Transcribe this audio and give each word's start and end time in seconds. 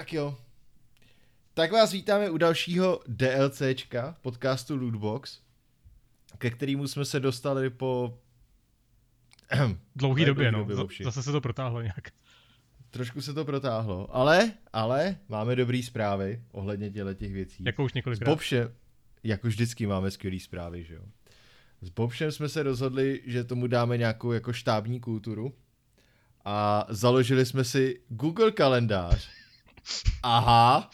Tak 0.00 0.12
jo. 0.12 0.38
Tak 1.54 1.72
vás 1.72 1.92
vítáme 1.92 2.30
u 2.30 2.36
dalšího 2.36 3.00
DLCčka 3.06 4.16
podcastu 4.20 4.76
Lootbox, 4.76 5.40
ke 6.38 6.50
kterému 6.50 6.88
jsme 6.88 7.04
se 7.04 7.20
dostali 7.20 7.70
po 7.70 8.18
Dlouhý 9.96 10.24
době, 10.24 10.52
no. 10.52 10.64
době. 10.64 11.04
Zase 11.04 11.22
se 11.22 11.32
to 11.32 11.40
protáhlo 11.40 11.82
nějak. 11.82 12.10
trošku 12.90 13.20
se 13.20 13.34
to 13.34 13.44
protáhlo, 13.44 14.16
ale, 14.16 14.52
ale 14.72 15.16
máme 15.28 15.56
dobrý 15.56 15.82
zprávy 15.82 16.42
ohledně 16.52 16.90
těle 16.90 17.14
těch 17.14 17.32
věcí. 17.32 17.64
Jako 17.64 17.84
už 17.84 17.92
S 17.92 17.94
několikrát. 17.94 18.30
Bobšem, 18.30 18.74
jako 19.24 19.48
vždycky 19.48 19.86
máme 19.86 20.10
skvělý 20.10 20.40
zprávy, 20.40 20.84
že 20.84 20.94
jo. 20.94 21.02
S 21.80 21.88
Bobšem 21.88 22.32
jsme 22.32 22.48
se 22.48 22.62
rozhodli, 22.62 23.22
že 23.26 23.44
tomu 23.44 23.66
dáme 23.66 23.98
nějakou 23.98 24.32
jako 24.32 24.52
štábní 24.52 25.00
kulturu 25.00 25.54
a 26.44 26.86
založili 26.88 27.46
jsme 27.46 27.64
si 27.64 28.00
Google 28.08 28.50
kalendář. 28.52 29.39
Aha, 30.22 30.90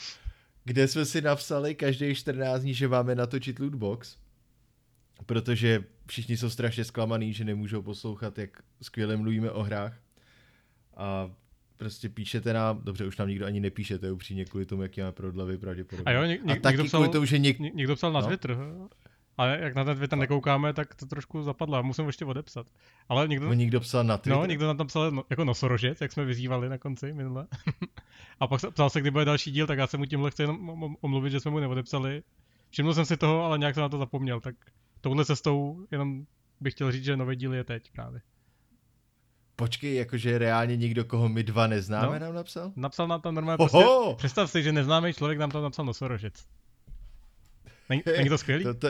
kde 0.64 0.88
jsme 0.88 1.04
si 1.04 1.20
napsali 1.20 1.74
každý 1.74 2.14
14 2.14 2.62
dní, 2.62 2.74
že 2.74 2.88
máme 2.88 3.14
natočit 3.14 3.58
lootbox, 3.58 4.16
protože 5.26 5.84
všichni 6.06 6.36
jsou 6.36 6.50
strašně 6.50 6.84
zklamaný, 6.84 7.32
že 7.32 7.44
nemůžou 7.44 7.82
poslouchat, 7.82 8.38
jak 8.38 8.50
skvěle 8.82 9.16
mluvíme 9.16 9.50
o 9.50 9.62
hrách. 9.62 9.92
A 10.96 11.30
prostě 11.76 12.08
píšete 12.08 12.52
nám, 12.52 12.80
dobře, 12.84 13.06
už 13.06 13.16
nám 13.16 13.28
nikdo 13.28 13.46
ani 13.46 13.60
nepíšete 13.60 14.12
upřímně 14.12 14.44
kvůli 14.44 14.66
tomu, 14.66 14.82
jaký 14.82 15.00
máme 15.00 15.12
prodlevy 15.12 15.58
pravděpodobně. 15.58 16.04
A 16.04 16.10
jo, 16.16 16.22
něk- 16.22 16.40
a 16.50 16.54
něk- 16.54 16.60
taky 16.60 16.72
někdo 16.76 16.84
psal- 16.84 16.98
kvůli 17.00 17.08
tomu, 17.12 17.24
že 17.24 17.38
něk... 17.38 17.58
Ně- 17.58 17.70
Někdo 17.74 17.96
psal 17.96 18.12
na 18.12 18.20
No. 18.20 18.26
Twitter, 18.26 18.56
ale 19.36 19.58
jak 19.62 19.74
na 19.74 19.84
ten 19.84 19.96
Twitter 19.96 20.18
nekoukáme, 20.18 20.72
tak 20.72 20.94
to 20.94 21.06
trošku 21.06 21.42
zapadlo. 21.42 21.82
Musím 21.82 22.06
ještě 22.06 22.24
odepsat. 22.24 22.66
Ale 23.08 23.28
někdo, 23.28 23.46
No, 23.46 23.52
někdo 23.52 23.80
psal 23.80 24.04
na 24.04 24.18
Twitter. 24.18 24.38
no, 24.38 24.46
někdo 24.46 24.66
na 24.66 24.74
tam 24.74 24.86
psal 24.86 25.10
no, 25.10 25.22
jako 25.30 25.44
nosorožec, 25.44 26.00
jak 26.00 26.12
jsme 26.12 26.24
vyzývali 26.24 26.68
na 26.68 26.78
konci 26.78 27.12
minule. 27.12 27.46
a 28.40 28.46
pak 28.46 28.60
se- 28.60 28.70
psal 28.70 28.90
se, 28.90 29.00
kdy 29.00 29.10
bude 29.10 29.24
další 29.24 29.50
díl, 29.50 29.66
tak 29.66 29.78
já 29.78 29.86
se 29.86 29.96
mu 29.98 30.04
tímhle 30.04 30.30
chci 30.30 30.42
jenom 30.42 30.70
om- 30.70 30.82
om- 30.82 30.96
omluvit, 31.00 31.30
že 31.30 31.40
jsme 31.40 31.50
mu 31.50 31.58
neodepsali. 31.58 32.22
Všiml 32.70 32.94
jsem 32.94 33.04
si 33.04 33.16
toho, 33.16 33.44
ale 33.44 33.58
nějak 33.58 33.74
jsem 33.74 33.82
na 33.82 33.88
to 33.88 33.98
zapomněl, 33.98 34.40
tak 34.40 34.54
touhle 35.00 35.24
cestou 35.24 35.86
jenom 35.90 36.26
bych 36.60 36.74
chtěl 36.74 36.92
říct, 36.92 37.04
že 37.04 37.16
nový 37.16 37.36
díl 37.36 37.54
je 37.54 37.64
teď 37.64 37.90
právě. 37.92 38.20
Počkej, 39.56 39.94
jakože 39.94 40.38
reálně 40.38 40.76
někdo, 40.76 41.04
koho 41.04 41.28
my 41.28 41.42
dva 41.42 41.66
neznáme, 41.66 42.18
No. 42.20 42.26
nám 42.26 42.34
napsal? 42.34 42.72
Napsal 42.76 43.08
nám 43.08 43.20
tam 43.20 43.34
normálně 43.34 43.56
prostě, 43.56 43.84
představ 44.16 44.50
si, 44.50 44.62
že 44.62 44.72
neznámý 44.72 45.12
člověk 45.12 45.38
nám 45.38 45.50
tam 45.50 45.62
napsal 45.62 45.84
nosorožec. 45.84 46.46
Není, 47.88 48.02
není 48.16 48.28
to 48.28 48.38
skvělý? 48.38 48.64
To, 48.64 48.74
to, 48.74 48.88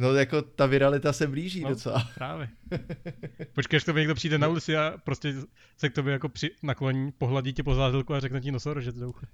no 0.00 0.14
jako 0.14 0.42
ta 0.42 0.66
viralita 0.66 1.12
se 1.12 1.26
blíží 1.26 1.60
No. 1.60 1.68
docela. 1.68 2.08
Právě. 2.14 2.48
Počkej, 3.52 3.76
až 3.76 3.84
tobě 3.84 4.00
někdo 4.00 4.14
přijde 4.14 4.38
na 4.38 4.48
ulici 4.48 4.76
a 4.76 4.94
prostě 5.04 5.34
se 5.76 5.88
k 5.88 5.94
tobě 5.94 6.12
jako 6.12 6.28
při, 6.28 6.50
nakloní, 6.62 7.12
pohladí 7.12 7.52
tě 7.52 7.62
po 7.62 7.74
zádelku 7.74 8.14
a 8.14 8.20
řekne 8.20 8.40
ti 8.40 8.52
nosorožec 8.52 8.96
do 8.96 9.08
ucha. 9.08 9.26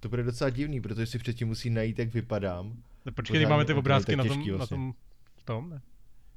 To 0.00 0.08
bude 0.08 0.22
docela 0.22 0.50
divný, 0.50 0.80
protože 0.80 1.06
si 1.06 1.18
předtím 1.18 1.48
musí 1.48 1.70
najít, 1.70 1.98
jak 1.98 2.14
vypadám. 2.14 2.72
No, 3.06 3.12
Počkej, 3.12 3.46
máme 3.46 3.64
ty 3.64 3.72
to 3.72 3.78
obrázky 3.78 4.16
na 4.16 4.24
tom, 4.24 4.36
těžký 4.36 4.50
na 4.50 4.56
vlastně. 4.56 4.74
tom, 4.76 4.94
v 5.36 5.42
tom, 5.42 5.70
ne? 5.70 5.80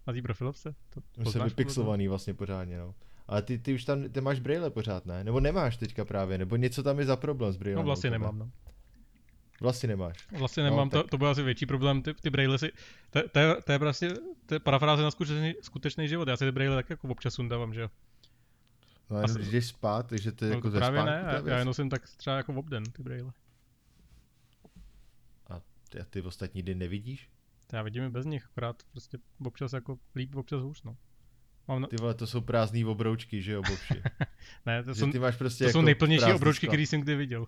Na 0.08 0.14
té 0.14 0.22
profilovce? 0.22 0.75
To 1.23 1.31
jsem 1.31 1.44
vypixlovaný 1.44 2.08
vlastně 2.08 2.34
pořádně, 2.34 2.78
no. 2.78 2.95
Ale 3.28 3.42
ty, 3.42 3.58
ty 3.59 3.73
už 3.73 3.84
tam, 3.86 4.09
ty 4.09 4.22
máš 4.22 4.39
brýle 4.39 4.69
pořád, 4.69 5.06
ne? 5.06 5.23
Nebo 5.23 5.39
nemáš 5.39 5.78
teďka 5.78 6.06
právě, 6.06 6.38
nebo 6.38 6.56
něco 6.56 6.84
tam 6.84 7.00
je 7.00 7.06
za 7.06 7.16
problém 7.16 7.53
s 7.53 7.58
brýlem. 7.58 7.78
No 7.78 7.84
vlastně 7.84 8.09
nemám, 8.09 8.39
no. 8.39 8.52
Vlastně 9.61 9.89
nemáš. 9.89 10.27
Vlastně 10.31 10.63
No, 10.63 10.69
nemám, 10.69 10.89
tak- 10.89 11.01
to, 11.01 11.07
to 11.07 11.17
byl 11.17 11.27
asi 11.27 11.43
větší 11.43 11.65
problém, 11.65 12.01
ty, 12.01 12.13
ty 12.13 12.29
braille 12.29 12.57
si, 12.57 12.71
to, 13.09 13.29
to, 13.29 13.39
je, 13.39 13.55
to 13.65 13.71
je 13.71 13.79
prostě, 13.79 14.13
to 14.45 14.53
je 14.55 14.59
parafráze 14.59 15.03
na 15.03 15.11
skutečný, 15.11 15.53
skutečný 15.61 16.07
život, 16.07 16.27
já 16.27 16.37
si 16.37 16.45
ty 16.45 16.51
braille 16.51 16.75
tak 16.75 16.89
jako 16.89 17.07
občas 17.07 17.33
sundávám, 17.33 17.73
že 17.73 17.81
jo. 17.81 17.89
No 19.09 19.17
jenom 19.17 19.31
Asi- 19.31 19.39
když 19.39 19.51
jdeš 19.51 19.65
spát, 19.65 20.07
takže 20.07 20.31
to 20.31 20.45
je 20.45 20.51
No, 20.51 20.57
jako 20.57 20.69
ze 20.71 20.77
právě 20.77 21.01
spánku 21.01 21.25
ne, 21.25 21.33
já, 21.33 21.49
já 21.49 21.59
je 21.59 21.65
nosím 21.65 21.89
tak 21.89 22.09
třeba 22.17 22.37
jako 22.37 22.53
v 22.53 22.57
obden, 22.57 22.83
ty 22.83 23.03
braille. 23.03 23.31
A 25.49 25.61
ty, 25.89 25.99
a 25.99 26.05
ty 26.05 26.21
v 26.21 26.27
ostatní 26.27 26.63
dny 26.63 26.75
nevidíš? 26.75 27.29
To 27.67 27.75
já 27.75 27.81
vidím 27.81 28.03
i 28.03 28.09
bez 28.09 28.25
nich, 28.25 28.45
akorát 28.51 28.83
prostě 28.91 29.17
občas 29.45 29.73
jako 29.73 29.97
líp, 30.15 30.35
občas 30.35 30.61
hůř, 30.61 30.83
no. 30.83 30.97
Mám 31.67 31.81
na, 31.81 31.88
Ty 31.88 31.95
vole, 31.95 32.13
to 32.13 32.27
jsou 32.27 32.41
prázdný 32.41 32.85
obroučky, 32.85 33.41
že 33.41 33.51
jo, 33.51 33.61
bobši. 33.69 34.01
ne, 34.66 34.83
to 34.83 34.94
že 34.94 35.00
jsou, 35.00 35.11
ty 35.11 35.19
máš 35.19 35.35
prostě 35.35 35.63
to 35.63 35.67
jako 35.67 35.79
jsou 35.79 35.81
nejplnější 35.81 36.33
obroučky, 36.33 36.67
které 36.67 36.83
jsem 36.83 37.01
kdy 37.01 37.16
viděl. 37.16 37.45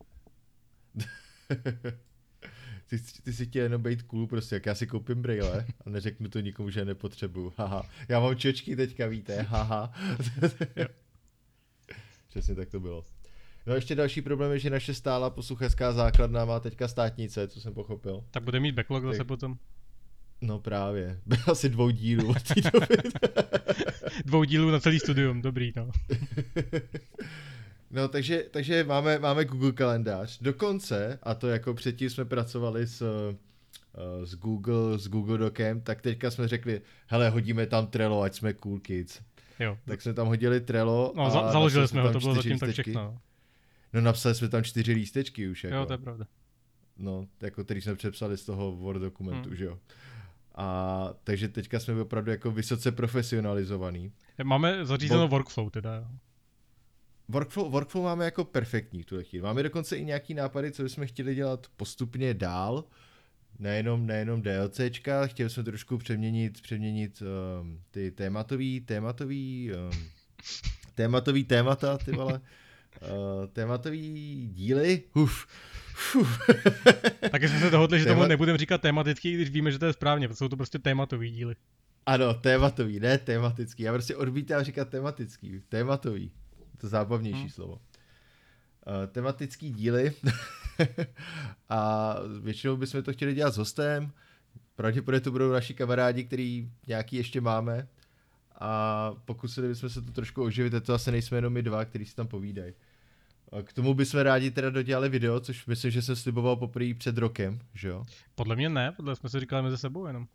ty, 2.90 3.00
ty 3.24 3.34
si 3.34 3.46
chtěl 3.46 3.64
jenom 3.64 3.84
být 3.84 4.02
cool 4.02 4.28
prostě, 4.28 4.56
jak 4.56 4.66
já 4.66 4.76
si 4.76 4.88
koupím 4.88 5.22
brýle 5.22 5.66
a 5.86 5.90
neřeknu 5.90 6.30
to 6.30 6.40
nikomu, 6.40 6.70
že 6.70 6.80
je 6.80 6.86
nepotřebuju. 6.86 7.54
Haha. 7.58 7.84
Já 8.10 8.20
mám 8.20 8.36
čočky 8.36 8.76
teďka, 8.76 9.08
víte, 9.08 9.42
haha. 9.42 9.94
Přesně 12.30 12.56
tak 12.56 12.70
to 12.70 12.80
bylo. 12.80 13.06
No 13.66 13.74
a 13.74 13.76
ještě 13.76 13.96
další 13.96 14.22
problém 14.22 14.52
je, 14.52 14.60
že 14.60 14.70
naše 14.70 14.94
stála 14.94 15.30
posluchačská 15.30 15.94
základna 15.94 16.46
má 16.46 16.60
teďka 16.60 16.88
státnice, 16.88 17.48
co 17.48 17.62
jsem 17.62 17.74
pochopil. 17.74 18.24
Tak 18.32 18.44
bude 18.44 18.60
mít 18.60 18.76
backlog 18.76 19.04
zase 19.04 19.18
Tak- 19.18 19.28
potom. 19.28 19.58
No 20.42 20.60
právě, 20.60 21.20
byl 21.26 21.38
asi 21.52 21.70
dvou 21.70 21.90
dílů 21.90 22.30
od 22.30 22.44
té 22.44 22.62
doby. 22.74 22.88
Dvou 24.26 24.44
dílů 24.44 24.72
na 24.72 24.80
celý 24.80 25.00
studium, 25.00 25.42
dobrý, 25.42 25.74
no. 25.76 25.92
No, 27.94 28.08
takže, 28.08 28.46
takže 28.52 28.84
máme, 28.84 29.20
máme 29.20 29.46
Google 29.46 29.72
kalendář. 29.72 30.40
Dokonce, 30.42 31.20
a 31.24 31.34
to 31.34 31.48
jako 31.48 31.74
předtím 31.74 32.10
jsme 32.10 32.26
pracovali 32.26 32.88
s, 32.88 33.02
eh, 33.02 34.26
s 34.26 34.36
Google, 34.36 35.00
s 35.00 35.08
Google 35.08 35.38
Docem, 35.38 35.82
tak 35.82 36.02
teďka 36.02 36.32
jsme 36.32 36.48
řekli, 36.48 36.82
hele, 37.08 37.30
hodíme 37.30 37.66
tam 37.68 37.88
Trello, 37.88 38.22
ať 38.22 38.36
jsme 38.36 38.54
cool 38.54 38.80
kids. 38.80 39.20
Jo. 39.60 39.78
Tak 39.86 40.02
jsme 40.02 40.14
tam 40.14 40.28
hodili 40.28 40.62
Trello 40.62 41.14
No, 41.16 41.24
a 41.26 41.30
za, 41.30 41.52
založili 41.52 41.88
jsme 41.88 42.02
ho, 42.02 42.12
to 42.14 42.20
bylo 42.20 42.36
zatím 42.36 42.60
tak 42.60 42.70
všechno. 42.70 42.94
no. 42.94 43.18
No, 43.94 44.02
napsali 44.02 44.36
jsme 44.36 44.50
tam 44.50 44.64
čtyři 44.64 44.92
lístečky 44.94 45.50
už, 45.50 45.64
jako. 45.64 45.76
Jo, 45.76 45.86
to 45.86 45.94
je 45.94 45.98
pravda. 45.98 46.26
No, 46.98 47.28
jako 47.42 47.64
který 47.64 47.82
jsme 47.82 47.96
přepsali 47.96 48.38
z 48.38 48.46
toho 48.46 48.72
Word 48.72 49.02
dokumentu, 49.02 49.50
Hmm. 49.50 49.58
že 49.58 49.66
jo. 49.66 49.80
A 50.56 51.10
takže 51.24 51.48
teďka 51.48 51.80
jsme 51.80 52.02
opravdu 52.02 52.32
jako 52.32 52.52
vysoce 52.52 52.92
profesionalizovaný. 52.92 54.12
Máme 54.44 54.86
zařízenou 54.86 55.22
Bo- 55.22 55.28
workflow 55.28 55.70
teda, 55.70 55.96
jo. 55.96 56.06
Workflow, 57.30 57.72
workflow 57.72 58.04
máme 58.04 58.26
jako 58.26 58.46
perfektní 58.46 59.04
v 59.04 59.06
tuhle 59.06 59.24
chvíli. 59.24 59.44
Máme 59.44 59.64
dokonce 59.64 59.98
i 59.98 60.06
nějaký 60.06 60.34
nápady, 60.34 60.72
co 60.72 60.84
bychom 60.84 61.08
chtěli 61.08 61.36
dělat 61.36 61.68
postupně 61.78 62.34
dál. 62.34 62.84
Nejenom, 63.60 64.06
nejenom 64.06 64.42
DLCčka, 64.42 65.28
chtěli 65.28 65.50
jsme 65.50 65.64
trošku 65.64 65.98
přeměnit, 65.98 66.62
přeměnit 66.62 67.24
um, 67.62 67.80
ty 67.92 68.12
tématový, 68.12 68.82
tématový, 68.82 69.72
um, 69.92 70.04
tématový 70.96 71.44
témata, 71.44 71.98
ty 71.98 72.12
vole, 72.12 72.42
uh, 73.02 73.48
tématový 73.54 74.50
díly. 74.54 75.04
Uf. 75.16 75.48
Taky 77.32 77.50
jsme 77.50 77.60
se 77.60 77.70
dohodli, 77.70 78.00
že 78.00 78.06
tomu 78.06 78.22
Téma- 78.22 78.28
nebudeme 78.28 78.58
říkat 78.58 78.82
tematický, 78.82 79.34
když 79.34 79.50
víme, 79.50 79.72
že 79.72 79.80
to 79.80 79.86
je 79.86 79.94
správně, 79.94 80.28
protože 80.28 80.38
jsou 80.38 80.48
to 80.48 80.58
prostě 80.58 80.80
tématový 80.80 81.32
díly. 81.32 81.56
Ano, 82.06 82.34
tématový, 82.34 83.00
ne 83.00 83.18
tematický. 83.18 83.84
Já 83.84 83.94
prostě 83.94 84.16
odmítám 84.16 84.64
říkat 84.64 84.90
tematický, 84.90 85.62
tématový. 85.70 86.32
To 86.84 86.88
zábavnější 86.88 87.40
Hmm. 87.40 87.50
slovo. 87.50 87.74
Uh, 87.74 87.80
tematický 89.12 89.72
díly. 89.74 90.14
a 91.70 92.16
většinou 92.42 92.78
bychom 92.78 93.04
to 93.04 93.14
chtěli 93.14 93.34
dělat 93.34 93.52
s 93.54 93.58
hostem. 93.58 94.12
Pravděpodobně 94.76 95.22
to 95.22 95.32
budou 95.32 95.52
naši 95.52 95.74
kamarádi, 95.74 96.24
který 96.24 96.70
nějaký 96.88 97.16
ještě 97.16 97.42
máme. 97.42 97.88
A 98.60 99.12
pokusili 99.26 99.68
bychom 99.68 99.90
se 99.90 100.02
to 100.02 100.12
trošku 100.12 100.44
oživit, 100.44 100.74
a 100.74 100.80
to 100.80 100.94
asi 100.94 101.12
nejsme 101.12 101.38
jenom 101.38 101.54
my 101.54 101.62
dva, 101.64 101.86
kteří 101.86 102.06
si 102.06 102.16
tam 102.16 102.28
povídají. 102.28 102.74
A 103.52 103.62
K 103.62 103.74
tomu 103.74 103.94
bychom 103.94 104.20
rádi 104.20 104.52
teda 104.52 104.70
dodělali 104.70 105.10
video, 105.10 105.40
což 105.40 105.66
myslím, 105.66 105.92
že 105.92 106.02
jsem 106.02 106.16
sliboval 106.16 106.56
poprvé 106.56 106.94
před 106.94 107.18
rokem, 107.18 107.60
že 107.74 107.88
jo? 107.88 108.06
Podle 108.36 108.56
mě 108.56 108.70
ne, 108.70 108.92
podle 108.92 109.16
jsme 109.16 109.30
si 109.30 109.40
říkali 109.40 109.64
mezi 109.64 109.78
sebou 109.78 110.06
jenom. 110.08 110.28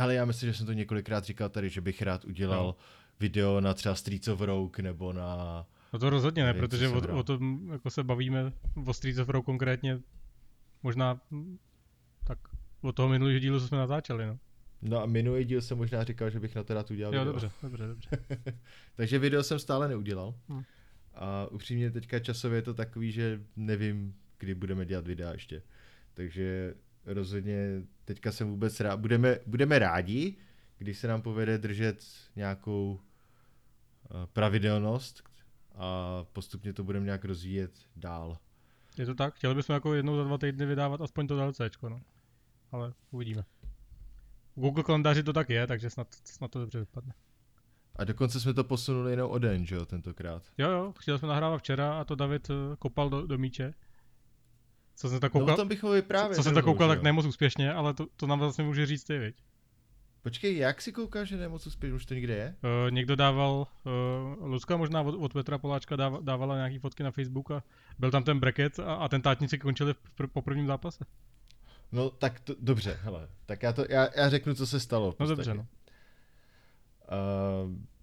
Ale 0.00 0.14
já 0.14 0.24
myslím, 0.24 0.50
že 0.52 0.58
jsem 0.58 0.66
to 0.66 0.72
několikrát 0.72 1.24
říkal 1.24 1.48
tady, 1.48 1.68
že 1.70 1.80
bych 1.80 2.02
rád 2.02 2.24
udělal 2.24 2.64
No. 2.64 2.76
Video 3.20 3.60
na 3.60 3.74
třeba 3.74 3.94
Streets 3.94 4.28
of 4.28 4.40
Rogue 4.40 4.82
nebo 4.82 5.12
na... 5.12 5.66
No 5.92 5.98
to 5.98 6.10
rozhodně 6.10 6.42
ne, 6.42 6.46
Nevím, 6.46 6.60
protože 6.60 6.88
o, 6.88 7.18
o 7.18 7.22
tom 7.22 7.68
jako 7.72 7.90
se 7.90 8.04
bavíme 8.04 8.52
o 8.86 8.94
Streets 8.94 9.18
of 9.18 9.28
Rogue 9.28 9.44
konkrétně 9.44 10.00
možná 10.82 11.20
tak 12.24 12.38
od 12.80 12.96
toho 12.96 13.08
minulého 13.08 13.38
dílu, 13.38 13.60
co 13.60 13.68
jsme 13.68 13.78
natáčeli, 13.78 14.26
no. 14.26 14.38
No 14.82 15.02
a 15.02 15.06
minulý 15.06 15.44
díl 15.44 15.60
jsem 15.62 15.78
možná 15.78 16.04
říkal, 16.04 16.30
že 16.30 16.40
bych 16.40 16.54
na 16.54 16.62
to 16.62 16.74
rád 16.74 16.90
udělal 16.90 17.14
Jo, 17.14 17.20
video. 17.20 17.32
dobře, 17.32 17.50
dobře, 17.62 17.86
dobře. 17.86 18.08
Takže 18.96 19.18
video 19.18 19.42
jsem 19.42 19.58
stále 19.58 19.88
neudělal. 19.88 20.34
Hm. 20.48 20.62
A 21.14 21.46
upřímně 21.50 21.90
teďka 21.90 22.18
časově 22.18 22.58
je 22.58 22.62
to 22.62 22.74
takový, 22.74 23.12
že 23.12 23.40
nevím, 23.56 24.14
kdy 24.38 24.54
budeme 24.54 24.86
dělat 24.86 25.06
videa 25.06 25.32
ještě. 25.32 25.62
Takže 26.14 26.74
rozhodně 27.06 27.82
teďka 28.04 28.32
jsem 28.32 28.48
vůbec 28.50 28.80
rád. 28.80 29.00
Budeme, 29.00 29.38
budeme 29.46 29.78
rádi, 29.78 30.36
když 30.78 30.98
se 30.98 31.08
nám 31.08 31.22
povede 31.22 31.58
držet 31.58 32.04
nějakou 32.36 33.00
eh, 34.04 34.08
pravidelnost 34.32 35.22
a 35.74 36.24
postupně 36.32 36.72
to 36.72 36.84
budeme 36.84 37.04
nějak 37.04 37.24
rozvíjet 37.24 37.72
dál. 37.96 38.38
Je 38.98 39.06
to 39.06 39.14
tak? 39.14 39.34
Chtěli 39.34 39.54
bychom 39.54 39.74
jako 39.74 39.94
jednou 39.94 40.16
za 40.16 40.24
dva 40.24 40.38
týdny 40.38 40.66
vydávat 40.66 41.00
aspoň 41.00 41.26
to 41.26 41.36
DLCčko, 41.36 41.88
no. 41.88 42.00
Ale 42.72 42.92
uvidíme. 43.10 43.44
V 44.56 44.60
Google 44.60 44.84
kalendáři 44.84 45.22
to 45.22 45.32
tak 45.32 45.50
je, 45.50 45.66
takže 45.66 45.90
snad, 45.90 46.08
snad 46.24 46.50
to 46.50 46.58
dobře 46.60 46.78
vypadne. 46.78 47.14
A 47.96 48.04
dokonce 48.04 48.40
jsme 48.40 48.54
to 48.54 48.64
posunuli 48.64 49.10
jenom 49.10 49.30
o 49.30 49.38
den, 49.38 49.66
že 49.66 49.74
jo, 49.74 49.86
tentokrát. 49.86 50.42
Jo, 50.58 50.70
jo, 50.70 50.94
chtěli 50.98 51.18
jsme 51.18 51.28
nahrávat 51.28 51.60
včera 51.60 52.00
a 52.00 52.04
to 52.04 52.14
David 52.14 52.50
eh, 52.50 52.76
kopal 52.78 53.10
do, 53.10 53.26
do 53.26 53.38
míče. 53.38 53.74
Co 54.94 55.08
jsem 55.08 55.20
tak 55.20 55.34
No 55.34 55.40
koukal, 55.40 55.56
tom 55.56 55.68
bychom 55.68 55.92
vyprávěli. 55.92 56.36
co 56.36 56.42
jsem 56.42 56.54
tak 56.54 56.64
koukal, 56.64 56.88
tak 56.88 56.98
jo? 56.98 57.02
ne 57.04 57.12
moc 57.12 57.26
úspěšně, 57.26 57.72
ale 57.72 57.94
to, 57.94 58.06
to 58.16 58.26
nám 58.26 58.38
vlastně 58.38 58.64
může 58.64 58.86
říct 58.86 59.04
ty, 59.04 59.18
viď? 59.18 59.36
Počkej, 60.26 60.56
jak 60.56 60.82
si 60.82 60.92
koukáš, 60.92 61.28
že 61.28 61.36
nemoc 61.36 61.66
úspěš, 61.66 61.92
už 61.92 62.06
to 62.06 62.14
někde 62.14 62.34
je? 62.34 62.54
Uh, 62.62 62.90
někdo 62.90 63.16
dával, 63.16 63.66
uh, 63.84 64.48
Lucka 64.48 64.76
možná 64.76 65.02
od, 65.02 65.14
od 65.14 65.32
Petra 65.32 65.58
Poláčka 65.58 65.96
dáva, 65.96 66.18
dávala 66.22 66.56
nějaký 66.56 66.78
fotky 66.78 67.02
na 67.02 67.10
Facebook 67.10 67.50
a 67.50 67.62
byl 67.98 68.10
tam 68.10 68.24
ten 68.24 68.40
bracket 68.40 68.78
a 68.78 68.94
atentátníci 68.94 69.58
končili 69.58 69.94
v 69.94 69.96
pr- 70.18 70.26
po 70.26 70.42
prvním 70.42 70.66
zápase. 70.66 71.04
No 71.92 72.10
tak 72.10 72.40
to, 72.40 72.54
dobře, 72.60 72.98
hele, 73.02 73.28
tak 73.46 73.62
já, 73.62 73.72
to, 73.72 73.84
já, 73.88 74.08
já 74.16 74.28
řeknu, 74.28 74.54
co 74.54 74.66
se 74.66 74.80
stalo. 74.80 75.14
No 75.20 75.26
dobře, 75.26 75.54
no. 75.54 75.60
Uh, 75.62 75.66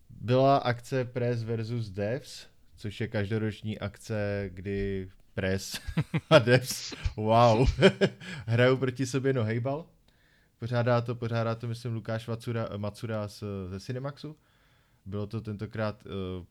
byla 0.10 0.58
akce 0.58 1.06
Press 1.06 1.44
versus 1.44 1.90
Devs, 1.90 2.48
což 2.76 3.02
je 3.02 3.08
každoroční 3.08 3.80
akce, 3.80 4.50
kdy 4.54 5.10
Press 5.34 5.82
a 6.30 6.40
Devs, 6.40 6.94
wow, 7.16 7.70
hrajou 8.46 8.78
proti 8.78 9.06
sobě 9.06 9.34
no 9.34 9.44
hejbal. 9.44 9.86
Pořádá 10.64 11.02
to, 11.02 11.16
pořádá 11.16 11.56
to, 11.56 11.68
myslím, 11.68 11.94
Lukáš 11.94 12.28
Macura, 12.28 12.70
Macura 12.78 13.28
z, 13.28 13.44
ze 13.68 13.80
Cinemaxu. 13.80 14.36
Bylo 15.06 15.28
to 15.28 15.42
tentokrát 15.42 16.04
uh, 16.06 16.46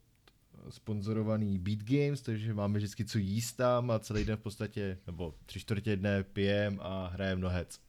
sponzorovaný 0.70 1.58
Beat 1.58 1.78
Games, 1.78 2.22
takže 2.22 2.54
máme 2.54 2.78
vždycky 2.78 3.04
co 3.04 3.18
jíst 3.18 3.52
tam 3.52 3.90
a 3.90 3.98
celý 3.98 4.24
den 4.24 4.36
v 4.36 4.40
podstatě, 4.40 4.98
nebo 5.06 5.34
tři 5.46 5.60
čtvrtě 5.60 5.96
dne 5.96 6.22
pijem 6.22 6.78
a 6.82 7.10
hrajeme 7.12 7.42
no 7.42 7.48
heads. 7.48 7.80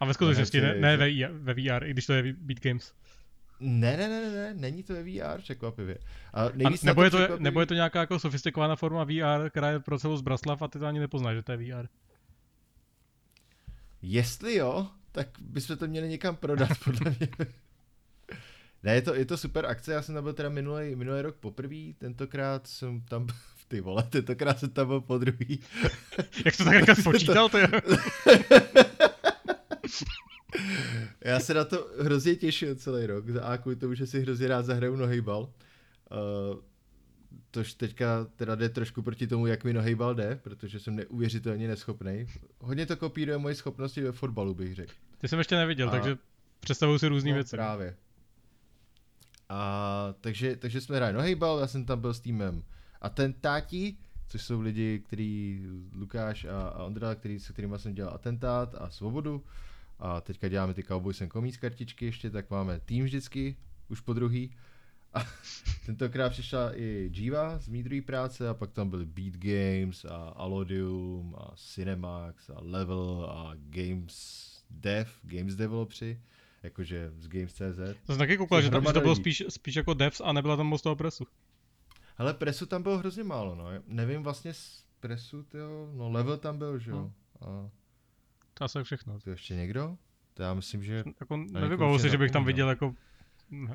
A 0.00 0.04
ve 0.04 0.14
skutečnosti 0.14 0.60
ne, 0.60 0.74
ne 0.74 0.96
ve, 0.96 1.10
VR, 1.10 1.32
ve 1.32 1.54
VR, 1.54 1.84
i 1.84 1.90
když 1.90 2.06
to 2.06 2.12
je 2.12 2.32
Beat 2.32 2.60
Games. 2.60 2.92
Ne, 3.60 3.96
ne, 3.96 4.08
ne, 4.08 4.20
ne, 4.20 4.30
ne, 4.30 4.54
není 4.54 4.82
to 4.82 4.92
ve 4.92 5.02
VR, 5.02 5.40
překvapivě. 5.40 5.98
A 6.32 6.42
A 6.44 6.50
nebo, 6.82 7.02
je 7.02 7.10
to, 7.10 7.16
překvapivý- 7.16 7.40
nebo 7.42 7.60
je 7.60 7.66
to 7.66 7.74
nějaká 7.74 8.00
jako 8.00 8.18
sofistikovaná 8.18 8.76
forma 8.76 9.04
VR, 9.04 9.50
která 9.50 9.70
je 9.70 9.80
pro 9.80 9.98
celou 9.98 10.16
Zbraslav 10.16 10.62
a 10.62 10.68
ty 10.68 10.78
to 10.78 10.86
ani 10.86 11.00
nepoznáš, 11.00 11.36
že 11.36 11.42
to 11.42 11.52
je 11.52 11.58
VR. 11.58 11.86
Jestli 14.02 14.54
jo, 14.54 14.88
tak 15.12 15.28
bychom 15.40 15.76
to 15.76 15.86
měli 15.86 16.08
někam 16.08 16.36
prodat, 16.36 16.68
podle 16.84 17.16
mě. 17.18 17.28
Ne, 18.82 18.94
je 18.94 19.02
to, 19.02 19.14
je 19.14 19.24
to 19.24 19.36
super 19.36 19.66
akce, 19.66 19.92
já 19.92 20.02
jsem 20.02 20.14
tam 20.14 20.24
byl 20.24 20.32
teda 20.32 20.48
minulý, 20.48 20.96
minulý 20.96 21.22
rok 21.22 21.36
poprvé, 21.36 21.92
tentokrát 21.98 22.66
jsem 22.66 23.00
tam, 23.00 23.26
ty 23.68 23.80
vole, 23.80 24.02
tentokrát 24.02 24.58
jsem 24.58 24.70
tam 24.70 24.86
byl 24.86 25.00
po 25.00 25.18
druhý. 25.18 25.60
Jak 26.44 26.56
to 26.56 26.64
tak 26.64 26.74
teďka 26.74 26.94
spočítal, 26.94 27.48
to. 27.48 27.58
Já 31.24 31.40
se 31.40 31.54
na 31.54 31.64
to 31.64 31.88
hrozně 32.00 32.36
těšil 32.36 32.74
celý 32.74 33.06
rok, 33.06 33.30
za 33.30 33.44
A 33.44 33.56
kvůli 33.56 33.76
tomu, 33.76 33.94
že 33.94 34.06
si 34.06 34.20
hrozně 34.20 34.48
rád 34.48 34.64
zahraju 34.64 34.96
nohejbal. 34.96 35.42
Uh, 35.42 36.58
tož 37.50 37.74
teďka 37.74 38.26
teda 38.36 38.54
jde 38.54 38.68
trošku 38.68 39.02
proti 39.02 39.26
tomu, 39.26 39.46
jak 39.46 39.64
mi 39.64 39.72
nohejbal 39.72 40.14
jde, 40.14 40.40
protože 40.42 40.80
jsem 40.80 40.96
neuvěřitelně 40.96 41.68
neschopný. 41.68 42.26
Hodně 42.60 42.86
to 42.86 42.96
kopíruje 42.96 43.38
moje 43.38 43.54
schopnosti 43.54 44.02
ve 44.02 44.12
fotbalu, 44.12 44.54
bych 44.54 44.74
řekl. 44.74 44.92
Ty 45.18 45.28
jsem 45.28 45.38
ještě 45.38 45.56
neviděl, 45.56 45.88
A- 45.88 45.90
takže 45.90 46.16
představuju 46.60 46.98
si 46.98 47.08
různý 47.08 47.30
no, 47.30 47.34
věci. 47.34 47.56
Právě. 47.56 47.96
A 49.48 50.14
takže, 50.20 50.56
takže 50.56 50.80
jsme 50.80 50.96
hráli 50.96 51.12
nohejbal, 51.12 51.58
já 51.58 51.66
jsem 51.66 51.84
tam 51.84 52.00
byl 52.00 52.14
s 52.14 52.20
týmem 52.20 52.62
Atentáti, 53.00 53.96
což 54.28 54.42
jsou 54.42 54.60
lidi, 54.60 54.98
který 55.06 55.62
Lukáš 55.92 56.44
a, 56.44 56.68
a 56.68 56.84
Ondra, 56.84 57.14
který, 57.14 57.40
se 57.40 57.52
kterými 57.52 57.78
jsem 57.78 57.94
dělal 57.94 58.14
atentát 58.14 58.74
a 58.78 58.90
svobodu. 58.90 59.44
A 59.98 60.20
teďka 60.20 60.48
děláme 60.48 60.74
ty 60.74 60.82
Cowboys 60.82 61.20
and 61.20 61.32
Commies 61.32 61.56
kartičky 61.56 62.04
ještě, 62.04 62.30
tak 62.30 62.50
máme 62.50 62.80
tým 62.80 63.04
vždycky, 63.04 63.56
už 63.88 64.00
po 64.00 64.12
druhý. 64.12 64.56
A 65.14 65.20
tentokrát 65.86 66.28
přišla 66.28 66.76
i 66.76 67.10
Jiva 67.14 67.58
z 67.58 67.68
mý 67.68 68.00
práce 68.00 68.48
a 68.48 68.54
pak 68.54 68.72
tam 68.72 68.90
byly 68.90 69.06
Beat 69.06 69.34
Games 69.36 70.04
a 70.04 70.16
Alodium 70.16 71.34
a 71.38 71.52
Cinemax 71.56 72.50
a 72.50 72.60
Level 72.60 73.26
a 73.30 73.52
Games 73.54 74.48
Dev, 74.70 75.20
Games 75.22 75.56
Developři, 75.56 76.20
jakože 76.62 77.12
z 77.18 77.28
Games.cz. 77.28 77.78
To 78.06 78.12
jsem 78.12 78.18
taky 78.18 78.36
koukal, 78.36 78.62
že, 78.62 78.70
tam, 78.70 78.84
to 78.84 79.00
bylo 79.00 79.16
spíš, 79.16 79.42
spíš 79.48 79.76
jako 79.76 79.94
devs 79.94 80.20
a 80.24 80.32
nebyla 80.32 80.56
tam 80.56 80.66
moc 80.66 80.82
toho 80.82 80.96
presu. 80.96 81.24
Ale 82.18 82.34
presu 82.34 82.66
tam 82.66 82.82
bylo 82.82 82.98
hrozně 82.98 83.24
málo, 83.24 83.54
no. 83.54 83.64
Nevím 83.86 84.22
vlastně 84.22 84.54
z 84.54 84.84
presu, 85.00 85.42
tyjo, 85.42 85.90
no 85.94 86.10
level 86.10 86.36
tam 86.36 86.58
byl, 86.58 86.78
že 86.78 86.90
jo. 86.90 87.12
A 87.40 87.70
To 88.54 88.64
asi 88.64 88.82
všechno. 88.82 89.20
to 89.20 89.30
ještě 89.30 89.54
někdo? 89.54 89.96
To 90.34 90.42
já 90.42 90.54
myslím, 90.54 90.84
že, 90.84 91.04
Jako 91.20 91.36
někoho 91.36 91.60
nevybavuji 91.60 91.96
už 91.96 92.02
si, 92.02 92.10
že 92.10 92.18
bych 92.18 92.30
tam 92.30 92.44
viděl 92.44 92.68
jako 92.68 92.94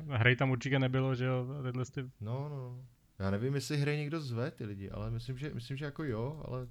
hry 0.08 0.36
tam 0.36 0.50
určitě 0.50 0.78
nebylo, 0.78 1.14
že 1.14 1.24
jo, 1.24 1.46
tyhle 1.62 1.84
ty... 1.84 2.02
no, 2.20 2.48
no. 2.48 2.84
Já 3.18 3.30
nevím, 3.30 3.54
jestli 3.54 3.76
hraje 3.76 3.96
někdo 3.98 4.20
zve 4.20 4.50
ty 4.50 4.64
lidi, 4.64 4.90
ale 4.90 5.10
myslím, 5.10 5.38
že, 5.38 5.54
myslím, 5.54 5.76
že 5.76 5.84
jako 5.84 6.04
jo, 6.04 6.42
ale 6.48 6.68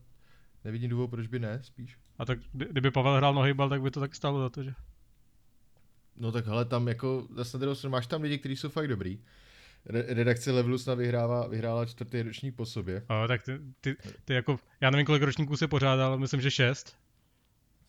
nevidím 0.64 0.90
důvod, 0.90 1.10
proč 1.10 1.28
by 1.28 1.40
ne, 1.40 1.60
spíš. 1.64 1.98
A 2.18 2.26
tak 2.26 2.40
kdy- 2.54 2.68
kdyby 2.72 2.92
Pavel 2.92 3.18
hrál 3.18 3.34
nohybal, 3.34 3.70
tak 3.70 3.82
by 3.82 3.92
to 3.92 4.00
tak 4.00 4.16
stalo 4.16 4.40
za 4.40 4.50
to, 4.50 4.64
že? 4.64 4.74
No 6.16 6.32
tak 6.32 6.46
hele, 6.46 6.66
tam 6.66 6.88
jako, 6.88 7.28
zase 7.36 7.58
na 7.58 7.60
druhou 7.60 7.76
stranu 7.76 7.92
máš 7.92 8.08
tam 8.08 8.22
lidi, 8.22 8.38
kteří 8.38 8.56
jsou 8.56 8.70
fakt 8.70 8.88
dobrý. 8.88 9.20
Re- 9.86 10.14
redakce 10.14 10.52
Levelu 10.52 10.78
snad 10.78 10.96
vyhrává, 10.98 11.48
vyhrála 11.48 11.86
čtvrtý 11.86 12.22
ročník 12.22 12.56
po 12.56 12.66
sobě. 12.66 13.06
A, 13.10 13.28
tak 13.28 13.44
ty, 13.44 13.60
ty, 13.82 13.96
ty, 14.26 14.34
jako, 14.34 14.60
já 14.82 14.90
nevím, 14.90 15.06
kolik 15.06 15.24
ročníků 15.24 15.58
se 15.58 15.68
pořádal, 15.68 16.18
myslím, 16.18 16.42
že 16.42 16.52
šest. 16.52 16.98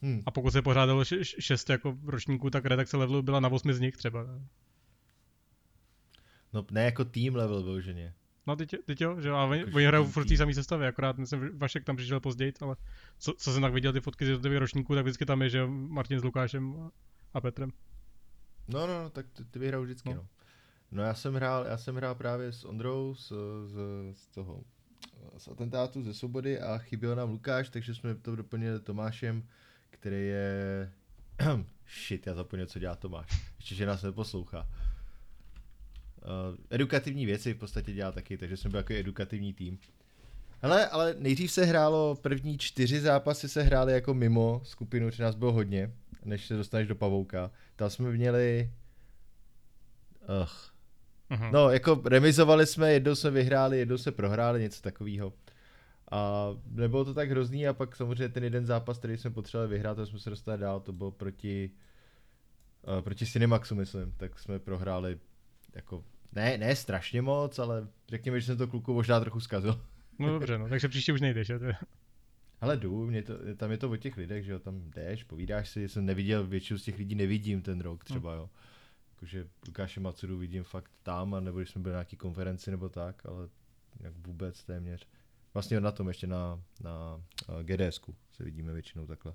Hm. 0.03 0.23
A 0.27 0.31
pokud 0.31 0.51
se 0.51 0.63
pořádalo 0.63 1.05
šest 1.23 1.71
jako 1.71 1.99
ročníků, 2.05 2.51
tak 2.51 2.65
redakce 2.65 2.97
levelu 2.97 3.23
byla 3.23 3.41
na 3.41 3.49
osmi 3.49 3.75
z 3.75 3.81
nich 3.81 3.97
třeba. 3.97 4.27
No 6.55 6.67
ne 6.71 6.85
jako 6.85 7.05
tým 7.05 7.37
level 7.37 7.63
vyloženě. 7.63 8.15
No 8.47 8.57
teď, 8.57 8.75
teď 8.85 9.01
jo, 9.01 9.21
že 9.21 9.29
jo, 9.29 9.35
a 9.35 9.45
oni, 9.45 9.61
Jako 9.61 9.77
oni 9.77 9.87
hrajou 9.87 10.05
furt 10.05 10.25
v 10.25 10.29
té 10.29 10.37
samé 10.37 10.55
sestavě, 10.55 10.89
akorát 10.89 11.17
že 11.31 11.37
Vašek 11.55 11.85
tam 11.85 11.97
přišel 11.97 12.21
později, 12.21 12.53
ale 12.61 12.77
co, 13.19 13.35
co 13.39 13.53
jsem 13.53 13.63
tak 13.63 13.73
viděl 13.73 13.93
ty 13.93 14.01
fotky 14.01 14.25
z 14.25 14.29
jednotlivých 14.29 14.59
ročníků, 14.59 14.95
tak 14.95 15.05
vždycky 15.05 15.27
tam 15.27 15.43
je, 15.43 15.49
že 15.49 15.67
Martin 15.67 16.21
s 16.21 16.25
Lukášem 16.25 16.91
a, 17.35 17.41
Petrem. 17.41 17.71
No, 18.69 18.87
no, 18.87 19.03
no, 19.03 19.11
tak 19.11 19.27
ty, 19.33 19.45
ty 19.45 19.59
vyhrajou 19.59 19.85
vždycky, 19.85 20.09
no. 20.09 20.15
No. 20.15 20.23
no. 20.23 20.29
No 20.93 21.03
já 21.03 21.15
jsem 21.15 21.35
hrál, 21.35 21.65
já 21.67 21.77
jsem 21.77 21.97
hrál 21.97 22.15
právě 22.15 22.53
s 22.53 22.65
Ondrou 22.65 23.15
z, 23.15 23.33
z, 23.67 23.77
z 24.13 24.27
toho, 24.27 24.65
z 25.37 25.49
atentátu, 25.49 26.03
ze 26.03 26.15
Svobody 26.15 26.61
a 26.61 26.79
chyběl 26.79 27.17
nám 27.17 27.31
Lukáš, 27.31 27.69
takže 27.69 27.95
jsme 27.95 28.15
to 28.15 28.37
doplnili 28.37 28.81
Tomášem, 28.81 29.49
který 29.91 30.27
je... 30.27 30.93
Shit, 32.07 32.27
já 32.27 32.35
zapomněl, 32.35 32.67
co 32.67 32.79
dělá 32.79 32.97
Tomáš. 32.97 33.53
Ještě, 33.57 33.75
že 33.75 33.87
nás 33.87 34.03
neposlouchá. 34.03 34.69
Uh, 36.25 36.57
edukativní 36.71 37.27
věci 37.27 37.55
v 37.55 37.59
podstatě 37.59 37.93
dělá 37.93 38.13
taky, 38.13 38.39
takže 38.39 38.57
jsme 38.57 38.71
byli 38.71 38.81
jako 38.81 38.93
edukativní 38.93 39.55
tým. 39.55 39.79
Hele, 40.63 40.89
ale 40.89 41.15
nejdřív 41.19 41.53
se 41.53 41.65
hrálo, 41.65 42.15
první 42.15 42.59
čtyři 42.59 43.01
zápasy 43.01 43.49
se 43.49 43.63
hrály 43.63 43.93
jako 43.93 44.15
mimo 44.15 44.61
skupinu, 44.65 45.11
že 45.11 45.23
nás 45.23 45.35
bylo 45.35 45.53
hodně, 45.53 45.93
než 46.25 46.47
se 46.47 46.57
dostaneš 46.57 46.89
do 46.89 46.95
pavouka. 46.95 47.51
Tam 47.77 47.91
jsme 47.91 48.11
měli... 48.11 48.71
Ugh. 50.43 50.75
Aha. 51.31 51.51
No, 51.51 51.71
jako 51.71 52.03
remizovali 52.05 52.67
jsme, 52.67 52.93
jednou 52.93 53.15
jsme 53.15 53.31
vyhráli, 53.31 53.79
jednou 53.79 53.99
jsme 53.99 54.13
prohráli, 54.13 54.61
něco 54.61 54.83
takového. 54.83 55.33
A 56.11 56.49
nebylo 56.67 57.05
to 57.05 57.15
tak 57.15 57.31
hrozný 57.31 57.69
a 57.69 57.73
pak 57.73 57.97
samozřejmě 57.97 58.29
ten 58.29 58.45
jeden 58.45 58.67
zápas, 58.67 58.99
který 58.99 59.17
jsme 59.17 59.31
potřebovali 59.31 59.71
vyhrát, 59.71 59.97
to 59.97 60.07
jsme 60.07 60.19
se 60.19 60.31
dostali 60.31 60.59
dál, 60.59 60.81
to 60.81 60.93
bylo 60.93 61.11
proti, 61.11 61.71
uh, 62.97 63.01
proti 63.01 63.27
Cinemaxu, 63.27 63.75
myslím, 63.75 64.13
tak 64.17 64.39
jsme 64.39 64.59
prohráli 64.59 65.19
jako, 65.75 66.05
ne, 66.35 66.59
ne 66.59 66.77
strašně 66.77 67.23
moc, 67.23 67.59
ale 67.59 67.89
řekněme, 68.09 68.41
že 68.41 68.47
jsem 68.47 68.57
to 68.57 68.69
kluku 68.69 68.95
možná 68.95 69.21
trochu 69.21 69.41
zkazil. 69.41 69.81
No 70.19 70.29
dobře, 70.29 70.59
no, 70.59 70.69
takže 70.69 70.89
příště 70.89 71.13
už 71.13 71.21
nejdeš, 71.21 71.49
jo? 71.49 71.59
Ale 72.61 72.77
jdu, 72.77 73.07
mě 73.07 73.23
to, 73.23 73.35
tam 73.57 73.71
je 73.71 73.79
to 73.79 73.91
o 73.91 73.97
těch 73.97 74.17
lidech, 74.17 74.45
že 74.45 74.53
jo, 74.53 74.59
tam 74.59 74.91
jdeš, 74.91 75.25
povídáš 75.25 75.69
si, 75.69 75.89
jsem 75.89 76.07
neviděl, 76.07 76.47
většinu 76.47 76.79
z 76.79 76.85
těch 76.85 76.99
lidí 76.99 77.15
nevidím 77.15 77.63
ten 77.63 77.81
rok 77.81 78.05
třeba, 78.05 78.35
jo. 78.35 78.51
Jakože 79.11 79.49
Lukáše 79.67 80.01
Macuru 80.01 80.39
vidím 80.39 80.65
fakt 80.65 80.91
tam, 81.03 81.35
a 81.35 81.41
nebo 81.41 81.59
když 81.59 81.71
jsme 81.71 81.83
byli 81.83 81.93
na 81.93 81.99
nějaký 81.99 82.17
konferenci 82.17 82.71
nebo 82.71 82.89
tak, 82.89 83.27
ale 83.27 83.49
jak 84.01 84.15
vůbec 84.27 84.65
téměř. 84.65 85.09
Vlastně 85.55 85.81
na 85.81 85.93
tom 85.93 86.09
ještě 86.09 86.27
na, 86.27 86.63
na 86.81 87.23
uh, 87.49 87.63
GDSku 87.63 88.15
se 88.33 88.45
vidíme 88.45 88.73
většinou 88.73 89.07
takhle. 89.07 89.35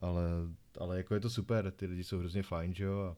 Ale, 0.00 0.22
ale 0.78 0.96
jako 0.96 1.14
je 1.14 1.20
to 1.20 1.30
super, 1.30 1.70
ty 1.70 1.86
lidi 1.86 2.04
jsou 2.04 2.18
hrozně 2.18 2.42
fajn, 2.42 2.74
že 2.74 2.84
jo, 2.84 3.16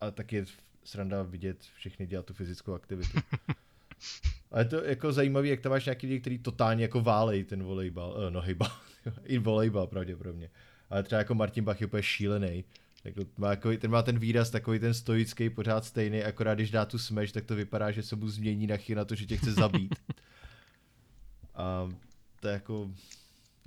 a, 0.00 0.06
a 0.06 0.10
tak 0.10 0.32
je 0.32 0.44
sranda 0.84 1.22
vidět 1.22 1.62
všechny 1.76 2.06
dělat 2.06 2.26
tu 2.26 2.34
fyzickou 2.34 2.74
aktivitu. 2.74 3.18
A 4.50 4.58
je 4.58 4.64
to 4.64 4.84
jako 4.84 5.12
zajímavý, 5.12 5.48
jak 5.48 5.60
tam 5.60 5.72
máš 5.72 5.84
nějaký 5.84 6.06
lidi, 6.06 6.20
který 6.20 6.38
totálně 6.38 6.82
jako 6.82 7.00
válej 7.00 7.44
ten 7.44 7.62
volejbal, 7.62 8.10
uh, 8.10 8.30
no 8.30 8.40
hejbal, 8.40 8.70
i 9.24 9.38
volejbal 9.38 9.86
pravděpodobně. 9.86 10.50
Ale 10.90 11.02
třeba 11.02 11.18
jako 11.18 11.34
Martin 11.34 11.64
Bach 11.64 11.80
je 11.80 11.86
úplně 11.86 12.02
šílený. 12.02 12.64
Jako 13.04 13.24
má 13.36 13.50
jako, 13.50 13.76
ten 13.76 13.90
má 13.90 14.02
ten 14.02 14.18
výraz 14.18 14.50
takový 14.50 14.78
ten 14.78 14.94
stoický, 14.94 15.50
pořád 15.50 15.84
stejný, 15.84 16.22
akorát 16.22 16.54
když 16.54 16.70
dá 16.70 16.84
tu 16.84 16.98
smash, 16.98 17.32
tak 17.32 17.44
to 17.44 17.54
vypadá, 17.56 17.90
že 17.90 18.02
se 18.02 18.16
mu 18.16 18.28
změní 18.28 18.66
na 18.66 18.76
chy 18.76 18.94
na 18.94 19.04
to, 19.04 19.14
že 19.14 19.26
tě 19.26 19.36
chce 19.36 19.52
zabít. 19.52 19.94
A 21.54 21.88
to 22.40 22.48
je 22.48 22.54
jako, 22.54 22.90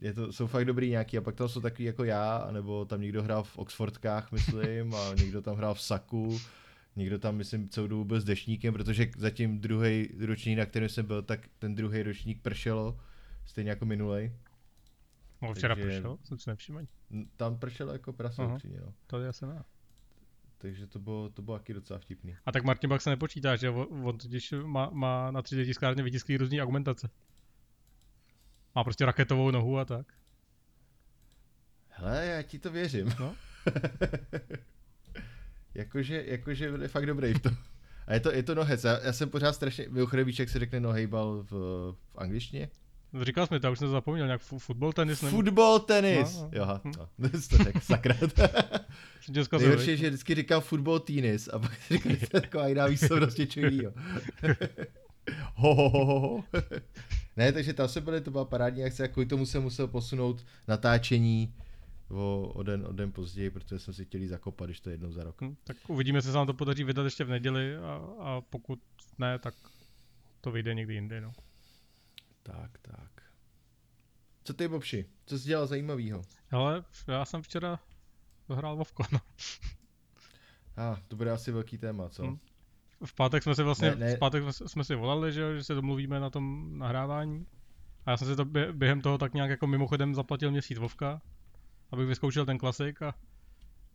je 0.01 0.13
to, 0.13 0.34
jsou 0.34 0.48
fakt 0.48 0.65
dobrý 0.65 0.89
nějaký 0.89 1.18
a 1.18 1.22
pak 1.22 1.36
tam 1.36 1.50
jsou 1.50 1.62
takový 1.62 1.84
jako 1.84 2.03
já, 2.03 2.48
nebo 2.51 2.86
tam 2.86 3.01
někdo 3.01 3.24
hrál 3.24 3.44
v 3.44 3.58
Oxfordkách, 3.58 4.32
myslím, 4.32 4.96
a 4.96 5.13
někdo 5.18 5.41
tam 5.41 5.56
hrál 5.56 5.74
v 5.74 5.82
Saku, 5.82 6.39
někdo 6.95 7.19
tam, 7.19 7.36
myslím, 7.36 7.69
celou 7.69 7.88
dobu 7.88 8.03
byl 8.05 8.21
s 8.21 8.24
dešníkem, 8.24 8.74
protože 8.74 9.12
zatím 9.17 9.60
druhý 9.60 10.10
ročník, 10.25 10.57
na 10.57 10.65
kterém 10.65 10.89
jsem 10.89 11.05
byl, 11.05 11.21
tak 11.21 11.48
ten 11.60 11.75
druhý 11.75 12.03
ročník 12.03 12.41
pršelo, 12.41 13.00
stejně 13.45 13.69
jako 13.69 13.86
minulej. 13.86 14.33
No, 15.41 15.53
včera 15.53 15.75
Takže- 15.75 15.89
pršel, 15.89 16.17
jsem 16.24 16.38
si 16.39 16.50
nevšiml. 16.50 16.81
Tam 17.38 17.60
pršelo 17.60 17.93
jako 17.93 18.13
prase 18.13 18.41
Aha. 18.41 18.53
upřímně, 18.55 18.79
no. 18.86 18.93
To 19.07 19.19
je 19.19 19.27
asi 19.27 19.45
ne. 19.45 19.63
Takže 20.57 20.88
to 20.88 21.00
bylo, 21.00 21.29
to 21.29 21.41
bylo 21.41 21.57
taky 21.57 21.74
docela 21.74 22.00
vtipný. 22.00 22.36
A 22.45 22.51
tak 22.51 22.63
Martin 22.63 22.89
Bach 22.89 23.01
se 23.01 23.10
nepočítá, 23.10 23.55
že 23.55 23.69
on, 23.69 24.05
on 24.07 24.17
totiž 24.17 24.53
má, 24.65 24.89
má 24.89 25.31
na 25.31 25.41
3D 25.41 25.65
tiskárně 25.65 26.03
vytisklý 26.03 26.38
různý 26.38 26.62
argumentace. 26.62 27.10
Má 28.75 28.83
prostě 28.83 29.05
raketovou 29.05 29.51
nohu 29.51 29.77
a 29.77 29.86
tak. 29.86 30.13
Hele, 31.88 32.25
já 32.25 32.41
ti 32.41 32.60
to 32.60 32.71
věřím. 32.71 33.13
No. 33.19 33.36
jakože, 35.75 36.24
jakože 36.28 36.72
byl 36.72 36.82
je 36.82 36.88
fakt 36.88 37.06
dobrý 37.06 37.34
v 37.34 37.40
tom. 37.40 37.56
A 38.08 38.13
je 38.13 38.20
to, 38.20 38.32
je 38.32 38.44
to 38.44 38.56
nohec. 38.56 38.84
Já, 38.84 39.00
já 39.04 39.13
jsem 39.13 39.30
pořád 39.30 39.54
strašně, 39.54 39.86
mimochodem 39.90 40.25
víš, 40.25 40.40
jak 40.40 40.50
se 40.50 40.60
řekne 40.60 40.80
nohejbal 40.80 41.44
v, 41.44 41.51
v 42.12 42.18
angličtině? 42.18 42.70
Říkal 43.22 43.48
jsi 43.48 43.54
mi 43.54 43.60
to, 43.60 43.68
já 43.68 43.72
už 43.72 43.80
jsem 43.80 43.88
to 43.88 43.92
zapomněl, 43.92 44.25
nějak 44.25 44.42
fu- 44.42 44.60
fotbal, 44.60 44.94
tenis 44.94 45.22
nebo... 45.22 45.38
Fotbal, 45.38 45.80
tenis. 45.80 46.36
No, 46.36 46.42
no. 46.44 46.50
Jo, 46.54 46.80
Hm. 46.84 46.92
no, 47.18 47.30
to 47.50 47.58
řekl 47.63 47.80
sakra. 47.80 48.16
Nejhorší 49.60 49.90
je, 49.90 49.98
že 49.98 50.08
vždycky 50.10 50.36
říkal 50.36 50.62
fotbal, 50.62 51.00
tenis 51.00 51.48
a 51.54 51.60
pak 51.60 51.72
říkal, 51.92 52.12
že 52.16 52.28
to 52.28 52.38
je 52.38 52.42
taková 52.42 52.68
jiná 52.68 52.86
výslovnost 52.88 53.38
něčeho 53.38 53.68
jiného. 53.72 53.94
ho, 55.56 55.75
ho, 55.75 55.90
ho, 55.90 56.06
ho, 56.06 56.20
ho. 56.20 56.44
ne, 57.38 57.51
takže 57.51 57.74
tam 57.74 57.88
se 57.88 58.01
byly, 58.01 58.22
to 58.22 58.32
byla 58.32 58.46
parádní 58.46 58.84
akce, 58.84 59.04
a 59.04 59.08
kvůli 59.08 59.25
tomu 59.25 59.46
jsem 59.46 59.63
musel 59.63 59.88
posunout 59.88 60.46
natáčení 60.68 61.54
o, 62.12 62.51
o, 62.56 62.63
den, 62.63 62.86
o 62.88 62.91
den 62.94 63.12
později, 63.12 63.50
protože 63.50 63.80
jsem 63.80 63.94
si 63.94 64.06
chtěl 64.06 64.22
jít 64.22 64.27
zakopat, 64.27 64.68
když 64.70 64.80
to 64.80 64.89
je 64.89 64.94
jednou 64.94 65.12
za 65.12 65.24
rok. 65.24 65.41
Hm, 65.41 65.56
Tak 65.63 65.77
uvidíme, 65.88 66.18
jestli 66.18 66.32
se 66.32 66.38
nám 66.38 66.48
to 66.48 66.53
podaří 66.53 66.84
vydat 66.84 67.03
ještě 67.03 67.24
v 67.24 67.30
neděli 67.30 67.77
a, 67.77 67.94
a 68.20 68.41
pokud 68.41 68.80
ne, 69.18 69.39
tak 69.39 69.53
to 70.41 70.51
vyjde 70.51 70.74
někdy 70.74 70.94
jindy, 70.94 71.22
no. 71.22 71.34
Tak, 72.44 72.77
tak. 72.82 73.24
Co 74.44 74.53
ty, 74.53 74.68
Bobši? 74.68 75.06
Co 75.25 75.39
jsi 75.39 75.48
dělal 75.48 75.68
zajímavého? 75.68 76.22
Hele, 76.48 76.84
já 77.08 77.25
jsem 77.25 77.41
včera 77.41 77.80
dohrál 78.50 78.75
Vovko, 78.75 79.03
no. 79.12 79.20
A, 80.75 80.91
ah, 80.94 80.98
to 81.08 81.15
bude 81.15 81.32
asi 81.32 81.51
velký 81.51 81.77
téma, 81.77 82.10
co? 82.10 82.24
Hm. 82.25 82.38
V 83.06 83.13
pátek 83.13 83.44
jsme 83.44 83.56
si 83.56 83.63
vlastně, 83.63 83.89
Ne, 83.89 83.96
ne. 83.96 84.15
v 84.15 84.20
pátek 84.20 84.44
jsme, 84.44 84.70
jsme 84.70 84.84
si 84.84 84.96
volali, 84.96 85.34
že, 85.34 85.56
že 85.58 85.63
se 85.63 85.74
domluvíme 85.74 86.20
na 86.20 86.30
tom 86.30 86.77
nahrávání. 86.77 87.48
A 88.06 88.12
já 88.12 88.18
jsem 88.18 88.27
si 88.27 88.36
to 88.36 88.46
bě- 88.46 88.72
během 88.72 89.01
toho 89.01 89.18
tak 89.18 89.34
nějak 89.34 89.50
jako 89.50 89.68
mimochodem 89.68 90.15
zaplatil 90.15 90.51
měsíc 90.51 90.77
Vovka, 90.77 91.22
abych 91.91 92.07
vyzkoušel 92.07 92.45
ten 92.45 92.57
klasik 92.57 93.01
a 93.01 93.15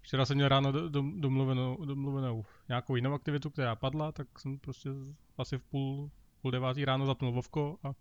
včera 0.01 0.25
jsem 0.25 0.35
měl 0.35 0.49
ráno 0.49 0.73
do- 0.73 0.89
dom- 0.89 1.21
domluvenou, 1.21 1.85
domluvenou 1.85 2.45
nějakou 2.69 2.97
jinou 2.97 3.15
aktivitu, 3.15 3.51
která 3.51 3.77
padla, 3.77 4.13
tak 4.13 4.39
jsem 4.39 4.59
prostě 4.59 4.91
asi 5.39 5.59
v 5.59 5.63
půl, 5.63 6.11
půl 6.43 6.51
devátý 6.51 6.85
ráno 6.85 7.07
zapnul 7.07 7.33
Vovko 7.33 7.79
a 7.85 7.93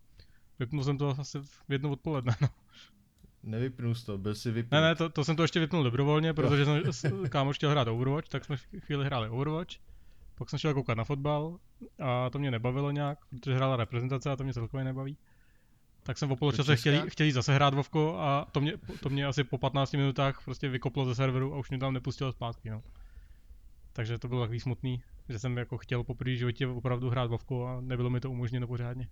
vypnul 0.59 0.83
jsem 0.83 0.97
to 0.97 1.15
asi 1.19 1.39
v 1.39 1.63
jednu 1.69 1.91
odpoledne. 1.91 2.35
No. 2.41 2.47
Nevypnul 3.43 3.95
jsi 3.95 4.05
to, 4.05 4.17
byl 4.17 4.35
si 4.35 4.51
vypnut. 4.51 4.71
Ne, 4.71 4.81
ne, 4.81 4.95
to, 4.95 5.09
to 5.09 5.23
jsem 5.23 5.35
to 5.35 5.41
ještě 5.41 5.59
vypnul 5.59 5.83
dobrovolně, 5.83 6.33
protože 6.33 6.65
jsem 6.91 7.29
kámoš 7.29 7.55
chtěl 7.55 7.69
hrát 7.69 7.87
Overwatch, 7.87 8.29
tak 8.29 8.45
jsme 8.45 8.57
chvíli 8.57 9.05
hráli 9.05 9.29
Overwatch. 9.29 9.75
Pak 10.35 10.49
jsem 10.49 10.59
šel 10.59 10.73
koukat 10.73 10.97
na 10.97 11.03
fotbal 11.03 11.59
a 11.99 12.29
to 12.29 12.39
mě 12.39 12.51
nebavilo 12.51 12.91
nějak, 12.91 13.25
protože 13.25 13.55
hrála 13.55 13.75
reprezentace 13.75 14.31
a 14.31 14.35
to 14.35 14.43
mě 14.43 14.53
celkově 14.53 14.83
nebaví. 14.83 15.17
Tak 16.05 16.17
jsem 16.17 16.29
po 16.29 16.35
poločase 16.35 16.75
chtěl, 16.75 17.09
chtěl 17.09 17.31
zase 17.31 17.53
hrát 17.53 17.73
Vovko 17.73 18.17
a 18.19 18.47
to 18.51 18.61
mě, 18.61 18.73
to 18.99 19.09
mě 19.09 19.25
asi 19.25 19.43
po 19.43 19.57
15 19.57 19.93
minutách 19.93 20.41
prostě 20.45 20.69
vykoplo 20.69 21.05
ze 21.05 21.15
serveru 21.15 21.53
a 21.53 21.57
už 21.57 21.69
mě 21.69 21.79
tam 21.79 21.93
nepustilo 21.93 22.31
zpátky. 22.31 22.69
No. 22.69 22.83
Takže 23.93 24.19
to 24.19 24.27
bylo 24.27 24.41
takový 24.41 24.59
smutný, 24.59 25.01
že 25.29 25.39
jsem 25.39 25.57
jako 25.57 25.77
chtěl 25.77 26.03
poprvé 26.03 26.31
v 26.31 26.37
životě 26.37 26.67
opravdu 26.67 27.09
hrát 27.09 27.29
Vovko 27.29 27.67
a 27.67 27.81
nebylo 27.81 28.09
mi 28.09 28.19
to 28.19 28.31
umožněno 28.31 28.67
pořádně. 28.67 29.07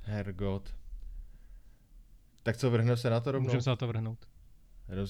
Hergot. 0.00 0.74
Tak 2.42 2.56
co, 2.56 2.70
vrhneme 2.70 2.96
se 2.96 3.10
na 3.10 3.20
to 3.20 3.32
rovnou? 3.32 3.46
Můžeme 3.46 3.62
se 3.62 3.70
na 3.70 3.76
to 3.76 3.86
vrhnout. 3.86 4.26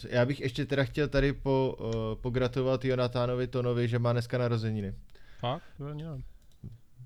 Já 0.09 0.27
bych 0.27 0.41
ještě 0.41 0.67
teda 0.67 0.85
chtěl 0.85 1.09
tady 1.09 1.33
po, 1.33 1.77
uh, 1.81 2.23
pogratulovat 2.23 2.85
Jonatánovi 2.85 3.47
Tonovi, 3.47 3.89
že 3.89 3.99
má 3.99 4.13
dneska 4.13 4.39
narozeniny. 4.39 4.95
Fakt? 5.39 5.63
To 5.79 5.95
nevím. 5.95 6.25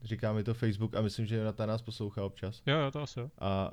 Říká 0.07 0.33
mi 0.33 0.45
to 0.45 0.55
Facebook 0.55 0.95
a 0.95 1.01
myslím, 1.01 1.27
že 1.27 1.37
Jonatán 1.37 1.69
nás 1.69 1.83
poslouchá 1.83 2.25
občas. 2.25 2.63
Jo, 2.67 2.79
jo, 2.79 2.91
to 2.91 3.03
asi 3.03 3.21
jo. 3.21 3.31
A, 3.39 3.73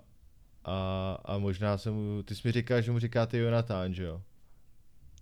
a, 0.65 1.17
a 1.25 1.37
možná 1.37 1.77
se 1.77 1.91
mu, 1.91 2.23
ty 2.23 2.35
jsi 2.35 2.47
mi 2.47 2.51
říkal, 2.51 2.81
že 2.81 2.91
mu 2.91 2.99
říkáte 2.99 3.37
Jonatán, 3.37 3.93
že 3.93 4.03
jo? 4.03 4.21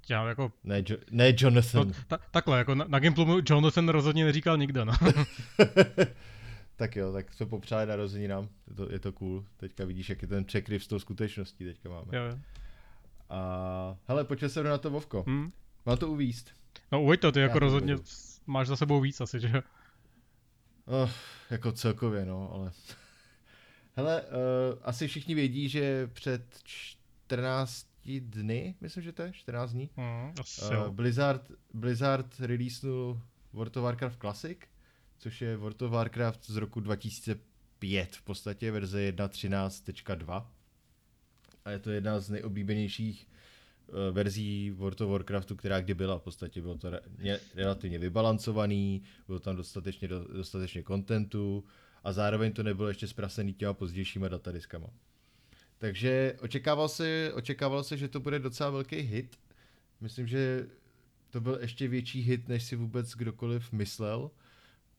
Já 0.09 0.27
jako 0.27 0.51
Ne, 0.63 0.83
jo, 0.89 0.97
ne 1.11 1.33
Jonathan. 1.37 1.87
No, 1.87 1.93
ta, 2.07 2.19
takhle, 2.31 2.57
jako 2.57 2.75
na, 2.75 2.85
na 2.87 2.99
Gimplu 2.99 3.25
mu 3.25 3.39
Jonathan 3.49 3.89
rozhodně 3.89 4.25
neříkal 4.25 4.57
nikdo, 4.57 4.85
no. 4.85 4.93
tak 6.75 6.95
jo, 6.95 7.13
tak 7.13 7.33
jsme 7.33 7.45
popřáli 7.45 7.85
narozeninám, 7.85 8.49
je 8.67 8.75
to, 8.75 8.91
je 8.91 8.99
to 8.99 9.11
cool. 9.11 9.45
Teďka 9.57 9.85
vidíš, 9.85 10.09
jak 10.09 10.21
je 10.21 10.27
ten 10.27 10.45
překryv 10.45 10.83
s 10.83 10.87
tou 10.87 10.99
skutečností 10.99 11.65
teďka 11.65 11.89
máme. 11.89 12.17
jo, 12.17 12.23
jo. 12.23 12.37
A 13.29 13.97
hele, 14.07 14.23
pojďme 14.23 14.49
se 14.49 14.63
na 14.63 14.77
to 14.77 14.89
Vovko. 14.89 15.23
Hm. 15.27 15.51
Mám 15.85 15.97
to 15.97 16.11
uvíst. 16.11 16.51
No 16.91 17.01
uveď 17.03 17.19
to, 17.19 17.31
ty 17.31 17.39
jako 17.39 17.59
rozhodně 17.59 17.95
máš 18.47 18.67
za 18.67 18.75
sebou 18.75 19.01
víc 19.01 19.21
asi, 19.21 19.39
že 19.39 19.51
jo? 19.53 19.61
Oh, 20.85 21.09
jako 21.49 21.71
celkově, 21.71 22.25
no, 22.25 22.53
ale... 22.53 22.71
Hele, 23.95 24.21
uh, 24.21 24.27
asi 24.81 25.07
všichni 25.07 25.35
vědí, 25.35 25.69
že 25.69 26.07
před 26.07 26.59
14 26.63 27.87
dny, 28.19 28.75
myslím, 28.81 29.03
že 29.03 29.11
to 29.11 29.21
je 29.21 29.33
14 29.33 29.71
dní, 29.71 29.89
Mm, 29.97 30.33
asi 30.39 30.77
uh. 30.77 30.87
Blizzard, 30.87 31.51
Blizzard 31.73 32.39
releasenul 32.39 33.21
World 33.53 33.77
of 33.77 33.83
Warcraft 33.83 34.19
Classic, 34.19 34.57
což 35.17 35.41
je 35.41 35.57
World 35.57 35.81
of 35.81 35.91
Warcraft 35.91 36.45
z 36.45 36.55
roku 36.55 36.79
2005, 36.79 38.15
v 38.15 38.21
podstatě 38.21 38.71
verze 38.71 39.11
1.13.2. 39.11 40.45
A 41.65 41.71
je 41.71 41.79
to 41.79 41.91
jedna 41.91 42.19
z 42.19 42.29
nejoblíbenějších 42.29 43.27
verzí 44.11 44.71
World 44.71 45.01
of 45.01 45.09
Warcraftu, 45.09 45.55
která 45.55 45.81
kdy 45.81 45.93
byla. 45.93 46.19
V 46.19 46.21
podstatě 46.21 46.61
bylo 46.61 46.77
to 46.77 46.89
re, 46.89 46.99
ně, 47.19 47.39
relativně 47.55 47.99
vybalancovaný, 47.99 49.03
bylo 49.27 49.39
tam 49.39 49.55
dostatečně, 49.55 50.07
do, 50.07 50.27
dostatečně 50.33 50.83
kontentu 50.83 51.63
a 52.03 52.13
zároveň 52.13 52.53
to 52.53 52.63
nebylo 52.63 52.87
ještě 52.87 53.07
zprasený 53.07 53.53
těma 53.53 53.73
pozdějšíma 53.73 54.27
datadiskama. 54.27 54.87
Takže 55.77 56.37
očekával 56.41 56.89
se, 56.89 57.31
očekával 57.33 57.83
se, 57.83 57.97
že 57.97 58.07
to 58.07 58.19
bude 58.19 58.39
docela 58.39 58.69
velký 58.69 58.95
hit. 58.95 59.37
Myslím, 60.01 60.27
že 60.27 60.67
to 61.29 61.41
byl 61.41 61.57
ještě 61.61 61.87
větší 61.87 62.21
hit, 62.21 62.47
než 62.47 62.63
si 62.63 62.75
vůbec 62.75 63.11
kdokoliv 63.11 63.71
myslel. 63.71 64.31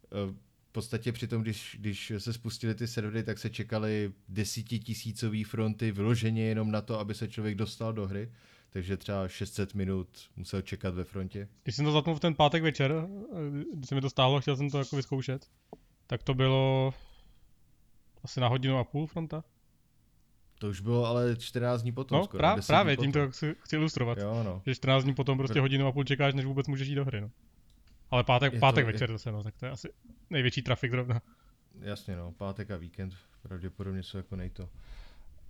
Eh, 0.05 0.35
V 0.69 0.73
podstatě 0.73 1.13
přitom, 1.13 1.43
když, 1.43 1.77
když 1.81 2.13
se 2.19 2.33
spustily 2.33 2.75
ty 2.75 2.87
servery, 2.87 3.23
tak 3.23 3.39
se 3.39 3.51
čekaly 3.51 4.13
desítitisícové 4.29 5.45
fronty 5.45 5.93
vyloženě 5.93 6.43
jenom 6.43 6.71
na 6.71 6.81
to, 6.81 6.99
aby 6.99 7.15
se 7.15 7.29
člověk 7.29 7.55
dostal 7.55 7.93
do 7.93 8.07
hry. 8.07 8.33
Takže 8.73 8.97
třeba 8.97 9.29
600 9.29 9.75
minut 9.75 10.09
musel 10.37 10.63
čekat 10.63 10.95
ve 10.95 11.05
frontě. 11.05 11.49
Když 11.63 11.77
jsem 11.77 11.85
to 11.85 11.93
zapnul 11.93 12.17
v 12.17 12.21
ten 12.21 12.35
pátek 12.35 12.63
večer, 12.63 12.93
eh, 13.33 13.65
když 13.75 13.89
se 13.89 13.95
mi 13.95 14.01
to 14.01 14.11
stálo, 14.11 14.41
chtěl 14.41 14.57
jsem 14.57 14.71
to 14.71 14.79
jako 14.79 14.97
vyzkoušet, 14.97 15.47
tak 16.07 16.23
to 16.23 16.35
bylo 16.35 16.95
asi 18.25 18.41
na 18.41 18.49
hodinu 18.49 18.79
a 18.79 18.85
půl 18.85 19.07
fronta. 19.07 19.45
To 20.59 20.69
už 20.69 20.81
bylo 20.81 21.07
ale 21.07 21.37
14 21.37 21.83
dní 21.83 21.93
potom 21.93 22.19
No, 22.19 22.25
skoro. 22.25 22.39
právě, 22.39 22.57
10 22.57 22.67
právě 22.67 22.97
tím 22.97 23.13
to 23.13 23.19
potom. 23.19 23.33
chci, 23.33 23.55
chci 23.61 23.77
ilustrovat. 23.77 24.19
Jo, 24.19 24.43
no. 24.45 24.63
Že 24.67 24.75
14 24.75 25.05
dní 25.05 25.15
potom 25.15 25.39
prostě 25.39 25.61
hodinu 25.61 25.87
a 25.87 25.93
půl 25.93 26.05
čekáš, 26.05 26.35
než 26.35 26.45
vůbec 26.45 26.67
můžeš 26.69 26.89
jít 26.89 26.95
do 26.95 27.05
hry, 27.05 27.21
no. 27.21 27.31
Ale 28.11 28.25
pátek, 28.25 28.53
Je 28.53 28.59
to- 28.59 28.61
pátek 28.61 28.87
je- 28.87 28.93
večer 28.93 29.13
zase, 29.13 29.33
no, 29.33 29.43
tak 29.43 29.57
to 29.57 29.67
je 29.67 29.73
asi 29.73 29.89
největší 30.31 30.63
trafik 30.63 30.91
zrovna. 30.91 31.23
Jasně 31.81 32.17
no, 32.17 32.33
pátek 32.33 32.71
a 32.71 32.77
víkend 32.77 33.15
pravděpodobně 33.43 34.03
jsou 34.03 34.17
jako 34.17 34.37
nejto 34.37 34.69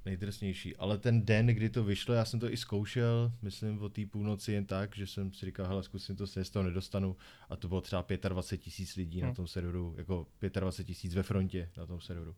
nejdrsnější. 0.04 0.76
Ale 0.76 0.98
ten 0.98 1.24
den, 1.24 1.46
kdy 1.46 1.70
to 1.70 1.84
vyšlo, 1.84 2.14
já 2.14 2.24
jsem 2.24 2.40
to 2.40 2.52
i 2.52 2.56
zkoušel, 2.56 3.32
myslím 3.42 3.82
o 3.82 3.88
té 3.88 4.06
půlnoci 4.06 4.52
jen 4.52 4.64
tak, 4.66 4.96
že 4.96 5.06
jsem 5.06 5.32
si 5.32 5.46
říkal, 5.46 5.66
hele, 5.66 5.82
zkusím 5.82 6.16
to, 6.16 6.26
se 6.26 6.44
z 6.44 6.50
toho 6.50 6.62
nedostanu. 6.62 7.16
A 7.50 7.56
to 7.56 7.68
bylo 7.68 7.80
třeba 7.80 8.04
25 8.28 8.64
tisíc 8.64 8.96
lidí 8.96 9.20
na 9.20 9.26
Hmm. 9.26 9.34
tom 9.36 9.46
serveru, 9.46 9.94
jako 9.98 10.26
25 10.60 10.84
tisíc 10.86 11.14
ve 11.14 11.22
frontě 11.22 11.68
na 11.76 11.86
tom 11.86 12.00
serveru. 12.00 12.34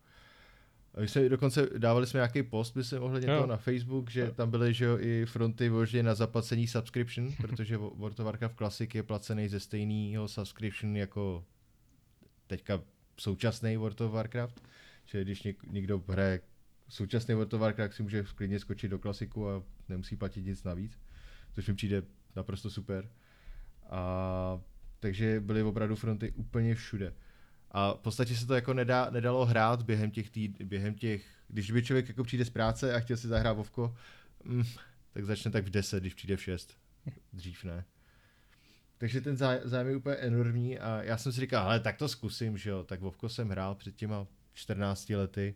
A 0.94 1.00
my 1.00 1.09
jsme 1.09 1.28
dokonce 1.28 1.68
dávali 1.78 2.06
jsme 2.06 2.18
nějaký 2.18 2.42
post, 2.42 2.76
myslím, 2.76 3.02
ohledně 3.02 3.28
Jo. 3.30 3.35
toho 3.37 3.47
na 3.47 3.56
Facebook, 3.56 4.11
že 4.11 4.30
tam 4.30 4.50
byly, 4.50 4.75
že 4.75 4.85
jo, 4.85 4.99
i 5.00 5.26
fronty 5.26 5.68
vyloženě 5.68 6.02
na 6.02 6.14
zaplacení 6.14 6.66
subscription, 6.66 7.33
protože 7.40 7.76
World 7.76 8.21
of 8.21 8.26
Warcraft 8.26 8.56
Classic 8.56 8.94
je 8.94 9.02
placený 9.02 9.49
ze 9.49 9.61
stejného 9.61 10.28
subscription 10.28 10.97
jako 10.97 11.44
teďka 12.47 12.80
současný 13.21 13.76
World 13.76 14.00
of 14.00 14.12
Warcraft. 14.12 14.61
Že 15.06 15.23
když 15.25 15.42
něk, 15.42 15.62
někdo 15.73 16.02
hraje 16.09 16.40
současný 16.88 17.35
World 17.35 17.55
of 17.55 17.61
Warcraft, 17.61 17.95
si 17.95 18.03
může 18.03 18.25
klidně 18.35 18.59
skočit 18.59 18.91
do 18.91 18.99
klasiku 18.99 19.49
a 19.50 19.62
nemusí 19.88 20.17
platit 20.17 20.43
nic 20.43 20.64
navíc. 20.64 20.99
Což 21.53 21.69
mi 21.69 21.75
přijde 21.75 22.03
naprosto 22.37 22.71
super. 22.71 23.11
A 23.91 24.61
takže 25.00 25.41
byly 25.41 25.62
opravdu 25.62 25.97
fronty 25.97 26.31
úplně 26.31 26.75
všude. 26.75 27.14
A 27.71 27.95
v 27.95 27.99
podstatě 27.99 28.37
se 28.37 28.47
to 28.47 28.55
jako 28.55 28.75
nedá, 28.75 29.11
nedalo 29.11 29.45
hrát 29.45 29.83
během 29.83 30.11
těch, 30.11 30.31
týd, 30.31 30.62
během 30.62 30.95
těch, 30.95 31.26
když 31.49 31.71
by 31.71 31.83
člověk 31.83 32.09
jako 32.09 32.25
přijde 32.25 32.45
z 32.45 32.50
práce 32.50 32.95
a 32.95 33.00
chtěl 33.00 33.17
si 33.17 33.29
zahrát 33.29 33.57
Vovko, 33.57 33.97
mm, 34.45 34.64
tak 35.12 35.25
začne 35.25 35.50
tak 35.50 35.64
v 35.64 35.71
10, 35.71 36.00
když 36.00 36.14
přijde 36.14 36.37
v 36.37 36.43
6. 36.43 36.76
Dřív 37.33 37.64
ne. 37.64 37.85
Takže 38.99 39.21
ten 39.21 39.35
zá- 39.35 39.61
zájem 39.64 39.88
je 39.88 39.97
úplně 39.97 40.17
enormní 40.17 40.79
a 40.79 41.03
já 41.03 41.19
jsem 41.19 41.33
si 41.33 41.41
říkal, 41.41 41.67
ale 41.67 41.81
tak 41.81 41.97
to 41.97 42.09
zkusím, 42.09 42.59
že 42.59 42.71
jo, 42.71 42.85
tak 42.85 43.00
Vovko 43.00 43.29
jsem 43.29 43.49
hrál 43.49 43.75
před 43.75 43.97
těma 43.97 44.26
14 44.53 45.11
lety. 45.17 45.55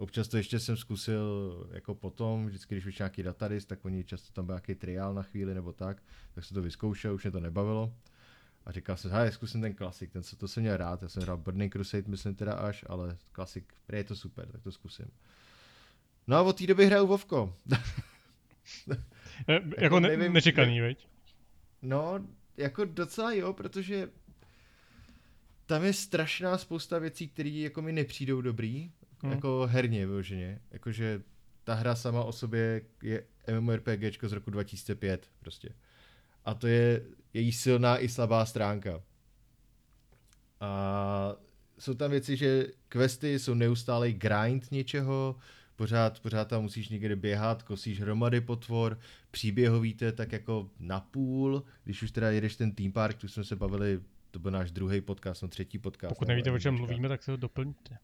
Občas 0.00 0.28
to 0.28 0.36
ještě 0.36 0.58
jsem 0.58 0.76
zkusil 0.76 1.66
jako 1.72 1.94
potom, 1.94 2.46
vždycky 2.46 2.74
když 2.74 2.86
vyšel 2.86 3.04
nějaký 3.04 3.22
database, 3.22 3.66
tak 3.66 3.84
oni 3.84 4.04
často 4.04 4.32
tam 4.32 4.46
byl 4.46 4.52
nějaký 4.52 4.74
triál 4.74 5.14
na 5.14 5.22
chvíli 5.22 5.54
nebo 5.54 5.72
tak, 5.72 6.02
tak 6.34 6.44
se 6.44 6.54
to 6.54 6.62
vyzkoušel, 6.62 7.14
už 7.14 7.24
mě 7.24 7.30
to 7.30 7.40
nebavilo. 7.40 7.94
A 8.64 8.72
říkal 8.72 8.96
jsem, 8.96 9.10
hej, 9.10 9.32
zkusím 9.32 9.60
ten 9.60 9.74
klasik, 9.74 10.12
ten 10.12 10.22
co 10.22 10.36
to 10.36 10.48
jsem 10.48 10.62
měl 10.62 10.76
rád, 10.76 11.02
já 11.02 11.08
jsem 11.08 11.22
hrál 11.22 11.36
Burning 11.36 11.72
Crusade, 11.72 12.02
myslím 12.06 12.34
teda 12.34 12.52
až, 12.52 12.84
ale 12.88 13.16
klasik, 13.32 13.74
je 13.92 14.04
to 14.04 14.16
super, 14.16 14.48
tak 14.52 14.62
to 14.62 14.72
zkusím. 14.72 15.06
No 16.26 16.36
a 16.36 16.42
od 16.42 16.58
té 16.58 16.66
doby 16.66 16.86
hraju 16.86 17.06
Vovko. 17.06 17.56
E, 19.48 19.52
jako, 19.54 19.74
jako 19.78 20.00
ne, 20.00 20.08
nevím, 20.08 20.32
nečekaný, 20.32 20.78
ne... 20.78 20.82
veď? 20.82 21.08
No, 21.82 22.26
jako 22.56 22.84
docela 22.84 23.32
jo, 23.32 23.52
protože 23.52 24.10
tam 25.66 25.84
je 25.84 25.92
strašná 25.92 26.58
spousta 26.58 26.98
věcí, 26.98 27.28
které 27.28 27.50
jako 27.50 27.82
mi 27.82 27.92
nepřijdou 27.92 28.40
dobrý, 28.40 28.90
hmm. 29.22 29.32
jako 29.32 29.68
herně 29.70 30.06
vyloženě. 30.06 30.60
Jakože 30.70 31.22
ta 31.64 31.74
hra 31.74 31.94
sama 31.94 32.24
o 32.24 32.32
sobě 32.32 32.82
je 33.02 33.24
MMORPG 33.60 34.24
z 34.24 34.32
roku 34.32 34.50
2005 34.50 35.30
prostě. 35.40 35.68
A 36.44 36.54
to 36.54 36.66
je 36.66 37.02
její 37.34 37.52
silná 37.52 37.98
i 37.98 38.08
slabá 38.08 38.46
stránka. 38.46 39.02
A 40.60 41.36
jsou 41.78 41.94
tam 41.94 42.10
věci, 42.10 42.36
že 42.36 42.66
questy 42.88 43.38
jsou 43.38 43.54
neustálý 43.54 44.12
grind 44.12 44.72
něčeho, 44.72 45.36
pořád, 45.76 46.20
pořád 46.20 46.48
tam 46.48 46.62
musíš 46.62 46.88
někde 46.88 47.16
běhat, 47.16 47.62
kosíš 47.62 48.00
hromady 48.00 48.40
potvor, 48.40 48.98
příběhový 49.30 49.94
to 49.94 50.04
je 50.04 50.12
tak 50.12 50.32
jako 50.32 50.70
napůl, 50.78 51.64
když 51.84 52.02
už 52.02 52.10
teda 52.10 52.30
jedeš 52.30 52.56
ten 52.56 52.72
Team 52.72 52.92
Park, 52.92 53.16
tu 53.16 53.28
jsme 53.28 53.44
se 53.44 53.56
bavili, 53.56 54.00
to 54.30 54.38
byl 54.38 54.50
náš 54.50 54.70
druhý 54.70 55.00
podcast, 55.00 55.42
no 55.42 55.48
třetí 55.48 55.78
podcast. 55.78 56.08
Pokud 56.08 56.28
nevíte, 56.28 56.50
o 56.50 56.58
čem 56.58 56.74
mluvíme, 56.74 57.08
tak 57.08 57.22
se 57.22 57.30
ho 57.30 57.36
doplňte. 57.36 57.98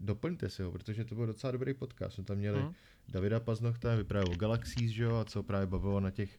Doplňte 0.00 0.50
si 0.50 0.62
ho, 0.62 0.72
protože 0.72 1.04
to 1.04 1.14
byl 1.14 1.26
docela 1.26 1.50
dobrý 1.50 1.74
podcast. 1.74 2.14
Jsme 2.14 2.24
tam 2.24 2.36
měli 2.36 2.60
hmm. 2.60 2.74
Davida 3.08 3.40
Paznochta, 3.40 3.94
vyprávěl 3.94 4.32
o 4.32 4.36
Galaxies, 4.36 4.90
že 4.90 5.02
jo, 5.02 5.16
a 5.16 5.24
co 5.24 5.42
právě 5.42 5.66
bavilo 5.66 6.00
na 6.00 6.10
těch 6.10 6.38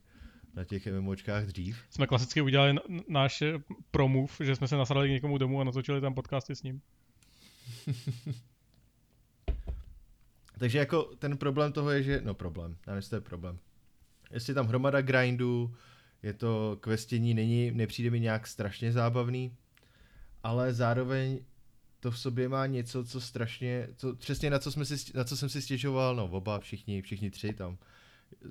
na 0.57 0.63
těch 0.63 0.87
MMOčkách 0.87 1.45
dřív. 1.45 1.83
Jsme 1.89 2.07
klasicky 2.07 2.41
udělali 2.41 2.75
náš 3.07 3.41
eh, 3.41 3.53
promov, 3.91 4.37
že 4.43 4.55
jsme 4.55 4.67
se 4.67 4.77
nasrali 4.77 5.07
k 5.07 5.11
někomu 5.11 5.37
domů 5.37 5.61
a 5.61 5.63
natočili 5.63 6.01
tam 6.01 6.13
podcasty 6.13 6.55
s 6.55 6.63
ním. 6.63 6.81
Takže 10.59 10.77
jako 10.77 11.03
ten 11.03 11.37
problém 11.37 11.71
toho 11.71 11.91
je, 11.91 12.03
že, 12.03 12.21
no 12.23 12.33
problém, 12.33 12.77
nevím, 12.87 12.95
jestli 12.95 13.09
to 13.09 13.15
je 13.15 13.21
problém. 13.21 13.59
Jestli 14.31 14.53
tam 14.53 14.67
hromada 14.67 15.01
grindů, 15.01 15.75
je 16.23 16.33
to 16.33 16.77
questění, 16.81 17.33
není, 17.33 17.71
nepřijde 17.71 18.09
mi 18.09 18.19
nějak 18.19 18.47
strašně 18.47 18.91
zábavný, 18.91 19.55
ale 20.43 20.73
zároveň 20.73 21.39
to 22.07 22.11
v 22.11 22.19
sobě 22.19 22.49
má 22.49 22.65
něco, 22.65 23.03
co 23.03 23.21
strašně, 23.21 23.87
co, 23.95 24.15
přesně 24.15 24.49
na 24.49 24.59
co, 24.59 24.71
jsme 24.71 24.85
si, 24.85 25.11
na 25.17 25.23
co 25.23 25.37
jsem 25.37 25.49
si 25.49 25.61
stěžoval, 25.61 26.15
no 26.15 26.25
oba, 26.25 26.59
všichni, 26.59 27.01
všichni 27.01 27.31
tři 27.31 27.53
tam, 27.53 27.77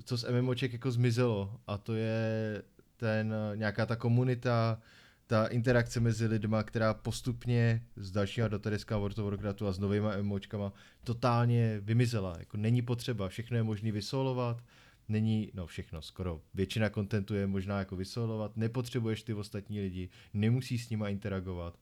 co 0.03 0.17
z 0.17 0.25
MMOček 0.31 0.73
jako 0.73 0.91
zmizelo 0.91 1.59
a 1.67 1.77
to 1.77 1.95
je 1.95 2.63
ten, 2.97 3.35
nějaká 3.55 3.85
ta 3.85 3.95
komunita, 3.95 4.81
ta 5.27 5.47
interakce 5.47 5.99
mezi 5.99 6.25
lidma, 6.25 6.63
která 6.63 6.93
postupně 6.93 7.83
z 7.95 8.11
dalšího 8.11 8.47
datadeska 8.47 8.97
World 8.97 9.19
of 9.19 9.25
Warcraftu 9.25 9.67
a 9.67 9.73
s 9.73 9.79
novýma 9.79 10.17
MMOčkama 10.17 10.73
totálně 11.03 11.79
vymizela. 11.81 12.35
Jako 12.39 12.57
není 12.57 12.81
potřeba, 12.81 13.29
všechno 13.29 13.57
je 13.57 13.63
možné 13.63 13.91
vysolovat, 13.91 14.63
není, 15.09 15.51
no 15.53 15.67
všechno, 15.67 16.01
skoro 16.01 16.41
většina 16.53 16.89
kontentu 16.89 17.33
je 17.35 17.47
možná 17.47 17.79
jako 17.79 17.95
vysolovat, 17.95 18.57
nepotřebuješ 18.57 19.23
ty 19.23 19.33
ostatní 19.33 19.79
lidi, 19.79 20.09
nemusíš 20.33 20.85
s 20.85 20.89
nima 20.89 21.09
interagovat. 21.09 21.77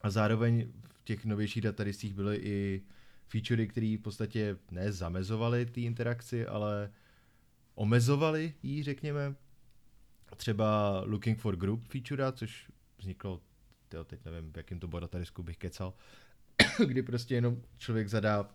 A 0.00 0.10
zároveň 0.10 0.72
v 0.88 1.04
těch 1.04 1.24
novějších 1.24 1.62
datadiscích 1.62 2.14
byly 2.14 2.36
i 2.36 2.82
featurey, 3.28 3.66
které 3.66 3.96
v 3.98 4.02
podstatě 4.02 4.56
ne 4.70 4.92
zamezovaly 4.92 5.66
té 5.66 5.80
interakci, 5.80 6.46
ale 6.46 6.90
omezovaly 7.74 8.54
ji, 8.62 8.82
řekněme. 8.82 9.34
Třeba 10.36 11.00
Looking 11.06 11.38
for 11.38 11.56
Group 11.56 11.88
feature, 11.88 12.32
což 12.32 12.70
vzniklo, 12.98 13.40
tyjo, 13.88 14.04
teď 14.04 14.24
nevím, 14.24 14.52
v 14.52 14.56
jakým 14.56 14.80
to 14.80 14.88
bylo 14.88 15.00
datadisku 15.00 15.42
bych 15.42 15.56
kecal, 15.56 15.94
kdy 16.86 17.02
prostě 17.02 17.34
jenom 17.34 17.62
člověk 17.78 18.08
zadá 18.08 18.50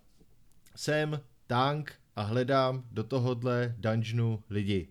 jsem 0.76 1.22
tank 1.48 1.94
a 2.16 2.22
hledám 2.22 2.84
do 2.92 3.04
tohohle 3.04 3.76
dungeonu 3.78 4.44
lidi. 4.50 4.88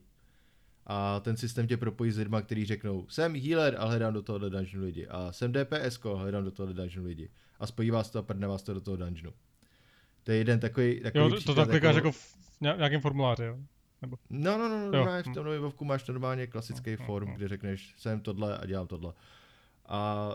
A 0.87 1.21
ten 1.21 1.37
systém 1.37 1.67
tě 1.67 1.77
propojí 1.77 2.13
s 2.13 2.19
lidma, 2.19 2.43
kteří 2.43 2.65
řeknou, 2.65 3.07
jsem 3.09 3.35
healer 3.37 3.77
a 3.79 3.85
hledám 3.85 4.15
do 4.15 4.23
tohohle 4.23 4.51
dungeonu 4.51 4.85
lidi. 4.85 5.07
A 5.07 5.33
jsem 5.33 5.53
DPS 5.53 5.99
a 6.05 6.17
hledám 6.17 6.45
do 6.45 6.51
tohohle 6.51 6.75
dungeonu 6.75 7.07
lidi. 7.07 7.31
A 7.61 7.67
spojí 7.67 7.91
vás 7.91 8.11
to 8.11 8.19
a 8.19 8.23
prdne 8.23 8.47
vás 8.47 8.63
to 8.63 8.75
do 8.75 8.81
toho 8.81 8.97
dungeonu. 8.97 9.33
To 10.25 10.33
je 10.33 10.39
jeden 10.39 10.61
takový, 10.61 11.01
takový 11.01 11.25
jo, 11.25 11.31
to, 11.31 11.41
to 11.41 11.55
tak 11.55 11.69
klikáš 11.69 11.95
jako 11.95 12.13
v 12.13 12.37
nějakém 12.61 13.01
formuláři, 13.01 13.45
jo? 13.45 13.59
Nebo... 14.03 14.19
No, 14.31 14.59
no, 14.59 14.69
no, 14.69 14.91
no 14.91 15.23
v 15.23 15.35
tom 15.35 15.45
novém 15.45 15.73
máš 15.83 16.07
normálně 16.07 16.47
klasický 16.47 16.91
no, 16.91 17.07
form, 17.07 17.27
no, 17.27 17.33
no. 17.33 17.37
kde 17.37 17.49
řekneš, 17.49 17.95
jsem 17.99 18.21
tohle 18.21 18.59
a 18.59 18.67
dělám 18.67 18.87
tohle. 18.87 19.13
A 19.87 20.31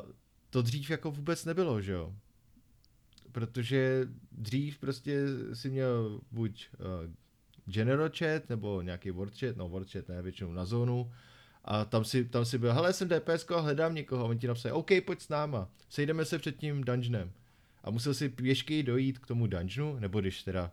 to 0.49 0.61
dřív 0.61 0.89
jako 0.89 1.11
vůbec 1.11 1.45
nebylo, 1.45 1.81
že 1.81 1.91
jo? 1.91 2.13
Protože 3.31 4.07
dřív 4.31 4.77
prostě 4.79 5.21
si 5.53 5.69
měl 5.69 6.21
buď 6.31 6.69
uh, 6.79 7.13
General 7.69 8.09
Chat, 8.17 8.49
nebo 8.49 8.81
nějaký 8.81 9.11
Word 9.11 9.37
Chat, 9.37 9.57
no 9.57 9.69
Word 9.69 9.91
Chat 9.91 10.07
ne, 10.09 10.21
většinou 10.21 10.53
na 10.53 10.65
zónu, 10.65 11.11
a 11.65 11.85
tam 11.85 12.05
si, 12.05 12.25
tam 12.25 12.45
si 12.45 12.57
byl, 12.57 12.73
hele, 12.73 12.93
jsem 12.93 13.07
DPS 13.07 13.45
a 13.55 13.59
hledám 13.59 13.95
někoho, 13.95 14.25
a 14.25 14.27
oni 14.27 14.39
ti 14.39 14.47
napsali, 14.47 14.71
OK, 14.71 14.91
pojď 15.05 15.21
s 15.21 15.29
náma, 15.29 15.69
sejdeme 15.89 16.25
se 16.25 16.39
před 16.39 16.57
tím 16.57 16.83
dungeonem. 16.83 17.31
A 17.83 17.91
musel 17.91 18.13
si 18.13 18.29
pěšky 18.29 18.83
dojít 18.83 19.19
k 19.19 19.27
tomu 19.27 19.47
dungeonu, 19.47 19.99
nebo 19.99 20.21
když 20.21 20.43
teda, 20.43 20.71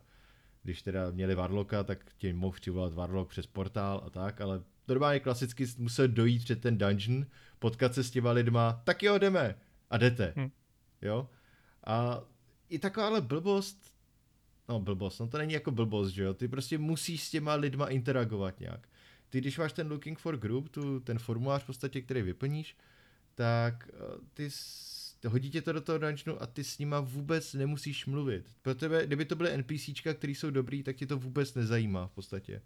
když 0.63 0.81
teda 0.81 1.11
měli 1.11 1.35
Warlocka, 1.35 1.83
tak 1.83 2.05
ti 2.17 2.33
mohl 2.33 2.55
přivolat 2.55 2.93
Warlock 2.93 3.29
přes 3.29 3.45
portál 3.45 4.03
a 4.05 4.09
tak, 4.09 4.41
ale 4.41 4.63
normálně 4.87 5.19
klasicky 5.19 5.65
musel 5.77 6.07
dojít 6.07 6.43
před 6.43 6.61
ten 6.61 6.77
dungeon, 6.77 7.25
potkat 7.59 7.93
se 7.93 8.03
s 8.03 8.11
těma 8.11 8.31
lidma, 8.31 8.81
tak 8.83 9.03
jo, 9.03 9.17
jdeme. 9.17 9.55
A 9.89 9.97
jdete. 9.97 10.33
Hm. 10.35 10.49
Jo? 11.01 11.29
A 11.83 12.21
i 12.69 12.79
takováhle 12.79 13.21
blbost, 13.21 13.93
no 14.69 14.79
blbost, 14.79 15.19
no 15.19 15.27
to 15.27 15.37
není 15.37 15.53
jako 15.53 15.71
blbost, 15.71 16.09
že 16.09 16.23
jo, 16.23 16.33
ty 16.33 16.47
prostě 16.47 16.77
musíš 16.77 17.23
s 17.23 17.31
těma 17.31 17.53
lidma 17.53 17.87
interagovat 17.87 18.59
nějak. 18.59 18.87
Ty, 19.29 19.41
když 19.41 19.57
máš 19.57 19.73
ten 19.73 19.91
looking 19.91 20.19
for 20.19 20.37
group, 20.37 20.69
tu, 20.69 20.99
ten 20.99 21.19
formulář 21.19 21.63
v 21.63 21.65
podstatě, 21.65 22.01
který 22.01 22.21
vyplníš, 22.21 22.77
tak 23.35 23.89
eh, 23.93 24.19
ty 24.33 24.49
hodí 25.27 25.49
tě 25.49 25.61
to 25.61 25.73
do 25.73 25.81
toho 25.81 25.97
dungeonu 25.97 26.41
a 26.41 26.47
ty 26.47 26.63
s 26.63 26.79
nima 26.79 26.99
vůbec 26.99 27.53
nemusíš 27.53 28.05
mluvit. 28.05 28.45
Pro 28.61 28.75
tebe, 28.75 29.05
kdyby 29.05 29.25
to 29.25 29.35
byly 29.35 29.57
NPCčka, 29.57 30.13
který 30.13 30.35
jsou 30.35 30.49
dobrý, 30.49 30.83
tak 30.83 30.95
tě 30.95 31.07
to 31.07 31.17
vůbec 31.17 31.53
nezajímá 31.53 32.07
v 32.07 32.11
podstatě. 32.11 32.61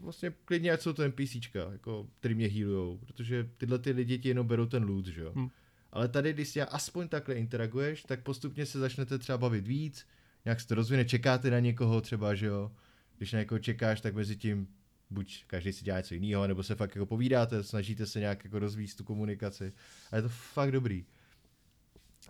Vlastně 0.00 0.32
klidně, 0.44 0.72
ať 0.72 0.80
jsou 0.80 0.92
to 0.92 1.08
NPCčka, 1.08 1.72
jako, 1.72 2.08
který 2.18 2.34
mě 2.34 2.48
healujou, 2.48 2.98
protože 2.98 3.50
tyhle 3.56 3.78
ty 3.78 3.90
lidi 3.90 4.18
ti 4.18 4.28
jenom 4.28 4.46
berou 4.46 4.66
ten 4.66 4.84
loot, 4.84 5.06
že 5.06 5.22
jo. 5.22 5.32
Hmm. 5.36 5.50
Ale 5.92 6.08
tady, 6.08 6.32
když 6.32 6.48
si 6.48 6.62
aspoň 6.62 7.08
takhle 7.08 7.34
interaguješ, 7.34 8.02
tak 8.02 8.22
postupně 8.22 8.66
se 8.66 8.78
začnete 8.78 9.18
třeba 9.18 9.38
bavit 9.38 9.66
víc, 9.66 10.06
nějak 10.44 10.60
se 10.60 10.66
to 10.66 10.74
rozvine, 10.74 11.04
čekáte 11.04 11.50
na 11.50 11.58
někoho 11.58 12.00
třeba, 12.00 12.34
že 12.34 12.46
jo. 12.46 12.72
Když 13.16 13.32
na 13.32 13.38
někoho 13.38 13.58
čekáš, 13.58 14.00
tak 14.00 14.14
mezi 14.14 14.36
tím 14.36 14.68
buď 15.10 15.44
každý 15.46 15.72
si 15.72 15.84
dělá 15.84 15.98
něco 15.98 16.14
jiného, 16.14 16.46
nebo 16.46 16.62
se 16.62 16.74
fakt 16.74 16.94
jako 16.94 17.06
povídáte, 17.06 17.62
snažíte 17.62 18.06
se 18.06 18.20
nějak 18.20 18.44
jako 18.44 18.58
rozvíjet 18.58 18.96
tu 18.96 19.04
komunikaci. 19.04 19.72
A 20.10 20.16
je 20.16 20.22
to 20.22 20.28
fakt 20.28 20.72
dobrý. 20.72 21.06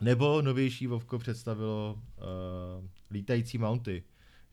Nebo 0.00 0.42
novější 0.42 0.86
Vovko 0.86 1.18
představilo 1.18 2.02
uh, 2.16 2.84
lítající 3.10 3.58
mounty, 3.58 4.04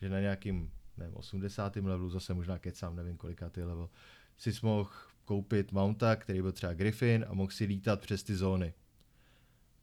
že 0.02 0.10
na 0.10 0.20
nějakým 0.20 0.72
nevím, 0.98 1.16
80. 1.16 1.76
levelu, 1.76 2.10
zase 2.10 2.34
možná 2.34 2.60
kecám, 2.60 2.96
nevím 2.96 3.18
kolikátý 3.18 3.62
level, 3.62 3.90
si 4.38 4.52
mohl 4.62 4.90
koupit 5.26 5.72
mounta, 5.72 6.16
který 6.16 6.42
byl 6.42 6.52
třeba 6.52 6.74
Griffin 6.74 7.26
a 7.30 7.34
mohl 7.34 7.52
si 7.52 7.66
lítat 7.66 8.02
přes 8.02 8.24
ty 8.24 8.36
zóny. 8.36 8.74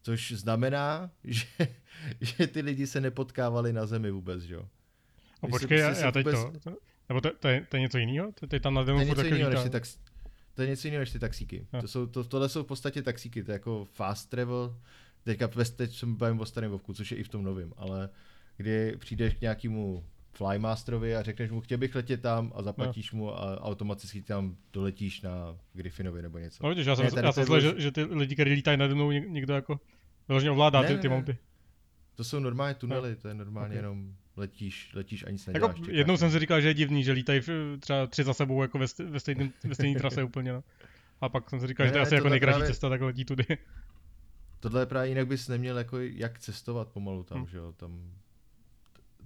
Což 0.03 0.31
znamená, 0.31 1.11
že, 1.23 1.45
že 2.21 2.47
ty 2.47 2.61
lidi 2.61 2.87
se 2.87 3.01
nepotkávali 3.01 3.73
na 3.73 3.85
zemi 3.85 4.11
vůbec, 4.11 4.41
že 4.41 4.53
jo. 4.53 4.69
A 5.41 5.47
počkej, 5.47 5.79
já, 5.79 5.97
já 5.97 6.11
teď 6.11 6.25
vůbec... 6.25 6.63
to, 6.63 6.77
nebo 7.09 7.21
to, 7.21 7.29
to, 7.39 7.47
je, 7.47 7.65
to 7.69 7.77
je 7.77 7.81
něco 7.81 7.97
jiného? 7.97 8.31
To, 8.31 8.47
to 8.47 8.55
je 8.55 8.59
tam 8.59 8.73
na 8.73 8.83
demo 8.83 8.99
to 8.99 9.03
je 9.03 9.07
něco 9.07 9.21
jiného 9.21 9.49
než 9.49 9.63
ty 9.63 9.69
tax, 9.69 9.97
to 10.53 10.61
je 10.61 10.67
něco 10.67 10.87
jiného 10.87 10.99
než 10.99 11.11
ty 11.11 11.19
taxíky. 11.19 11.67
To 11.81 11.87
jsou, 11.87 12.07
to, 12.07 12.23
tohle 12.23 12.49
jsou 12.49 12.63
v 12.63 12.67
podstatě 12.67 13.01
taxíky, 13.01 13.43
to 13.43 13.51
je 13.51 13.53
jako 13.53 13.85
fast 13.85 14.29
travel, 14.29 14.77
teďka 15.23 15.47
teď 15.47 15.95
se 15.95 16.05
bavím 16.05 16.39
o 16.39 16.45
starém 16.45 16.71
Vovku, 16.71 16.93
což 16.93 17.11
je 17.11 17.17
i 17.17 17.23
v 17.23 17.29
tom 17.29 17.43
novém, 17.43 17.73
ale 17.77 18.09
kdy 18.57 18.97
přijdeš 18.97 19.33
k 19.33 19.41
nějakému 19.41 20.05
Flymasterovi 20.33 21.15
a 21.15 21.23
řekneš 21.23 21.51
mu, 21.51 21.61
chtěl 21.61 21.77
bych 21.77 21.95
letět 21.95 22.21
tam 22.21 22.51
a 22.55 22.63
zaplatíš 22.63 23.11
no. 23.11 23.17
mu 23.17 23.39
a 23.39 23.61
automaticky 23.61 24.21
tam 24.21 24.55
doletíš 24.73 25.21
na 25.21 25.57
Griffinovi 25.73 26.21
nebo 26.21 26.37
něco. 26.37 26.63
No 26.63 26.69
vidíš, 26.69 26.85
já 26.85 26.95
jsem, 26.95 27.05
ne, 27.05 27.21
já 27.23 27.31
jsem 27.31 27.45
zle, 27.45 27.61
že, 27.61 27.73
že, 27.77 27.91
ty 27.91 28.03
lidi, 28.03 28.35
kteří 28.35 28.51
lítají 28.53 28.77
nade 28.77 28.95
mnou, 28.95 29.11
někdo 29.11 29.53
jako 29.53 29.79
vyloženě 30.27 30.51
ovládá 30.51 30.81
ne, 30.81 30.87
ty, 30.87 30.97
ty 30.97 31.09
mounty. 31.09 31.37
To 32.15 32.23
jsou 32.23 32.39
normálně 32.39 32.75
tunely, 32.75 33.09
no. 33.09 33.15
to 33.15 33.27
je 33.27 33.33
normálně 33.33 33.67
okay. 33.67 33.77
jenom 33.77 34.13
letíš, 34.37 34.91
letíš 34.93 35.25
a 35.27 35.29
nic 35.29 35.45
neděláš. 35.45 35.79
Jako, 35.79 35.91
jednou 35.91 36.17
jsem 36.17 36.31
si 36.31 36.39
říkal, 36.39 36.61
že 36.61 36.67
je 36.67 36.73
divný, 36.73 37.03
že 37.03 37.11
lítají 37.11 37.41
třeba 37.79 38.07
tři 38.07 38.23
za 38.23 38.33
sebou 38.33 38.61
jako 38.61 38.79
ve, 38.79 38.85
ve, 39.05 39.19
stejný, 39.19 39.51
ve 39.63 39.75
stejné 39.75 39.99
trase 39.99 40.23
úplně. 40.29 40.53
No. 40.53 40.63
A 41.21 41.29
pak 41.29 41.49
jsem 41.49 41.59
si 41.59 41.67
říkal, 41.67 41.83
ne, 41.83 41.87
že 41.87 41.91
to 41.91 41.97
je 41.97 42.01
asi 42.01 42.15
jako 42.15 42.29
nejkratší 42.29 42.57
právě... 42.57 42.67
cesta, 42.67 42.89
tak 42.89 43.01
letí 43.01 43.25
tudy. 43.25 43.45
Tohle 44.59 44.81
je 44.81 44.85
právě 44.85 45.09
jinak 45.09 45.27
bys 45.27 45.47
neměl 45.47 45.77
jako 45.77 45.99
jak 45.99 46.39
cestovat 46.39 46.87
pomalu 46.87 47.23
tam, 47.23 47.37
hmm. 47.37 47.47
že 47.47 47.57
jo, 47.57 47.73
tam 47.77 48.11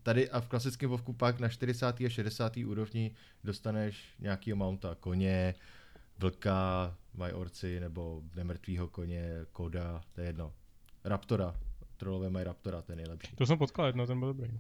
tady 0.07 0.29
a 0.29 0.41
v 0.41 0.47
klasickém 0.47 0.89
Vovku 0.89 1.13
pak 1.13 1.39
na 1.39 1.49
40. 1.49 1.85
a 1.85 2.09
60. 2.09 2.57
úrovni 2.57 3.15
dostaneš 3.43 4.15
nějaký 4.19 4.53
mounta, 4.53 4.95
koně, 4.99 5.55
vlka, 6.17 6.95
mají 7.13 7.33
orci, 7.33 7.79
nebo 7.79 8.21
nemrtvýho 8.35 8.87
koně, 8.87 9.45
koda, 9.51 10.01
to 10.13 10.21
je 10.21 10.27
jedno. 10.27 10.53
Raptora, 11.03 11.55
trolové 11.97 12.29
mají 12.29 12.45
Raptora, 12.45 12.81
ten 12.81 12.99
je 12.99 13.05
nejlepší. 13.05 13.35
To 13.35 13.45
jsem 13.45 13.57
potkal 13.57 13.85
jedno, 13.85 14.07
ten 14.07 14.19
byl 14.19 14.27
dobrý. 14.27 14.59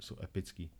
Jsou 0.00 0.16
epický. 0.22 0.70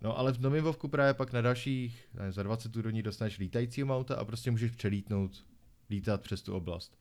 No 0.00 0.18
ale 0.18 0.32
v 0.32 0.40
novém 0.40 0.64
Vovku 0.64 0.88
právě 0.88 1.14
pak 1.14 1.32
na 1.32 1.40
dalších, 1.40 2.08
nevím, 2.14 2.32
za 2.32 2.42
20 2.42 2.76
úrovní 2.76 3.02
dostaneš 3.02 3.38
lítajícího 3.38 3.86
mounta 3.86 4.16
a 4.16 4.24
prostě 4.24 4.50
můžeš 4.50 4.70
přelítnout, 4.70 5.46
lítat 5.90 6.22
přes 6.22 6.42
tu 6.42 6.54
oblast. 6.54 6.98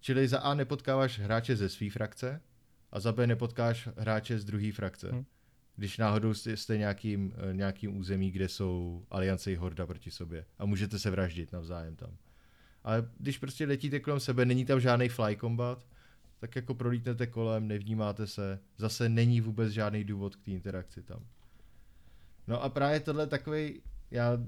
Čili 0.00 0.28
za 0.28 0.38
A 0.38 0.54
nepotkáváš 0.54 1.18
hráče 1.18 1.56
ze 1.56 1.68
své 1.68 1.90
frakce 1.90 2.40
a 2.92 3.00
za 3.00 3.12
B 3.12 3.26
nepotkáš 3.26 3.88
hráče 3.96 4.38
z 4.38 4.44
druhé 4.44 4.72
frakce. 4.72 5.10
Hmm. 5.10 5.24
Když 5.78 5.98
náhodou 5.98 6.34
jste, 6.34 6.56
jste 6.56 6.78
nějakým, 6.78 7.32
eh, 7.36 7.54
nějakým 7.54 7.96
území, 7.96 8.30
kde 8.30 8.48
jsou 8.48 9.04
aliance 9.10 9.52
i 9.52 9.56
horda 9.56 9.86
proti 9.86 10.10
sobě 10.10 10.44
a 10.58 10.66
můžete 10.66 10.98
se 10.98 11.10
vraždit 11.10 11.52
navzájem 11.52 11.96
tam. 11.96 12.16
Ale 12.84 13.10
když 13.18 13.38
prostě 13.38 13.66
letíte 13.66 14.00
kolem 14.00 14.20
sebe, 14.20 14.44
není 14.44 14.64
tam 14.64 14.80
žádný 14.80 15.08
fly 15.08 15.36
combat, 15.40 15.86
tak 16.40 16.56
jako 16.56 16.74
prolítnete 16.74 17.26
kolem, 17.26 17.68
nevnímáte 17.68 18.26
se, 18.26 18.58
zase 18.78 19.08
není 19.08 19.40
vůbec 19.40 19.72
žádný 19.72 20.04
důvod 20.04 20.36
k 20.36 20.44
té 20.44 20.50
interakci 20.50 21.02
tam. 21.02 21.24
No 22.46 22.62
a 22.62 22.68
právě 22.68 23.00
tohle 23.00 23.26
takový, 23.26 23.80
já 24.10 24.38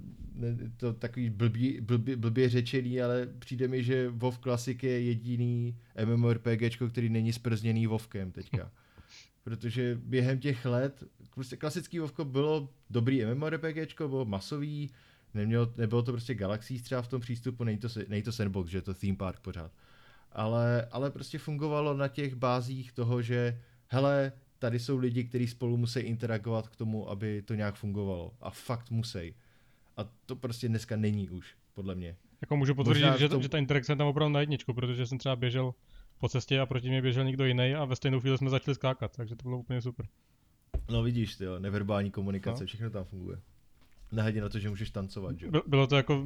to 0.77 0.93
takový 0.93 1.31
blbý, 1.31 1.81
blbě, 1.81 2.17
blbě 2.17 2.49
řečený, 2.49 3.03
ale 3.03 3.27
přijde 3.39 3.69
mi, 3.69 3.85
že 3.85 4.09
WoW 4.09 4.39
Classic 4.39 4.83
je 4.83 5.01
jediný 5.01 5.77
MMORPG, 6.05 6.91
který 6.91 7.09
není 7.09 7.33
sprzněný 7.33 7.87
WoWkem 7.87 8.33
teďka. 8.33 8.71
Protože 9.45 9.99
během 10.03 10.39
těch 10.39 10.65
let, 10.65 11.05
prostě 11.35 11.57
klasický 11.57 11.99
WoW 11.99 12.25
bylo 12.25 12.69
dobrý 12.91 13.25
MMORPG, 13.25 13.99
bylo 13.99 14.25
masový, 14.25 14.91
nemělo, 15.35 15.73
nebylo 15.77 16.03
to 16.03 16.13
prostě 16.13 16.35
Galaxy 16.35 16.83
třeba 16.83 17.03
v 17.03 17.09
tom 17.09 17.21
přístupu, 17.21 17.65
není 17.65 17.79
to, 17.79 17.89
není 18.09 18.23
to 18.23 18.33
sandbox, 18.33 18.71
že 18.71 18.79
je 18.79 18.83
to 18.83 18.95
theme 18.95 19.17
park 19.17 19.41
pořád. 19.41 19.73
Ale, 20.33 20.89
ale 20.93 21.11
prostě 21.11 21.39
fungovalo 21.39 21.97
na 21.97 22.09
těch 22.09 22.35
bázích 22.35 22.93
toho, 22.93 23.23
že 23.23 23.61
hele, 23.87 24.33
tady 24.59 24.79
jsou 24.79 24.99
lidi, 24.99 25.25
kteří 25.25 25.47
spolu 25.47 25.77
musí 25.77 26.01
interagovat 26.01 26.69
k 26.69 26.77
tomu, 26.77 27.11
aby 27.11 27.43
to 27.43 27.55
nějak 27.55 27.75
fungovalo. 27.75 28.33
A 28.41 28.51
fakt 28.51 28.91
musí. 28.91 29.35
A 29.97 30.05
to 30.27 30.37
prostě 30.37 30.69
dneska 30.69 30.97
není 30.97 31.31
už, 31.31 31.55
podle 31.75 31.95
mě. 31.95 32.17
Jako 32.41 32.57
můžu 32.57 32.75
potvrdit, 32.75 33.01
Možná 33.01 33.17
že, 33.17 33.29
to- 33.29 33.43
že 33.43 33.49
ta 33.49 33.59
interakce 33.59 33.93
je 33.93 33.97
tam 33.97 34.07
opravdu 34.07 34.33
na 34.35 34.41
jedničku, 34.41 34.75
protože 34.75 35.07
jsem 35.07 35.19
třeba 35.19 35.37
běžel 35.37 35.75
po 36.21 36.29
cestě 36.29 36.61
a 36.61 36.67
proti 36.67 36.89
mě 36.89 37.03
běžel 37.03 37.25
někdo 37.25 37.45
jiný 37.45 37.75
a 37.75 37.85
ve 37.85 37.97
stejnou 37.97 38.21
chvíli 38.21 38.39
jsme 38.39 38.51
začali 38.51 38.75
skákat, 38.75 39.17
takže 39.17 39.37
to 39.37 39.43
bylo 39.43 39.59
úplně 39.59 39.83
super. 39.83 40.07
No 40.91 41.03
vidíš, 41.03 41.37
ty 41.37 41.45
jo, 41.45 41.59
neverbální 41.59 42.11
komunikace, 42.11 42.63
No. 42.63 42.67
všechno 42.67 42.91
tam 42.91 43.05
funguje. 43.05 43.39
Nehledě 44.13 44.41
na 44.41 44.49
to, 44.49 44.59
že 44.59 44.71
můžeš 44.71 44.91
tancovat, 44.91 45.39
že 45.39 45.47
jo. 45.47 45.53
Byl- 45.53 45.63
Bylo 45.67 45.87
to 45.87 45.97
jako 45.97 46.23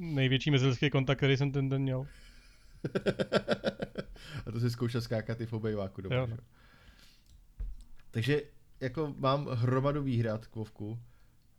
největší 0.00 0.50
mezilidský 0.50 0.90
kontakt, 0.90 1.16
který 1.16 1.36
jsem 1.36 1.52
ten 1.52 1.68
den 1.68 1.82
měl. 1.82 2.06
a 4.46 4.52
to 4.52 4.60
si 4.60 4.70
zkoušel 4.70 5.00
skákat 5.00 5.40
i 5.40 5.46
v 5.46 5.52
obejváku 5.52 6.00
doma, 6.02 6.16
Jo, 6.16 6.26
no. 6.26 6.36
Takže 8.10 8.42
jako 8.80 9.14
mám 9.18 9.46
hromadu 9.46 10.02
výhrad 10.02 10.46
k 10.46 10.56
Vovku, 10.56 10.98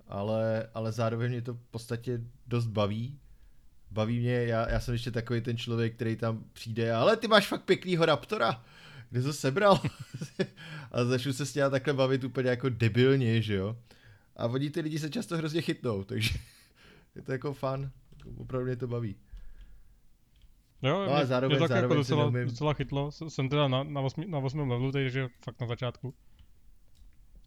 ale, 0.08 0.70
ale 0.74 0.92
zároveň 0.92 1.32
mě 1.32 1.42
to 1.42 1.54
v 1.54 1.62
podstatě 1.72 2.22
dost 2.48 2.68
baví. 2.68 3.20
Baví 3.94 4.20
mě, 4.20 4.34
já, 4.34 4.70
já 4.72 4.80
jsem 4.80 4.94
ještě 4.94 5.12
takový 5.12 5.42
ten 5.42 5.58
člověk, 5.58 5.96
který 5.96 6.16
tam 6.16 6.44
přijde, 6.54 6.94
ale 6.94 7.18
ty 7.18 7.28
máš 7.28 7.48
fakt 7.48 7.64
pěknýho 7.64 8.06
Raptora, 8.06 8.64
kde 9.10 9.22
jsi 9.22 9.28
to 9.28 9.34
sebral? 9.34 9.82
a 10.92 11.04
začnu 11.06 11.34
se 11.34 11.46
s 11.46 11.56
ním 11.56 11.64
takhle 11.72 11.94
bavit 11.94 12.24
úplně 12.24 12.50
jako 12.50 12.70
debilně, 12.70 13.42
že 13.42 13.56
jo. 13.56 13.78
A 14.36 14.46
oni 14.48 14.70
ty 14.70 14.82
lidi 14.82 15.00
se 15.00 15.10
často 15.10 15.38
hrozně 15.38 15.62
chytnou, 15.62 16.04
takže 16.04 16.40
je 17.16 17.22
to 17.22 17.32
jako 17.32 17.54
fun, 17.54 17.92
opravdu 18.38 18.66
mě 18.68 18.76
to 18.76 18.88
baví. 18.88 19.16
Jo, 20.82 20.90
No, 20.94 21.00
ale 21.12 21.18
mě, 21.20 21.26
zároveň- 21.26 21.58
mě 21.60 21.68
to 21.68 21.68
tak 21.68 21.76
jako 21.76 21.88
zároveň 21.88 22.04
si 22.04 22.10
docela, 22.12 22.24
neumím- 22.32 22.48
docela 22.50 22.74
chytlo. 22.74 23.12
Jsem 23.12 23.50
teda 23.50 23.68
na, 23.68 23.84
na, 23.84 24.02
osmi, 24.02 24.26
na 24.26 24.38
osmém 24.38 24.70
levelu, 24.70 24.92
takže 24.92 25.28
fakt 25.46 25.62
na 25.62 25.68
začátku. 25.68 26.14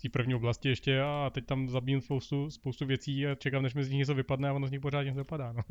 Té 0.02 0.09
první 0.09 0.35
oblasti 0.35 0.68
ještě 0.68 1.00
a 1.00 1.30
teď 1.35 1.46
tam 1.46 1.68
zabijím 1.68 2.00
spoustu, 2.00 2.50
spoustu 2.50 2.87
věcí 2.87 3.26
a 3.26 3.35
čekám, 3.35 3.62
než 3.62 3.74
mi 3.74 3.85
z 3.85 3.88
nich 3.90 3.98
něco 3.98 4.14
vypadne 4.14 4.48
a 4.48 4.52
ono 4.52 4.66
z 4.66 4.70
nich 4.70 4.80
pořád 4.80 5.02
něco 5.02 5.18
vypadá. 5.18 5.52
No. 5.52 5.62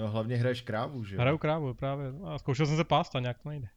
No 0.00 0.10
hlavně 0.10 0.36
hraješ 0.36 0.62
krávu, 0.62 1.04
že 1.04 1.14
jo. 1.14 1.20
Hraju 1.20 1.38
krávu 1.38 1.74
právě 1.74 2.12
a 2.24 2.38
zkoušel 2.38 2.66
jsem 2.66 2.76
se 2.76 2.84
pást 2.84 3.16
a 3.16 3.20
nějak 3.20 3.38
to 3.38 3.48
nejde. 3.48 3.68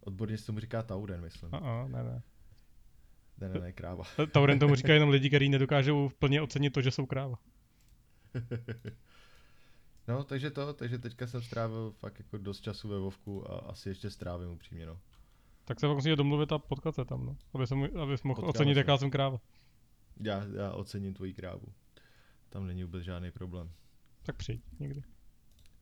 Odborně 0.00 0.38
se 0.38 0.46
tomu 0.46 0.60
říká 0.60 0.82
Tauren, 0.82 1.20
myslím. 1.20 1.54
A, 1.54 1.58
a, 1.58 1.88
ne, 1.88 2.02
ne. 2.02 2.22
Ne, 3.38 3.48
ne, 3.48 3.60
ne, 3.60 3.72
kráva. 3.72 4.04
Tauren 4.32 4.58
tomu 4.58 4.74
říká 4.74 4.92
jenom 4.92 5.08
lidi, 5.08 5.28
kteří 5.28 5.48
nedokážou 5.48 6.10
plně 6.18 6.42
ocenit 6.42 6.72
to, 6.72 6.80
že 6.80 6.90
jsou 6.90 7.06
kráva. 7.06 7.38
No, 10.08 10.24
takže 10.24 10.50
to, 10.50 10.72
takže 10.72 10.98
teďka 10.98 11.26
jsem 11.26 11.42
strávil 11.42 11.92
fakt 11.98 12.18
jako 12.18 12.38
dost 12.38 12.60
času 12.60 12.88
ve 12.88 12.98
Vovku 12.98 13.50
a 13.50 13.58
asi 13.58 13.88
ještě 13.88 14.10
strávím 14.10 14.50
upřímně, 14.50 14.86
no. 14.86 15.00
Tak 15.64 15.80
se 15.80 15.86
pak 15.86 15.96
musíme 15.96 16.16
domluvit 16.16 16.52
a 16.52 16.58
potkat 16.58 16.94
se 16.94 17.04
tam, 17.04 17.26
no. 17.26 17.36
Aby 17.54 17.66
jsem, 17.66 17.82
aby 17.82 18.18
jsem 18.18 18.28
mohl 18.28 18.40
Potkáme 18.40 18.50
ocenit, 18.50 18.74
se. 18.74 18.80
jaká 18.80 18.98
jsem 18.98 19.10
kráva. 19.10 19.40
Já, 20.20 20.44
já 20.56 20.72
ocením 20.72 21.14
tvoji 21.14 21.34
krávu. 21.34 21.66
Tam 22.48 22.66
není 22.66 22.84
vůbec 22.84 23.04
žádný 23.04 23.30
problém. 23.30 23.70
Tak 24.28 24.36
přijď 24.36 24.60
někdy. 24.78 25.02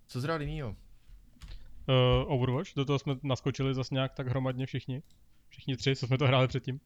Co 0.06 0.20
zhrál 0.20 0.40
jinýho? 0.40 0.68
Uh, 0.68 2.32
Overwatch, 2.32 2.74
do 2.76 2.84
toho 2.84 2.98
jsme 2.98 3.14
naskočili 3.22 3.74
zase 3.74 3.94
nějak 3.94 4.12
tak 4.14 4.28
hromadně 4.28 4.66
všichni. 4.66 5.02
Všichni 5.48 5.76
tři, 5.76 5.96
co 5.96 6.06
jsme 6.06 6.18
to 6.18 6.26
hráli 6.26 6.48
předtím. 6.48 6.80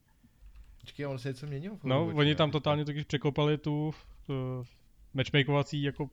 Počkej, 0.80 1.06
on 1.06 1.18
se 1.18 1.28
něco 1.28 1.46
měnil? 1.46 1.78
No, 1.84 1.96
Overwatchi, 2.02 2.18
oni 2.20 2.34
tam 2.34 2.50
totálně 2.50 2.84
totiž 2.84 3.04
překopali 3.04 3.58
tu 3.58 3.86
uh, 3.88 4.34
matchmakovací 5.14 5.82
jako 5.82 6.10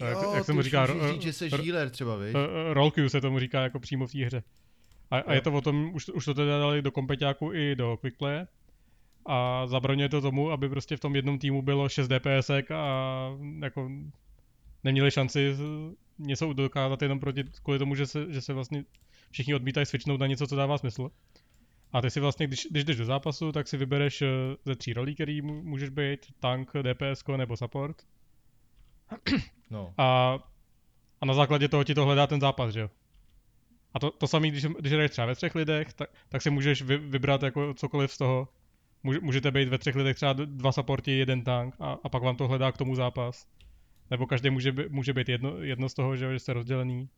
Jo, 0.00 0.06
jak- 0.06 0.34
jak 0.34 0.44
se 0.44 0.52
mu 0.52 0.62
říká, 0.62 0.80
můžeš 0.80 0.96
ro- 0.96 1.12
říct, 1.20 1.22
že 1.38 1.48
ro- 1.48 1.64
healer 1.64 1.90
třeba, 1.90 2.16
víš? 2.16 2.34
uh, 2.34 2.40
roll 2.72 2.90
queue 2.90 3.10
se 3.10 3.20
tomu 3.20 3.38
říká 3.38 3.62
jako 3.62 3.80
přímo 3.80 4.06
v 4.06 4.12
té 4.12 4.24
hře. 4.24 4.42
A, 5.10 5.18
a 5.18 5.32
je 5.32 5.40
to 5.40 5.52
o 5.52 5.60
tom, 5.60 5.90
už, 5.94 6.08
už 6.08 6.24
to 6.24 6.34
teda 6.34 6.58
dali 6.58 6.82
do 6.82 6.90
kompeťáku 6.90 7.52
i 7.52 7.74
do 7.76 7.96
quickplay 7.96 8.46
a 9.26 9.66
zabraňuje 9.66 10.08
to 10.08 10.20
tomu, 10.20 10.50
aby 10.50 10.68
prostě 10.68 10.96
v 10.96 11.00
tom 11.00 11.16
jednom 11.16 11.38
týmu 11.38 11.62
bylo 11.62 11.88
6 11.88 12.08
DPSek 12.08 12.70
a 12.70 13.30
jako 13.62 13.90
neměli 14.84 15.10
šanci 15.10 15.56
něco 16.18 16.52
dokázat 16.52 17.02
jenom 17.02 17.20
proti, 17.20 17.44
kvůli 17.62 17.78
tomu, 17.78 17.94
že 17.94 18.06
se, 18.06 18.32
že 18.32 18.40
se 18.40 18.52
vlastně 18.52 18.84
všichni 19.30 19.54
odmítají 19.54 19.86
switchnout 19.86 20.20
na 20.20 20.26
něco, 20.26 20.46
co 20.46 20.56
dává 20.56 20.78
smysl. 20.78 21.10
A 21.92 22.00
ty 22.02 22.10
si 22.10 22.20
vlastně, 22.20 22.46
když, 22.46 22.66
když 22.70 22.84
jdeš 22.84 22.96
do 22.96 23.04
zápasu, 23.04 23.52
tak 23.52 23.68
si 23.68 23.76
vybereš 23.76 24.22
eh, 24.22 24.28
ze 24.64 24.76
tří 24.76 24.92
rolí, 24.92 25.14
který 25.14 25.42
můžeš 25.42 25.88
být, 25.88 26.20
tank, 26.40 26.72
DPS 26.82 27.24
nebo 27.36 27.56
support. 27.56 28.02
No, 29.70 29.94
A, 29.98 30.38
a 31.20 31.26
na 31.26 31.34
základě 31.34 31.68
toho 31.68 31.84
ti 31.84 31.94
to 31.94 32.04
hledá 32.04 32.26
ten 32.26 32.40
zápas, 32.40 32.74
že 32.74 32.80
jo? 32.80 32.90
A 33.94 33.98
to, 33.98 34.10
to 34.10 34.26
samé, 34.26 34.48
když, 34.48 34.64
když 34.64 34.92
hraješ 34.92 35.10
třeba 35.10 35.26
ve 35.26 35.34
třech 35.34 35.54
lidech, 35.54 35.92
tak, 35.92 36.10
tak 36.28 36.42
si 36.42 36.50
můžeš 36.50 36.82
vy, 36.82 36.96
vybrat 36.96 37.42
jako 37.42 37.74
cokoliv 37.74 38.12
z 38.12 38.18
toho. 38.18 38.48
Může, 39.06 39.20
můžete 39.20 39.50
být 39.50 39.68
ve 39.68 39.78
třech 39.78 39.96
lidech 39.96 40.16
třeba 40.16 40.32
dva 40.32 40.72
supporti, 40.72 41.18
jeden 41.18 41.42
tank 41.42 41.74
a, 41.80 41.96
a 42.04 42.08
pak 42.08 42.22
vám 42.22 42.36
to 42.36 42.48
hledá 42.48 42.72
k 42.72 42.76
tomu 42.76 42.94
zápas. 42.94 43.46
Nebo 44.10 44.26
každý 44.26 44.50
může, 44.50 44.74
může 44.88 45.12
být 45.12 45.28
jedno, 45.28 45.58
jedno 45.62 45.88
z 45.88 45.94
toho, 45.94 46.16
že, 46.16 46.38
jste 46.38 46.52
rozdělený. 46.52 47.08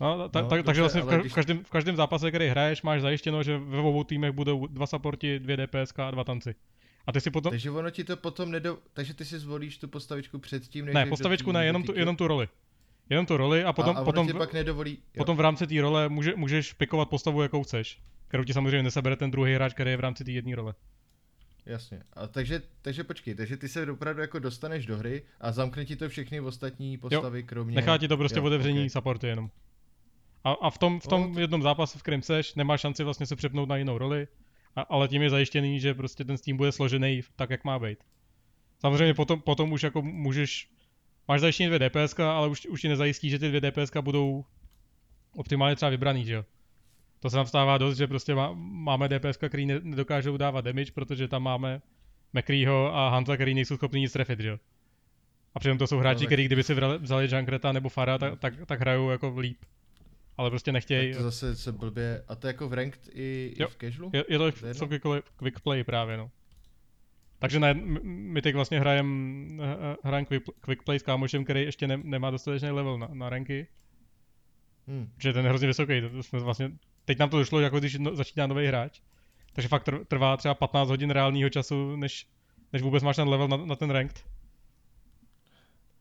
No, 0.00 0.28
ta, 0.28 0.42
No, 0.42 0.48
ta, 0.48 0.62
takže 0.62 0.62
dobře, 0.62 0.80
vlastně 0.80 1.00
v, 1.02 1.06
ka- 1.06 1.20
když- 1.20 1.32
v, 1.32 1.34
každém, 1.34 1.64
v 1.64 1.70
každém 1.70 1.96
zápase, 1.96 2.30
který 2.30 2.48
hraješ, 2.48 2.82
máš 2.82 3.00
zajištěno, 3.00 3.42
že 3.42 3.58
ve 3.58 3.78
obou 3.78 4.04
týmech 4.04 4.32
budou 4.32 4.66
dva 4.66 4.86
supporti, 4.86 5.38
dvě 5.38 5.56
DPSK 5.56 5.98
a 5.98 6.10
dva 6.10 6.24
tanci. 6.24 6.54
A 7.06 7.12
ty 7.12 7.20
si 7.20 7.30
potom... 7.30 7.50
takže 7.50 7.70
ono 7.70 7.90
ti 7.90 8.04
to 8.04 8.16
potom 8.16 8.50
nedo... 8.50 8.78
Takže 8.92 9.14
ty 9.14 9.24
si 9.24 9.38
zvolíš 9.38 9.78
tu 9.78 9.88
postavičku 9.88 10.38
předtím, 10.38 10.84
než 10.84 10.94
Ne, 10.94 11.06
postavičku 11.06 11.52
ne, 11.52 11.66
jenom 11.66 11.82
tu, 11.82 11.98
jenom 11.98 12.16
tu 12.16 12.26
roli. 12.26 12.48
Jenom 13.10 13.26
tu 13.26 13.36
roli 13.36 13.64
a 13.64 13.72
potom, 13.72 13.96
a, 13.96 14.00
a 14.00 14.04
potom, 14.04 14.26
ti 14.26 14.32
pak 14.32 14.52
nedovolí... 14.52 14.92
Jo. 14.92 15.18
Potom 15.18 15.36
v 15.36 15.40
rámci 15.40 15.66
té 15.66 15.80
role 15.80 16.08
může, 16.08 16.36
můžeš 16.36 16.72
pikovat 16.72 17.08
postavu, 17.08 17.42
jakou 17.42 17.62
chceš. 17.62 17.98
Kterou 18.30 18.44
ti 18.44 18.52
samozřejmě 18.52 18.82
nesebere 18.82 19.16
ten 19.16 19.30
druhý 19.30 19.54
hráč, 19.54 19.74
který 19.74 19.90
je 19.90 19.96
v 19.96 20.00
rámci 20.00 20.24
té 20.24 20.30
jedné 20.30 20.56
role. 20.56 20.74
Jasně. 21.66 22.02
A 22.12 22.26
takže, 22.26 22.62
takže 22.82 23.04
počkej, 23.04 23.34
takže 23.34 23.56
ty 23.56 23.68
se 23.68 23.90
opravdu 23.92 24.20
jako 24.20 24.38
dostaneš 24.38 24.86
do 24.86 24.96
hry 24.96 25.22
a 25.40 25.52
zamkne 25.52 25.84
ti 25.84 25.96
to 25.96 26.08
všechny 26.08 26.40
ostatní 26.40 26.98
postavy, 26.98 27.42
kromě... 27.42 27.76
Nechá 27.76 27.98
ti 27.98 28.08
to 28.08 28.16
prostě 28.16 28.38
jo, 28.38 28.44
otevření 28.44 28.78
okay. 28.78 28.90
supporty 28.90 29.26
jenom. 29.26 29.50
A, 30.44 30.52
a 30.52 30.70
v 30.70 30.78
tom, 30.78 31.00
v 31.00 31.06
tom 31.06 31.34
to- 31.34 31.40
jednom 31.40 31.62
zápase, 31.62 31.98
v 31.98 32.02
kterém 32.02 32.22
seš, 32.22 32.54
nemáš 32.54 32.80
šanci 32.80 33.04
vlastně 33.04 33.26
se 33.26 33.36
přepnout 33.36 33.68
na 33.68 33.76
jinou 33.76 33.98
roli, 33.98 34.28
a, 34.76 34.80
ale 34.80 35.08
tím 35.08 35.22
je 35.22 35.30
zajištěný, 35.30 35.80
že 35.80 35.94
prostě 35.94 36.24
ten 36.24 36.38
Steam 36.38 36.56
bude 36.56 36.72
složený 36.72 37.22
tak, 37.36 37.50
jak 37.50 37.64
má 37.64 37.78
být. 37.78 37.98
Samozřejmě 38.78 39.14
potom, 39.14 39.40
potom 39.40 39.72
už 39.72 39.82
jako 39.82 40.02
můžeš, 40.02 40.70
máš 41.28 41.40
zajištěný 41.40 41.70
dvě 41.70 41.90
DPS, 41.90 42.18
ale 42.18 42.48
už, 42.48 42.66
už 42.66 42.80
ti 42.80 42.88
nezajistí, 42.88 43.30
že 43.30 43.38
ty 43.38 43.48
dvě 43.48 43.60
DPS 43.60 43.90
budou 44.00 44.44
optimálně 45.34 45.76
třeba 45.76 45.90
vybraný, 45.90 46.24
že 46.24 46.34
jo. 46.34 46.44
To 47.20 47.30
se 47.30 47.36
nám 47.36 47.46
stává 47.46 47.78
dost, 47.78 47.96
že 47.96 48.06
prostě 48.06 48.34
má, 48.34 48.52
máme 48.56 49.08
DPS, 49.08 49.36
který 49.36 49.66
ne, 49.66 49.80
nedokážou 49.82 50.36
dávat 50.36 50.64
damage, 50.64 50.92
protože 50.92 51.28
tam 51.28 51.42
máme 51.42 51.80
McCreeho 52.32 52.94
a 52.96 53.08
Hanta, 53.10 53.34
který 53.36 53.54
nejsou 53.54 53.76
schopni 53.76 54.00
nic 54.00 54.12
trefit, 54.12 54.40
že 54.40 54.48
jo. 54.48 54.58
A 55.54 55.58
přitom 55.60 55.78
to 55.78 55.86
jsou 55.86 55.98
hráči, 55.98 56.18
tak- 56.18 56.26
kteří 56.28 56.44
kdyby 56.44 56.62
si 56.62 56.74
vzali 56.98 57.28
Junkreta 57.36 57.72
nebo 57.72 57.88
Fara, 57.88 58.18
tak, 58.18 58.38
tak, 58.38 58.54
tak 58.66 58.80
hrajou 58.80 59.10
jako 59.10 59.34
líp. 59.38 59.58
ale 60.36 60.50
prostě 60.50 60.72
nechtějí. 60.72 61.14
To 61.14 61.22
zase 61.22 61.56
se 61.56 61.72
blbě, 61.72 62.24
a 62.28 62.34
to 62.34 62.46
je 62.46 62.48
jako 62.48 62.68
v 62.68 62.72
ranked 62.72 63.08
i, 63.12 63.52
i 63.56 63.62
Jo. 63.62 63.68
v 63.68 63.76
casualu? 63.76 64.10
Je, 64.14 64.24
je 64.28 64.38
to 64.38 64.52
To 64.52 64.58
tom 64.60 64.68
jedno? 64.68 64.88
quick, 64.88 65.02
play- 65.04 65.22
quick 65.36 65.60
play 65.60 65.84
právě, 65.84 66.16
no. 66.16 66.30
Takže 67.38 67.60
ne, 67.60 67.74
my 68.04 68.42
teď 68.42 68.54
vlastně 68.54 68.80
hrajem, 68.80 69.60
eh, 69.62 69.96
hrajem 70.04 70.24
quick, 70.24 70.44
quick 70.60 70.82
play 70.82 70.98
s 70.98 71.02
kámošem, 71.02 71.44
který 71.44 71.62
ještě 71.62 71.86
ne, 71.86 71.96
nemá 72.04 72.30
dostatečný 72.30 72.70
level 72.70 72.98
na, 72.98 73.08
na 73.12 73.30
ranky, 73.30 73.66
Hm. 74.88 75.10
že 75.18 75.32
ten 75.32 75.44
je 75.44 75.48
hrozně 75.48 75.66
vysoký. 75.68 76.00
To 76.00 76.22
jsme 76.22 76.38
vlastně, 76.40 76.70
teď 77.04 77.18
nám 77.18 77.30
to 77.30 77.38
došlo, 77.38 77.60
jako 77.60 77.78
když 77.78 77.98
no, 77.98 78.16
začíná 78.16 78.46
nový 78.46 78.66
hráč. 78.66 79.00
Takže 79.52 79.68
fakt 79.68 79.88
tr- 79.88 80.04
trvá 80.04 80.36
třeba 80.36 80.54
15 80.54 80.88
hodin 80.88 81.10
reálného 81.10 81.50
času, 81.50 81.96
než, 81.96 82.26
než 82.72 82.82
vůbec 82.82 83.02
máš 83.02 83.16
ten 83.16 83.28
level 83.28 83.48
na, 83.48 83.56
na 83.56 83.76
ten 83.76 83.90
ranked. 83.90 84.24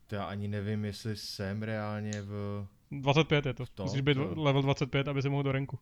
To 0.08 0.16
já 0.16 0.24
ani 0.24 0.48
nevím, 0.48 0.86
jestli 0.86 1.16
jsem 1.18 1.64
reálně 1.64 2.22
v... 2.22 2.66
25 2.92 3.46
je 3.46 3.54
to. 3.54 3.66
To, 3.76 3.84
Musíš 3.84 4.02
být 4.02 4.14
to. 4.14 4.34
level 4.42 4.62
25, 4.62 5.08
aby 5.08 5.22
si 5.22 5.30
mohl 5.30 5.44
do 5.44 5.52
ranku. 5.52 5.80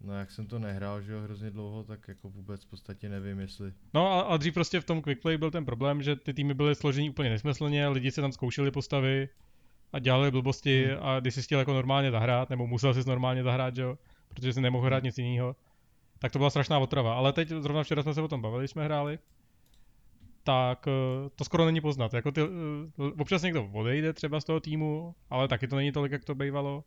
No 0.00 0.14
jak 0.18 0.30
jsem 0.30 0.46
to 0.46 0.58
nehrál, 0.58 1.02
že 1.02 1.12
jo, 1.12 1.20
hrozně 1.20 1.50
dlouho, 1.50 1.84
tak 1.84 2.08
jako 2.08 2.28
vůbec 2.28 2.64
v 2.64 2.70
podstatě 2.70 3.08
nevím, 3.08 3.40
jestli... 3.40 3.72
No 3.94 4.12
a, 4.12 4.20
a 4.20 4.36
dřív 4.36 4.54
prostě 4.54 4.80
v 4.80 4.84
tom 4.84 5.02
quickplay 5.02 5.38
byl 5.38 5.50
ten 5.50 5.64
problém, 5.64 6.02
že 6.02 6.16
ty 6.16 6.34
týmy 6.34 6.54
byly 6.54 6.74
složení 6.74 7.10
úplně 7.10 7.30
nesmyslně, 7.30 7.88
lidi 7.88 8.10
si 8.10 8.20
tam 8.20 8.32
zkoušeli 8.32 8.70
postavy 8.70 9.28
a 9.92 9.98
dělali 9.98 10.30
blbosti 10.30 10.84
Hmm. 10.86 10.96
a 11.06 11.20
když 11.20 11.34
jsi 11.34 11.42
chtěl 11.42 11.58
jako 11.58 11.72
normálně 11.72 12.10
zahrát, 12.10 12.50
nebo 12.50 12.66
musel 12.66 12.94
si 12.94 13.08
normálně 13.08 13.42
zahrát, 13.42 13.76
že 13.76 13.82
jo, 13.82 13.98
protože 14.34 14.52
si 14.52 14.60
nemohl 14.60 14.86
hrát 14.86 15.02
nic 15.02 15.18
jiného, 15.18 15.56
tak 16.18 16.32
to 16.32 16.38
byla 16.38 16.50
strašná 16.50 16.78
otrava. 16.78 17.14
Ale 17.14 17.32
teď 17.32 17.48
zrovna 17.48 17.82
včera 17.82 18.02
jsme 18.02 18.14
se 18.14 18.22
o 18.22 18.28
tom 18.28 18.42
bavili, 18.42 18.62
když 18.62 18.70
jsme 18.70 18.84
hráli, 18.84 19.18
tak 20.44 20.88
eh, 20.88 21.30
to 21.36 21.44
skoro 21.44 21.64
není 21.64 21.80
poznat. 21.80 22.14
Jako 22.14 22.32
ty, 22.32 22.40
eh, 22.40 23.12
občas 23.18 23.42
někdo 23.42 23.70
odejde 23.72 24.12
třeba 24.12 24.40
z 24.40 24.44
toho 24.44 24.60
týmu, 24.60 25.14
ale 25.30 25.48
taky 25.48 25.68
to 25.68 25.76
není 25.76 25.92
tolik, 25.92 26.12
jak 26.12 26.24
to 26.24 26.34
bývalo. 26.34 26.84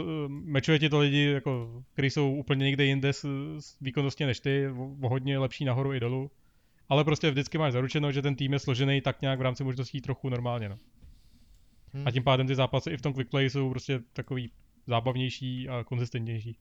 Eh, 0.00 0.02
Mečuje 0.28 0.78
ti 0.78 0.88
to 0.88 0.98
lidi, 0.98 1.24
jako, 1.24 1.82
kteří 1.92 2.10
jsou 2.10 2.34
úplně 2.34 2.64
někde 2.64 2.84
jinde 2.84 3.12
s, 3.12 3.24
s 3.58 3.80
výkonnostně 3.80 4.26
než 4.26 4.40
ty, 4.40 4.68
o, 4.68 4.96
o 5.02 5.08
hodně 5.08 5.38
lepší 5.38 5.64
nahoru 5.64 5.94
i 5.94 6.00
dolů. 6.00 6.30
Ale 6.88 7.04
prostě 7.04 7.30
vždycky 7.30 7.58
máš 7.58 7.72
zaručeno, 7.72 8.12
že 8.12 8.22
ten 8.22 8.36
tým 8.36 8.52
je 8.52 8.58
složený 8.58 9.00
tak 9.00 9.22
nějak 9.22 9.38
v 9.38 9.42
rámci 9.42 9.64
možností 9.64 10.00
trochu 10.00 10.28
normálně. 10.28 10.68
No. 10.68 10.76
Hm. 11.94 12.02
A 12.06 12.10
tím 12.10 12.24
pádem 12.24 12.46
ty 12.46 12.54
zápasy 12.54 12.90
i 12.90 12.96
v 12.96 13.02
tom 13.02 13.12
quick 13.12 13.30
play 13.30 13.50
jsou 13.50 13.70
prostě 13.70 14.00
takový 14.12 14.50
zábavnější 14.86 15.68
a 15.68 15.84
konzistentnější. 15.84 16.56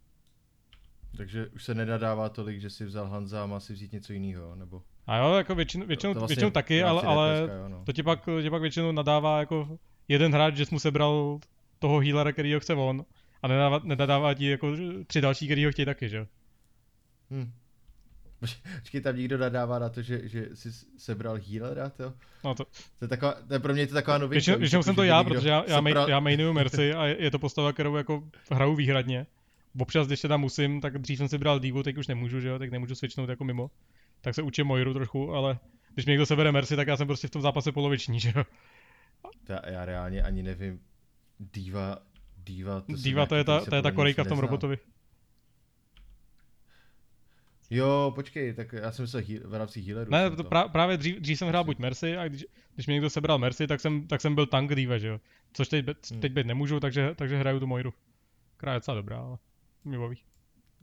Takže 1.17 1.47
už 1.47 1.63
se 1.63 1.75
nedadává 1.75 2.29
tolik, 2.29 2.61
že 2.61 2.69
si 2.69 2.85
vzal 2.85 3.07
Hanza 3.07 3.43
a 3.43 3.45
má 3.45 3.59
si 3.59 3.73
vzít 3.73 3.91
něco 3.91 4.13
jiného, 4.13 4.55
nebo... 4.55 4.81
A 5.07 5.17
jo, 5.17 5.33
jako 5.33 5.55
většinou, 5.55 5.85
většinou, 5.85 6.13
To 6.13 6.19
vlastně 6.19 6.35
většinou 6.35 6.51
taky, 6.51 6.83
ale, 6.83 7.01
ale 7.01 7.49
jo, 7.61 7.69
no. 7.69 7.83
to 7.85 7.91
ti, 7.91 8.03
pak, 8.03 8.29
ti 8.41 8.49
pak 8.49 8.61
většinou 8.61 8.91
nadává 8.91 9.39
jako 9.39 9.77
jeden 10.07 10.33
hráč, 10.33 10.55
že 10.55 10.65
jsi 10.65 10.75
mu 10.75 10.79
sebral 10.79 11.39
toho 11.79 11.99
healera, 11.99 12.31
který 12.31 12.53
ho 12.53 12.59
chce 12.59 12.73
on. 12.73 13.05
A 13.41 13.47
nedává, 13.47 13.79
nedává 13.83 14.33
ti 14.33 14.49
jako 14.49 14.75
tři 15.07 15.21
další, 15.21 15.45
který 15.45 15.65
ho 15.65 15.71
chtějí 15.71 15.85
taky, 15.85 16.09
že 16.09 16.17
jo. 16.17 16.27
Hm. 17.31 17.51
Počkej, 18.79 19.01
tam 19.01 19.15
někdo 19.15 19.37
nadává 19.37 19.79
na 19.79 19.89
to, 19.89 20.01
že, 20.01 20.27
že 20.29 20.49
jsi 20.53 20.69
sebral 20.97 21.39
healera, 21.49 21.89
to? 21.89 22.13
No 22.43 22.55
to, 22.55 22.65
To 22.65 23.05
je, 23.05 23.07
taková, 23.07 23.33
to 23.47 23.53
je 23.53 23.59
pro 23.59 23.73
mě 23.73 23.87
to 23.87 23.93
taková 23.93 24.17
novinka. 24.17 24.33
většinou, 24.33 24.57
většinou 24.57 24.83
jsem 24.83 24.95
to 24.95 25.03
já, 25.03 25.23
protože 25.23 25.49
já, 25.49 25.63
já, 25.67 25.81
sebral- 25.81 26.09
já 26.09 26.19
mainuju 26.19 26.53
Mercy 26.53 26.93
a 26.93 27.05
je 27.05 27.23
je 27.23 27.31
to 27.31 27.39
postava, 27.39 27.73
kterou 27.73 27.95
jako 27.95 28.23
hraju 28.51 28.75
výhradně. 28.75 29.27
Občas, 29.79 30.07
když 30.07 30.19
se 30.19 30.27
tam 30.27 30.41
musím, 30.41 30.81
tak 30.81 30.97
dřív 30.97 31.17
jsem 31.17 31.27
si 31.27 31.37
bral 31.37 31.59
Divu, 31.59 31.83
teď 31.83 31.97
už 31.97 32.07
nemůžu, 32.07 32.39
že 32.39 32.47
jo, 32.47 32.59
teď 32.59 32.71
nemůžu 32.71 32.95
switchnout 32.95 33.29
jako 33.29 33.43
mimo. 33.43 33.71
Tak 34.21 34.35
se 34.35 34.41
učím 34.41 34.67
Moiru 34.67 34.93
trochu, 34.93 35.33
ale 35.33 35.59
když 35.93 36.05
mi 36.05 36.09
někdo 36.09 36.25
sebere 36.25 36.51
Mercy, 36.51 36.75
tak 36.75 36.87
já 36.87 36.97
jsem 36.97 37.07
prostě 37.07 37.27
v 37.27 37.31
tom 37.31 37.41
zápase 37.41 37.71
poloviční, 37.71 38.19
že 38.19 38.33
jo. 38.35 38.43
Já, 39.49 39.69
já 39.69 39.85
reálně 39.85 40.23
ani 40.23 40.43
nevím. 40.43 40.79
Diva, 41.39 41.97
Diva, 42.37 42.81
to, 42.81 42.93
Diva 42.93 43.25
to 43.25 43.35
je 43.35 43.43
ta, 43.43 43.65
to 43.65 43.75
je 43.75 43.81
ta 43.81 43.89
mě 43.89 43.95
korejka 43.95 44.23
v 44.23 44.27
tom 44.27 44.35
neznám. 44.37 44.41
robotovi. 44.49 44.77
Jo, 47.73 48.11
počkej, 48.15 48.53
tak 48.53 48.73
já 48.73 48.91
jsem 48.91 49.03
myslel 49.03 49.23
heal, 49.27 49.41
v 49.45 49.53
rámci 49.53 49.81
healerů. 49.81 50.11
Ne, 50.11 50.31
to 50.31 50.43
pra, 50.43 50.67
právě 50.67 50.97
dřív, 50.97 51.15
dřív 51.19 51.37
jsem 51.37 51.47
hrál 51.47 51.63
buď 51.63 51.77
Mercy 51.79 52.17
a 52.17 52.27
když, 52.27 52.45
když 52.75 52.87
mi 52.87 52.93
někdo 52.93 53.09
sebral 53.09 53.37
Mercy, 53.37 53.67
tak 53.67 53.79
jsem, 53.81 54.07
tak 54.07 54.21
jsem 54.21 54.35
byl 54.35 54.45
tank 54.45 54.75
diva, 54.75 54.97
že 54.97 55.07
jo. 55.07 55.19
Což 55.53 55.67
teď, 55.67 55.85
Hmm. 56.11 56.21
teď 56.21 56.31
být 56.31 56.45
nemůžu, 56.47 56.79
takže, 56.79 57.11
takže 57.15 57.37
hraju 57.37 57.59
tu 57.59 57.67
Moiru. 57.67 57.93
Která 58.57 58.73
je 58.73 58.77
docela 58.79 58.95
dobrá, 58.95 59.17
ale 59.19 59.37
mě 59.85 59.97
baví. 59.99 60.17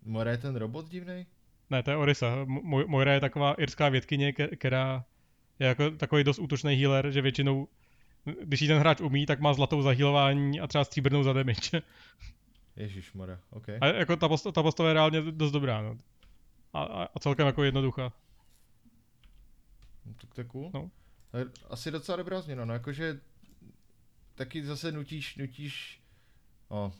More 0.05 0.31
je 0.31 0.38
ten 0.38 0.57
robot 0.57 0.88
divný? 0.88 1.27
Ne, 1.70 1.83
to 1.83 1.90
je 1.90 1.96
Orisa. 1.96 2.44
Mo- 2.44 2.87
Moira 2.87 3.12
je 3.12 3.20
taková 3.20 3.55
irská 3.55 3.88
vědkyně, 3.88 4.33
která 4.33 5.05
je 5.59 5.66
jako 5.66 5.90
takový 5.90 6.24
dost 6.24 6.38
útočný 6.38 6.74
healer, 6.74 7.11
že 7.11 7.22
většinou, 7.22 7.68
když 8.44 8.61
ji 8.62 8.68
ten 8.68 8.79
hráč 8.79 9.01
umí, 9.01 9.27
tak 9.27 9.40
má 9.40 9.55
zlatou 9.55 9.83
za 9.83 9.90
healování 9.90 10.61
a 10.61 10.66
třeba 10.66 10.85
stříbrnou 10.85 11.22
za 11.22 11.33
damage. 11.33 11.83
Ježíš 12.77 13.12
Mora, 13.12 13.40
OK. 13.51 13.66
A 13.81 13.87
jako 13.87 14.16
ta, 14.16 14.29
posta- 14.29 14.53
ta 14.53 14.62
postava 14.62 14.88
je 14.88 14.92
reálně 14.94 15.20
dost 15.22 15.51
dobrá, 15.53 15.83
no. 15.83 15.96
A, 16.72 16.83
a, 16.83 17.18
celkem 17.18 17.46
jako 17.46 17.64
jednoduchá. 17.64 18.12
No, 20.07 20.14
tak 20.20 20.35
to 20.35 20.40
je 20.40 20.44
cool. 20.44 20.70
No. 20.74 20.90
Asi 21.70 21.90
docela 21.90 22.16
dobrá 22.16 22.40
změna, 22.40 22.64
no 22.64 22.72
jakože 22.72 23.20
taky 24.35 24.64
zase 24.64 24.92
nutíš, 24.92 25.37
nutíš, 25.37 26.00
no, 26.70 26.92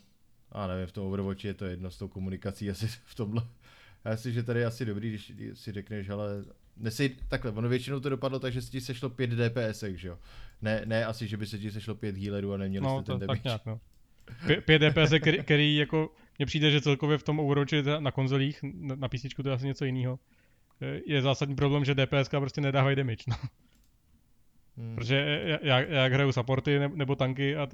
a 0.51 0.67
nevím, 0.67 0.87
v 0.87 0.91
tom 0.91 1.07
Overwatchi 1.07 1.47
je 1.47 1.53
to 1.53 1.65
jedno 1.65 1.91
s 1.91 1.97
tou 1.97 2.07
komunikací 2.07 2.69
asi 2.69 2.87
v 3.05 3.15
tomhle. 3.15 3.47
Já 4.05 4.17
si, 4.17 4.33
že 4.33 4.43
tady 4.43 4.59
je 4.59 4.65
asi 4.65 4.85
dobrý, 4.85 5.09
když 5.09 5.33
si 5.53 5.71
řekneš, 5.71 6.09
ale 6.09 6.45
nesej, 6.77 7.09
takhle, 7.27 7.51
ono 7.51 7.69
většinou 7.69 7.99
to 7.99 8.09
dopadlo 8.09 8.39
tak, 8.39 8.53
že 8.53 8.61
se 8.61 8.71
ti 8.71 8.81
sešlo 8.81 9.09
5 9.09 9.29
DPS, 9.29 9.83
že 9.83 10.07
jo. 10.07 10.19
Ne, 10.61 10.81
ne 10.85 11.05
asi, 11.05 11.27
že 11.27 11.37
by 11.37 11.47
se 11.47 11.59
ti 11.59 11.71
sešlo 11.71 11.95
5 11.95 12.17
healerů 12.17 12.53
a 12.53 12.57
neměli 12.57 12.83
No, 12.85 13.01
jste 13.01 13.05
to, 13.11 13.11
ten 13.11 13.19
tak 13.19 13.27
damage. 13.27 13.41
nějak, 13.49 13.65
no. 13.65 13.79
Pě- 14.47 14.61
5 14.61 14.79
DPS, 14.79 15.13
který, 15.21 15.43
který 15.43 15.75
jako, 15.75 16.15
mně 16.39 16.45
přijde, 16.45 16.71
že 16.71 16.81
celkově 16.81 17.17
v 17.17 17.23
tom 17.23 17.39
Overwatchi 17.39 17.83
na 17.99 18.11
konzolích, 18.11 18.59
na, 18.73 19.07
PC 19.07 19.21
to 19.43 19.49
je 19.49 19.55
asi 19.55 19.65
něco 19.65 19.85
jiného, 19.85 20.19
je 21.05 21.21
zásadní 21.21 21.55
problém, 21.55 21.85
že 21.85 21.95
DPS 21.95 22.29
prostě 22.29 22.61
nedávají 22.61 22.95
damage, 22.95 23.23
no. 23.27 23.35
Hmm. 24.77 24.95
Protože 24.95 25.41
já, 25.61 25.79
já, 25.79 26.05
hraju 26.05 26.31
supporty 26.31 26.79
ne- 26.79 26.91
nebo 26.93 27.15
tanky 27.15 27.55
a, 27.55 27.67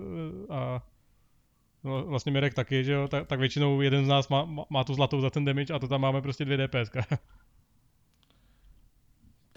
a 0.49 0.83
no, 1.83 2.05
vlastně 2.05 2.31
Mirek 2.31 2.53
taky, 2.53 2.83
že 2.83 2.91
jo, 2.91 3.07
tak, 3.07 3.27
tak 3.27 3.39
většinou 3.39 3.81
jeden 3.81 4.05
z 4.05 4.07
nás 4.07 4.29
má, 4.29 4.45
má, 4.45 4.63
má 4.69 4.83
tu 4.83 4.93
zlatou 4.93 5.21
za 5.21 5.29
ten 5.29 5.45
damage 5.45 5.73
a 5.73 5.79
to 5.79 5.87
tam 5.87 6.01
máme 6.01 6.21
prostě 6.21 6.45
dvě 6.45 6.57
DPS. 6.57 6.89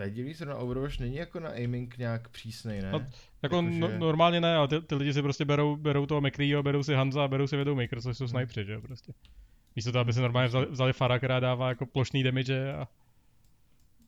Je 0.04 0.10
divný, 0.10 0.34
zrovna 0.34 0.56
Overwatch 0.56 0.98
není 0.98 1.16
jako 1.16 1.40
na 1.40 1.48
aiming 1.50 1.98
nějak 1.98 2.28
přísnej, 2.28 2.82
ne? 2.82 2.92
No, 2.92 2.98
jako 3.42 3.56
Jakože- 3.56 3.78
no, 3.78 3.98
normálně 3.98 4.40
ne, 4.40 4.56
ale 4.56 4.68
ty, 4.68 4.80
ty 4.80 4.94
lidi 4.94 5.12
si 5.12 5.22
prostě 5.22 5.44
berou, 5.44 5.76
berou 5.76 6.06
toho 6.06 6.20
McCreeho, 6.20 6.62
berou 6.62 6.82
si 6.82 6.94
Hanza 6.94 7.24
a 7.24 7.28
berou 7.28 7.46
si 7.46 7.56
Widowmaker, 7.56 8.00
což 8.02 8.16
jsou 8.18 8.24
Hmm. 8.24 8.28
snipři, 8.30 8.64
že 8.64 8.72
jo, 8.72 8.80
prostě. 8.80 9.12
Místo 9.76 9.92
toho, 9.92 10.00
aby 10.00 10.12
si 10.12 10.20
normálně 10.20 10.48
vzali, 10.48 10.66
vzali 10.70 10.92
Fara, 10.92 11.18
která 11.18 11.40
dává 11.40 11.68
jako 11.68 11.86
plošný 11.86 12.22
damage 12.22 12.72
a, 12.72 12.88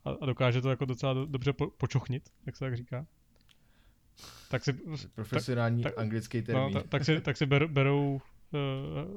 a, 0.04 0.10
a 0.20 0.26
dokáže 0.26 0.60
to 0.60 0.70
jako 0.70 0.84
docela 0.84 1.12
do, 1.14 1.26
dobře 1.26 1.52
po, 1.52 1.70
počochnit, 1.70 2.28
jak 2.46 2.56
se 2.56 2.64
tak 2.64 2.76
říká. 2.76 3.06
Tak 4.50 4.64
si, 4.64 4.72
Profesionální 5.14 5.82
tak- 5.82 5.98
anglický 5.98 6.38
no, 6.38 6.44
termín. 6.44 6.72
tak, 6.72 6.86
tak 6.88 7.04
si, 7.04 7.20
tak 7.20 7.36
si 7.36 7.46
ber, 7.46 7.66
berou 7.66 8.14
uh, 8.14 8.20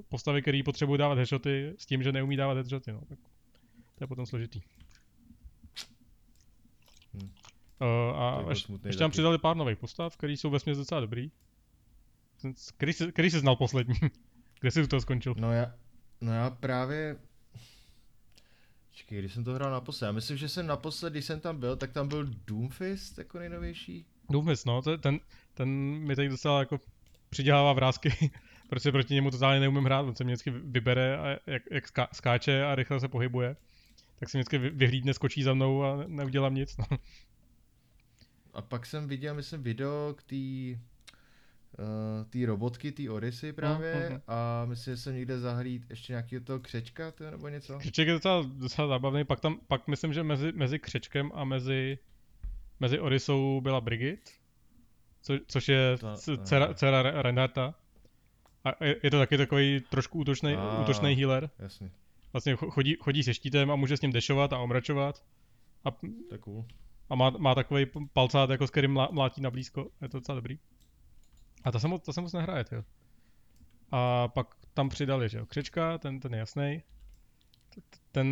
postavy, 0.09 0.41
které 0.41 0.61
potřebují 0.65 0.97
dávat 0.99 1.15
headshoty 1.17 1.73
s 1.77 1.85
tím, 1.85 2.03
že 2.03 2.11
neumí 2.11 2.35
dávat 2.37 2.53
headshoty, 2.53 2.91
no. 2.91 3.01
Tak 3.09 3.19
to 3.95 4.03
je 4.03 4.07
potom 4.07 4.25
složitý. 4.25 4.61
Hmm. 7.13 7.31
Uh, 7.83 8.19
a 8.21 8.35
To 8.35 8.41
je 8.41 8.51
ještě, 8.51 8.65
smutný 8.65 8.87
ještě 8.87 8.99
tam 8.99 9.11
přidali 9.11 9.37
pár 9.37 9.57
nových 9.57 9.77
postav, 9.77 10.17
které 10.17 10.33
jsou 10.33 10.49
vesměs 10.49 10.77
docela 10.77 11.01
dobrý. 11.01 11.31
Který 12.77 12.93
jsi, 12.93 13.11
který 13.11 13.31
jsi 13.31 13.39
znal 13.39 13.55
poslední? 13.55 13.95
Kde 14.59 14.71
jsi 14.71 14.83
u 14.83 14.87
toho 14.87 15.01
skončil? 15.01 15.35
No 15.37 15.51
já, 15.51 15.73
no 16.21 16.33
já 16.33 16.49
právě... 16.49 17.17
Počkej, 18.91 19.19
když 19.19 19.33
jsem 19.33 19.43
to 19.43 19.53
hrál 19.53 19.71
naposled, 19.71 20.05
já 20.07 20.11
myslím, 20.11 20.37
že 20.37 20.49
jsem 20.49 20.67
naposled, 20.67 21.13
když 21.13 21.25
jsem 21.25 21.39
tam 21.39 21.59
byl, 21.59 21.75
tak 21.75 21.91
tam 21.91 22.07
byl 22.07 22.27
Doomfist 22.47 23.17
jako 23.17 23.39
nejnovější. 23.39 24.05
Doomfist, 24.29 24.65
no, 24.65 24.81
to, 24.81 24.97
ten, 24.97 25.19
ten 25.53 25.69
mi 25.99 26.15
teď 26.15 26.29
docela 26.29 26.59
jako 26.59 26.79
přidělává 27.29 27.73
vrázky, 27.73 28.31
protože 28.69 28.91
proti 28.91 29.13
němu 29.13 29.31
totálně 29.31 29.59
neumím 29.59 29.83
hrát, 29.83 30.01
on 30.01 30.15
se 30.15 30.23
mě 30.23 30.33
vždycky 30.33 30.51
vybere 30.51 31.17
a 31.17 31.39
jak, 31.47 31.63
jak 31.71 31.87
ská, 31.87 32.07
skáče 32.13 32.65
a 32.65 32.75
rychle 32.75 32.99
se 32.99 33.07
pohybuje. 33.07 33.55
Tak 34.19 34.29
se 34.29 34.37
vždycky 34.37 34.57
vy- 34.57 34.69
vyhlídne, 34.69 35.13
skočí 35.13 35.43
za 35.43 35.53
mnou 35.53 35.83
a 35.83 35.95
ne- 35.95 36.05
neudělám 36.07 36.55
nic. 36.55 36.77
No. 36.77 36.85
A 38.53 38.61
pak 38.61 38.85
jsem 38.85 39.07
viděl, 39.07 39.35
myslím, 39.35 39.63
video 39.63 40.13
k 40.17 40.23
té 40.23 40.35
uh, 41.79 42.29
tý 42.29 42.45
robotky, 42.45 42.91
té 42.91 43.09
Orisy 43.09 43.53
právě 43.53 44.09
mhm. 44.09 44.21
a 44.27 44.65
myslím, 44.65 44.95
že 44.95 45.01
jsem 45.01 45.15
někde 45.15 45.39
zahlíd 45.39 45.85
ještě 45.89 46.13
nějakého 46.13 46.43
toho 46.43 46.59
křečka 46.59 47.11
to, 47.11 47.31
nebo 47.31 47.47
něco. 47.47 47.79
Křeček 47.79 48.07
je 48.07 48.13
docela, 48.13 48.43
docela 48.53 48.87
zábavný, 48.87 49.23
pak 49.25 49.39
tam, 49.39 49.59
pak 49.67 49.87
myslím, 49.87 50.13
že 50.13 50.23
mezi, 50.23 50.51
mezi 50.51 50.79
Křečkem 50.79 51.31
a 51.33 51.43
mezi, 51.43 51.97
mezi 52.79 52.99
Orisou 52.99 53.61
byla 53.61 53.81
Brigit, 53.81 54.31
co, 55.21 55.33
což 55.47 55.67
je 55.67 55.97
dcera, 56.43 56.73
dcera 56.73 57.01
Re- 57.01 57.21
Reinharta. 57.21 57.75
A 58.65 58.85
je, 58.85 58.95
je 59.03 59.11
to 59.11 59.19
taky 59.19 59.37
takový 59.37 59.81
trošku 59.89 60.19
útočný, 60.19 60.55
Ah. 60.55 60.81
útočný 60.81 61.13
healer. 61.13 61.49
Jasně, 61.59 61.91
Vlastně 62.33 62.55
cho- 62.55 62.69
chodí, 62.69 62.95
chodí 62.99 63.23
se 63.23 63.33
štítem 63.33 63.71
a 63.71 63.75
může 63.75 63.97
s 63.97 64.01
ním 64.01 64.11
dešovat 64.11 64.53
a 64.53 64.57
omračovat. 64.57 65.23
A, 65.85 65.91
to 65.91 66.35
je 66.35 66.37
cool. 66.37 66.65
A 67.09 67.15
má, 67.15 67.29
má 67.29 67.55
takový 67.55 67.85
palcát, 68.13 68.49
jako 68.49 68.67
s 68.67 68.69
kterým 68.69 68.93
mlá, 68.93 69.09
mlátí 69.11 69.41
na 69.41 69.51
blízko. 69.51 69.89
Je 70.01 70.09
to 70.09 70.17
docela 70.17 70.35
dobrý. 70.35 70.59
A 71.63 71.71
to 71.71 71.79
se 71.79 71.87
moc, 71.87 72.05
to 72.05 72.13
se 72.13 72.21
moc 72.21 72.33
nehraje, 72.33 72.65
jo. 72.71 72.83
A 73.91 74.27
pak 74.27 74.47
tam 74.73 74.89
přidali, 74.89 75.29
že 75.29 75.37
jo. 75.37 75.45
Křečka, 75.45 75.97
ten, 75.97 76.19
ten 76.19 76.33
je 76.33 76.39
jasný. 76.39 76.83
Ten 78.11 78.27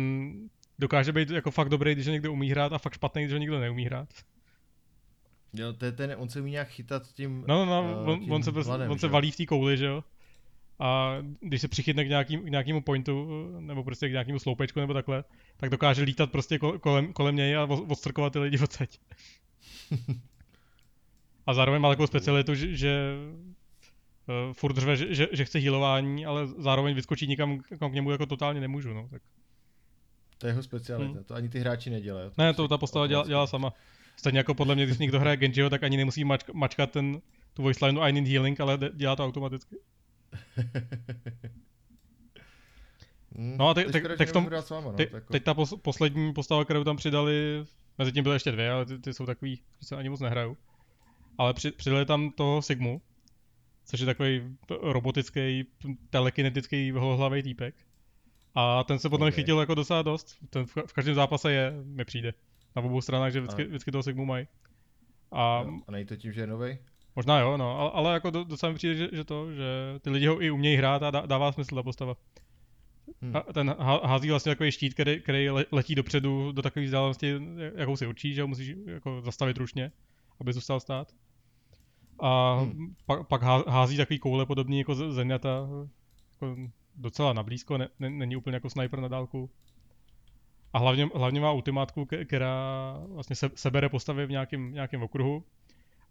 dokáže 0.78 1.12
být 1.12 1.30
jako 1.30 1.50
fakt 1.50 1.68
dobrý, 1.68 1.92
když 1.92 2.06
někdo 2.06 2.32
umí 2.32 2.50
hrát 2.50 2.72
a 2.72 2.78
fakt 2.78 2.94
špatný, 2.94 3.22
když 3.22 3.32
ho 3.32 3.38
nikdo 3.38 3.60
neumí 3.60 3.84
hrát. 3.84 4.08
Jo, 5.52 5.72
to 5.72 5.84
je 5.84 5.92
ten, 5.92 6.14
on 6.18 6.28
se 6.28 6.40
umí 6.40 6.50
nějak 6.50 6.68
chytat 6.68 7.12
tím 7.12 7.44
No, 7.48 7.66
no, 7.66 7.82
no, 7.82 8.02
uh, 8.02 8.10
on, 8.10 8.20
tím 8.20 8.32
on, 8.32 8.42
se, 8.42 8.52
prostě, 8.52 8.72
on 8.72 8.98
se 8.98 9.08
valí 9.08 9.30
v 9.30 9.36
té 9.36 9.46
kouli, 9.46 9.76
že 9.76 9.86
jo. 9.86 10.04
A 10.78 11.16
když 11.40 11.60
se 11.60 11.68
přichytne 11.68 12.04
k, 12.04 12.08
nějakým, 12.08 12.40
k 12.40 12.48
nějakému 12.48 12.80
pointu, 12.82 13.28
nebo 13.60 13.84
prostě 13.84 14.08
k 14.08 14.12
nějakému 14.12 14.38
sloupečku 14.38 14.80
nebo 14.80 14.94
takhle, 14.94 15.24
tak 15.56 15.70
dokáže 15.70 16.02
lítat 16.02 16.30
prostě 16.32 16.56
ko- 16.56 16.78
kolem, 16.78 17.12
kolem 17.12 17.36
něj 17.36 17.56
a 17.56 17.64
od- 17.64 17.90
odstrkovat 17.90 18.32
ty 18.32 18.38
lidi 18.38 18.58
odsaď. 18.58 18.98
A 21.46 21.54
zároveň 21.54 21.80
má 21.82 21.88
takovou 21.88 22.06
specialitu, 22.06 22.54
že, 22.54 22.76
že 22.76 23.14
uh, 24.46 24.52
furt 24.52 24.76
řve, 24.76 24.96
že, 24.96 25.14
že, 25.14 25.28
že 25.32 25.44
chce 25.44 25.58
healování, 25.58 26.26
ale 26.26 26.46
zároveň 26.46 26.94
vyskočí 26.94 27.26
nikam, 27.26 27.60
kam 27.78 27.90
k 27.90 27.94
němu 27.94 28.10
jako 28.10 28.26
totálně 28.26 28.60
nemůžu, 28.60 28.94
no. 28.94 29.08
Tak. 29.10 29.22
To 30.38 30.46
je 30.46 30.50
jeho 30.50 30.62
specialita, 30.62 31.12
Hmm. 31.12 31.24
to 31.24 31.34
ani 31.34 31.48
ty 31.48 31.58
hráči 31.60 31.90
nedělají. 31.90 32.30
Ne, 32.38 32.54
to 32.54 32.68
ta 32.68 32.78
postava 32.78 33.06
dělá, 33.06 33.26
dělá 33.26 33.46
sama. 33.46 33.72
Stejně 34.16 34.38
jako 34.38 34.54
podle 34.54 34.74
mě, 34.74 34.86
když 34.86 34.98
někdo 34.98 35.20
hraje 35.20 35.36
Genjiho, 35.36 35.70
tak 35.70 35.82
ani 35.82 35.96
nemusí 35.96 36.24
mač, 36.24 36.44
mačkat 36.52 36.90
ten, 36.90 37.20
tu 37.54 37.62
voice 37.62 37.86
lineu 37.86 38.00
I 38.00 38.12
need 38.12 38.26
healing, 38.28 38.60
ale 38.60 38.78
dělá 38.94 39.16
to 39.16 39.24
automaticky. 39.24 39.76
Hmm, 43.34 43.56
No 43.58 43.68
a 43.68 43.74
te- 43.74 43.82
to 43.84 43.88
je 43.88 43.92
tak- 43.92 44.00
škoda, 44.02 44.14
že 44.14 44.18
tak 44.18 44.28
v 44.28 44.32
tom- 44.32 44.42
nemůžu 44.42 44.54
hrát 44.56 44.66
s 44.66 44.70
váma, 44.70 44.90
no, 44.90 44.96
Te, 44.96 45.02
jako- 45.12 45.32
teď 45.32 45.44
ta 45.44 45.54
pos, 45.54 45.74
poslední 45.82 46.32
postava, 46.32 46.64
kterou 46.64 46.84
tam 46.84 46.96
přidali, 46.96 47.64
mezi 47.98 48.12
tím 48.12 48.22
byly 48.22 48.36
ještě 48.36 48.52
dvě, 48.52 48.70
ale 48.72 48.86
ty, 48.86 48.98
ty 48.98 49.14
jsou 49.14 49.26
takový, 49.26 49.56
že 49.56 49.86
se 49.86 49.96
ani 49.96 50.08
moc 50.08 50.20
nehrajou. 50.20 50.56
Ale 51.38 51.54
při, 51.54 51.70
přidali 51.70 52.06
tam 52.06 52.30
toho 52.30 52.62
Sigmu, 52.62 53.02
což 53.84 54.00
je 54.00 54.06
takový 54.06 54.56
robotický, 54.82 55.66
telekinetický 56.10 56.90
hlohlavý 56.90 57.42
týpek. 57.42 57.74
A 58.54 58.84
ten 58.84 58.98
se 58.98 59.08
potom 59.08 59.28
Ok. 59.28 59.34
chytil 59.34 59.60
jako 59.60 59.74
docela 59.74 60.02
dost. 60.02 60.36
Ten 60.50 60.66
v, 60.66 60.76
v 60.86 60.92
každém 60.92 61.14
zápase 61.14 61.52
je, 61.52 61.72
mi 61.84 62.04
přijde. 62.04 62.34
Na 62.76 62.82
obou 62.82 63.00
stranách, 63.00 63.32
že 63.32 63.40
vždycky, 63.40 63.64
vždycky 63.64 63.90
toho 63.90 64.02
Sigmu 64.02 64.24
mají. 64.24 64.46
A 65.32 65.64
a 65.88 65.90
není 65.90 66.04
to 66.06 66.16
tím, 66.16 66.32
že 66.32 66.40
je 66.40 66.46
novej? 66.46 66.78
Možná 67.16 67.40
jo, 67.40 67.56
no, 67.56 67.78
ale, 67.78 67.90
ale 67.90 68.14
jako 68.14 68.30
docela 68.30 68.72
mi 68.72 68.76
přijde, 68.76 68.94
že, 68.94 69.08
že 69.12 69.24
to, 69.24 69.52
že 69.52 69.64
ty 70.00 70.10
lidi 70.10 70.26
ho 70.26 70.42
i 70.42 70.50
umějí 70.50 70.76
hrát 70.76 71.02
a 71.02 71.10
dá, 71.10 71.20
dává 71.26 71.52
smysl 71.52 71.74
ta 71.74 71.82
postava. 71.82 72.16
Hmm. 73.22 73.36
A 73.36 73.40
ten 73.40 73.76
hází 73.80 74.30
vlastně 74.30 74.50
takový 74.50 74.72
štít, 74.72 74.94
který, 74.94 75.20
který 75.20 75.50
letí 75.72 75.94
dopředu 75.94 76.52
do 76.52 76.62
takové 76.62 76.84
vzdálenosti, 76.84 77.34
jakou 77.74 77.96
si 77.96 78.06
určí, 78.06 78.34
že 78.34 78.42
ho 78.42 78.48
musíš 78.48 78.74
jako 78.86 79.20
zastavit 79.24 79.56
ručně, 79.56 79.92
aby 80.40 80.52
zůstal 80.52 80.80
stát. 80.80 81.12
A 82.20 82.54
hmm. 82.54 82.94
pak, 83.06 83.28
pak 83.28 83.42
hází 83.68 83.96
takový 83.96 84.18
koule 84.18 84.46
podobný 84.46 84.78
jako 84.78 84.94
zeměta, 84.94 85.68
jako 86.32 86.56
docela 86.96 87.32
nablízko, 87.32 87.78
ne, 87.78 87.88
ne, 87.98 88.10
není 88.10 88.36
úplně 88.36 88.56
jako 88.56 88.70
sniper 88.70 89.00
na 89.00 89.08
dálku. 89.08 89.50
A 90.72 90.78
hlavně, 90.78 91.08
hlavně 91.14 91.40
má 91.40 91.52
ultimátku, 91.52 92.06
která 92.24 92.96
vlastně 93.08 93.36
se, 93.36 93.50
sebere 93.54 93.88
postavy 93.88 94.26
v 94.26 94.30
nějakém, 94.30 94.74
nějakém 94.74 95.02
okruhu 95.02 95.44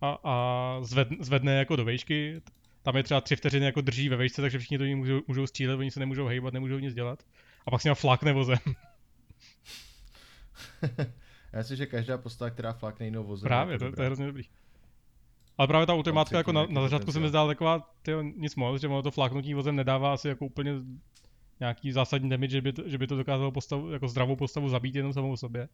a, 0.01 0.17
a 0.23 0.77
zved, 0.81 1.07
zvedne 1.19 1.53
jako 1.53 1.75
do 1.75 1.85
vejšky. 1.85 2.41
Tam 2.83 2.97
je 2.97 3.03
třeba 3.03 3.21
tři 3.21 3.35
vteřiny 3.35 3.65
jako 3.65 3.81
drží 3.81 4.09
ve 4.09 4.15
vejšce, 4.15 4.41
takže 4.41 4.59
všichni 4.59 4.77
to 4.77 4.85
ní 4.85 4.95
můžou, 4.95 5.21
můžou 5.27 5.47
střílet, 5.47 5.75
oni 5.75 5.91
se 5.91 5.99
nemůžou 5.99 6.25
hejbat, 6.25 6.53
nemůžou 6.53 6.79
nic 6.79 6.93
dělat. 6.93 7.23
A 7.65 7.71
pak 7.71 7.81
s 7.81 7.83
ním 7.83 7.95
flakne 7.95 8.33
vozem. 8.33 8.57
Já 11.53 11.59
myslím, 11.59 11.77
že 11.77 11.85
každá 11.85 12.17
postava, 12.17 12.49
která 12.49 12.73
flakne 12.73 13.05
jinou 13.05 13.23
vozem. 13.23 13.47
Právě, 13.47 13.75
je 13.75 13.79
to, 13.79 13.85
jako 13.85 13.95
to 13.95 14.01
je 14.01 14.05
hrozně 14.05 14.25
dobrý. 14.25 14.43
Ale 15.57 15.67
právě 15.67 15.87
ta 15.87 15.93
ultimátka 15.93 16.37
jako 16.37 16.51
na, 16.51 16.65
na 16.65 16.81
začátku 16.81 17.11
se 17.11 17.19
mi 17.19 17.29
zdála 17.29 17.47
taková, 17.47 17.93
tyjo, 18.01 18.21
nic 18.21 18.55
moc, 18.55 18.81
že 18.81 18.87
ono 18.87 19.01
to 19.01 19.11
fláknutí 19.11 19.53
vozem 19.53 19.75
nedává 19.75 20.13
asi 20.13 20.27
jako 20.27 20.45
úplně 20.45 20.73
nějaký 21.59 21.91
zásadní 21.91 22.29
damage, 22.29 22.51
že 22.51 22.61
by 22.61 22.73
to, 22.73 22.89
že 22.89 22.97
by 22.97 23.07
to 23.07 23.17
dokázalo 23.17 23.51
postavu, 23.51 23.91
jako 23.91 24.07
zdravou 24.07 24.35
postavu 24.35 24.69
zabít 24.69 24.95
jenom 24.95 25.13
samou 25.13 25.37
sobě. 25.37 25.69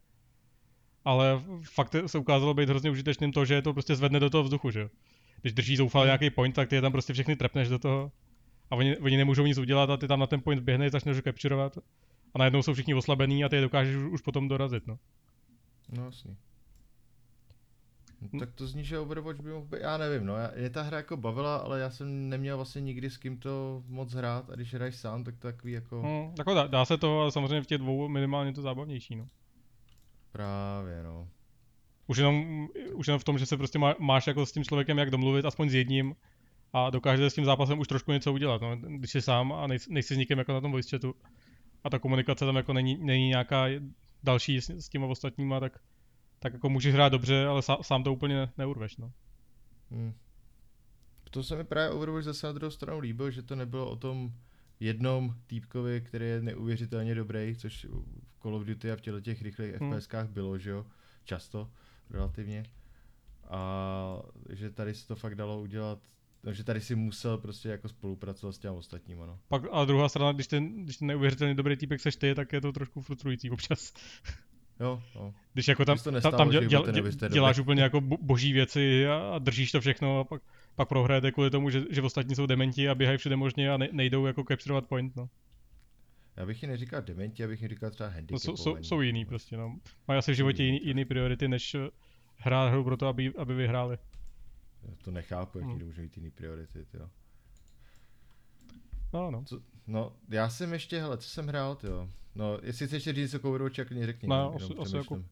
Ale 1.04 1.42
fakt 1.62 1.94
se 2.06 2.18
ukázalo 2.18 2.54
být 2.54 2.68
hrozně 2.68 2.90
užitečným 2.90 3.32
to, 3.32 3.44
že 3.44 3.54
je 3.54 3.62
to 3.62 3.72
prostě 3.72 3.94
zvedne 3.96 4.20
do 4.20 4.30
toho 4.30 4.44
vzduchu, 4.44 4.70
že. 4.70 4.88
Když 5.40 5.52
drží 5.52 5.76
zoufal 5.76 6.02
Hmm. 6.02 6.06
nějaký 6.08 6.30
point, 6.30 6.54
tak 6.54 6.68
ty 6.68 6.74
je 6.76 6.80
tam 6.80 6.92
prostě 6.92 7.12
všechny 7.12 7.36
trepneš 7.36 7.68
do 7.68 7.78
toho. 7.78 8.12
A 8.70 8.76
oni, 8.76 8.96
oni 8.98 9.16
nemůžou 9.16 9.46
nic 9.46 9.58
udělat 9.58 9.90
a 9.90 9.96
ty 9.96 10.08
tam 10.08 10.20
na 10.20 10.26
ten 10.26 10.40
point 10.40 10.62
běhneš, 10.62 10.92
začneš 10.92 11.16
ho 11.16 11.22
capturovat. 11.22 11.78
A 12.34 12.38
najednou 12.38 12.62
jsou 12.62 12.74
všichni 12.74 12.94
oslabený 12.94 13.44
a 13.44 13.48
ty 13.48 13.56
je 13.56 13.62
dokážeš 13.62 13.96
už, 13.96 14.04
už 14.04 14.20
potom 14.22 14.48
dorazit, 14.48 14.86
no. 14.86 14.98
No 15.92 16.04
jasný. 16.04 16.36
Hm. 18.22 18.28
No, 18.32 18.40
tak 18.40 18.52
to 18.54 18.66
zní, 18.66 18.84
že 18.84 18.98
Overwatch 18.98 19.40
by 19.40 19.50
mohl 19.50 19.66
být, 19.66 19.80
já 19.80 19.96
nevím, 19.98 20.26
no, 20.26 20.34
mě 20.58 20.70
ta 20.70 20.82
hra 20.82 20.96
jako 20.96 21.16
bavila, 21.16 21.56
ale 21.56 21.80
já 21.80 21.90
jsem 21.90 22.28
neměl 22.28 22.56
vlastně 22.56 22.80
nikdy 22.80 23.10
s 23.10 23.16
kým 23.16 23.36
to 23.38 23.82
moc 23.88 24.12
hrát 24.12 24.50
a 24.50 24.54
když 24.54 24.74
hraješ 24.74 24.94
sám, 24.96 25.24
tak 25.24 25.34
to 25.36 25.48
takový 25.48 25.72
jako 25.72 26.02
Hmm, 26.02 26.34
jako 26.38 26.54
dá, 26.54 26.66
dá, 26.66 26.84
se 26.84 26.96
to, 26.98 27.20
ale 27.20 27.32
samozřejmě 27.32 27.62
v 27.62 27.66
těch 27.66 27.78
dvou 27.78 28.08
minimálně 28.08 28.52
to 28.52 28.62
zábavnější, 28.62 29.16
no. 29.16 29.28
Právě, 30.38 31.02
no. 31.02 31.28
Už 32.06 32.18
jenom, 32.18 32.68
už 32.94 33.06
jenom 33.06 33.18
v 33.18 33.24
tom, 33.24 33.38
že 33.38 33.46
se 33.46 33.56
prostě 33.56 33.78
má, 33.78 33.94
máš 33.98 34.26
jako 34.26 34.46
s 34.46 34.52
tím 34.52 34.64
člověkem 34.64 34.98
jak 34.98 35.10
domluvit, 35.10 35.44
aspoň 35.44 35.70
s 35.70 35.74
jedním, 35.74 36.14
a 36.72 36.90
dokážete 36.90 37.30
s 37.30 37.34
tím 37.34 37.44
zápasem 37.44 37.78
už 37.78 37.88
trošku 37.88 38.12
něco 38.12 38.32
udělat, 38.32 38.62
no. 38.62 38.76
Když 38.76 39.10
jsi 39.10 39.22
sám 39.22 39.52
a 39.52 39.66
nejsi, 39.66 39.92
nejsi 39.92 40.14
s 40.14 40.18
nikým 40.18 40.38
jako 40.38 40.52
na 40.52 40.60
tom 40.60 40.72
voice 40.72 40.90
chatu 40.90 41.14
a 41.84 41.90
ta 41.90 41.98
komunikace 41.98 42.46
tam 42.46 42.56
jako 42.56 42.72
není, 42.72 42.98
není 43.00 43.28
nějaká 43.28 43.66
další 44.22 44.60
s, 44.60 44.70
s 44.70 44.88
těma 44.88 45.06
ostatníma, 45.06 45.60
tak, 45.60 45.78
tak 46.38 46.52
jako 46.52 46.68
můžeš 46.68 46.94
hrát 46.94 47.08
dobře, 47.08 47.46
ale 47.46 47.62
sám, 47.62 47.76
sám 47.82 48.04
to 48.04 48.12
úplně 48.12 48.48
neurveš, 48.58 48.96
no. 48.96 49.12
Hmm. 49.90 50.12
To 51.30 51.42
se 51.42 51.56
mi 51.56 51.64
právě 51.64 51.90
Overwatch 51.90 52.24
zase 52.24 52.46
na 52.46 52.52
druhou 52.52 52.70
stranu 52.70 52.98
líbil, 52.98 53.30
že 53.30 53.42
to 53.42 53.56
nebylo 53.56 53.90
o 53.90 53.96
tom 53.96 54.32
jednom 54.80 55.34
týpkovi, 55.46 56.00
který 56.00 56.26
je 56.26 56.42
neuvěřitelně 56.42 57.14
dobrý, 57.14 57.54
což 57.56 57.86
Call 58.48 58.56
of 58.56 58.66
Duty 58.66 58.92
a 58.92 58.96
v 58.96 59.00
těchto 59.00 59.20
těch 59.20 59.42
rychlých 59.42 59.74
Hmm. 59.74 59.92
FPSkách 59.92 60.28
bylo, 60.28 60.58
že 60.58 60.70
jo, 60.70 60.86
často, 61.24 61.70
relativně. 62.10 62.64
A 63.48 64.22
že 64.50 64.70
tady 64.70 64.94
se 64.94 65.08
to 65.08 65.16
fakt 65.16 65.34
dalo 65.34 65.60
udělat, 65.60 65.98
že 66.52 66.64
tady 66.64 66.80
si 66.80 66.94
musel 66.94 67.38
prostě 67.38 67.68
jako 67.68 67.88
spolupracovat 67.88 68.52
s 68.52 68.58
těmi 68.58 68.76
ostatníma, 68.76 69.26
no. 69.26 69.38
Pak, 69.48 69.62
a 69.72 69.84
druhá 69.84 70.08
strana, 70.08 70.32
když 70.32 70.46
ten, 70.46 70.84
když 70.84 70.96
ten 70.96 71.08
neuvěřitelně 71.08 71.54
dobrý 71.54 71.76
týpek 71.76 72.00
seš 72.00 72.16
ty, 72.16 72.34
tak 72.34 72.52
je 72.52 72.60
to 72.60 72.72
trošku 72.72 73.02
frustrující 73.02 73.50
občas. 73.50 73.92
Jo, 74.80 75.02
no. 75.14 75.34
Když 75.52 75.68
jako 75.68 75.84
tam, 75.84 75.94
Když 75.94 76.02
to 76.02 76.10
tam, 76.10 76.14
nestalo, 76.14 76.38
tam 76.38 76.50
děl, 76.50 76.64
děl, 76.64 76.86
nebyste 76.92 77.28
děláš 77.28 77.58
úplně 77.58 77.82
jako 77.82 78.00
bo- 78.00 78.16
boží 78.20 78.52
věci 78.52 79.06
a, 79.08 79.16
a 79.34 79.38
držíš 79.38 79.72
to 79.72 79.80
všechno 79.80 80.20
a 80.20 80.24
pak, 80.24 80.42
pak 80.76 80.88
prohrajete 80.88 81.32
kvůli 81.32 81.50
tomu, 81.50 81.70
že, 81.70 81.82
že 81.90 82.02
ostatní 82.02 82.34
jsou 82.34 82.46
dementi 82.46 82.88
a 82.88 82.94
běhají 82.94 83.18
všude 83.18 83.36
možně 83.36 83.70
a 83.70 83.76
ne, 83.76 83.88
nejdou 83.92 84.26
jako 84.26 84.44
capturovat 84.48 84.86
point, 84.86 85.16
no. 85.16 85.28
Já 86.38 86.46
bych 86.46 86.62
ji 86.62 86.68
neříkal 86.68 87.02
dementi, 87.02 87.42
já 87.42 87.48
bych 87.48 87.62
ji 87.62 87.68
říkal 87.68 87.90
třeba 87.90 88.08
no 88.08 88.14
handicapovaní. 88.14 88.56
jsou, 88.58 88.76
jsou, 88.76 88.82
jsou 88.82 89.00
jiný 89.00 89.24
prostě, 89.24 89.56
no. 89.56 89.78
Mají 90.08 90.18
asi 90.18 90.32
v 90.32 90.34
životě 90.34 90.64
jiný, 90.64 90.80
jiný 90.86 91.04
priority, 91.04 91.48
než 91.48 91.74
eh, 91.74 91.88
hrát 92.36 92.68
hru 92.68 92.84
pro 92.84 92.96
to, 92.96 93.06
aby, 93.06 93.32
aby 93.38 93.54
vyhráli. 93.54 93.98
Já 94.82 94.94
to 95.04 95.10
nechápu, 95.10 95.58
jaký 95.58 95.70
Hmm. 95.70 95.84
můžou 95.84 96.02
mít 96.02 96.16
jiný 96.16 96.30
priority, 96.30 96.86
jo. 96.94 97.08
No, 99.12 99.30
no. 99.30 99.44
Co, 99.44 99.60
no, 99.86 100.12
já 100.28 100.48
jsem 100.48 100.72
ještě, 100.72 101.00
hele, 101.00 101.18
co 101.18 101.28
jsem 101.28 101.46
hrál, 101.46 101.78
jo. 101.82 102.08
No, 102.34 102.58
jestli 102.62 102.86
chceš 102.86 102.92
ještě 103.06 103.12
říct 103.12 103.22
něco 103.32 103.40
k 103.40 103.44
Overwatchi, 103.44 103.80
jak 103.80 103.90
mě 103.90 104.06
řekni. 104.06 104.28
No, 104.28 104.36
no, 104.36 104.54
asi- 104.54 104.64
jenom 104.64 104.80
asi 104.80 104.88
přemýšlím. 104.90 105.28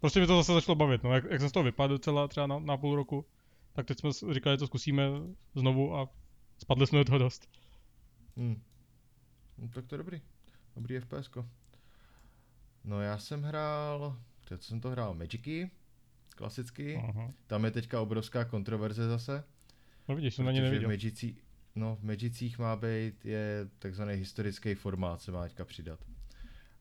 Prostě 0.00 0.20
mi 0.20 0.26
to 0.26 0.36
zase 0.36 0.52
začalo 0.52 0.76
bavit, 0.76 1.02
no. 1.02 1.12
Jak, 1.14 1.24
jak 1.30 1.40
jsem 1.40 1.48
z 1.48 1.52
toho 1.52 1.64
vypadl 1.64 1.94
docela 1.94 2.28
třeba 2.28 2.46
na, 2.46 2.58
na 2.58 2.76
půl 2.76 2.96
roku, 2.96 3.24
tak 3.72 3.86
teď 3.86 3.98
jsme 4.00 4.34
říkali, 4.34 4.54
že 4.54 4.58
to 4.58 4.66
zkusíme 4.66 5.08
znovu 5.54 5.96
a 5.96 6.08
spadli 6.58 6.86
jsme 6.86 6.98
do 6.98 7.04
toho 7.04 7.18
dost. 7.18 7.48
Hmm. 8.36 8.62
No, 9.62 9.68
tak 9.68 9.86
to 9.86 9.94
je 9.94 9.98
dobrý. 9.98 10.20
Dobrý 10.76 11.00
FPSko. 11.00 11.48
No 12.84 13.00
já 13.00 13.18
jsem 13.18 13.42
hrál, 13.42 14.18
teď 14.48 14.62
jsem 14.62 14.80
to 14.80 14.90
hrál 14.90 15.14
Magicy, 15.14 15.70
klasicky. 16.36 16.96
Aha. 16.96 17.32
Tam 17.46 17.64
je 17.64 17.70
teďka 17.70 18.00
obrovská 18.00 18.44
kontroverze 18.44 19.08
zase. 19.08 19.44
No 20.08 20.16
vidíš, 20.16 20.34
jsem 20.34 20.44
na 20.44 20.52
ně 20.52 20.60
protože 20.60 20.68
v 20.68 20.72
neviděl. 20.72 20.88
Magici, 20.88 21.36
no 21.74 21.96
v 21.96 22.04
Magicích 22.04 22.58
má 22.58 22.76
být, 22.76 23.24
je 23.24 23.68
takzvaný 23.78 24.14
historický 24.14 24.74
formát, 24.74 25.22
se 25.22 25.32
má 25.32 25.42
teďka 25.42 25.64
přidat. 25.64 26.00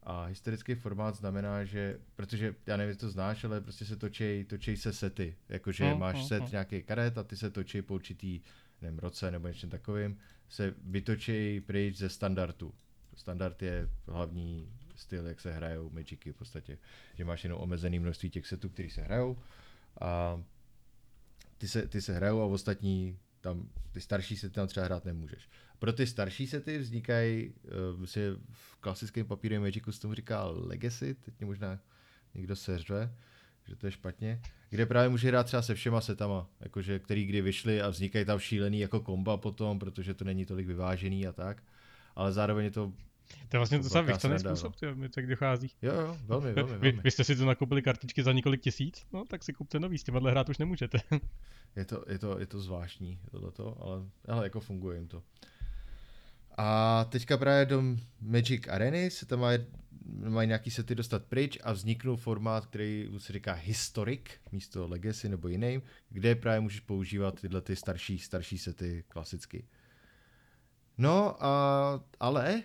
A 0.04 0.26
historický 0.26 0.76
formát 0.76 1.16
znamená, 1.16 1.66
že, 1.66 2.00
protože 2.16 2.56
já 2.68 2.78
nevím, 2.78 2.90
jestli 2.90 3.00
to 3.02 3.10
znáš, 3.10 3.44
ale 3.44 3.62
prostě 3.62 3.86
se 3.86 3.96
točí, 3.96 4.46
točí 4.50 4.78
se 4.78 4.94
sety. 4.94 5.36
Jakože 5.50 5.86
Hmm, 5.86 6.00
máš 6.00 6.16
hmm, 6.16 6.28
set 6.28 6.42
hmm. 6.42 6.52
nějaký 6.52 6.84
karet 6.84 7.18
a 7.18 7.24
ty 7.24 7.38
se 7.38 7.50
točí 7.50 7.82
po 7.82 7.94
určitý, 7.94 8.42
nevím, 8.82 9.00
roce 9.00 9.32
nebo 9.32 9.48
něčem 9.48 9.70
takovým, 9.70 10.18
se 10.52 10.74
vytočí 10.84 11.62
pryč 11.62 11.98
ze 11.98 12.10
standardu. 12.10 12.74
Standard 13.16 13.62
je 13.62 13.90
hlavní 14.08 14.70
styl, 14.96 15.28
jak 15.28 15.42
se 15.42 15.54
hrajou 15.54 15.90
Magicy 15.90 16.32
v 16.32 16.36
podstatě. 16.36 16.78
Že 17.16 17.26
máš 17.26 17.44
jenom 17.44 17.62
omezený 17.62 18.00
množství 18.00 18.30
těch 18.30 18.48
setů, 18.48 18.70
který 18.70 18.90
se 18.90 19.02
hrajou. 19.02 19.38
A 20.02 20.42
ty 21.58 21.68
se, 21.68 21.88
ty 21.88 22.02
se 22.02 22.14
hrajou 22.14 22.42
a 22.42 22.46
ostatní 22.46 23.20
tam, 23.42 23.70
ty 23.92 24.02
starší 24.02 24.38
sety 24.38 24.54
tam 24.54 24.68
třeba 24.68 24.86
hrát 24.86 25.06
nemůžeš. 25.06 25.50
Pro 25.80 25.94
ty 25.94 26.08
starší 26.08 26.48
sety 26.48 26.78
vznikají, 26.78 27.54
uh, 28.00 28.06
si 28.06 28.20
v 28.52 28.76
klasickém 28.76 29.26
papírovém 29.26 29.62
Magicu 29.62 29.92
se 29.92 30.02
tomu 30.02 30.14
říká 30.14 30.46
Legacy, 30.46 31.14
teď 31.14 31.34
mě 31.40 31.46
možná 31.46 31.80
někdo 32.34 32.56
seřve, 32.56 33.16
že 33.68 33.76
to 33.76 33.86
je 33.86 33.92
špatně, 33.92 34.42
kde 34.72 34.86
právě 34.86 35.10
může 35.10 35.28
hrát 35.28 35.46
třeba 35.46 35.62
se 35.62 35.76
všema 35.76 36.02
setama, 36.02 36.48
jakože, 36.60 37.00
který 37.00 37.26
kdy 37.26 37.42
vyšly 37.42 37.82
a 37.82 37.90
vznikají 37.90 38.26
tam 38.26 38.40
šílený 38.40 38.80
jako 38.80 39.00
komba 39.00 39.38
potom, 39.38 39.80
protože 39.80 40.14
to 40.14 40.26
není 40.26 40.46
tolik 40.46 40.68
vyvážený 40.68 41.28
a 41.28 41.32
tak, 41.32 41.64
ale 42.16 42.32
zároveň 42.34 42.66
je 42.66 42.72
to 42.72 42.92
To 43.50 43.56
je 43.56 43.60
vlastně 43.60 43.78
To 43.78 43.84
docela 43.84 44.02
vychcený 44.02 44.34
no. 44.34 44.40
způsob, 44.40 44.76
tyjo, 44.76 44.96
mi 44.96 45.10
tak 45.10 45.28
dochází. 45.28 45.72
Jo, 45.82 45.94
jo, 45.94 46.18
velmi, 46.26 46.54
velmi, 46.54 46.74
Vy, 46.74 46.78
velmi. 46.80 47.02
vy, 47.04 47.12
jste 47.12 47.24
si 47.24 47.36
tu 47.36 47.46
nakoupili 47.46 47.82
kartičky 47.82 48.24
za 48.24 48.32
několik 48.32 48.62
tisíc? 48.62 49.06
No, 49.14 49.26
tak 49.26 49.44
si 49.44 49.54
kupte 49.54 49.80
nový, 49.80 49.98
s 49.98 50.04
těma 50.04 50.30
hrát 50.30 50.50
už 50.50 50.58
nemůžete. 50.58 50.98
Je 51.76 51.86
to, 51.86 52.04
je 52.08 52.20
to, 52.20 52.40
je 52.40 52.46
to 52.46 52.60
zvláštní 52.60 53.20
tohleto, 53.32 53.78
ale, 53.82 54.02
ale 54.28 54.44
jako 54.46 54.60
funguje 54.60 54.98
jim 54.98 55.08
to. 55.08 55.24
A 56.58 57.04
teďka 57.10 57.38
právě 57.38 57.66
do 57.66 57.84
Magic 58.22 58.68
Areny 58.68 59.12
se 59.12 59.26
tam 59.26 59.40
mají, 59.40 59.60
mají 60.06 60.48
nějaký 60.48 60.72
sety 60.72 60.96
dostat 60.96 61.26
pryč 61.26 61.58
a 61.64 61.72
vzniknul 61.72 62.18
formát, 62.18 62.66
který 62.66 63.10
se 63.18 63.34
říká 63.34 63.54
Historic 63.54 64.22
místo 64.52 64.88
Legacy 64.88 65.30
nebo 65.30 65.48
jiný, 65.48 65.82
kde 66.10 66.36
právě 66.36 66.60
můžeš 66.60 66.80
používat 66.80 67.42
tyhle 67.42 67.62
ty 67.62 67.76
starší, 67.76 68.20
starší 68.20 68.58
sety 68.58 69.04
klasicky. 69.08 69.66
No 70.98 71.44
a 71.44 72.04
ale 72.20 72.64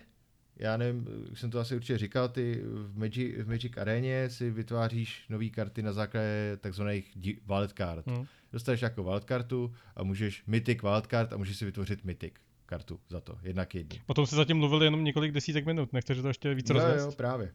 já 0.59 0.77
nevím, 0.77 1.07
už 1.31 1.39
jsem 1.39 1.51
to 1.51 1.59
asi 1.59 1.75
určitě 1.75 1.97
říkal, 1.97 2.29
ty 2.29 2.61
v 2.63 2.97
Magic, 2.97 3.35
v 3.37 3.47
Magic 3.47 3.77
Aréně 3.77 4.29
si 4.29 4.51
vytváříš 4.51 5.25
nové 5.29 5.49
karty 5.49 5.81
na 5.81 5.93
základě 5.93 6.57
takzvaných 6.57 7.17
wildcard. 7.47 8.07
Hmm. 8.07 8.25
Dostaneš 8.51 8.81
jako 8.81 9.03
wildcardu 9.03 9.73
a 9.95 10.03
můžeš 10.03 10.43
mythic 10.47 10.81
wildcard 10.81 11.33
a 11.33 11.37
můžeš 11.37 11.57
si 11.57 11.65
vytvořit 11.65 12.05
mythic 12.05 12.33
kartu 12.67 12.99
za 13.09 13.21
to, 13.21 13.39
jednak 13.43 13.75
jedný. 13.75 14.01
O 14.07 14.13
tom 14.13 14.27
se 14.27 14.35
zatím 14.35 14.57
mluvili 14.57 14.85
jenom 14.85 15.03
několik 15.03 15.31
desítek 15.31 15.65
minut, 15.65 15.93
nechceš 15.93 16.17
to 16.21 16.27
ještě 16.27 16.53
víc 16.53 16.69
jo, 16.69 16.73
rozvést? 16.73 17.05
jo, 17.05 17.11
právě. 17.11 17.53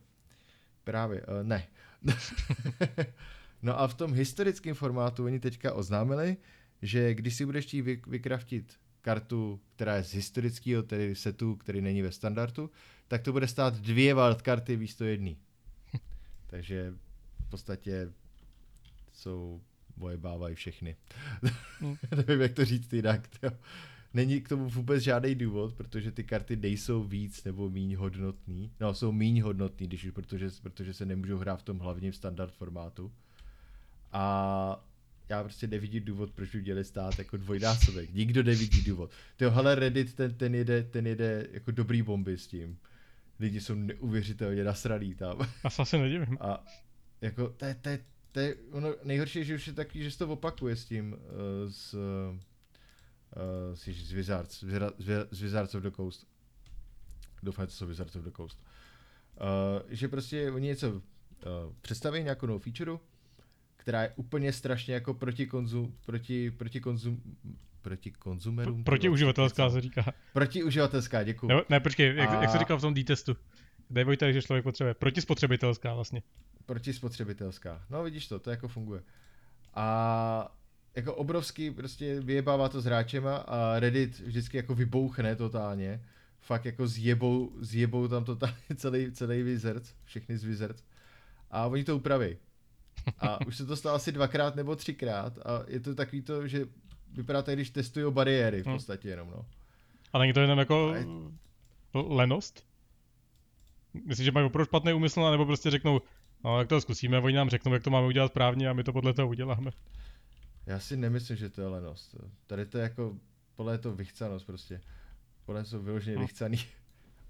Právě, 0.84 1.22
uh, 1.22 1.26
ne. 1.42 1.66
no 3.62 3.80
a 3.80 3.88
v 3.88 3.94
tom 3.94 4.12
historickém 4.12 4.74
formátu 4.74 5.24
oni 5.24 5.40
teďka 5.40 5.72
oznámili, 5.72 6.36
že 6.82 7.14
když 7.14 7.34
si 7.34 7.46
budeš 7.46 7.66
chtít 7.66 7.82
vy, 7.82 8.02
vykraftit 8.06 8.76
kartu, 9.00 9.60
která 9.76 9.96
je 9.96 10.04
z 10.04 10.14
historického, 10.14 10.82
tedy 10.82 11.16
setu, 11.16 11.56
který 11.56 11.80
není 11.80 12.02
ve 12.02 12.12
standardu, 12.12 12.70
tak 13.08 13.22
to 13.22 13.32
bude 13.32 13.48
stát 13.48 13.74
dvě 13.74 14.14
wildkarty 14.14 14.76
místo 14.76 15.04
jedný. 15.04 15.38
Takže 16.46 16.94
v 17.46 17.50
podstatě 17.50 18.12
jsou 19.12 19.60
bávají 20.16 20.54
všechny. 20.54 20.96
Hmm. 21.80 21.96
Nevím, 22.16 22.40
jak 22.40 22.52
to 22.52 22.64
říct 22.64 22.92
jinak. 22.92 23.28
Jo. 23.42 23.50
Není 24.14 24.40
k 24.40 24.48
tomu 24.48 24.68
vůbec 24.68 25.02
žádný 25.02 25.34
důvod, 25.34 25.74
protože 25.74 26.12
ty 26.12 26.24
karty 26.24 26.56
nejsou 26.56 27.04
víc 27.04 27.44
nebo 27.44 27.70
míň 27.70 27.94
hodnotný. 27.94 28.72
No, 28.80 28.94
jsou 28.94 29.12
míň 29.12 29.40
hodnotný, 29.40 29.86
když 29.86 30.04
už, 30.04 30.10
protože, 30.10 30.50
protože 30.62 30.94
se 30.94 31.06
nemůžou 31.06 31.38
hrát 31.38 31.60
v 31.60 31.62
tom 31.62 31.78
hlavním 31.78 32.12
standard 32.12 32.54
formátu. 32.54 33.12
A 34.12 34.84
já 35.28 35.42
prostě 35.42 35.66
nevidím 35.66 36.04
důvod, 36.04 36.30
proč 36.30 36.50
by 36.50 36.62
měli 36.62 36.84
stát 36.84 37.18
jako 37.18 37.36
dvojnásobek. 37.36 38.14
Nikdo 38.14 38.42
nevidí 38.42 38.82
důvod. 38.82 39.10
Tyjo, 39.36 39.50
hele, 39.50 39.74
Reddit, 39.74 40.14
ten, 40.14 40.34
ten, 40.34 40.54
jede, 40.54 40.82
ten 40.82 41.06
jede 41.06 41.46
jako 41.52 41.70
dobrý 41.70 42.02
bomby 42.02 42.38
s 42.38 42.46
tím. 42.46 42.78
Lidi 43.40 43.60
jsou 43.60 43.74
neuvěřitelně 43.74 44.64
nasraný 44.64 45.14
tam. 45.14 45.48
Já 45.64 45.70
se 45.70 45.82
asi 45.82 45.98
nedivím. 45.98 46.38
A 46.40 46.64
jako, 47.20 47.48
to 47.48 47.64
je, 47.64 47.74
to 47.74 47.88
je, 47.88 47.98
to 48.32 48.40
je, 48.40 48.54
ono, 48.70 48.94
nejhorší 49.04 49.38
je, 49.38 49.44
že 49.44 49.54
už 49.54 49.66
je 49.66 49.72
takový, 49.72 50.04
že 50.04 50.10
se 50.10 50.18
to 50.18 50.28
opakuje 50.28 50.76
s 50.76 50.84
tím, 50.84 51.12
uh, 51.12 51.18
s, 51.70 51.94
uh, 53.36 53.76
ježiš, 53.86 54.06
s 54.06 54.12
Wizards, 54.12 54.58
s 54.58 54.62
Wizard- 54.62 54.94
s 54.98 55.06
Wi- 55.08 55.26
s 55.30 55.40
Wizards 55.40 55.74
of 55.74 55.82
the 55.82 55.90
Coast. 55.90 56.26
Doufám, 57.42 57.66
že 57.66 57.70
to 57.70 57.76
jsou 57.76 57.86
Wizards 57.86 58.16
of 58.16 58.24
the 58.24 58.30
Coast. 58.30 58.58
Uh, 59.40 59.46
že 59.88 60.08
prostě 60.08 60.50
oni 60.50 60.66
něco 60.66 60.90
uh, 60.90 61.00
představí, 61.80 62.22
nějakou 62.22 62.46
novou 62.46 62.58
featureu, 62.58 63.00
která 63.76 64.02
je 64.02 64.12
úplně 64.16 64.52
strašně 64.52 64.94
jako 64.94 65.14
proti 65.14 65.46
konzum, 65.46 65.96
proti, 66.06 66.50
proti 66.50 66.80
konzum, 66.80 67.22
proti 67.82 68.10
konzumerům. 68.10 68.84
Proti 68.84 69.08
uživatelská 69.08 69.70
se 69.70 69.80
říká. 69.80 70.04
Proti 70.32 70.62
uživatelská, 70.62 71.22
děkuji. 71.22 71.46
Ne, 71.46 71.62
ne 71.68 71.80
počkej, 71.80 72.06
jak, 72.16 72.30
jak 72.30 72.44
A- 72.44 72.48
se 72.48 72.58
říkal 72.58 72.78
v 72.78 72.80
tom 72.80 72.94
D-testu? 72.94 73.36
Dej 73.90 74.04
Vojta, 74.04 74.32
že 74.32 74.42
člověk 74.42 74.64
potřebuje. 74.64 74.94
Protispotřebitelská 74.94 75.94
vlastně. 75.94 76.22
Protispotřebitelská. 76.66 77.84
No 77.90 78.02
vidíš 78.02 78.26
to, 78.28 78.38
to 78.38 78.50
jako 78.50 78.68
funguje. 78.68 79.02
A 79.74 80.56
jako 80.97 81.14
obrovský 81.14 81.70
prostě 81.70 82.20
vyjebává 82.20 82.68
to 82.68 82.80
s 82.80 82.84
hráčema 82.84 83.36
a 83.36 83.78
Reddit 83.80 84.18
vždycky 84.18 84.57
jako 84.57 84.74
vybouchne 84.74 85.36
totálně. 85.36 86.05
Fakt 86.40 86.64
jako 86.64 86.86
zjebou, 86.86 87.53
zjebou 87.61 88.09
tam 88.09 88.24
totálně 88.24 88.57
celý, 88.76 89.12
celý 89.12 89.43
Wizards, 89.43 89.95
všechny 90.05 90.38
z 90.38 90.45
Wizards. 90.45 90.82
A 91.51 91.66
oni 91.66 91.84
to 91.84 91.97
upraví. 91.97 92.36
A 93.18 93.40
už 93.47 93.57
se 93.57 93.66
to 93.66 93.76
stalo 93.76 93.97
asi 93.97 94.12
dvakrát 94.12 94.57
nebo 94.57 94.76
třikrát 94.76 95.38
a 95.38 95.64
je 95.66 95.80
to 95.80 95.95
takový 95.95 96.22
to, 96.22 96.49
že 96.49 96.66
vypadá 97.12 97.43
to, 97.43 97.53
když 97.53 97.70
testují 97.70 98.12
bariéry 98.12 98.62
v 98.62 98.66
Hmm. 98.66 98.74
podstatě 98.74 99.09
jenom, 99.09 99.30
no. 99.30 99.45
A 100.12 100.18
není 100.18 100.32
to 100.32 100.40
jenom 100.40 100.59
jako 100.59 100.95
je- 100.95 101.07
lenost? 101.95 102.66
Myslíš, 104.05 104.24
že 104.24 104.32
mají 104.32 104.47
opravdu 104.47 104.64
špatný 104.64 104.93
úmysl, 104.93 105.30
nebo 105.30 105.47
prostě 105.47 105.70
řeknou, 105.70 106.01
no 106.45 106.59
jak 106.59 106.68
to 106.68 106.80
zkusíme, 106.80 107.18
oni 107.18 107.36
nám 107.36 107.51
řeknou, 107.51 107.72
jak 107.74 107.82
to 107.82 107.90
máme 107.90 108.07
udělat 108.07 108.28
správně 108.28 108.68
a 108.68 108.72
my 108.72 108.84
to 108.84 108.93
podle 108.93 109.12
toho 109.14 109.28
uděláme. 109.28 109.70
Já 110.66 110.78
si 110.78 110.96
nemyslím, 110.96 111.36
že 111.36 111.50
to 111.50 111.60
je 111.60 111.66
lenost. 111.66 112.16
Tady 112.46 112.66
to 112.66 112.78
je 112.78 112.82
jako, 112.82 113.16
podle 113.56 113.74
je 113.74 113.78
to 113.78 113.94
vychcanost 113.94 114.46
prostě. 114.46 114.80
Podle 115.46 115.64
jsou 115.64 115.82
vyloženě 115.82 116.16
No. 116.16 116.22
vychcaný. 116.22 116.58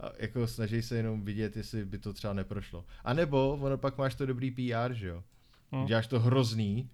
A 0.00 0.06
jako 0.18 0.46
snaží 0.46 0.82
se 0.82 0.96
jenom 0.96 1.24
vidět, 1.24 1.56
jestli 1.56 1.84
by 1.84 1.98
to 1.98 2.12
třeba 2.12 2.32
neprošlo. 2.32 2.84
A 3.04 3.12
nebo, 3.12 3.52
ono 3.60 3.78
pak 3.78 3.98
máš 3.98 4.14
to 4.14 4.26
dobrý 4.26 4.50
PR, 4.50 4.92
že 4.92 5.06
jo. 5.06 5.24
No. 5.72 5.84
Děláš 5.86 6.06
to 6.06 6.20
hrozný, 6.20 6.90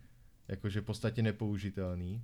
jakože 0.49 0.81
v 0.81 0.85
podstatě 0.85 1.23
nepoužitelný. 1.23 2.23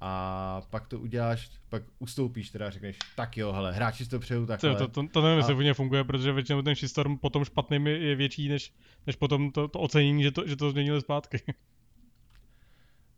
A 0.00 0.62
pak 0.70 0.86
to 0.88 1.00
uděláš, 1.00 1.50
pak 1.68 1.82
ustoupíš 1.98 2.50
teda 2.50 2.70
řekneš, 2.70 2.98
tak 3.16 3.36
jo, 3.36 3.52
hele, 3.52 3.72
hráči 3.72 4.04
si 4.04 4.10
to 4.10 4.18
přeju 4.18 4.40
To, 4.40 4.46
takhle. 4.46 4.76
to, 4.76 4.88
to, 4.88 5.08
to 5.12 5.22
nevím, 5.22 5.38
jestli 5.38 5.52
A- 5.52 5.56
úplně 5.56 5.74
funguje, 5.74 6.04
protože 6.04 6.32
většinou 6.32 6.62
ten 6.62 6.74
shitstorm 6.74 7.18
potom 7.18 7.44
špatným 7.44 7.86
je, 7.86 7.98
je 7.98 8.16
větší, 8.16 8.48
než, 8.48 8.74
než 9.06 9.16
potom 9.16 9.50
to, 9.52 9.68
to 9.68 9.78
ocenění, 9.80 10.22
že 10.22 10.30
to, 10.30 10.48
že 10.48 10.56
to 10.56 10.70
změnili 10.70 11.00
zpátky. 11.00 11.42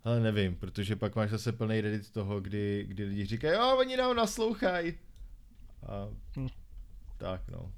Ale 0.04 0.20
nevím, 0.20 0.56
protože 0.56 0.96
pak 0.96 1.16
máš 1.16 1.30
zase 1.30 1.52
plný 1.52 1.80
reddit 1.80 2.10
toho, 2.10 2.40
kdy, 2.40 2.84
kdy 2.88 3.04
lidi 3.04 3.26
říkají, 3.26 3.54
jo, 3.54 3.76
oni 3.78 3.96
nám 3.96 4.16
naslouchají. 4.16 4.94
A 5.86 6.08
Hm. 6.36 6.48
tak 7.16 7.48
no. 7.50 7.72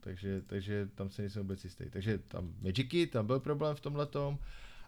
Takže, 0.00 0.42
takže 0.46 0.88
tam 0.94 1.10
se 1.10 1.22
nejsem 1.22 1.42
vůbec 1.42 1.64
jistý. 1.64 1.84
Takže 1.90 2.18
tam 2.18 2.52
Magicy, 2.60 3.06
tam 3.06 3.26
byl 3.26 3.40
problém 3.40 3.76
v 3.76 3.80
tomhle 3.80 4.06
tom. 4.06 4.38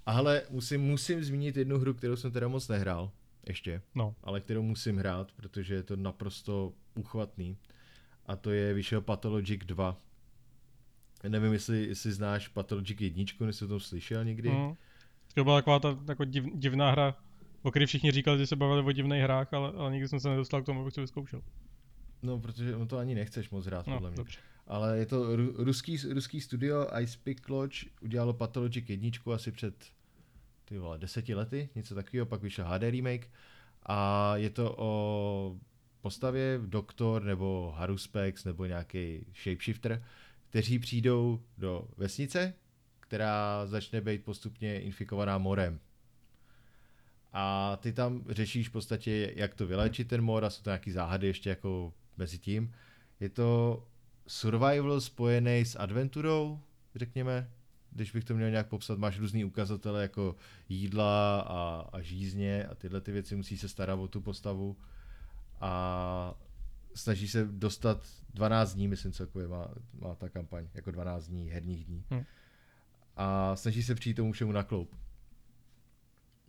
A 0.07 0.13
hele, 0.13 0.43
musím, 0.51 0.81
musím 0.81 1.25
zmínit 1.25 1.57
jednu 1.57 1.79
hru, 1.79 1.95
kterou 1.95 2.17
jsem 2.17 2.33
teda 2.33 2.49
moc 2.49 2.69
nehrál. 2.69 3.11
Ještě. 3.47 3.83
No. 3.95 4.15
Ale 4.23 4.41
kterou 4.41 4.63
musím 4.63 4.97
hrát, 4.97 5.33
protože 5.33 5.75
je 5.75 5.83
to 5.83 5.97
naprosto 5.97 6.73
uchvatný. 6.95 7.57
A 8.27 8.37
to 8.37 8.51
je, 8.51 8.75
vyšel 8.75 9.01
Pathologic 9.01 9.61
2. 9.65 9.97
Nevím, 11.29 11.53
jestli, 11.53 11.83
jestli 11.87 12.13
znáš 12.13 12.49
Pathologic 12.49 13.01
1, 13.01 13.25
jestli 13.47 13.67
o 13.67 13.69
tom 13.69 13.81
slyšel 13.81 14.25
někdy. 14.25 14.51
Mm. 14.51 14.75
To 15.35 15.45
byla 15.45 15.57
taková 15.59 15.79
ta 15.79 15.99
jako 16.09 16.25
div, 16.25 16.45
divná 16.55 16.91
hra, 16.91 17.17
o 17.63 17.71
které 17.71 17.87
všichni 17.87 18.11
říkali, 18.11 18.39
že 18.39 18.47
se 18.47 18.57
bavili 18.57 18.83
o 18.83 18.93
divných 18.93 19.23
hrách, 19.23 19.55
ale, 19.55 19.73
ale 19.77 19.93
nikdy 19.93 20.09
jsem 20.09 20.21
se 20.21 20.29
nedostal 20.29 20.63
k 20.63 20.67
tomu, 20.67 20.81
abych 20.81 20.95
to 20.95 21.01
vyzkoušel. 21.01 21.43
No, 22.23 22.39
protože 22.39 22.77
on 22.77 22.89
to 22.89 22.99
ani 22.99 23.15
nechceš 23.15 23.51
moc 23.51 23.67
hrát, 23.67 23.87
No, 23.87 23.95
podle 23.95 24.11
mě. 24.11 24.17
dobře. 24.17 24.39
Ale 24.67 24.99
je 24.99 25.07
to 25.07 25.37
ru, 25.37 25.55
ruský, 25.57 25.97
ruský 26.13 26.41
studio 26.41 26.87
Ice 27.01 27.19
Pick 27.25 27.49
Lodge 27.49 27.87
udělalo 28.01 28.33
Pathologic 28.33 28.89
1 28.91 29.11
asi 29.35 29.53
před 29.53 29.75
ty 30.65 30.79
vole, 30.79 30.99
deseti 30.99 31.35
lety, 31.35 31.69
něco 31.75 31.95
takového, 31.95 32.27
pak 32.27 32.43
vyšel 32.43 32.65
HD 32.69 32.83
remake 32.83 33.29
a 33.87 34.33
je 34.37 34.51
to 34.51 34.75
o 34.79 35.57
postavě 36.01 36.61
doktor 36.67 37.23
nebo 37.25 37.75
Haruspex 37.77 38.45
nebo 38.45 38.67
nějaký 38.67 39.27
shapeshifter, 39.43 40.05
kteří 40.51 40.79
přijdou 40.79 41.41
do 41.59 41.89
vesnice, 41.97 42.55
která 43.05 43.67
začne 43.67 44.01
být 44.01 44.25
postupně 44.25 44.81
infikovaná 44.81 45.39
morem. 45.39 45.81
A 47.33 47.77
ty 47.83 47.93
tam 47.93 48.25
řešíš 48.29 48.69
v 48.69 48.73
podstatě, 48.73 49.33
jak 49.37 49.55
to 49.55 49.67
vyléčit 49.67 50.09
ten 50.09 50.23
mor 50.23 50.45
a 50.45 50.51
jsou 50.51 50.63
to 50.63 50.71
nějaký 50.71 50.91
záhady 50.91 51.27
ještě 51.27 51.51
jako 51.51 51.93
mezi 52.17 52.39
tím. 52.39 52.73
Je 53.21 53.29
to 53.29 53.83
survival 54.27 55.01
spojený 55.01 55.65
s 55.65 55.79
adventurou, 55.79 56.61
řekněme, 56.95 57.51
když 57.91 58.11
bych 58.13 58.25
to 58.25 58.35
měl 58.35 58.51
nějak 58.51 58.69
popsat, 58.69 58.99
máš 58.99 59.19
různý 59.19 59.45
ukazatele 59.45 60.03
jako 60.03 60.37
jídla 60.69 61.41
a, 61.41 61.89
a 61.93 62.01
žízně 62.01 62.65
a 62.65 62.75
tyhle 62.75 63.01
ty 63.01 63.13
věci 63.13 63.37
musí 63.37 63.59
se 63.59 63.69
starat 63.69 63.99
o 63.99 64.09
tu 64.09 64.21
postavu 64.21 64.77
a 65.61 66.35
snaží 66.95 67.29
se 67.29 67.45
dostat 67.51 68.07
12 68.35 68.75
dní, 68.75 68.89
myslím 68.89 69.13
celkově 69.13 69.49
má, 69.49 69.69
má 70.01 70.15
ta 70.15 70.29
kampaň, 70.29 70.69
jako 70.75 70.91
12 70.91 71.27
dní, 71.27 71.51
herních 71.51 71.85
dní. 71.85 72.05
Hm. 72.11 72.25
A 73.17 73.57
snaží 73.57 73.83
se 73.83 73.95
přijít 73.95 74.15
tomu 74.15 74.33
všemu 74.33 74.53
na 74.53 74.63
kloup. 74.63 74.97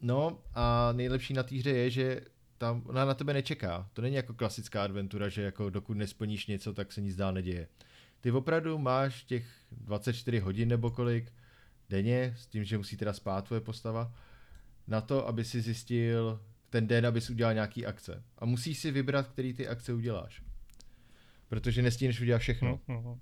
No 0.02 0.40
a 0.54 0.92
nejlepší 0.92 1.34
na 1.34 1.44
té 1.44 1.56
hře 1.56 1.70
je, 1.70 1.90
že 1.90 2.22
tam 2.58 2.84
ona 2.86 3.06
na 3.06 3.14
tebe 3.14 3.34
nečeká. 3.34 3.90
To 3.94 4.02
není 4.02 4.16
jako 4.16 4.34
klasická 4.34 4.84
adventura, 4.84 5.30
že 5.30 5.42
jako 5.42 5.70
dokud 5.70 5.98
nesplníš 5.98 6.48
něco, 6.48 6.74
tak 6.74 6.92
se 6.92 7.02
nic 7.02 7.16
dál 7.16 7.34
neděje. 7.34 7.68
Ty 8.22 8.32
opravdu 8.32 8.78
máš 8.78 9.24
těch 9.24 9.48
24 9.72 10.40
hodin 10.40 10.70
nebo 10.70 10.92
kolik, 10.92 11.34
denně, 11.90 12.36
s 12.38 12.48
tím, 12.48 12.64
že 12.64 12.78
musí 12.78 12.98
teda 12.98 13.14
spát 13.14 13.46
tvoje 13.46 13.62
postava, 13.62 14.14
na 14.88 15.02
to, 15.02 15.28
aby 15.28 15.44
si 15.46 15.62
zjistil 15.62 16.42
ten 16.70 16.88
den, 16.88 17.08
aby 17.08 17.22
si 17.22 17.32
udělal 17.32 17.54
nějaký 17.54 17.86
akce. 17.86 18.24
A 18.38 18.46
musíš 18.46 18.80
si 18.80 18.92
vybrat, 18.92 19.28
který 19.28 19.54
ty 19.54 19.68
akce 19.68 19.94
uděláš. 19.94 20.42
Protože 21.48 21.82
nestíneš 21.82 22.22
udělat 22.22 22.40
všechno. 22.40 22.80
Mm-hmm. 22.88 23.20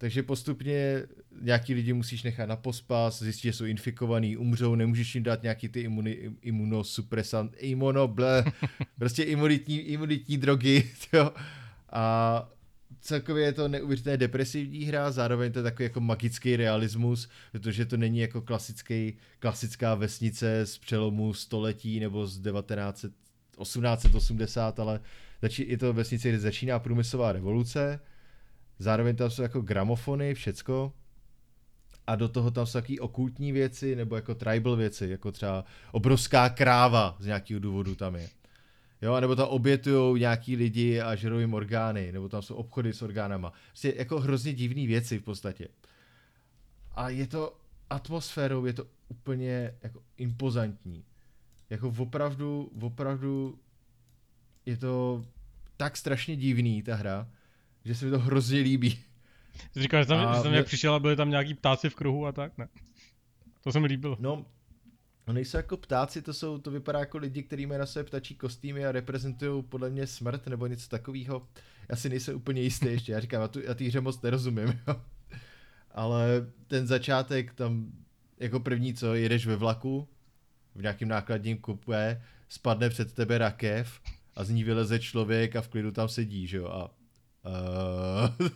Takže 0.00 0.22
postupně 0.22 1.02
nějaký 1.40 1.74
lidi 1.74 1.92
musíš 1.92 2.22
nechat 2.22 2.46
na 2.46 2.56
pospas, 2.56 3.22
zjistit, 3.22 3.42
že 3.42 3.52
jsou 3.52 3.64
infikovaný, 3.64 4.36
umřou, 4.36 4.74
nemůžeš 4.74 5.14
jim 5.14 5.24
dát 5.24 5.42
nějaký 5.42 5.68
ty 5.68 5.80
imuni, 5.80 6.30
imunosupresant, 6.42 7.56
imuno, 7.58 8.08
ble, 8.08 8.44
prostě 8.98 9.22
imunitní, 9.22 9.78
imunitní 9.78 10.38
drogy, 10.38 10.90
jo. 11.12 11.32
A 11.92 12.48
celkově 13.00 13.44
je 13.44 13.52
to 13.52 13.68
neuvěřitelně 13.68 14.16
depresivní 14.16 14.84
hra, 14.84 15.10
zároveň 15.10 15.52
to 15.52 15.58
je 15.58 15.62
takový 15.62 15.84
jako 15.84 16.00
magický 16.00 16.56
realismus, 16.56 17.28
protože 17.52 17.84
to 17.86 17.96
není 17.96 18.18
jako 18.18 18.40
klasický, 18.40 19.16
klasická 19.38 19.94
vesnice 19.94 20.66
z 20.66 20.78
přelomu 20.78 21.34
století 21.34 22.00
nebo 22.00 22.26
z 22.26 22.40
1900, 22.40 23.12
1880, 23.62 24.80
ale 24.80 25.00
je 25.58 25.78
to 25.78 25.92
vesnice, 25.92 26.28
kde 26.28 26.38
začíná 26.38 26.78
průmyslová 26.78 27.32
revoluce, 27.32 28.00
zároveň 28.80 29.16
tam 29.16 29.30
jsou 29.30 29.42
jako 29.42 29.60
gramofony, 29.60 30.34
všecko, 30.34 30.92
a 32.06 32.16
do 32.16 32.28
toho 32.28 32.50
tam 32.50 32.66
jsou 32.66 32.72
taky 32.72 33.00
okultní 33.00 33.52
věci, 33.52 33.96
nebo 33.96 34.16
jako 34.16 34.34
tribal 34.34 34.76
věci, 34.76 35.08
jako 35.08 35.32
třeba 35.32 35.64
obrovská 35.92 36.48
kráva 36.48 37.16
z 37.18 37.26
nějakého 37.26 37.60
důvodu 37.60 37.94
tam 37.94 38.16
je. 38.16 38.28
Jo, 39.02 39.20
nebo 39.20 39.36
tam 39.36 39.48
obětujou 39.48 40.16
nějaký 40.16 40.56
lidi 40.56 41.00
a 41.00 41.14
žerou 41.14 41.38
jim 41.38 41.54
orgány, 41.54 42.12
nebo 42.12 42.28
tam 42.28 42.42
jsou 42.42 42.54
obchody 42.54 42.92
s 42.92 43.02
orgánama. 43.02 43.52
Prostě 43.68 43.94
jako 43.96 44.20
hrozně 44.20 44.52
divné 44.52 44.86
věci 44.86 45.18
v 45.18 45.22
podstatě. 45.22 45.68
A 46.92 47.08
je 47.08 47.26
to 47.26 47.56
atmosférou, 47.90 48.66
je 48.66 48.72
to 48.72 48.86
úplně 49.08 49.74
jako 49.82 50.02
impozantní. 50.16 51.04
Jako 51.70 51.94
opravdu, 51.98 52.72
opravdu 52.80 53.58
je 54.66 54.76
to 54.76 55.24
tak 55.76 55.96
strašně 55.96 56.36
divný 56.36 56.82
ta 56.82 56.94
hra, 56.94 57.28
že 57.84 57.94
se 57.94 58.04
mi 58.04 58.10
to 58.10 58.18
hrozně 58.18 58.60
líbí. 58.60 58.90
Jsi 59.72 59.82
říkal, 59.82 60.02
že 60.02 60.06
tam, 60.08 60.26
A 60.28 60.36
že 60.36 60.42
tam 60.42 60.50
mě- 60.50 60.58
jak 60.58 60.66
přišel 60.66 60.94
a 60.94 60.98
byli 61.00 61.16
tam 61.16 61.30
nějaký 61.30 61.54
ptáci 61.54 61.90
v 61.90 61.94
kruhu 61.94 62.26
a 62.26 62.32
tak, 62.32 62.58
ne? 62.58 62.68
To 63.64 63.72
se 63.72 63.80
mi 63.80 63.86
líbilo. 63.86 64.16
No, 64.20 64.46
no 65.26 65.32
nejsou 65.32 65.56
jako 65.56 65.76
ptáci, 65.76 66.22
to 66.22 66.34
jsou, 66.34 66.58
to 66.58 66.70
vypadá 66.70 66.98
jako 66.98 67.18
lidi, 67.18 67.42
kteří 67.42 67.66
mají 67.66 67.78
na 67.78 67.86
sebe 67.86 68.04
ptačí 68.04 68.34
kostýmy 68.34 68.86
a 68.86 68.92
reprezentují 68.92 69.62
podle 69.62 69.90
mě 69.90 70.06
smrt 70.06 70.46
nebo 70.46 70.66
něco 70.66 70.88
takového. 70.88 71.48
Já 71.88 71.96
si 71.96 72.08
nejsem 72.08 72.36
úplně 72.36 72.62
jistý 72.62 72.86
ještě, 72.86 73.12
já 73.12 73.20
říkám, 73.20 73.40
já, 73.42 73.48
tu, 73.48 73.60
já 73.60 73.74
té 73.74 73.84
hře 73.84 74.00
moc 74.00 74.22
nerozumím, 74.22 74.68
jo. 74.88 75.00
Ale 75.90 76.46
ten 76.66 76.86
začátek 76.86 77.54
tam, 77.54 77.92
jako 78.38 78.60
první 78.60 78.94
co, 78.94 79.14
jedeš 79.14 79.46
ve 79.46 79.56
vlaku, 79.56 80.08
v 80.74 80.82
nějakém 80.82 81.08
nákladním 81.08 81.58
kupé, 81.58 82.22
spadne 82.48 82.88
před 82.90 83.12
tebe 83.12 83.38
rakev 83.38 84.00
a 84.34 84.44
z 84.44 84.50
ní 84.50 84.64
vyleze 84.64 84.98
člověk 84.98 85.56
a 85.56 85.60
v 85.60 85.68
klidu 85.68 85.90
tam 85.90 86.08
sedí, 86.08 86.46
že 86.46 86.56
jo, 86.56 86.66
a 86.66 86.90
uh, 87.44 88.48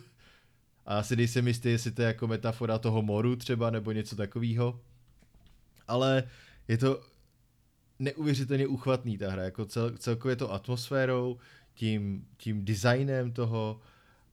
a 0.85 0.99
asi 0.99 1.15
nejsem 1.15 1.47
jistý, 1.47 1.69
jestli 1.69 1.91
to 1.91 2.01
je 2.01 2.07
jako 2.07 2.27
metafora 2.27 2.77
toho 2.77 3.01
moru 3.01 3.35
třeba, 3.35 3.69
nebo 3.69 3.91
něco 3.91 4.15
takového. 4.15 4.79
Ale 5.87 6.23
je 6.67 6.77
to 6.77 7.01
neuvěřitelně 7.99 8.67
uchvatný 8.67 9.17
ta 9.17 9.31
hra, 9.31 9.43
jako 9.43 9.65
cel, 9.65 9.97
celkově 9.97 10.35
to 10.35 10.53
atmosférou, 10.53 11.37
tím, 11.73 12.27
tím 12.37 12.65
designem 12.65 13.31
toho 13.31 13.79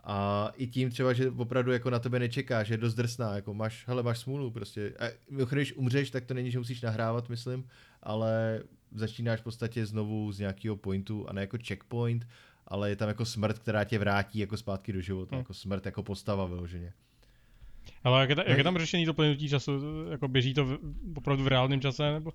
a 0.04 0.50
i 0.56 0.66
tím 0.66 0.90
třeba, 0.90 1.12
že 1.12 1.30
opravdu 1.30 1.72
jako 1.72 1.90
na 1.90 1.98
tebe 1.98 2.18
nečeká, 2.18 2.62
že 2.62 2.74
je 2.74 2.78
dost 2.78 2.94
drsná, 2.94 3.34
jako 3.34 3.54
máš, 3.54 3.84
hele, 3.88 4.02
máš 4.02 4.18
smůlu 4.18 4.50
prostě. 4.50 4.94
A 4.98 5.04
když 5.50 5.76
umřeš, 5.76 6.10
tak 6.10 6.24
to 6.24 6.34
není, 6.34 6.50
že 6.50 6.58
musíš 6.58 6.80
nahrávat, 6.80 7.28
myslím, 7.28 7.68
ale 8.02 8.62
začínáš 8.94 9.40
v 9.40 9.44
podstatě 9.44 9.86
znovu 9.86 10.32
z 10.32 10.38
nějakého 10.38 10.76
pointu 10.76 11.28
a 11.28 11.32
ne 11.32 11.40
jako 11.40 11.58
checkpoint, 11.66 12.26
ale 12.72 12.88
je 12.90 12.96
tam 12.96 13.08
jako 13.08 13.24
smrt, 13.24 13.58
která 13.58 13.84
tě 13.84 13.98
vrátí 13.98 14.38
jako 14.38 14.56
zpátky 14.56 14.92
do 14.92 15.00
života, 15.00 15.36
Hmm. 15.36 15.40
jako 15.40 15.54
smrt 15.54 15.86
jako 15.86 16.02
postava 16.02 16.46
vyloženě. 16.46 16.92
Ale 18.04 18.20
jak 18.20 18.30
je, 18.30 18.36
ta, 18.36 18.42
jak 18.46 18.58
je 18.58 18.64
tam 18.64 18.78
řešení 18.78 19.06
to 19.06 19.14
plynutí 19.14 19.48
času? 19.48 19.72
Jako 20.10 20.28
běží 20.28 20.54
to 20.54 20.64
v, 20.64 20.78
opravdu 21.16 21.44
v 21.44 21.48
reálném 21.48 21.80
čase, 21.80 22.12
nebo 22.12 22.32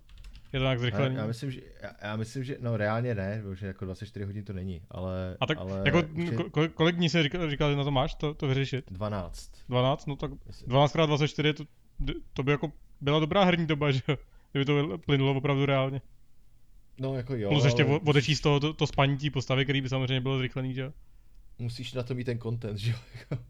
je 0.53 0.59
to 0.59 0.63
nějak 0.63 0.75
Já, 0.77 0.81
zrychlený? 0.81 1.15
já, 1.15 1.25
myslím, 1.27 1.51
že, 1.51 1.61
já, 1.81 1.91
já 2.01 2.15
myslím, 2.15 2.43
že 2.43 2.57
no 2.61 2.77
reálně 2.77 3.15
ne, 3.15 3.41
protože 3.43 3.67
jako 3.67 3.85
24 3.85 4.25
hodin 4.25 4.43
to 4.43 4.53
není, 4.53 4.81
ale, 4.91 5.37
a 5.39 5.45
tak 5.45 5.57
ale 5.57 5.81
jako, 5.85 5.99
ko- 6.01 6.69
kolik, 6.69 6.95
dní 6.95 7.09
jsi 7.09 7.23
říkal, 7.23 7.49
říkal, 7.49 7.69
že 7.71 7.75
na 7.77 7.83
to 7.83 7.91
máš, 7.91 8.15
to, 8.15 8.33
to 8.33 8.47
vyřešit? 8.47 8.91
12. 8.91 9.51
12? 9.69 10.05
No 10.05 10.15
tak 10.15 10.31
Jestli- 10.47 10.67
12 10.67 10.95
x 10.95 11.07
24, 11.07 11.53
to, 11.53 11.63
to 12.33 12.43
by 12.43 12.51
jako 12.51 12.71
byla 13.01 13.19
dobrá 13.19 13.43
herní 13.43 13.67
doba, 13.67 13.91
že 13.91 14.01
jo? 14.07 14.17
Kdyby 14.51 14.65
to 14.65 14.97
plynulo 14.97 15.33
opravdu 15.35 15.65
reálně. 15.65 16.01
No 16.99 17.15
jako 17.15 17.35
jo, 17.35 17.49
Plus 17.49 17.65
ještě 17.65 17.83
ale 17.83 17.99
odečíst 17.99 18.41
to, 18.41 18.59
to, 18.59 18.73
to 18.73 18.87
spaní 18.87 19.17
té 19.17 19.29
postavy, 19.29 19.63
který 19.63 19.81
by 19.81 19.89
samozřejmě 19.89 20.21
bylo 20.21 20.37
zrychlený, 20.37 20.73
že 20.73 20.81
jo? 20.81 20.93
musíš 21.59 21.93
na 21.93 22.03
to 22.03 22.15
mít 22.15 22.23
ten 22.23 22.39
content, 22.39 22.77
že 22.79 22.91
jo? 22.91 22.97
jako 23.19 23.43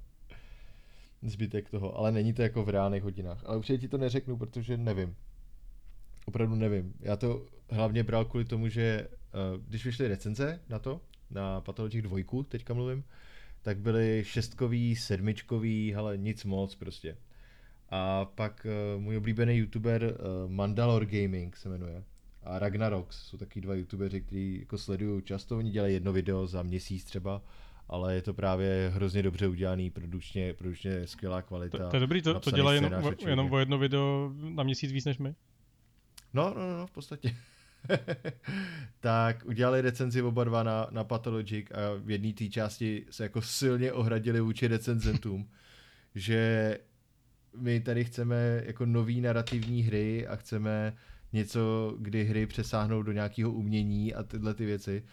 Zbytek 1.21 1.69
toho, 1.69 1.97
ale 1.97 2.11
není 2.11 2.33
to 2.33 2.41
jako 2.41 2.63
v 2.63 2.69
reálných 2.69 3.03
hodinách. 3.03 3.43
Ale 3.45 3.57
určitě 3.57 3.77
ti 3.77 3.87
to 3.87 3.97
neřeknu, 3.97 4.37
protože 4.37 4.77
nevím. 4.77 5.15
Opravdu 6.25 6.55
nevím. 6.55 6.93
Já 6.99 7.15
to 7.15 7.45
hlavně 7.69 8.03
bral 8.03 8.25
kvůli 8.25 8.45
tomu, 8.45 8.67
že 8.69 9.07
uh, 9.07 9.63
když 9.67 9.85
vyšly 9.85 10.07
recenze 10.07 10.59
na 10.69 10.79
to, 10.79 11.01
na 11.31 11.61
Pathologic 11.61 12.03
2, 12.03 12.43
teďka 12.47 12.73
mluvím, 12.73 13.03
tak 13.61 13.77
byly 13.77 14.23
šestkový, 14.25 14.95
sedmičkový, 14.95 15.95
ale 15.95 16.17
nic 16.17 16.43
moc 16.43 16.75
prostě. 16.75 17.17
A 17.89 18.25
pak 18.25 18.67
uh, 18.95 19.01
můj 19.01 19.17
oblíbený 19.17 19.55
youtuber 19.55 20.03
uh, 20.03 20.51
Mandalor 20.51 21.05
Gaming 21.05 21.57
se 21.57 21.69
jmenuje 21.69 22.03
a 22.47 22.59
Ragnarox 22.59 23.27
jsou 23.27 23.37
taky 23.37 23.61
dva 23.61 23.75
youtubeři, 23.75 24.21
kteří 24.21 24.59
jako 24.59 24.77
sledují 24.77 25.21
často, 25.21 25.57
oni 25.57 25.71
dělají 25.71 25.93
jedno 25.93 26.13
video 26.13 26.47
za 26.47 26.63
měsíc 26.63 27.03
třeba, 27.03 27.41
ale 27.89 28.15
je 28.15 28.21
to 28.21 28.33
právě 28.33 28.91
hrozně 28.95 29.23
dobře 29.23 29.47
udělaný, 29.47 29.89
produkčně, 29.89 30.53
produkčně 30.53 31.07
skvělá 31.07 31.41
kvalita. 31.41 31.77
To, 31.77 31.89
to 31.89 31.95
je 31.95 31.99
dobrý, 31.99 32.21
to, 32.21 32.39
to 32.39 32.51
dělá 32.51 32.73
jenom, 32.73 32.93
o- 33.03 33.29
jenom 33.29 33.51
o 33.51 33.59
jedno 33.59 33.77
video 33.77 34.31
na 34.49 34.63
měsíc 34.63 34.91
víc 34.91 35.05
než 35.05 35.17
my. 35.17 35.35
No, 36.33 36.53
no, 36.57 36.69
no, 36.69 36.77
no, 36.77 36.87
v 36.87 36.91
podstatě. 36.91 37.35
tak 38.99 39.45
udělali 39.45 39.81
recenzi 39.81 40.21
oba 40.21 40.43
dva 40.43 40.63
na, 40.63 40.87
na 40.91 41.03
Pathologic 41.03 41.67
a 41.71 41.77
v 41.99 42.11
jedné 42.11 42.33
té 42.33 42.47
části 42.47 43.05
se 43.09 43.23
jako 43.23 43.41
silně 43.41 43.91
ohradili 43.91 44.41
vůči 44.41 44.67
recenzentům, 44.67 45.49
že 46.15 46.77
my 47.57 47.79
tady 47.79 48.05
chceme 48.05 48.63
jako 48.65 48.85
nový 48.85 49.21
narrativní 49.21 49.83
hry 49.83 50.27
a 50.27 50.35
chceme 50.35 50.93
něco, 51.33 51.95
kdy 51.99 52.23
hry 52.23 52.47
přesáhnou 52.47 53.03
do 53.03 53.11
nějakého 53.11 53.51
umění 53.51 54.13
a 54.13 54.23
tyhle 54.23 54.53
ty 54.53 54.65
věci. 54.65 55.03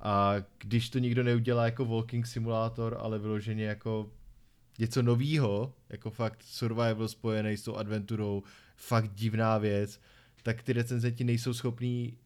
A 0.00 0.34
když 0.58 0.90
to 0.90 0.98
nikdo 0.98 1.22
neudělá 1.22 1.64
jako 1.64 1.84
walking 1.84 2.26
simulator, 2.26 2.96
ale 3.00 3.18
vyloženě 3.18 3.64
jako 3.64 4.10
něco 4.78 5.02
novýho, 5.02 5.74
jako 5.88 6.10
fakt 6.10 6.42
survival 6.42 7.08
spojený 7.08 7.56
s 7.56 7.62
tou 7.62 7.76
adventurou, 7.76 8.42
fakt 8.76 9.14
divná 9.14 9.58
věc, 9.58 10.00
tak 10.42 10.62
ty 10.62 10.72
recenzenti 10.72 11.24
nejsou 11.24 11.54
schopní 11.54 12.18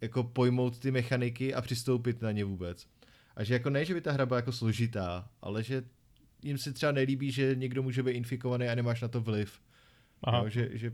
jako 0.00 0.24
pojmout 0.24 0.78
ty 0.78 0.90
mechaniky 0.90 1.54
a 1.54 1.62
přistoupit 1.62 2.22
na 2.22 2.32
ně 2.32 2.44
vůbec. 2.44 2.86
A 3.36 3.44
že 3.44 3.54
jako 3.54 3.70
ne, 3.70 3.84
že 3.84 3.94
by 3.94 4.00
ta 4.00 4.12
hra 4.12 4.26
byla 4.26 4.36
jako 4.36 4.52
složitá, 4.52 5.28
ale 5.42 5.62
že 5.62 5.84
jim 6.42 6.58
se 6.58 6.72
třeba 6.72 6.92
nelíbí, 6.92 7.32
že 7.32 7.54
někdo 7.54 7.82
může 7.82 8.02
být 8.02 8.12
infikovaný 8.12 8.68
a 8.68 8.74
nemáš 8.74 9.00
na 9.00 9.08
to 9.08 9.20
vliv. 9.20 9.60
Aha. 10.22 10.38
Jo, 10.38 10.48
že, 10.48 10.68
že 10.72 10.92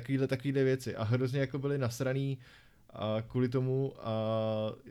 takovýhle, 0.00 0.26
takovýhle 0.26 0.64
věci. 0.64 0.96
A 0.96 1.04
hrozně 1.04 1.40
jako 1.40 1.58
byli 1.58 1.78
nasraný 1.78 2.38
a 2.90 3.22
kvůli 3.28 3.48
tomu 3.48 3.92
a 4.00 4.12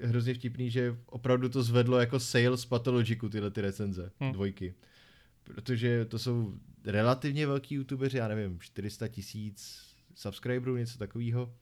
hrozně 0.04 0.34
vtipný, 0.34 0.70
že 0.70 0.98
opravdu 1.06 1.50
to 1.50 1.64
zvedlo 1.64 2.00
jako 2.00 2.20
sales 2.20 2.66
Pathologicu 2.66 3.30
tyhle 3.30 3.52
ty 3.52 3.62
recenze, 3.62 4.12
Hmm. 4.20 4.32
dvojky. 4.32 4.74
Protože 5.44 6.06
to 6.06 6.20
jsou 6.20 6.54
relativně 6.86 7.48
velký 7.48 7.76
youtubeři, 7.76 8.18
já 8.18 8.28
nevím, 8.28 8.60
400 8.60 9.08
tisíc 9.08 9.86
subscriberů, 10.16 10.78
něco 10.78 10.98
takového. 10.98 11.54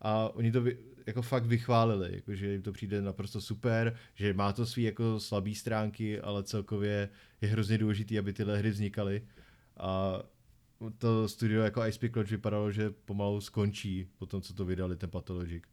A 0.00 0.28
oni 0.28 0.52
to 0.52 0.60
vy, 0.62 0.76
jako 1.06 1.22
fakt 1.22 1.46
vychválili, 1.46 2.10
jako 2.14 2.34
že 2.34 2.52
jim 2.52 2.62
to 2.62 2.72
přijde 2.72 3.02
naprosto 3.02 3.40
super, 3.40 3.96
že 4.14 4.34
má 4.34 4.52
to 4.52 4.66
svý 4.66 4.82
jako 4.82 5.20
slabý 5.20 5.54
stránky, 5.54 6.20
ale 6.20 6.42
celkově 6.42 7.08
je 7.40 7.48
hrozně 7.48 7.78
důležitý, 7.78 8.18
aby 8.18 8.32
tyhle 8.32 8.58
hry 8.58 8.70
vznikaly. 8.70 9.22
A 9.76 10.22
to 10.98 11.28
studio 11.28 11.62
jako 11.62 11.86
Ice 11.86 11.98
Pick 11.98 12.16
Lodge 12.16 12.30
vypadalo, 12.30 12.72
že 12.72 12.90
pomalu 12.90 13.40
skončí 13.40 14.08
po 14.18 14.26
tom, 14.26 14.42
co 14.42 14.54
to 14.54 14.64
vydali, 14.64 14.96
ten 14.96 15.10
Pathologic 15.10 15.64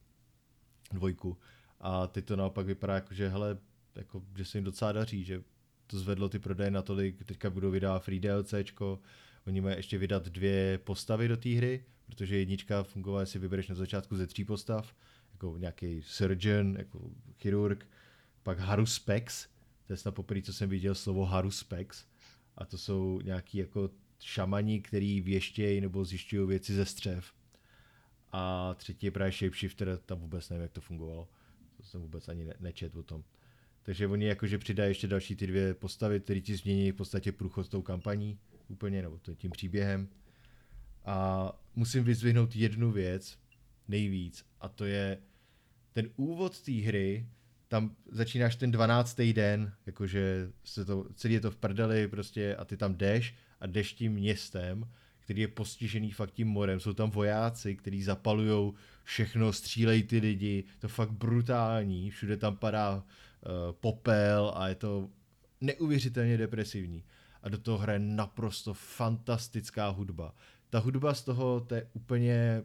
dvojku. 0.93 1.37
A 1.79 2.07
teď 2.07 2.25
to 2.25 2.35
naopak 2.35 2.65
vypadá 2.65 2.95
jako, 2.95 3.13
že 3.13 3.29
hele, 3.29 3.57
jako, 3.95 4.23
že 4.37 4.45
se 4.45 4.57
jim 4.57 4.65
docela 4.65 4.91
daří, 4.91 5.23
že 5.23 5.43
to 5.87 5.99
zvedlo 5.99 6.29
ty 6.29 6.39
prodeje 6.39 6.71
natolik, 6.71 7.23
teďka 7.23 7.49
budou 7.49 7.71
vydávat 7.71 8.03
free 8.03 8.19
DLCčko, 8.19 8.99
oni 9.47 9.61
mají 9.61 9.75
ještě 9.75 9.97
vydat 9.97 10.27
dvě 10.27 10.77
postavy 10.77 11.27
do 11.27 11.37
té 11.37 11.49
hry, 11.49 11.85
protože 12.05 12.37
jednička 12.37 12.83
fungovala, 12.83 13.21
jestli 13.21 13.39
vybereš 13.39 13.67
na 13.67 13.75
začátku 13.75 14.15
ze 14.15 14.27
tří 14.27 14.45
postav, 14.45 14.95
jako 15.31 15.57
nějaký 15.57 16.01
surgeon, 16.01 16.75
jako 16.77 17.11
chirurg, 17.39 17.87
pak 18.43 18.59
Haruspex, 18.59 19.47
to 19.87 19.93
je 19.93 19.97
snad 19.97 20.11
poprvé, 20.11 20.41
co 20.41 20.53
jsem 20.53 20.69
viděl 20.69 20.95
slovo 20.95 21.25
Haruspex, 21.25 22.05
a 22.57 22.65
to 22.65 22.77
jsou 22.77 23.21
nějaký 23.23 23.57
jako 23.57 23.89
šamani, 24.21 24.81
který 24.81 25.21
věštějí 25.21 25.81
nebo 25.81 26.05
zjišťují 26.05 26.47
věci 26.47 26.73
ze 26.73 26.85
střev. 26.85 27.33
A 28.31 28.73
třetí 28.73 29.05
je 29.05 29.11
právě 29.11 29.31
Shapeshifter, 29.31 29.97
tam 30.05 30.19
vůbec 30.19 30.49
nevím, 30.49 30.61
jak 30.61 30.71
to 30.71 30.81
fungovalo. 30.81 31.27
To 31.77 31.83
jsem 31.83 32.01
vůbec 32.01 32.27
ani 32.27 32.45
ne- 32.45 32.53
nečet 32.59 32.95
o 32.95 33.03
tom. 33.03 33.23
Takže 33.83 34.07
oni 34.07 34.25
jakože 34.25 34.57
přidají 34.57 34.91
ještě 34.91 35.07
další 35.07 35.35
ty 35.35 35.47
dvě 35.47 35.73
postavy, 35.73 36.19
které 36.19 36.41
ti 36.41 36.55
změní 36.55 36.91
v 36.91 36.95
podstatě 36.95 37.31
průchod 37.31 37.69
tou 37.69 37.81
kampaní 37.81 38.39
úplně, 38.67 39.01
nebo 39.01 39.19
tím 39.35 39.51
příběhem. 39.51 40.09
A 41.05 41.51
musím 41.75 42.03
vyzvihnout 42.03 42.55
jednu 42.55 42.91
věc 42.91 43.39
nejvíc, 43.87 44.45
a 44.59 44.69
to 44.69 44.85
je 44.85 45.17
ten 45.93 46.09
úvod 46.15 46.61
té 46.61 46.71
hry, 46.71 47.27
tam 47.67 47.95
začínáš 48.11 48.55
ten 48.55 48.71
12. 48.71 49.21
den, 49.21 49.73
jakože 49.85 50.51
se 50.63 50.85
to, 50.85 51.07
celý 51.13 51.33
je 51.33 51.39
to 51.39 51.51
v 51.51 51.57
prdeli 51.57 52.07
prostě 52.07 52.55
a 52.55 52.65
ty 52.65 52.77
tam 52.77 52.95
jdeš 52.95 53.35
a 53.61 53.67
jdeš 53.67 53.93
tím 53.93 54.13
městem, 54.13 54.87
který 55.19 55.41
je 55.41 55.47
postižený 55.47 56.11
fakt 56.11 56.31
tím 56.31 56.47
morem. 56.47 56.79
Jsou 56.79 56.93
tam 56.93 57.11
vojáci, 57.11 57.75
kteří 57.75 58.03
zapalujou 58.03 58.73
všechno, 59.03 59.53
střílejí 59.53 60.03
ty 60.03 60.19
lidi, 60.19 60.63
to 60.79 60.87
fakt 60.87 61.11
brutální, 61.11 62.11
všude 62.11 62.37
tam 62.37 62.57
padá 62.57 62.95
uh, 62.95 63.03
popel 63.71 64.53
a 64.55 64.67
je 64.67 64.75
to 64.75 65.09
neuvěřitelně 65.61 66.37
depresivní. 66.37 67.03
A 67.43 67.49
do 67.49 67.57
toho 67.57 67.77
hraje 67.77 67.99
naprosto 67.99 68.73
fantastická 68.73 69.89
hudba. 69.89 70.35
Ta 70.69 70.79
hudba 70.79 71.13
z 71.13 71.21
toho, 71.21 71.59
to 71.59 71.75
je 71.75 71.87
úplně... 71.93 72.63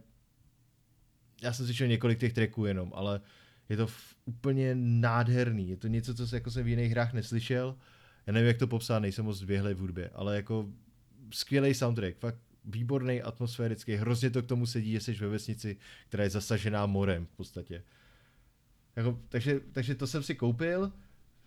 Já 1.42 1.52
jsem 1.52 1.66
slyšel 1.66 1.86
několik 1.86 2.18
těch 2.18 2.32
tracků 2.32 2.66
jenom, 2.66 2.92
ale 2.94 3.20
je 3.68 3.76
to 3.76 3.84
f- 3.86 4.14
úplně 4.24 4.74
nádherný. 4.74 5.68
Je 5.68 5.76
to 5.76 5.86
něco, 5.86 6.14
co 6.14 6.26
jsem, 6.26 6.36
jako 6.36 6.50
jsem 6.50 6.64
v 6.64 6.68
jiných 6.68 6.90
hrách 6.90 7.12
neslyšel. 7.12 7.76
Já 8.26 8.32
nevím, 8.32 8.48
jak 8.48 8.58
to 8.58 8.66
popsat, 8.66 8.98
nejsem 8.98 9.24
moc 9.24 9.38
zběhlej 9.38 9.74
v 9.74 9.78
hudbě, 9.78 10.10
ale 10.14 10.36
jako 10.36 10.68
skvělý 11.30 11.74
soundtrack, 11.74 12.16
fakt 12.18 12.38
výborný, 12.64 13.22
atmosférický, 13.22 13.94
hrozně 13.94 14.30
to 14.30 14.42
k 14.42 14.46
tomu 14.46 14.66
sedí, 14.66 14.92
že 14.92 15.00
jsi 15.00 15.14
ve 15.14 15.28
vesnici, 15.28 15.76
která 16.08 16.24
je 16.24 16.30
zasažená 16.30 16.86
morem 16.86 17.26
v 17.26 17.36
podstatě. 17.36 17.82
Jako, 18.96 19.20
takže, 19.28 19.60
takže 19.72 19.94
to 19.94 20.06
jsem 20.06 20.22
si 20.22 20.34
koupil, 20.34 20.92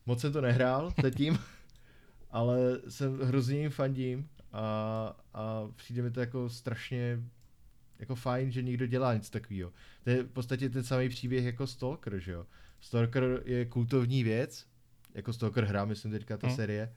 moc 0.05 0.21
jsem 0.21 0.34
to 0.34 0.41
nehrál 0.41 0.93
zatím, 1.01 1.39
ale 2.32 2.57
jsem 2.89 3.19
hrozně 3.19 3.59
jim 3.59 3.71
fandím 3.71 4.30
a, 4.51 4.63
a 5.34 5.67
přijde 5.75 6.01
mi 6.01 6.11
to 6.11 6.19
jako 6.19 6.49
strašně 6.49 7.19
jako 7.99 8.15
fajn, 8.15 8.51
že 8.51 8.61
někdo 8.61 8.86
dělá 8.88 9.13
něco 9.13 9.32
takového. 9.32 9.73
To 10.03 10.09
je 10.09 10.23
v 10.23 10.30
podstatě 10.30 10.69
ten 10.69 10.84
samý 10.84 11.09
příběh 11.09 11.45
jako 11.45 11.67
Stalker, 11.67 12.19
že 12.19 12.32
jo. 12.32 12.45
Stalker 12.80 13.41
je 13.45 13.65
kultovní 13.65 14.23
věc, 14.23 14.65
jako 15.13 15.34
Stalker 15.34 15.63
hra, 15.63 15.86
myslím 15.86 16.11
teďka 16.11 16.38
ta 16.38 16.47
Hmm. 16.47 16.55
série, 16.55 16.93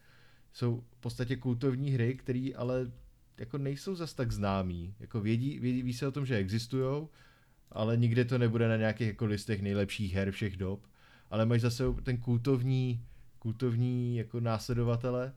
jsou 0.53 0.85
v 0.91 1.01
podstatě 1.01 1.37
kultovní 1.37 1.91
hry, 1.91 2.15
které 2.15 2.51
ale 2.57 2.91
jako 3.39 3.59
nejsou 3.59 3.95
zas 3.95 4.15
tak 4.15 4.33
známý. 4.33 4.95
Jako 5.01 5.21
vědí, 5.21 5.59
vědí, 5.59 5.83
ví 5.83 5.93
se 5.93 6.07
o 6.07 6.13
tom, 6.13 6.27
že 6.27 6.37
existují, 6.37 7.09
ale 7.71 7.97
nikde 7.97 8.25
to 8.25 8.39
nebude 8.39 8.69
na 8.69 8.77
nějakých 8.77 9.07
jako 9.07 9.27
listech 9.27 9.63
nejlepších 9.63 10.15
her 10.15 10.31
všech 10.31 10.57
dob. 10.57 10.87
Ale 11.31 11.47
máš 11.47 11.61
zase 11.61 11.85
ten 12.03 12.17
kultovní, 12.17 13.05
kultovní 13.39 14.17
jako 14.17 14.41
následovatele, 14.41 15.33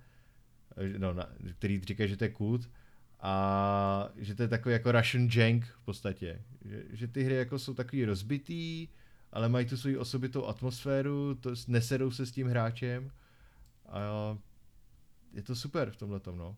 eh, 0.78 0.99
no, 0.99 1.13
na, 1.13 1.30
který 1.57 1.80
říká, 1.80 2.05
že 2.05 2.18
to 2.18 2.24
je 2.24 2.30
kult, 2.30 2.70
a 3.20 4.09
že 4.16 4.36
to 4.36 4.41
je 4.41 4.47
takový 4.47 4.74
jako 4.74 4.91
Russian 4.91 5.30
Jank 5.36 5.66
v 5.66 5.86
podstatě. 5.86 6.41
Že, 6.66 6.84
že 6.89 7.07
ty 7.07 7.24
hry 7.24 7.36
jako 7.36 7.59
jsou 7.59 7.74
takový 7.74 8.05
rozbitý, 8.05 8.88
ale 9.32 9.49
mají 9.49 9.66
tu 9.66 9.78
svoji 9.78 9.97
osobitou 9.97 10.45
atmosféru, 10.45 11.36
to, 11.36 11.53
nesedou 11.68 12.11
se 12.11 12.26
s 12.26 12.32
tím 12.32 12.47
hráčem 12.47 13.11
a 13.86 14.38
je 15.36 15.43
to 15.43 15.55
super 15.55 15.91
v 15.91 15.97
tomhle 15.97 16.21
no. 16.36 16.55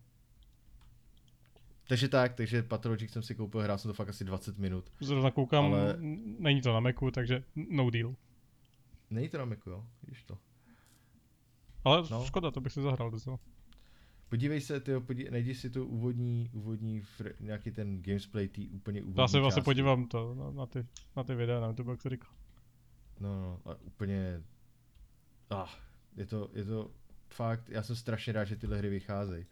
Takže 1.87 2.07
tak, 2.07 2.33
takže 2.33 2.63
Pathologic 2.63 3.11
jsem 3.11 3.23
si 3.23 3.35
koupil, 3.35 3.61
hrál 3.61 3.77
jsem 3.77 3.89
to 3.89 3.93
fakt 3.93 4.09
asi 4.09 4.23
20 4.23 4.57
minut. 4.57 4.91
Zrovna 5.01 5.31
koukám, 5.31 5.65
Ale- 5.65 5.97
není 6.39 6.61
to 6.61 6.73
na 6.73 6.79
Macu, 6.79 7.11
takže 7.11 7.43
no 7.55 7.89
deal. 7.89 8.15
Není 9.09 9.29
to 9.29 9.37
na 9.37 9.45
Macu, 9.45 9.69
jo? 9.69 9.85
Víš 10.07 10.23
to. 10.23 10.37
Ale 11.83 12.03
No. 12.11 12.25
škoda, 12.25 12.51
to 12.51 12.61
bych 12.61 12.73
si 12.73 12.81
zahrál 12.81 13.11
docela. 13.11 13.39
Podívej 14.29 14.61
se, 14.61 14.79
tyjo, 14.79 15.01
podí, 15.01 15.29
najdi 15.31 15.55
si 15.55 15.69
tu 15.69 15.85
úvodní, 15.85 16.49
úvodní, 16.53 17.01
fr, 17.01 17.33
nějaký 17.39 17.71
ten 17.71 18.01
gamesplay, 18.01 18.47
tý 18.47 18.69
úplně 18.69 19.01
úvodní 19.01 19.21
Já 19.21 19.27
se 19.27 19.39
vlastně 19.39 19.63
podívám 19.63 20.07
to, 20.07 20.35
na, 20.35 20.51
na, 20.51 20.65
ty, 20.65 20.85
na 21.15 21.23
ty 21.23 21.35
videa 21.35 21.59
na 21.59 21.67
YouTube, 21.67 21.91
jak 21.91 22.01
se 22.01 22.09
říká. 22.09 22.27
No, 23.19 23.41
no, 23.41 23.71
a 23.71 23.75
úplně, 23.81 24.43
ah, 25.49 25.69
je 26.15 26.25
to, 26.25 26.49
je 26.53 26.65
to 26.65 26.91
fakt, 27.29 27.69
já 27.69 27.83
jsem 27.83 27.95
strašně 27.95 28.33
rád, 28.33 28.45
že 28.45 28.55
tyhle 28.55 28.77
hry 28.77 28.89
vycházejí. 28.89 29.45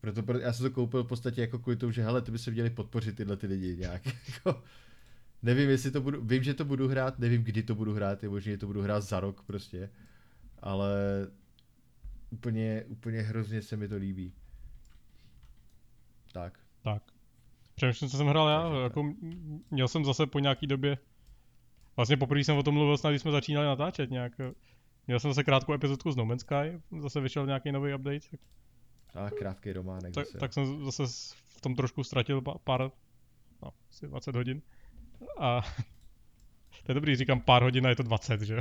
Proto, 0.00 0.22
proto 0.22 0.40
já 0.40 0.52
jsem 0.52 0.66
to 0.66 0.74
koupil 0.74 1.04
v 1.04 1.08
podstatě 1.08 1.40
jako 1.40 1.58
kvůli 1.58 1.76
tomu, 1.76 1.92
že 1.92 2.02
hele, 2.02 2.22
ty 2.22 2.30
by 2.30 2.38
se 2.38 2.50
měli 2.50 2.70
podpořit 2.70 3.16
tyhle 3.16 3.36
ty 3.36 3.46
lidi 3.46 3.76
nějak. 3.76 4.02
jako, 4.34 4.62
nevím, 5.42 5.70
jestli 5.70 5.90
to 5.90 6.00
budu, 6.00 6.24
vím, 6.24 6.42
že 6.42 6.54
to 6.54 6.64
budu 6.64 6.88
hrát, 6.88 7.18
nevím, 7.18 7.44
kdy 7.44 7.62
to 7.62 7.74
budu 7.74 7.94
hrát, 7.94 8.22
je 8.22 8.28
možné, 8.28 8.52
že 8.52 8.58
to 8.58 8.66
budu 8.66 8.82
hrát 8.82 9.00
za 9.00 9.20
rok 9.20 9.42
prostě, 9.42 9.90
ale 10.58 10.90
úplně, 12.30 12.84
úplně 12.88 13.22
hrozně 13.22 13.62
se 13.62 13.76
mi 13.76 13.88
to 13.88 13.96
líbí. 13.96 14.32
Tak. 16.32 16.58
Tak. 16.82 17.02
Přemýšlím, 17.74 18.10
co 18.10 18.16
jsem 18.16 18.26
hrál 18.26 18.48
já, 18.48 18.62
Takže 18.62 18.74
tak. 18.76 18.82
jako 18.82 19.14
měl 19.70 19.88
jsem 19.88 20.04
zase 20.04 20.26
po 20.26 20.38
nějaký 20.38 20.66
době, 20.66 20.98
vlastně 21.96 22.16
poprvé 22.16 22.44
jsem 22.44 22.56
o 22.56 22.62
tom 22.62 22.74
mluvil 22.74 22.96
snad, 22.96 23.10
když 23.10 23.22
jsme 23.22 23.30
začínali 23.30 23.66
natáčet 23.66 24.10
nějak, 24.10 24.32
měl 25.08 25.20
jsem 25.20 25.30
zase 25.30 25.44
krátkou 25.44 25.72
epizodku 25.72 26.12
z 26.12 26.16
No 26.16 26.24
Man's 26.24 26.40
Sky, 26.40 26.80
zase 27.00 27.20
vyšel 27.20 27.46
nějaký 27.46 27.72
nový 27.72 27.94
update, 27.94 28.20
tak, 29.12 29.32
A 29.32 29.36
krátký 29.36 29.72
románek 29.72 30.14
tak, 30.14 30.26
zase. 30.26 30.38
tak 30.38 30.52
jsem 30.52 30.84
zase 30.84 31.02
v 31.48 31.60
tom 31.60 31.74
trošku 31.74 32.04
ztratil 32.04 32.40
pár, 32.40 32.90
no, 33.62 33.70
asi 33.90 34.06
20 34.06 34.36
hodin. 34.36 34.62
A 35.38 35.62
to 36.84 36.90
je 36.90 36.94
dobrý, 36.94 37.16
říkám 37.16 37.40
pár 37.40 37.62
hodin 37.62 37.86
a 37.86 37.88
je 37.88 37.96
to 37.96 38.02
20, 38.02 38.40
že 38.40 38.54
jo. 38.54 38.60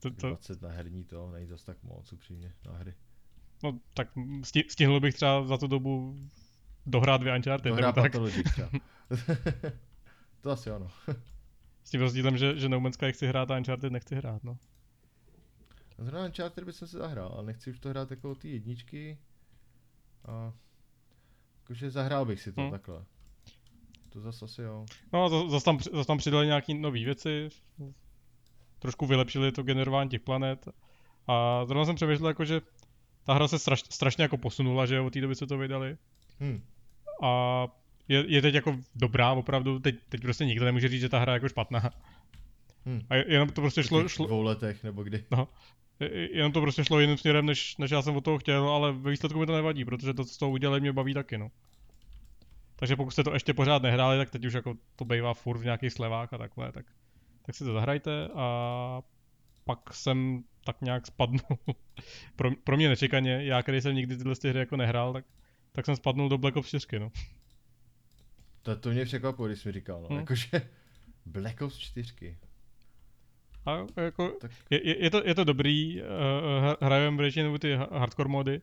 To, 0.00 0.10
to, 0.10 0.28
20 0.28 0.62
na 0.62 0.68
herní 0.68 1.04
to, 1.04 1.30
není 1.30 1.46
zase 1.46 1.66
tak 1.66 1.82
moc 1.82 2.12
upřímně 2.12 2.54
na 2.66 2.72
hry. 2.72 2.94
no, 3.62 3.80
tak 3.94 4.08
sti, 4.44 4.64
stihl 4.68 5.00
bych 5.00 5.14
třeba 5.14 5.46
za 5.46 5.58
tu 5.58 5.66
dobu 5.66 6.16
dohrát 6.86 7.20
dvě 7.20 7.36
Uncharted, 7.36 7.74
hrá 7.74 7.92
tak, 7.92 8.12
to 10.40 10.50
asi 10.50 10.70
ano. 10.70 10.90
s 11.84 11.90
tím 11.90 12.00
rozdílem, 12.00 12.38
že, 12.38 12.56
že 12.56 12.68
No 12.68 12.80
Man's 12.80 12.94
Sky 12.94 13.12
chci 13.12 13.26
hrát 13.26 13.50
a 13.50 13.56
Uncharted 13.56 13.92
nechci 13.92 14.14
hrát, 14.14 14.44
no. 14.44 14.58
Zrovna 16.00 16.26
Uncharted 16.26 16.64
bych 16.64 16.74
se 16.74 16.86
zahrál, 16.86 17.32
ale 17.34 17.46
nechci 17.46 17.70
už 17.70 17.78
to 17.78 17.88
hrát 17.88 18.10
jako 18.10 18.34
ty 18.34 18.50
jedničky. 18.50 19.18
A 20.24 20.52
jakože 21.62 21.90
zahrál 21.90 22.24
bych 22.24 22.40
si 22.42 22.52
to 22.52 22.60
Hmm. 22.60 22.70
takhle. 22.70 23.04
To 24.08 24.20
zase 24.20 24.44
asi 24.44 24.62
jo. 24.62 24.86
No 25.12 25.24
a 25.24 25.28
za- 25.28 25.48
zase 25.48 25.64
tam, 25.64 25.78
zas 25.92 26.06
tam 26.06 26.18
přidali 26.18 26.46
nějaký 26.46 26.74
nové 26.74 26.98
věci, 27.04 27.48
trošku 28.78 29.06
vylepšili 29.06 29.52
to 29.52 29.62
generování 29.62 30.10
těch 30.10 30.20
planet 30.20 30.68
a 31.26 31.64
zrovna 31.66 31.84
jsem 31.84 31.94
přemýšlel 31.96 32.28
jako, 32.28 32.44
že 32.44 32.60
ta 33.24 33.34
hra 33.34 33.48
se 33.48 33.58
straš, 33.58 33.82
strašně 33.90 34.22
jako 34.22 34.36
posunula, 34.36 34.86
že 34.86 35.00
od 35.00 35.12
té 35.12 35.20
doby 35.20 35.34
se 35.34 35.46
to 35.46 35.58
vydali 35.58 35.96
Hm. 36.40 36.62
a 37.22 37.66
je, 38.08 38.24
je 38.28 38.42
teď 38.42 38.54
jako 38.54 38.76
dobrá 38.94 39.32
opravdu, 39.32 39.78
teď, 39.78 39.94
teď 40.08 40.20
prostě 40.22 40.44
nikdo 40.46 40.64
nemůže 40.64 40.88
říct, 40.88 41.00
že 41.00 41.08
ta 41.08 41.18
hra 41.18 41.32
je 41.32 41.36
jako 41.36 41.48
špatná. 41.48 41.90
Hm. 42.86 43.00
A 43.10 43.14
je- 43.14 43.32
jenom 43.32 43.48
to 43.48 43.60
prostě 43.60 43.82
V 43.82 43.86
šlo, 43.86 44.08
šlo 44.08 44.26
dvou 44.26 44.42
letech 44.42 44.84
nebo 44.84 45.02
kdy. 45.02 45.24
je- 45.30 45.46
jenom 46.08 46.52
to 46.52 46.60
prostě 46.60 46.84
šlo 46.84 47.00
jiným 47.00 47.16
směrem, 47.16 47.46
než, 47.46 47.76
než 47.76 47.90
já 47.90 48.02
jsem 48.02 48.16
od 48.16 48.24
toho 48.24 48.38
chtěl, 48.38 48.68
ale 48.68 48.92
ve 48.92 49.10
výsledku 49.10 49.38
mi 49.38 49.46
to 49.46 49.54
nevadí, 49.54 49.84
protože 49.84 50.14
to, 50.14 50.24
co 50.24 50.34
z 50.34 50.38
toho 50.38 50.50
udělali, 50.50 50.80
mě 50.80 50.92
baví 50.92 51.14
taky, 51.14 51.38
no. 51.38 51.50
Takže 52.76 52.96
pokud 52.96 53.10
jste 53.10 53.24
to 53.24 53.32
ještě 53.32 53.54
pořád 53.54 53.82
nehráli, 53.82 54.18
tak 54.18 54.30
teď 54.30 54.44
už 54.44 54.52
jako 54.52 54.74
to 54.96 55.04
bývá 55.04 55.34
furt 55.34 55.58
v 55.58 55.64
nějakých 55.64 55.92
slevách 55.92 56.32
a 56.32 56.38
takhle, 56.38 56.72
tak, 56.72 56.86
tak 57.42 57.54
si 57.54 57.64
to 57.64 57.72
zahrajte 57.72 58.28
a 58.34 59.02
pak 59.64 59.94
jsem 59.94 60.44
tak 60.64 60.80
nějak 60.80 61.06
spadnul, 61.06 61.58
pro, 62.36 62.50
pro 62.64 62.76
mě 62.76 62.88
nečekaně, 62.88 63.44
já 63.44 63.62
který 63.62 63.80
jsem 63.80 63.94
nikdy 63.94 64.16
tyhle 64.16 64.36
ty 64.36 64.48
hry 64.48 64.58
jako 64.58 64.76
nehrál, 64.76 65.12
tak, 65.12 65.24
tak 65.72 65.86
jsem 65.86 65.96
spadnul 65.96 66.28
do 66.28 66.38
Black 66.38 66.56
Ops 66.56 66.68
4, 66.68 66.98
no. 66.98 67.12
To, 68.62 68.76
to 68.76 68.90
mě 68.90 69.04
překvapilo, 69.04 69.48
když 69.48 69.60
jsi 69.60 69.68
mi 69.68 69.72
říkal, 69.72 70.02
no. 70.02 70.08
Hm. 70.10 70.18
Jakože 70.18 70.48
Black 71.26 71.62
Ops 71.62 71.78
4. 71.78 72.38
A 73.66 73.86
jako, 73.96 74.28
Tak 74.40 74.50
je, 74.70 75.04
je, 75.04 75.10
to, 75.10 75.22
je 75.24 75.34
to 75.34 75.44
dobrý, 75.44 76.00
uh, 76.02 76.06
hrajeme 76.80 77.16
většinou 77.22 77.58
ty 77.58 77.74
ha- 77.74 77.88
hardcore 77.98 78.28
mody, 78.28 78.60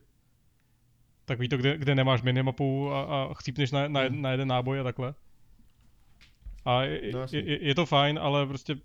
takový 1.24 1.48
to, 1.48 1.56
kde, 1.56 1.78
kde 1.78 1.94
nemáš 1.94 2.22
minimapu 2.22 2.92
a, 2.92 3.02
a 3.02 3.34
chcípneš 3.34 3.70
na, 3.70 3.88
na, 3.88 4.00
Hmm. 4.00 4.22
na 4.22 4.30
jeden 4.30 4.48
náboj 4.48 4.80
a 4.80 4.82
takhle. 4.84 5.14
A 6.64 6.82
je, 6.82 7.12
No 7.12 7.20
je, 7.32 7.50
je, 7.50 7.66
je 7.66 7.74
to 7.74 7.86
fajn, 7.86 8.18
ale 8.22 8.46
prostě 8.46 8.76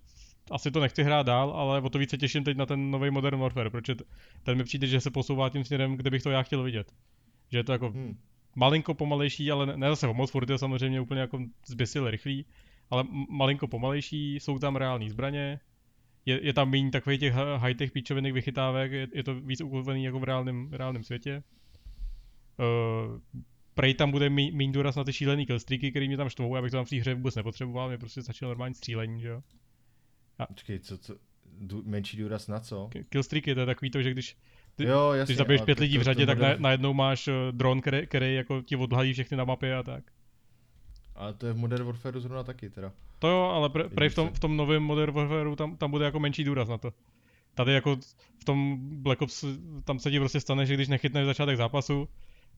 asi 0.50 0.70
to 0.70 0.80
nechci 0.80 1.02
hrát 1.02 1.26
dál, 1.26 1.50
ale 1.50 1.80
o 1.80 1.88
to 1.90 1.98
více 1.98 2.18
těším 2.18 2.44
teď 2.44 2.56
na 2.56 2.66
ten 2.66 2.90
nový 2.90 3.10
Modern 3.10 3.40
Warfare, 3.40 3.70
protože 3.70 3.94
ten 4.42 4.58
mi 4.58 4.64
přijde, 4.64 4.86
že 4.86 5.00
se 5.00 5.10
posouvá 5.10 5.50
tím 5.50 5.64
směrem, 5.64 5.96
kde 5.96 6.10
bych 6.10 6.22
to 6.22 6.30
já 6.30 6.42
chtěl 6.42 6.62
vidět. 6.62 6.92
Že 7.52 7.58
je 7.58 7.64
to 7.64 7.72
jako 7.72 7.90
hm. 7.90 8.18
malinko 8.56 8.94
pomalejší, 8.94 9.50
ale 9.50 9.66
ne, 9.66 9.76
ne 9.76 9.88
zase 9.88 10.08
o 10.08 10.14
moc, 10.14 10.30
furt 10.30 10.50
je 10.50 10.58
samozřejmě 10.58 11.00
úplně 11.00 11.20
jako 11.20 11.38
zběsile 11.66 12.10
rychlý, 12.10 12.46
ale 12.90 13.04
malinko 13.30 13.68
pomalejší, 13.68 14.34
jsou 14.34 14.58
tam 14.58 14.76
reální 14.76 15.10
zbraně, 15.10 15.60
je, 16.26 16.46
je 16.46 16.52
tam 16.52 16.70
méně 16.70 16.90
takových 16.90 17.20
těch 17.20 17.34
high-tech 17.34 17.92
píčovinek 17.92 18.32
vychytávek, 18.32 18.92
je, 18.92 19.08
je 19.12 19.24
to 19.24 19.34
víc 19.34 19.60
ukotvený 19.60 20.04
jako 20.04 20.20
v 20.20 20.24
reálném, 20.24 20.72
reálném 20.72 21.04
světě. 21.04 21.42
Uh, 22.58 23.20
prej 23.74 23.94
tam 23.94 24.10
bude 24.10 24.30
méně 24.30 24.72
důraz 24.72 24.96
na 24.96 25.04
ty 25.04 25.12
šílený 25.12 25.46
killstreaky, 25.46 25.90
který 25.90 26.08
mě 26.08 26.16
tam 26.16 26.28
štvou, 26.28 26.56
abych 26.56 26.70
to 26.70 26.76
tam 26.76 26.84
v 26.84 26.90
té 26.90 26.96
hře 26.96 27.14
vůbec 27.14 27.34
nepotřeboval, 27.34 27.88
mě 27.88 27.98
prostě 27.98 28.22
stačilo 28.22 28.48
normální 28.48 28.74
střílení, 28.74 29.20
že 29.20 29.28
jo. 29.28 29.42
Počkej, 30.48 30.78
co, 30.78 30.98
co, 30.98 31.16
dů, 31.60 31.82
menší 31.86 32.16
důraz 32.16 32.48
na 32.48 32.60
co? 32.60 32.90
Killstreaky, 33.08 33.54
to 33.54 33.60
je 33.60 33.66
takový 33.66 33.90
to, 33.90 34.02
že 34.02 34.10
když 34.10 34.36
ty, 34.74 34.84
jo, 34.84 35.12
jasně, 35.12 35.32
když 35.32 35.38
zabiješ 35.38 35.60
pět 35.62 35.74
to- 35.74 35.82
lidí 35.82 35.96
v 35.96 36.00
to- 36.00 36.04
řadě, 36.04 36.20
to 36.20 36.26
tak 36.26 36.38
modern- 36.38 36.50
na, 36.50 36.56
najednou 36.58 36.94
máš 36.94 37.28
uh, 37.28 37.34
dron, 37.50 37.80
který, 37.80 38.06
který 38.06 38.34
jako 38.34 38.62
ti 38.62 38.76
odhalí 38.76 39.12
všechny 39.12 39.36
na 39.36 39.44
mapě 39.44 39.76
a 39.76 39.82
tak. 39.82 40.04
Ale 41.14 41.34
to 41.34 41.46
je 41.46 41.52
v 41.52 41.56
Modern 41.56 41.84
Warfare 41.84 42.20
zrovna 42.20 42.42
taky 42.42 42.70
teda. 42.70 42.92
To 43.18 43.28
jo, 43.28 43.42
ale 43.42 43.68
pre, 43.68 43.88
prej 43.88 44.08
v 44.08 44.14
tom, 44.14 44.28
v 44.28 44.38
tom 44.38 44.56
novém 44.56 44.82
Modern 44.82 45.12
Warfareu 45.12 45.56
tam, 45.56 45.76
tam 45.76 45.90
bude 45.90 46.04
jako 46.04 46.20
menší 46.20 46.44
důraz 46.44 46.68
na 46.68 46.78
to. 46.78 46.92
Tady 47.54 47.72
jako 47.72 47.96
v 48.38 48.44
tom 48.44 48.78
Black 49.02 49.22
Ops, 49.22 49.44
tam 49.84 49.98
se 49.98 50.10
ti 50.10 50.18
prostě 50.18 50.40
stane, 50.40 50.66
že 50.66 50.74
když 50.74 50.88
nechytneš 50.88 51.26
začátek 51.26 51.56
zápasu, 51.56 52.08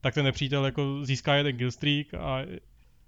tak 0.01 0.13
ten 0.13 0.25
nepřítel 0.25 0.65
jako 0.65 1.05
získá 1.05 1.35
jeden 1.35 1.57
killstreak 1.57 2.13
a 2.13 2.41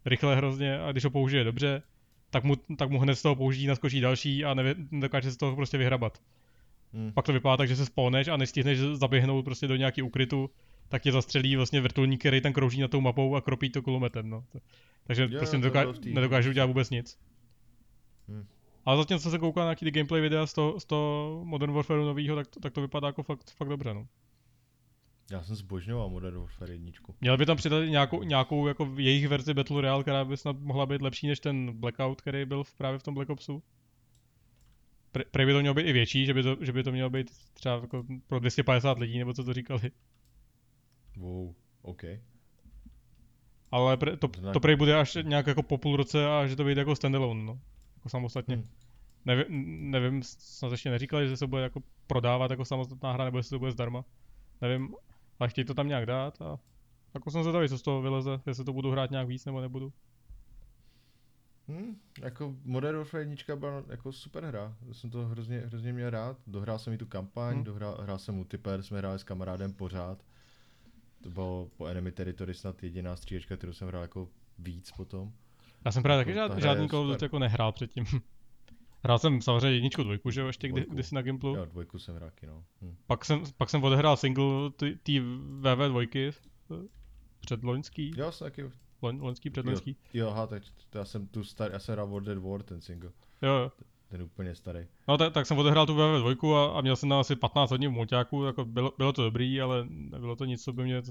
rychle 0.06 0.36
hrozně 0.36 0.80
a 0.80 0.92
když 0.92 1.04
ho 1.04 1.10
použije 1.10 1.44
dobře, 1.44 1.82
tak 2.30 2.44
mu, 2.44 2.56
tak 2.56 2.90
mu 2.90 3.00
hned 3.00 3.16
z 3.16 3.22
toho 3.22 3.36
použití 3.36 3.68
naskočí 3.68 4.02
další 4.02 4.46
a 4.46 4.54
nevě, 4.54 4.76
nedokáže 4.92 5.30
se 5.30 5.34
z 5.34 5.38
toho 5.38 5.56
prostě 5.56 5.78
vyhrabat. 5.78 6.22
Hm. 6.94 7.12
Pak 7.14 7.26
to 7.26 7.34
vypadá 7.34 7.58
tak, 7.58 7.68
že 7.68 7.76
se 7.76 7.86
spawneš 7.86 8.28
a 8.28 8.38
nestihneš 8.38 8.80
zaběhnout 8.80 9.46
prostě 9.46 9.68
do 9.68 9.76
nějaký 9.76 10.02
ukrytu, 10.02 10.50
tak 10.90 11.02
tě 11.02 11.12
zastřelí 11.12 11.56
vlastně 11.56 11.82
vrtulník, 11.82 12.20
který 12.20 12.42
tam 12.42 12.54
krouží 12.54 12.82
na 12.82 12.88
tou 12.88 13.02
mapou 13.02 13.36
a 13.36 13.42
kropí 13.42 13.70
to 13.70 13.82
kulometem, 13.82 14.30
no. 14.30 14.46
Takže 15.04 15.24
Jo, 15.24 15.38
prostě 15.38 15.58
to 15.58 15.62
nedoká- 15.62 15.82
bylo 15.82 15.94
v 15.94 16.00
té- 16.00 16.10
nedokáže 16.10 16.50
udělat 16.50 16.66
vůbec 16.68 16.90
nic. 16.90 17.20
Hm. 18.28 18.46
Ale 18.86 18.98
zatím, 18.98 19.20
co 19.20 19.32
se 19.32 19.38
koukal 19.40 19.62
na 19.64 19.68
nějaký 19.68 19.86
ty 19.86 19.92
gameplay 19.92 20.22
videa 20.22 20.46
z 20.46 20.54
toho, 20.54 20.80
z 20.80 20.86
toho 20.86 21.42
Modern 21.46 21.74
Warfareu 21.74 22.06
novýho, 22.06 22.36
tak, 22.36 22.48
to- 22.48 22.60
tak 22.60 22.74
to 22.74 22.82
vypadá 22.82 23.08
jako 23.08 23.24
fakt, 23.24 23.52
fakt 23.52 23.70
dobře, 23.70 23.94
no. 23.94 24.08
Já 25.32 25.44
jsem 25.44 25.56
zbožňoval 25.56 26.10
Modern 26.10 26.38
Warfare 26.38 26.74
jedničku. 26.74 27.16
Měli 27.22 27.38
by 27.38 27.46
tam 27.46 27.58
přidat 27.58 27.80
nějakou, 27.86 28.24
nějakou 28.24 28.68
jako 28.68 28.94
jejich 28.98 29.28
verzi 29.28 29.54
Battle 29.54 29.82
Royale, 29.82 30.04
která 30.04 30.26
by 30.26 30.38
snad 30.38 30.60
mohla 30.60 30.86
být 30.86 31.02
lepší 31.02 31.28
než 31.28 31.40
ten 31.40 31.72
Blackout, 31.80 32.22
který 32.22 32.46
byl 32.46 32.64
v, 32.64 32.74
právě 32.74 33.00
v 33.00 33.04
tom 33.04 33.14
Black 33.14 33.30
Opsu. 33.30 33.64
Pre, 35.12 35.24
prej 35.32 35.46
by 35.46 35.54
to 35.54 35.60
mělo 35.60 35.74
být 35.74 35.82
i 35.88 35.94
větší, 35.94 36.26
že 36.26 36.34
by 36.34 36.44
to, 36.44 36.58
že 36.62 36.72
by 36.74 36.84
to 36.84 36.92
mělo 36.92 37.10
být 37.10 37.32
třeba 37.54 37.76
jako 37.76 38.04
pro 38.28 38.40
250 38.40 39.00
lidí, 39.00 39.20
nebo 39.20 39.34
co 39.34 39.44
to 39.44 39.54
říkali. 39.54 39.82
Wow, 41.20 41.54
OK. 41.82 42.04
Ale 43.72 43.98
pre, 43.98 44.18
to, 44.18 44.28
to 44.28 44.60
prej 44.60 44.76
bude 44.76 45.00
až 45.00 45.18
nějak 45.24 45.48
jako 45.48 45.64
po 45.64 45.78
půl 45.78 45.98
roce 45.98 46.26
a 46.28 46.48
že 46.48 46.56
to 46.56 46.64
vyjde 46.64 46.82
jako 46.82 46.96
standalone, 46.96 47.44
no. 47.44 47.60
Jako 47.96 48.10
samostatně. 48.10 48.56
Hm. 48.56 48.68
Nevím, 49.26 49.92
nevím, 49.92 50.24
snad 50.24 50.72
ještě 50.72 50.90
neříkali, 50.90 51.30
že 51.30 51.38
se 51.38 51.48
bude 51.48 51.62
jako 51.62 51.80
prodávat 52.08 52.52
jako 52.52 52.66
samostatná 52.66 53.12
hra, 53.12 53.26
nebo 53.26 53.38
jestli 53.38 53.50
to 53.50 53.60
bude 53.60 53.72
zdarma. 53.72 54.06
Nevím, 54.62 54.96
ale 55.40 55.50
chtějí 55.50 55.66
to 55.66 55.74
tam 55.74 55.88
nějak 55.88 56.06
dát 56.06 56.42
a 56.42 56.60
jako 57.14 57.32
jsem 57.32 57.44
zvědavý, 57.44 57.70
co 57.70 57.78
z 57.78 57.82
toho 57.82 58.02
vyleze, 58.02 58.42
jestli 58.48 58.64
to 58.66 58.74
budu 58.74 58.92
hrát 58.92 59.12
nějak 59.12 59.28
víc 59.28 59.46
nebo 59.46 59.62
nebudu. 59.62 59.94
Hm, 61.68 61.96
jako 62.22 62.56
Modern 62.64 62.98
Warfare 62.98 63.24
1 63.24 63.56
byla 63.56 63.84
jako 63.90 64.12
super 64.12 64.46
hra. 64.46 64.78
Já 64.88 64.94
jsem 64.94 65.10
to 65.10 65.26
hrozně, 65.28 65.60
hrozně 65.60 65.94
měl 65.94 66.10
rád. 66.10 66.38
Dohrál 66.48 66.80
jsem 66.80 66.94
i 66.94 66.98
tu 66.98 67.06
kampaň, 67.06 67.56
Hm. 67.56 67.60
hm. 67.60 67.64
dohrál 67.64 67.98
hrál 68.02 68.18
jsem 68.20 68.36
multiplayer, 68.36 68.84
jsme 68.84 68.98
hráli 68.98 69.20
s 69.20 69.24
kamarádem 69.24 69.74
pořád. 69.74 70.24
To 71.24 71.30
bylo 71.30 71.70
po 71.78 71.86
Enemy 71.86 72.12
Territory 72.12 72.54
snad 72.54 72.84
jediná 72.84 73.16
střílečka, 73.16 73.58
kterou 73.58 73.74
jsem 73.74 73.88
hrál 73.88 74.02
jako 74.02 74.30
víc 74.60 74.92
potom. 74.92 75.32
Já 75.86 75.92
jsem 75.92 76.04
právě 76.04 76.20
Jako 76.20 76.30
taky 76.30 76.54
ta 76.54 76.60
žád, 76.60 76.64
žádný 76.64 76.90
Call 76.90 77.00
of 77.00 77.06
Duty 77.08 77.16
super. 77.16 77.26
jako 77.26 77.40
nehrál 77.40 77.72
předtím. 77.72 78.06
Hrál 79.04 79.20
jsem 79.20 79.42
samozřejmě 79.42 79.72
jedničku, 79.78 80.04
dvojku, 80.04 80.32
že 80.32 80.42
jo, 80.42 80.48
ještě 80.48 80.68
kdy, 80.68 80.86
kdysi 80.90 81.16
na 81.16 81.22
Gimplu. 81.22 81.56
Jo, 81.56 81.66
dvojku 81.66 82.00
jsem 82.00 82.16
hrál, 82.16 82.32
no. 82.48 82.64
Hm. 82.82 82.96
Pak 83.08 83.26
jsem, 83.26 83.44
pak 83.58 83.70
jsem 83.70 83.84
odehrál 83.84 84.18
single 84.18 84.72
té 84.78 84.86
VV2, 85.62 86.34
předloňský, 87.40 88.14
Jo, 88.18 88.32
jsem 88.32 88.46
taky, 88.46 88.72
loň, 89.02 89.20
loňský, 89.22 89.50
předloňský. 89.50 89.96
jo, 90.14 90.30
aha, 90.30 90.48
tak 90.48 90.64
já 90.96 91.06
jsem 91.06 91.28
tu 91.28 91.44
star, 91.44 91.72
já 91.72 91.80
jsem 91.80 91.94
hrál 91.94 92.08
World 92.08 92.28
at 92.28 92.38
War, 92.38 92.64
ten 92.64 92.82
single. 92.82 93.12
Jo, 93.42 93.52
jo. 93.54 93.72
Ten 94.10 94.22
úplně 94.22 94.56
starý. 94.56 94.80
No 95.08 95.18
tak, 95.18 95.34
tak 95.34 95.46
jsem 95.46 95.58
odehrál 95.58 95.86
tu 95.86 95.96
VV2 95.96 96.56
a, 96.56 96.78
a 96.78 96.82
měl 96.82 96.96
jsem 96.96 97.10
na 97.10 97.20
asi 97.20 97.36
15 97.36 97.72
hodin 97.72 97.90
v 97.90 97.94
mulťáku, 97.94 98.44
jako 98.44 98.66
bylo, 98.66 98.94
bylo 98.98 99.14
to 99.14 99.24
dobrý, 99.24 99.62
ale 99.62 99.86
nebylo 99.90 100.36
to 100.36 100.46
nic, 100.46 100.64
co 100.64 100.74
by 100.74 100.84
mě 100.84 101.02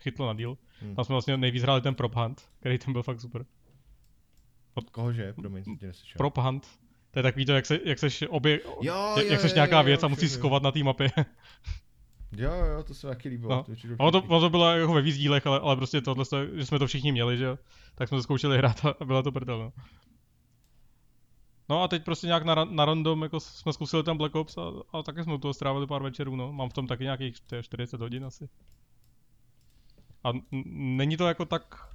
chytlo 0.00 0.26
na 0.26 0.34
díl. 0.34 0.58
Hm. 0.82 0.94
Tam 0.94 1.04
jsme 1.04 1.12
vlastně 1.12 1.36
nejvíc 1.36 1.62
hráli 1.62 1.80
ten 1.80 1.94
Prop 1.94 2.14
Hunt, 2.14 2.42
který 2.60 2.78
tam 2.78 2.92
byl 2.92 3.02
fakt 3.02 3.20
super. 3.20 3.46
Kohože, 4.90 5.32
promiň, 5.32 5.64
jsem 5.64 5.76
tě 5.76 5.86
neslyšel. 5.86 6.18
Prop 6.18 6.38
Hunt, 6.38 6.66
to 7.10 7.18
je 7.18 7.22
takový 7.22 7.46
to, 7.46 7.52
jak, 7.52 7.66
se, 7.66 7.80
jak 7.84 7.98
seš 7.98 8.24
obě, 8.28 8.60
Jo, 8.80 9.14
jak, 9.16 9.26
jo, 9.26 9.32
jak 9.32 9.40
seš 9.40 9.50
jo, 9.50 9.54
nějaká 9.54 9.78
jo, 9.78 9.84
věc 9.84 10.02
a 10.02 10.06
už 10.06 10.10
musíš 10.10 10.30
skovat 10.30 10.62
na 10.62 10.72
té 10.72 10.82
mapě. 10.82 11.10
Jo, 12.32 12.50
jo, 12.52 12.82
to 12.82 12.94
se 12.94 13.06
mi 13.06 13.14
taky 13.14 13.28
líbilo. 13.28 13.50
No. 13.50 13.62
to 13.62 13.72
určitě 13.72 13.94
ono, 13.98 14.10
to, 14.10 14.22
ono 14.22 14.40
to 14.40 14.50
bylo 14.50 14.70
jako 14.70 14.92
ve 14.92 15.02
víc 15.02 15.16
dílech, 15.16 15.46
ale, 15.46 15.60
ale 15.60 15.76
prostě 15.76 16.00
tohle, 16.00 16.24
že 16.54 16.66
jsme 16.66 16.78
to 16.78 16.86
všichni 16.86 17.12
měli, 17.12 17.38
že 17.38 17.44
jo, 17.44 17.58
tak 17.94 18.08
jsme 18.08 18.18
to 18.18 18.22
zkoušeli 18.22 18.58
hrát 18.58 18.84
a 19.00 19.04
byla 19.04 19.22
to 19.22 19.32
prdel, 19.32 19.58
no. 19.58 19.72
No 21.68 21.82
a 21.82 21.88
teď 21.88 22.04
prostě 22.04 22.26
nějak 22.26 22.44
na, 22.44 22.64
na 22.64 22.84
random 22.84 23.22
jako 23.22 23.40
jsme 23.40 23.72
zkusili 23.72 24.02
ten 24.02 24.16
Black 24.16 24.34
Ops 24.34 24.58
a, 24.58 24.62
a 24.92 25.02
taky 25.02 25.22
jsme 25.22 25.34
u 25.34 25.38
toho 25.38 25.54
strávili 25.54 25.86
pár 25.86 26.02
večerů, 26.02 26.36
no. 26.36 26.52
Mám 26.52 26.68
v 26.68 26.72
tom 26.72 26.86
taky 26.86 27.04
nějakých 27.04 27.40
to 27.40 27.54
je 27.54 27.62
40 27.62 28.00
hodin 28.00 28.24
asi. 28.24 28.48
A 30.24 30.30
n- 30.30 30.42
není 30.96 31.16
to 31.16 31.28
jako 31.28 31.44
tak, 31.44 31.94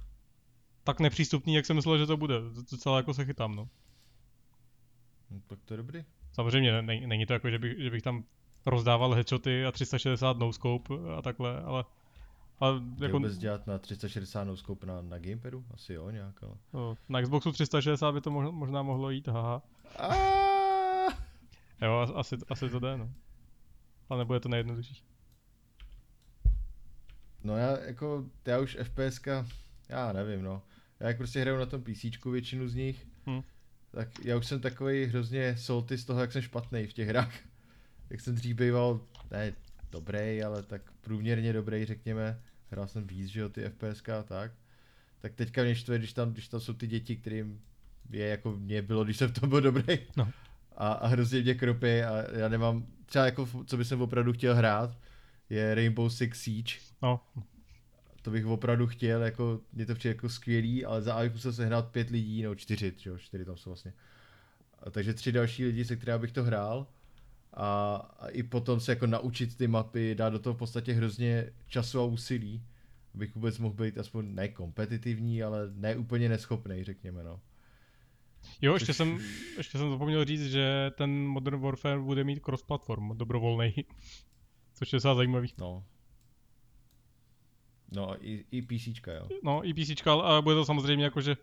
tak 0.84 1.00
nepřístupný, 1.00 1.54
jak 1.54 1.66
jsem 1.66 1.76
myslel, 1.76 1.98
že 1.98 2.06
to 2.06 2.16
bude. 2.16 2.34
Docela 2.70 2.96
jako 2.96 3.14
se 3.14 3.24
chytám, 3.24 3.54
no. 3.54 3.68
No, 5.30 5.40
tak 5.46 5.58
to 5.64 5.74
je 5.74 5.78
dobrý. 5.78 6.04
Samozřejmě 6.32 6.82
ne, 6.82 7.06
není 7.06 7.26
to 7.26 7.32
jako, 7.32 7.50
že 7.50 7.58
bych, 7.58 7.78
že 7.78 7.90
bych 7.90 8.02
tam 8.02 8.24
rozdával 8.66 9.12
headshoty 9.12 9.64
a 9.64 9.72
360 9.72 10.38
no 10.38 10.52
scope 10.52 10.94
a 11.18 11.22
takhle, 11.22 11.62
ale, 11.62 11.84
ale 12.62 12.82
Jako... 13.00 13.18
vůbec 13.18 13.38
dělat 13.38 13.66
na 13.66 13.78
360 13.78 14.44
no 14.44 14.56
scope 14.56 14.86
na, 14.86 15.02
na 15.02 15.18
gamepadu? 15.18 15.64
Asi 15.70 15.92
jo, 15.92 16.10
nějak, 16.10 16.42
ale... 16.42 16.54
no, 16.72 16.96
na 17.08 17.22
Xboxu 17.22 17.52
360 17.52 18.12
by 18.12 18.20
to 18.20 18.30
možná, 18.30 18.50
možná 18.50 18.82
mohlo 18.82 19.10
jít, 19.10 19.28
haha. 19.28 19.62
Aaaa! 19.96 21.18
Jo, 21.82 21.92
as- 21.98 22.12
asi, 22.14 22.36
asi 22.48 22.70
to 22.70 22.80
jde, 22.80 22.96
no. 22.96 23.10
Ale 24.08 24.18
nebude 24.18 24.40
to 24.40 24.48
nejjednodušší. 24.48 25.04
No 27.44 27.56
já 27.56 27.78
jako, 27.78 28.24
já 28.46 28.58
už 28.58 28.78
FPSka, 28.82 29.46
já 29.88 30.12
nevím 30.12 30.42
no. 30.42 30.62
Já 31.00 31.08
jak 31.08 31.16
prostě 31.16 31.40
hraju 31.40 31.58
na 31.58 31.66
tom 31.66 31.82
PC 31.82 32.24
většinu 32.24 32.68
z 32.68 32.74
nich, 32.74 33.06
Hm. 33.26 33.42
tak 33.90 34.24
já 34.24 34.36
už 34.36 34.46
jsem 34.46 34.60
takový 34.60 35.04
hrozně 35.04 35.56
salty 35.56 35.98
z 35.98 36.04
toho, 36.04 36.20
jak 36.20 36.32
jsem 36.32 36.42
špatný 36.42 36.86
v 36.86 36.92
těch 36.92 37.08
hrách. 37.08 37.34
Jak 38.10 38.20
jsem 38.20 38.34
dřív 38.34 38.56
býval, 38.56 39.00
ne 39.30 39.52
dobrý, 39.90 40.42
ale 40.42 40.62
tak 40.62 40.92
průměrně 41.00 41.52
dobrý, 41.52 41.84
řekněme. 41.84 42.42
Hrál 42.72 42.86
jsem 42.88 43.06
víc, 43.06 43.28
že 43.28 43.40
jo, 43.40 43.48
ty 43.48 43.64
FPSK 43.68 44.08
a 44.08 44.22
tak. 44.22 44.52
Tak 45.18 45.34
teďka 45.34 45.62
mě 45.62 45.74
štve, 45.74 45.98
když 45.98 46.12
tam, 46.12 46.32
když 46.32 46.48
tam 46.48 46.60
jsou 46.60 46.72
ty 46.72 46.86
děti, 46.86 47.16
kterým 47.16 47.60
je 48.10 48.26
jako 48.26 48.52
mě 48.52 48.82
bylo, 48.82 49.04
když 49.04 49.16
jsem 49.16 49.28
v 49.28 49.40
tom 49.40 49.48
byl 49.48 49.60
dobrý. 49.60 49.98
No. 50.16 50.28
A, 50.76 50.92
a 50.92 51.06
hrozně 51.06 51.40
mě 51.40 51.54
kropí 51.54 51.86
a 51.86 52.36
já 52.38 52.48
nemám, 52.48 52.86
třeba 53.06 53.24
jako, 53.24 53.48
co 53.66 53.76
bych 53.76 53.86
jsem 53.86 54.02
opravdu 54.02 54.32
chtěl 54.32 54.54
hrát, 54.54 54.98
je 55.50 55.74
Rainbow 55.74 56.10
Six 56.10 56.40
Siege. 56.40 56.74
No, 57.02 57.20
To 58.22 58.30
bych 58.30 58.46
opravdu 58.46 58.86
chtěl, 58.86 59.22
jako, 59.22 59.60
mě 59.72 59.86
to 59.86 59.94
přijde 59.94 60.14
jako 60.14 60.28
skvělý, 60.28 60.84
ale 60.84 61.02
za 61.02 61.14
Avi 61.14 61.30
musel 61.30 61.52
sehnat 61.52 61.88
pět 61.88 62.10
lidí, 62.10 62.42
no 62.42 62.54
čtyři, 62.54 62.92
jo, 63.06 63.18
čtyři 63.18 63.44
tam 63.44 63.56
jsou 63.56 63.70
vlastně. 63.70 63.92
A 64.82 64.90
takže 64.90 65.14
tři 65.14 65.32
další 65.32 65.64
lidi, 65.64 65.84
se 65.84 65.96
kterými 65.96 66.18
bych 66.18 66.32
to 66.32 66.44
hrál. 66.44 66.86
A, 67.52 67.96
a 68.18 68.28
i 68.28 68.42
potom 68.42 68.80
se 68.80 68.92
jako 68.92 69.06
naučit 69.06 69.56
ty 69.56 69.68
mapy, 69.68 70.14
dát 70.14 70.30
do 70.30 70.38
toho 70.38 70.54
v 70.54 70.58
podstatě 70.58 70.92
hrozně 70.92 71.50
času 71.66 72.00
a 72.00 72.04
úsilí, 72.04 72.62
abych 73.14 73.34
vůbec 73.34 73.58
mohl 73.58 73.74
být 73.74 73.98
aspoň 73.98 74.34
ne 74.34 74.48
kompetitivní, 74.48 75.42
ale 75.42 75.70
ne 75.74 75.96
úplně 75.96 76.28
neschopný, 76.28 76.84
řekněme, 76.84 77.24
no. 77.24 77.40
jo, 78.62 78.74
ještě 78.74 78.86
Což 78.86 78.96
jsem, 78.96 79.18
ještě 79.56 79.78
jsem 79.78 79.90
zapomněl 79.90 80.24
říct, 80.24 80.46
že 80.46 80.90
ten 80.94 81.26
Modern 81.26 81.60
Warfare 81.60 82.00
bude 82.00 82.24
mít 82.24 82.40
cross-platform, 82.40 83.16
dobrovolný. 83.16 83.74
Což 84.74 84.92
je 84.92 84.96
docela 84.96 85.14
zajímavý. 85.14 85.54
No. 85.58 85.84
No 87.92 88.26
i, 88.26 88.44
i 88.50 88.62
PCčka, 88.62 89.12
jo. 89.12 89.28
No, 89.42 89.68
i 89.68 89.74
PC, 89.74 90.06
ale 90.06 90.42
bude 90.42 90.54
to 90.54 90.64
samozřejmě 90.64 91.04
jako, 91.04 91.20
že 91.20 91.36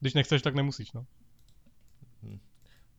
když 0.00 0.14
nechceš, 0.14 0.42
tak 0.42 0.54
nemusíš, 0.54 0.92
no. 0.92 1.06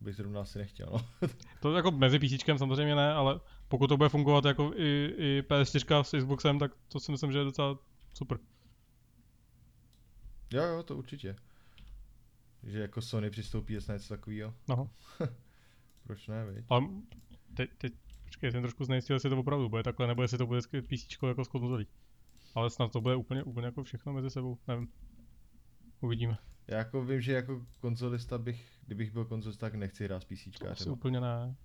Bych 0.02 0.16
zrovna 0.16 0.40
asi 0.40 0.58
nechtěl, 0.58 0.88
no. 0.92 1.28
To 1.60 1.76
jako 1.76 1.90
mezi 1.90 2.18
PC 2.18 2.44
samozřejmě 2.56 2.94
ne, 2.94 3.12
ale 3.12 3.40
pokud 3.68 3.86
to 3.86 3.96
bude 3.96 4.08
fungovat 4.08 4.44
jako 4.44 4.72
i, 4.76 5.14
i 5.16 5.42
PS4 5.48 6.02
s 6.02 6.18
Xboxem, 6.18 6.58
tak 6.58 6.72
to 6.88 7.00
si 7.00 7.12
myslím, 7.12 7.32
že 7.32 7.38
je 7.38 7.44
docela 7.44 7.78
super. 8.14 8.38
Jo, 10.52 10.62
jo, 10.62 10.82
to 10.82 10.96
určitě. 10.96 11.36
Že 12.62 12.80
jako 12.80 13.02
Sony 13.02 13.30
přistoupí 13.30 13.74
na 13.88 13.94
něco 13.94 14.08
takového. 14.08 14.54
No. 14.68 14.90
Proč 16.02 16.26
ne, 16.28 16.46
viď? 16.46 16.64
Ale 16.68 16.82
teď, 17.56 17.70
teď, 17.78 17.92
počkej, 18.24 18.50
jsem 18.50 18.62
trošku 18.62 18.84
znejistil, 18.84 19.16
jestli 19.16 19.30
to 19.30 19.38
opravdu 19.38 19.68
bude 19.68 19.82
takhle, 19.82 20.06
nebo 20.06 20.22
jestli 20.22 20.38
to 20.38 20.46
bude 20.46 20.60
PC 20.62 21.22
jako 21.22 21.44
s 21.44 21.48
konzolí. 21.48 21.86
Ale 22.54 22.70
snad 22.70 22.92
to 22.92 23.00
bude 23.00 23.16
úplně, 23.16 23.42
úplně 23.42 23.66
jako 23.66 23.84
všechno 23.84 24.12
mezi 24.12 24.30
sebou, 24.30 24.58
nevím. 24.68 24.88
Uvidíme. 26.00 26.38
Já 26.68 26.78
jako 26.78 27.04
vím, 27.04 27.20
že 27.20 27.32
jako 27.32 27.66
konzolista 27.80 28.38
bych, 28.38 28.66
kdybych 28.86 29.12
byl 29.12 29.24
konzolista, 29.24 29.66
tak 29.66 29.74
nechci 29.74 30.04
hrát 30.04 30.22
s 30.22 30.24
PC. 30.24 30.62
Asi 30.70 30.90
úplně 30.90 31.20
ne. 31.20 31.56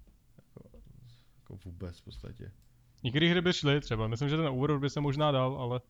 Jako 1.39 1.59
vůbec 1.65 1.99
v 1.99 2.03
podstatě. 2.03 2.51
Některé 3.03 3.29
hry 3.29 3.41
by 3.41 3.53
šly 3.53 3.81
třeba, 3.81 4.07
myslím, 4.07 4.29
že 4.29 4.37
ten 4.37 4.45
Overwatch 4.47 4.81
by 4.81 4.89
se 4.89 5.01
možná 5.01 5.31
dal, 5.31 5.55
ale, 5.57 5.81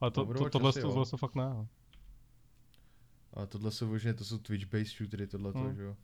Ale 0.00 0.10
to, 0.10 0.24
to, 0.24 0.50
tohle, 0.50 0.68
asi 0.68 0.80
to, 0.80 0.88
tohle 0.88 1.06
to 1.06 1.16
fakt 1.16 1.34
ne. 1.34 1.44
no. 1.44 1.68
A 3.34 3.46
tohle 3.46 3.70
jsou 3.70 3.86
možná, 3.86 4.12
to 4.12 4.24
jsou 4.24 4.36
Twitch-based 4.38 4.96
shootery, 4.96 5.26
tohle 5.26 5.52
to, 5.52 5.58
Hmm. 5.58 5.74
že 5.74 5.82
jo. 5.82 5.96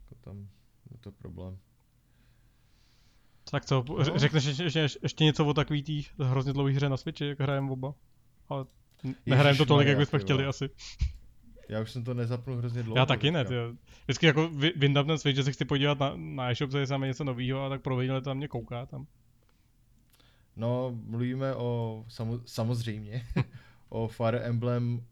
Jako 0.00 0.14
tam 0.20 0.48
je 0.90 0.98
to 0.98 1.12
problém. 1.12 1.58
Tak 3.50 3.64
co, 3.64 3.84
No. 3.88 4.18
řekneš 4.18 4.44
ještě, 4.58 4.80
ještě, 5.02 5.24
něco 5.24 5.46
o 5.46 5.54
takový 5.54 5.82
tý 5.82 6.04
hrozně 6.18 6.52
dlouhý 6.52 6.74
hře 6.74 6.88
na 6.88 6.96
Switchi, 6.96 7.26
jak 7.28 7.40
hrajeme 7.40 7.70
oba? 7.70 7.94
Ale 8.48 8.64
nehrajeme 9.26 9.58
to 9.58 9.66
tolik, 9.66 9.88
jak 9.88 9.98
bychom 9.98 10.20
chtěli 10.20 10.46
asi. 10.46 10.70
Já 11.68 11.80
už 11.80 11.90
jsem 11.90 12.04
to 12.04 12.14
nezapnul 12.14 12.56
hrozně 12.56 12.82
dlouho. 12.82 12.98
Já 12.98 13.06
taky 13.06 13.30
ne, 13.30 13.44
tyjo. 13.44 13.72
Vždycky 14.04 14.26
jako 14.26 14.48
vy- 14.48 14.72
vyndám 14.76 15.06
ten 15.06 15.18
Switch, 15.18 15.36
že 15.36 15.44
se 15.44 15.52
chci 15.52 15.64
podívat 15.64 15.98
na, 15.98 16.12
na 16.16 16.50
e-shop, 16.50 16.70
co 16.70 16.78
je 16.78 16.86
něco 16.98 17.24
nového 17.24 17.64
a 17.64 17.68
tak 17.68 17.82
provedle 17.82 18.20
tam 18.20 18.36
mě 18.36 18.48
kouká 18.48 18.86
tam. 18.86 19.06
No, 20.56 20.98
mluvíme 21.04 21.54
o, 21.54 22.04
samo, 22.08 22.40
samozřejmě, 22.44 23.26
o 23.88 24.08
Fire 24.08 24.38
Emblem 24.38 25.04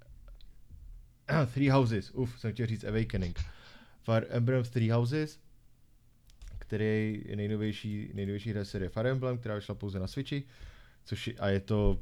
Three 1.55 1.71
Houses, 1.71 2.11
uf, 2.11 2.41
jsem 2.41 2.53
chtěl 2.53 2.67
říct 2.67 2.85
Awakening. 2.85 3.41
Fire 4.03 4.27
Emblem 4.27 4.65
Three 4.65 4.91
Houses, 4.91 5.41
který 6.59 7.23
je 7.27 7.37
nejnovější, 7.37 8.11
nejnovější 8.15 8.51
hra 8.51 8.65
série 8.65 8.89
Fire 8.89 9.11
Emblem, 9.11 9.39
která 9.39 9.55
vyšla 9.55 9.75
pouze 9.75 9.99
na 9.99 10.07
Switchi, 10.07 10.43
což 11.05 11.27
je, 11.27 11.35
a 11.35 11.49
je 11.49 11.61
to, 11.61 12.01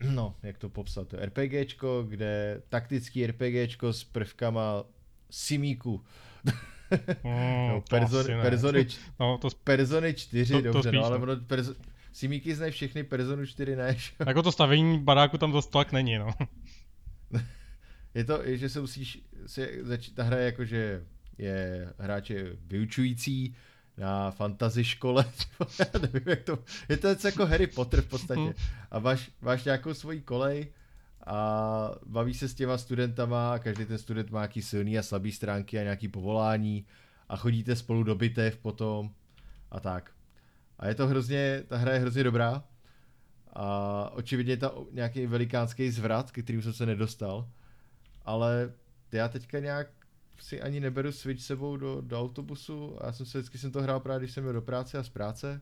no, 0.00 0.34
jak 0.42 0.58
to 0.58 0.68
popsat, 0.68 1.08
to 1.08 1.16
je 1.16 1.26
RPGčko, 1.26 2.02
kde 2.08 2.62
taktický 2.68 3.26
RPGčko 3.26 3.92
s 3.92 4.04
prvkama 4.04 4.84
simíku, 5.30 6.04
Mm, 7.24 7.68
no, 7.68 7.80
persony, 8.42 8.84
č- 8.84 8.98
No, 9.20 9.38
to, 9.38 9.48
persony 9.64 10.14
4, 10.14 10.52
To- 10.52 10.58
to 10.62 10.72
dobře, 10.72 10.88
spíš, 10.88 10.98
no, 11.00 11.04
ale 11.04 11.18
no. 11.18 11.22
ono, 11.22 11.36
perso, 11.36 11.74
simíky 12.12 12.54
znají 12.54 12.72
všechny, 12.72 13.04
personu 13.04 13.46
4 13.46 13.76
ne, 13.76 13.96
jako 14.26 14.42
to 14.42 14.52
stavění 14.52 14.98
baráku 14.98 15.38
tam 15.38 15.52
zase 15.52 15.70
tak 15.70 15.92
není, 15.92 16.18
no. 16.18 16.30
Je 18.14 18.24
to, 18.24 18.40
že 18.44 18.68
se 18.68 18.80
musíš, 18.80 19.22
se 19.46 19.68
začít, 19.82 20.14
ta 20.14 20.22
hra 20.22 20.36
je 20.38 20.44
jako, 20.44 20.64
že 20.64 21.04
je 21.38 21.88
hráče 21.98 22.44
vyučující 22.66 23.56
na 23.98 24.30
fantasy 24.30 24.84
škole, 24.84 25.24
já 25.78 26.00
nevím, 26.00 26.28
jak 26.28 26.42
to, 26.42 26.58
je 26.88 26.96
to 26.96 27.08
něco 27.08 27.28
jako 27.28 27.46
Harry 27.46 27.66
Potter 27.66 28.02
v 28.02 28.08
podstatě. 28.08 28.40
Hmm. 28.40 28.52
A 28.90 28.98
máš, 28.98 29.30
máš 29.40 29.64
nějakou 29.64 29.94
svoji 29.94 30.20
kolej 30.20 30.72
a 31.26 31.90
baví 32.06 32.34
se 32.34 32.48
s 32.48 32.54
těma 32.54 32.78
studentama 32.78 33.52
a 33.52 33.58
každý 33.58 33.84
ten 33.84 33.98
student 33.98 34.30
má 34.30 34.38
nějaký 34.40 34.62
silný 34.62 34.98
a 34.98 35.02
slabý 35.02 35.32
stránky 35.32 35.78
a 35.78 35.82
nějaký 35.82 36.08
povolání 36.08 36.86
a 37.28 37.36
chodíte 37.36 37.76
spolu 37.76 38.02
do 38.02 38.14
bitev 38.14 38.56
potom 38.56 39.10
a 39.70 39.80
tak. 39.80 40.10
A 40.78 40.88
je 40.88 40.94
to 40.94 41.06
hrozně, 41.06 41.62
ta 41.68 41.76
hra 41.76 41.92
je 41.92 41.98
hrozně 41.98 42.24
dobrá 42.24 42.64
a 43.52 44.10
očividně 44.14 44.52
je 44.52 44.56
tam 44.56 44.70
nějaký 44.92 45.26
velikánský 45.26 45.90
zvrat, 45.90 46.30
ke 46.30 46.42
kterým 46.42 46.62
jsem 46.62 46.72
se 46.72 46.86
nedostal, 46.86 47.48
ale 48.24 48.72
já 49.12 49.28
teďka 49.28 49.58
nějak 49.58 49.97
si 50.38 50.62
ani 50.62 50.80
neberu 50.80 51.12
Switch 51.12 51.42
sebou 51.42 51.76
do, 51.76 52.00
do 52.00 52.20
autobusu 52.20 53.02
a 53.02 53.06
já 53.06 53.12
jsem 53.12 53.26
se 53.26 53.38
vždycky 53.38 53.58
jsem 53.58 53.72
to 53.72 53.82
hrál 53.82 54.00
právě, 54.00 54.18
když 54.20 54.32
jsem 54.34 54.42
měl 54.44 54.52
do 54.54 54.62
práce 54.62 54.98
a 54.98 55.02
z 55.02 55.08
práce 55.08 55.60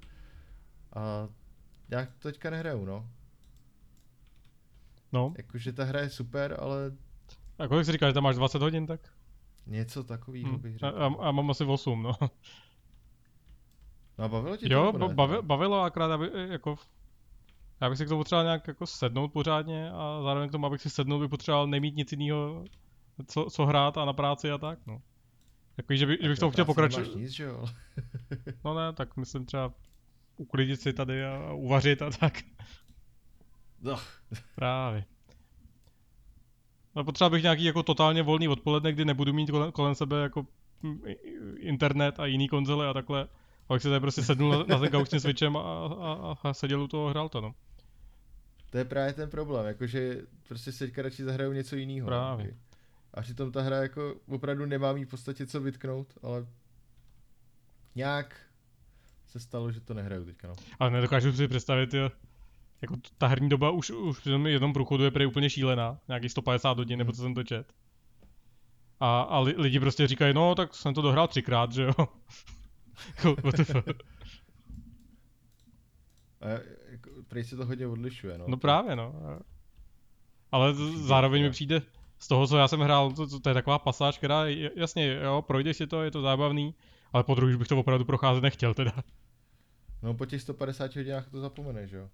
a 0.93 1.29
nějak 1.89 2.11
to 2.19 2.29
teďka 2.29 2.51
nehraju, 2.51 2.85
no. 2.85 3.11
No, 5.13 5.35
Jakože 5.37 5.73
ta 5.73 5.85
hra 5.85 6.01
je 6.01 6.11
super, 6.11 6.57
ale 6.61 6.93
a 7.59 7.69
kolik 7.69 7.87
jsi 7.87 7.93
říkal, 7.93 8.11
že 8.11 8.15
tam 8.15 8.23
máš 8.23 8.37
20 8.37 8.63
hodin, 8.63 8.87
tak? 8.87 9.01
něco 9.67 10.05
takového 10.05 10.53
Hm. 10.53 10.59
bych 10.61 10.79
řekl. 10.79 11.03
a, 11.03 11.07
a 11.07 11.31
mám 11.31 11.51
asi 11.51 11.65
8, 11.65 12.03
no. 12.03 12.13
No 14.19 14.25
a 14.25 14.29
bavilo 14.29 14.57
tě 14.57 14.67
to? 14.69 14.73
Jo, 14.73 14.85
nebo 14.93 14.99
ba- 14.99 15.09
ne? 15.09 15.15
bavi, 15.15 15.37
bavilo, 15.43 15.81
akorát 15.83 16.11
aby, 16.11 16.31
jako, 16.35 16.77
já 17.81 17.89
bych 17.89 17.99
si 17.99 18.07
k 18.07 18.09
tomu 18.09 18.21
potřeboval 18.21 18.45
nějak 18.45 18.69
jako 18.69 18.87
sednout 18.87 19.33
pořádně 19.33 19.91
a 19.91 20.21
zároveň 20.23 20.49
k 20.49 20.53
tomu, 20.53 20.67
abych 20.67 20.83
si 20.83 20.91
sednul, 20.91 21.21
bych 21.21 21.31
potřeboval 21.31 21.67
nemít 21.67 21.97
nic 21.97 22.13
jiného, 22.13 22.65
co, 23.27 23.47
co 23.51 23.67
hrát 23.67 23.99
a 23.99 24.05
na 24.05 24.13
práci 24.13 24.51
a 24.51 24.59
tak, 24.59 24.79
no. 24.87 25.03
Jako, 25.77 25.95
že, 25.95 26.07
by, 26.07 26.19
že 26.23 26.29
bych 26.29 26.39
to 26.39 26.51
chtěl 26.51 26.65
pokračovat. 26.65 27.17
nic, 27.17 27.31
že 27.31 27.45
jo? 27.45 27.67
No 28.65 28.75
ne, 28.75 28.93
tak 28.93 29.17
myslím 29.17 29.47
třeba 29.47 29.73
uklidit 30.37 30.81
si 30.81 30.93
tady 30.93 31.25
a, 31.25 31.53
uvařit 31.53 32.03
a 32.03 32.11
tak. 32.11 32.43
No, 33.83 33.99
Právě. 34.55 35.05
Ale 36.95 37.05
potřeba 37.05 37.31
bych 37.31 37.43
nějaký 37.43 37.65
jako 37.65 37.83
totálně 37.83 38.23
volný 38.23 38.49
odpoledne, 38.49 38.93
kdy 38.93 39.05
nebudu 39.05 39.33
mít 39.33 39.51
kolem, 39.51 39.73
kolem 39.73 39.95
sebe 39.95 40.23
jako 40.23 40.47
mm, 40.83 41.01
internet 41.59 42.21
a 42.21 42.27
jiný 42.27 42.49
konzole 42.49 42.89
a 42.89 42.93
takhle. 42.93 43.29
Abych 43.69 43.83
si 43.83 43.89
tady 43.89 44.01
prostě 44.01 44.23
sednul 44.23 44.51
na, 44.51 44.65
na 44.69 44.79
ten 44.79 44.89
gauč 44.89 45.07
s 45.07 45.11
tím 45.11 45.21
switchem 45.21 45.57
a, 45.57 45.61
a, 45.61 46.37
a, 46.43 46.55
seděl 46.55 46.83
u 46.83 46.89
toho 46.89 47.07
a 47.07 47.11
hrál 47.11 47.29
to, 47.29 47.41
no. 47.41 47.55
to 48.71 48.79
je 48.79 48.85
právě 48.85 49.13
ten 49.13 49.31
problém, 49.31 49.67
jakože 49.67 50.23
prostě 50.49 50.73
se 50.73 50.87
teďka 50.87 51.03
radši 51.03 51.25
zahraju 51.25 51.53
něco 51.53 51.77
jiného. 51.77 52.07
Právě. 52.07 52.57
A 53.17 53.23
přitom 53.23 53.53
ta 53.53 53.63
hra 53.63 53.77
jako 53.77 54.15
opravdu 54.29 54.67
nemá 54.67 54.93
mít 54.93 55.05
v 55.05 55.11
podstatě 55.11 55.47
co 55.47 55.61
vytknout, 55.61 56.19
ale 56.23 56.47
nějak 57.95 58.41
se 59.27 59.41
stalo, 59.41 59.73
že 59.73 59.81
to 59.81 59.95
nehraju 59.95 60.25
teďka, 60.25 60.49
no. 60.49 60.55
Ale 60.79 60.91
nedokážu 60.91 61.33
si 61.33 61.49
představit, 61.49 61.95
jo, 61.95 62.11
jako 62.83 62.97
ta 63.19 63.27
herní 63.27 63.49
doba 63.49 63.71
už, 63.71 63.91
už 63.91 64.21
při 64.21 64.31
tom 64.31 64.47
jednom 64.47 64.73
průchodu 64.73 65.05
je 65.05 65.11
prý 65.11 65.27
úplně 65.27 65.51
šílená. 65.51 65.99
Nějaký 66.09 66.29
150 66.29 66.79
hodin, 66.79 66.99
nebo 66.99 67.13
co 67.13 67.23
jsem 67.23 67.35
to 67.35 67.45
čet. 67.45 67.73
A, 69.01 69.21
a 69.21 69.39
li, 69.41 69.55
lidi 69.59 69.81
prostě 69.81 70.07
říkají, 70.07 70.35
no 70.35 70.55
tak 70.55 70.75
jsem 70.75 70.95
to 70.95 71.03
dohrál 71.03 71.29
třikrát, 71.29 71.73
že 71.73 71.83
jo. 71.83 71.93
Jako, 73.17 73.37
what 73.43 73.55
the 73.55 73.65
fuck. 73.65 74.03
A 76.41 76.49
jako, 76.91 77.11
prej 77.29 77.45
se 77.45 77.57
to 77.57 77.67
hodně 77.67 77.87
odlišuje, 77.87 78.39
no. 78.39 78.45
No 78.49 78.57
právě, 78.57 78.97
no. 78.97 79.15
Ale 80.53 80.73
Přijde, 80.73 80.99
zároveň 80.99 81.43
mi 81.43 81.51
přijde, 81.51 81.83
z 82.19 82.29
toho, 82.29 82.47
co 82.47 82.57
já 82.57 82.69
jsem 82.69 82.81
hrál, 82.81 83.13
to, 83.13 83.27
to, 83.27 83.41
to 83.41 83.49
je 83.51 83.55
taková 83.55 83.79
pasáž, 83.79 84.19
která, 84.19 84.47
je- 84.47 84.71
jasně, 84.77 85.15
jo, 85.15 85.43
projdeš 85.47 85.77
si 85.77 85.87
to, 85.87 86.03
je 86.03 86.11
to 86.11 86.23
zábavný, 86.23 86.75
ale 87.13 87.25
po 87.25 87.35
druhý 87.35 87.53
už 87.53 87.59
bych 87.59 87.69
to 87.69 87.79
opravdu 87.79 88.05
procházet 88.05 88.43
nechtěl 88.43 88.75
teda. 88.75 88.93
No 90.03 90.15
po 90.15 90.27
těch 90.27 90.43
150 90.43 90.97
hodinách 90.97 91.31
to 91.31 91.41
zapomeneš, 91.41 91.91
jo. 91.93 92.09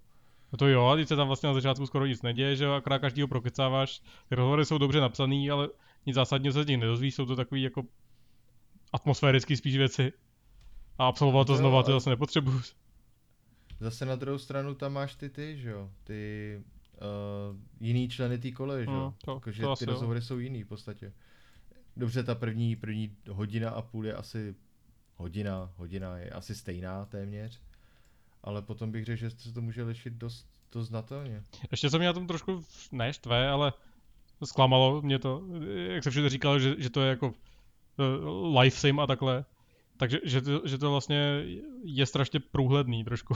No 0.53 0.57
to 0.59 0.68
jo, 0.68 0.86
a 0.86 0.96
teď 0.96 1.09
se 1.09 1.16
tam 1.16 1.26
vlastně 1.26 1.46
na 1.46 1.55
začátku 1.55 1.86
skoro 1.86 2.07
nic 2.07 2.22
neděje, 2.22 2.57
že 2.57 2.64
jo, 2.64 2.72
akorát 2.72 2.98
každýho 2.98 3.28
prokecáváš, 3.28 4.00
ty 4.28 4.34
rozhovory 4.34 4.64
jsou 4.64 4.78
dobře 4.78 5.00
napsaný, 5.00 5.50
ale 5.50 5.68
nic 6.07 6.14
zásadního 6.14 6.53
se 6.53 6.62
z 6.62 6.66
nich 6.66 6.78
nedozvíš, 6.78 7.14
jsou 7.14 7.26
to 7.26 7.36
takový 7.36 7.62
jako 7.62 7.82
atmosférický 8.92 9.57
spíš 9.57 9.76
věci. 9.76 10.12
A 10.98 11.07
absolvovat 11.07 11.46
to 11.46 11.53
No 11.53 11.57
jo, 11.57 11.61
znova, 11.61 11.82
to 11.82 11.92
zase 11.92 12.11
nepotřebuju. 12.11 12.61
Zase 13.80 14.05
na 14.07 14.16
druhou 14.16 14.38
stranu 14.38 14.74
tam 14.74 14.92
máš 14.92 15.14
ty 15.14 15.30
ty, 15.30 15.59
že 15.59 15.70
jo, 15.70 15.90
ty 16.05 16.62
uh, 17.03 17.57
jiný 17.80 18.09
členy 18.09 18.38
té 18.38 18.50
koleje, 18.50 18.84
že 18.84 18.90
jo. 18.90 19.07
Mm, 19.11 19.16
to- 19.24 19.34
Jakože 19.34 19.62
to 19.62 19.68
ty 19.68 19.72
asi 19.72 19.84
jo. 19.84 19.90
rozhovory 19.90 20.22
jsou 20.22 20.38
jiný 20.38 20.62
v 20.62 20.68
podstatě. 20.68 21.12
Dobře, 21.96 22.22
ta 22.22 22.34
první, 22.34 22.76
první 22.76 23.16
hodina 23.30 23.70
a 23.70 23.82
půl 23.82 24.07
je 24.07 24.14
asi 24.14 24.55
hodina, 25.16 25.70
hodina 25.76 26.18
je 26.18 26.30
asi 26.30 26.55
stejná 26.55 27.05
téměř. 27.05 27.61
Ale 28.44 28.62
potom 28.62 28.90
bych 28.92 29.05
řekl, 29.05 29.18
že 29.18 29.30
se 29.30 29.53
to 29.53 29.61
může 29.62 29.82
lišit 29.82 30.12
dost, 30.12 30.46
dost 30.72 30.88
znatelně. 30.88 31.42
Ještě 31.70 31.90
co 31.90 31.98
mě 31.98 32.07
na 32.07 32.12
tom 32.12 32.26
trošku 32.26 32.64
ne 32.92 33.12
štve, 33.12 33.48
ale 33.48 33.72
zklamalo 34.44 35.03
mě 35.03 35.18
to, 35.18 35.42
jak 35.88 36.05
se 36.05 36.11
všude 36.11 36.28
říkalo, 36.28 36.59
že, 36.59 36.74
že 36.78 36.90
to 36.90 37.00
je 37.00 37.09
jako 37.09 37.26
uh, 37.26 38.59
life 38.59 38.76
sim 38.80 39.00
a 39.00 39.07
takhle. 39.07 39.44
Takže 39.96 40.20
že 40.24 40.40
to, 40.40 40.62
že 40.64 40.78
to 40.78 40.90
vlastně 40.90 41.44
je 41.84 42.07
strašně 42.07 42.40
průhledný 42.40 43.05
trošku. 43.05 43.34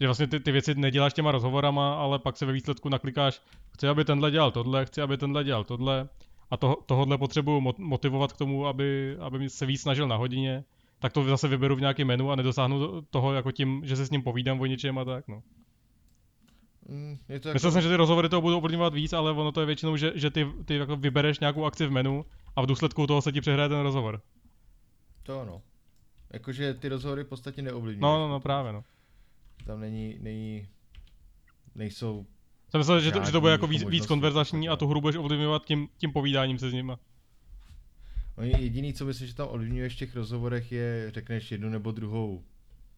Že 0.00 0.06
vlastně 0.06 0.26
ty, 0.26 0.40
ty 0.40 0.52
věci 0.52 0.74
neděláš 0.74 1.14
těma 1.14 1.32
rozhovorama, 1.32 1.94
ale 1.94 2.18
pak 2.18 2.36
se 2.36 2.46
ve 2.46 2.52
výsledku 2.52 2.88
naklikáš, 2.88 3.42
chci, 3.74 3.88
aby 3.88 4.04
tenhle 4.04 4.30
dělal 4.30 4.50
tohle, 4.50 4.86
chci, 4.86 5.02
aby 5.02 5.16
tenhle 5.16 5.44
dělal 5.44 5.64
tohle 5.64 6.08
a 6.50 6.56
to, 6.56 6.76
tohodle 6.86 7.18
potřebuju 7.18 7.60
mo- 7.60 7.74
motivovat 7.78 8.32
k 8.32 8.36
tomu, 8.36 8.66
aby, 8.66 9.16
aby 9.20 9.50
se 9.50 9.66
víc 9.66 9.80
snažil 9.80 10.08
na 10.08 10.16
hodině, 10.16 10.64
tak 10.98 11.12
to 11.12 11.24
zase 11.24 11.48
vyberu 11.48 11.76
v 11.76 11.80
nějakém 11.80 12.08
menu 12.08 12.30
a 12.30 12.36
nedosáhnu 12.36 13.02
toho 13.10 13.34
jako 13.34 13.52
tím, 13.52 13.82
že 13.84 13.96
se 13.96 14.06
s 14.06 14.10
ním 14.10 14.22
povídám 14.22 14.60
o 14.60 14.66
něčem 14.66 14.98
a 14.98 15.04
tak, 15.04 15.28
no. 15.28 15.42
Mm, 16.88 17.18
je 17.28 17.40
to 17.40 17.48
jako, 17.48 17.56
Myslel 17.56 17.72
jsem, 17.72 17.82
že 17.82 17.88
ty 17.88 17.96
rozhovory 17.96 18.28
toho 18.28 18.42
budou 18.42 18.56
ovlivňovat 18.56 18.94
víc, 18.94 19.12
ale 19.12 19.32
ono 19.32 19.52
to 19.52 19.60
je 19.60 19.66
většinou, 19.66 19.96
že, 19.96 20.12
že 20.14 20.30
ty, 20.30 20.46
ty 20.64 20.76
jako 20.76 20.96
vybereš 20.96 21.38
nějakou 21.40 21.64
akci 21.64 21.86
v 21.86 21.90
menu 21.90 22.24
a 22.56 22.62
v 22.62 22.66
důsledku 22.66 23.06
toho 23.06 23.22
se 23.22 23.32
ti 23.32 23.40
přehraje 23.40 23.68
ten 23.68 23.80
rozhovor. 23.80 24.20
to 25.22 25.40
ano. 25.40 25.62
Jakože 26.32 26.74
ty 26.74 26.88
rozhovory 26.88 27.24
v 27.24 27.28
podstatě 27.28 27.62
neovlivňují. 27.62 28.02
No, 28.02 28.18
no, 28.18 28.28
no, 28.28 28.40
právě, 28.40 28.72
no. 28.72 28.84
Tam 29.66 29.80
není, 29.80 30.18
není, 30.20 30.68
nejsou 31.74 32.26
Jsem 32.70 32.78
myslel, 32.78 33.00
že 33.00 33.12
to, 33.12 33.24
že 33.24 33.32
to 33.32 33.40
bude 33.40 33.52
jako 33.52 33.66
víc, 33.66 33.80
jako 33.80 33.90
víc 33.90 34.06
konverzační 34.06 34.68
a 34.68 34.76
tu 34.76 34.86
hru 34.86 35.00
budeš 35.00 35.16
ovlivňovat 35.16 35.64
tím, 35.64 35.88
tím 35.96 36.12
povídáním 36.12 36.58
se 36.58 36.70
s 36.70 36.72
nima. 36.72 36.98
Oni 38.36 38.50
jediný, 38.58 38.94
co 38.94 39.04
myslím, 39.04 39.28
že 39.28 39.34
tam 39.34 39.48
ovlivňuješ 39.50 39.94
v 39.94 39.98
těch 39.98 40.14
rozhovorech, 40.14 40.72
je, 40.72 41.10
řekneš 41.14 41.52
jednu 41.52 41.68
nebo 41.68 41.92
druhou 41.92 42.44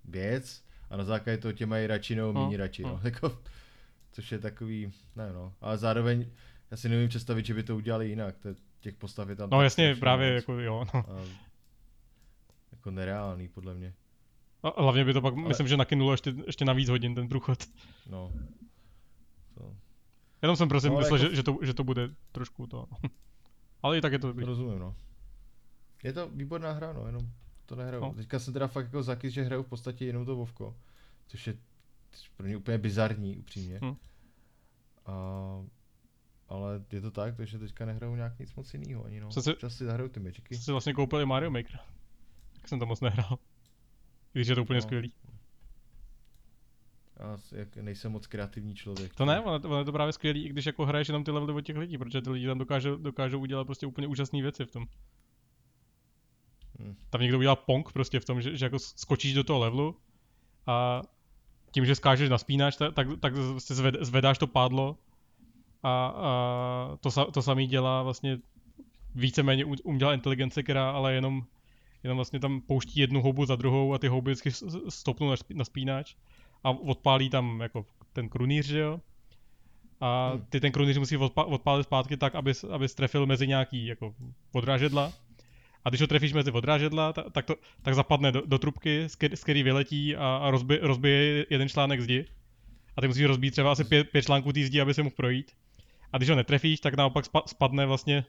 věc 0.04 0.64
a 0.90 0.96
na 0.96 1.04
základě 1.04 1.38
toho 1.38 1.52
tě 1.52 1.66
mají 1.66 1.86
radši 1.86 2.14
nebo 2.14 2.32
No, 2.32 2.44
méně 2.44 2.56
radši, 2.56 2.82
no. 2.82 2.88
no. 2.88 3.00
Jako, 3.04 3.38
což 4.12 4.32
je 4.32 4.38
takový, 4.38 4.92
ne 5.16 5.32
no, 5.32 5.52
ale 5.60 5.78
zároveň 5.78 6.26
já 6.70 6.76
si 6.76 6.88
nevím 6.88 7.08
představit, 7.08 7.46
že 7.46 7.54
by 7.54 7.62
to 7.62 7.76
udělali 7.76 8.08
jinak, 8.08 8.38
to, 8.38 8.48
těch 8.80 8.94
postav 8.94 9.28
je 9.28 9.36
tam 9.36 9.50
No 9.50 9.62
jasně, 9.62 9.96
právě 9.96 10.30
moc 10.30 10.36
jako 10.36 10.52
jo. 10.52 10.86
No. 10.94 11.00
a, 11.10 11.24
jako 12.72 12.90
nereálný 12.90 13.48
podle 13.48 13.74
mě, 13.74 13.94
A 14.62 14.82
hlavně 14.82 15.04
by 15.04 15.12
to 15.12 15.20
pak, 15.20 15.34
Ale- 15.34 15.48
myslím, 15.48 15.68
že 15.68 15.76
nakynulo 15.76 16.12
ještě, 16.12 16.34
ještě 16.46 16.64
na 16.64 16.72
víc 16.72 16.88
hodin 16.88 17.14
ten 17.14 17.28
průchod. 17.28 17.58
no. 18.10 18.32
To, 19.54 19.76
Jenom 20.42 20.56
jsem 20.56 20.68
prosím 20.68 20.92
No, 20.92 20.98
myslel, 20.98 21.18
jako- 21.20 21.30
že, 21.30 21.36
že, 21.36 21.42
to, 21.42 21.58
že 21.62 21.74
to 21.74 21.84
bude 21.84 22.08
trošku 22.32 22.66
to. 22.66 22.86
Ale 23.82 23.98
i 23.98 24.00
tak 24.00 24.12
je 24.12 24.18
to 24.18 24.26
dobrý. 24.26 24.44
Rozumím, 24.46 24.78
no. 24.78 24.94
Je 26.02 26.12
to 26.12 26.28
výborná 26.28 26.72
hra, 26.72 26.92
no, 26.92 27.06
jenom 27.06 27.22
to 27.66 27.76
nehraju. 27.76 28.02
No. 28.02 28.14
Teďka 28.14 28.38
jsem 28.38 28.52
teda 28.52 28.66
fakt 28.68 28.84
jako 28.84 29.02
zakys, 29.02 29.32
že 29.32 29.42
hraju 29.42 29.62
v 29.62 29.66
podstatě 29.68 30.04
jenom 30.06 30.26
to 30.26 30.36
Vovko, 30.36 30.76
což 31.26 31.46
je 31.46 31.54
pro 32.36 32.46
mě 32.46 32.56
úplně 32.56 32.78
bizarní, 32.78 33.36
upřímně. 33.38 33.80
Hm. 33.84 33.96
A, 35.06 35.12
ale 36.48 36.84
je 36.92 37.00
to 37.00 37.10
tak, 37.10 37.36
takže 37.36 37.58
teďka 37.58 37.84
nehraju 37.86 38.16
nějak 38.16 38.38
nic 38.38 38.54
moc 38.54 38.74
jiného 38.74 39.04
ani 39.04 39.20
no. 39.20 39.32
Jsem 39.32 39.42
si- 39.42 39.52
Občas 39.52 39.74
si 39.76 39.84
zahraju 39.84 40.08
ty 40.08 40.20
Magicy. 40.20 40.54
Jsem 40.54 40.62
si 40.64 40.70
vlastně 40.72 40.94
koupil 40.94 41.20
i 41.20 41.26
Mario 41.26 41.50
Maker. 41.50 41.78
Tak 42.52 42.68
jsem 42.68 42.78
to 42.78 42.86
moc 42.86 43.00
nehrál. 43.00 43.38
Když 44.38 44.48
je 44.48 44.54
to 44.54 44.62
úplně 44.62 44.76
No. 44.76 44.82
skvělý. 44.82 45.12
S- 47.36 47.52
jak 47.52 47.76
nejsem 47.76 48.12
moc 48.12 48.26
kreativní 48.26 48.74
člověk. 48.74 49.14
To 49.14 49.24
ne, 49.24 49.40
ono, 49.40 49.60
ono 49.68 49.78
je 49.78 49.84
to 49.84 49.92
právě 49.92 50.12
skvělý, 50.12 50.44
i 50.44 50.48
když 50.48 50.66
jako 50.66 50.86
hraješ 50.86 51.08
jenom 51.08 51.24
ty 51.24 51.30
levely 51.30 51.52
od 51.52 51.60
těch 51.60 51.76
lidí, 51.76 51.98
protože 51.98 52.22
ty 52.22 52.30
lidi 52.30 52.46
tam 52.46 52.58
dokážou, 52.58 52.96
dokážou 52.96 53.40
udělat 53.40 53.64
prostě 53.64 53.86
úplně 53.86 54.06
úžasné 54.06 54.42
věci 54.42 54.64
v 54.64 54.70
tom. 54.70 54.86
Hm. 56.78 56.94
Tam 57.10 57.20
někdo 57.20 57.38
udělá 57.38 57.56
pong 57.56 57.92
prostě 57.92 58.20
v 58.20 58.24
tom, 58.24 58.42
že, 58.42 58.56
že 58.56 58.66
jako 58.66 58.78
skočíš 58.78 59.34
do 59.34 59.44
toho 59.44 59.58
levelu 59.58 59.96
a 60.66 61.02
tím, 61.70 61.86
že 61.86 61.94
skážeš 61.94 62.30
na 62.30 62.38
spínač, 62.38 62.76
tak, 62.76 62.94
tak, 62.94 63.06
tak 63.20 63.32
prostě 63.34 63.74
zved, 63.74 63.94
zvedáš 64.00 64.38
to 64.38 64.46
pádlo 64.46 64.96
a, 65.82 66.06
a 66.06 66.96
to, 67.00 67.10
sa, 67.10 67.24
to 67.24 67.42
samý 67.42 67.66
dělá 67.66 68.02
vlastně 68.02 68.38
víceméně 69.14 69.64
umělá 69.64 70.14
inteligence, 70.14 70.62
která 70.62 70.90
ale 70.90 71.14
jenom, 71.14 71.44
jenom 72.04 72.16
vlastně 72.18 72.40
tam 72.40 72.60
pouští 72.60 73.00
jednu 73.00 73.22
houbu 73.22 73.46
za 73.46 73.56
druhou 73.56 73.94
a 73.94 73.98
ty 73.98 74.08
houby 74.08 74.30
vždycky 74.32 74.50
stopnou 74.88 75.28
na, 75.30 75.34
špí- 75.36 75.56
na 75.56 75.64
spínač 75.64 76.14
a 76.64 76.70
odpálí 76.70 77.30
tam 77.30 77.60
jako 77.60 77.86
ten 78.12 78.28
krunýř, 78.28 78.66
že 78.66 78.78
jo? 78.78 79.00
A 80.00 80.30
Hmm. 80.30 80.44
ty 80.48 80.60
ten 80.60 80.72
krunýř 80.72 80.98
musí 80.98 81.16
odpa- 81.16 81.44
odpálit 81.52 81.86
zpátky 81.86 82.16
tak, 82.16 82.34
aby, 82.34 82.52
aby 82.70 82.88
trefil 82.88 83.26
mezi 83.26 83.46
nějaký 83.46 83.86
jako 83.86 84.14
odrážedla. 84.52 85.12
A 85.84 85.88
když 85.88 86.00
ho 86.00 86.06
trefíš 86.06 86.32
mezi 86.32 86.50
odrážedla, 86.50 87.12
tak, 87.12 87.24
tak, 87.32 87.44
to, 87.46 87.54
tak 87.82 87.94
zapadne 87.94 88.32
do, 88.32 88.42
do 88.46 88.58
trubky, 88.58 89.04
z 89.08 89.16
ké- 89.16 89.36
z 89.36 89.42
který 89.42 89.62
vyletí 89.62 90.16
a, 90.16 90.36
a 90.36 90.50
rozbije, 90.50 90.80
rozbije 90.82 91.46
jeden 91.50 91.68
článek 91.68 92.00
zdi. 92.00 92.24
A 92.96 93.00
ty 93.00 93.08
musíš 93.08 93.24
rozbít 93.24 93.52
třeba 93.52 93.72
asi 93.72 93.84
pět, 93.84 94.10
pět 94.10 94.22
článků 94.22 94.52
té 94.52 94.62
zdi, 94.64 94.80
aby 94.80 94.94
se 94.94 95.02
mohl 95.02 95.14
projít. 95.16 95.52
A 96.12 96.16
když 96.16 96.30
ho 96.30 96.36
netrefíš, 96.36 96.80
tak 96.80 96.94
naopak 96.96 97.24
spa, 97.24 97.42
spadne 97.46 97.86
vlastně 97.86 98.24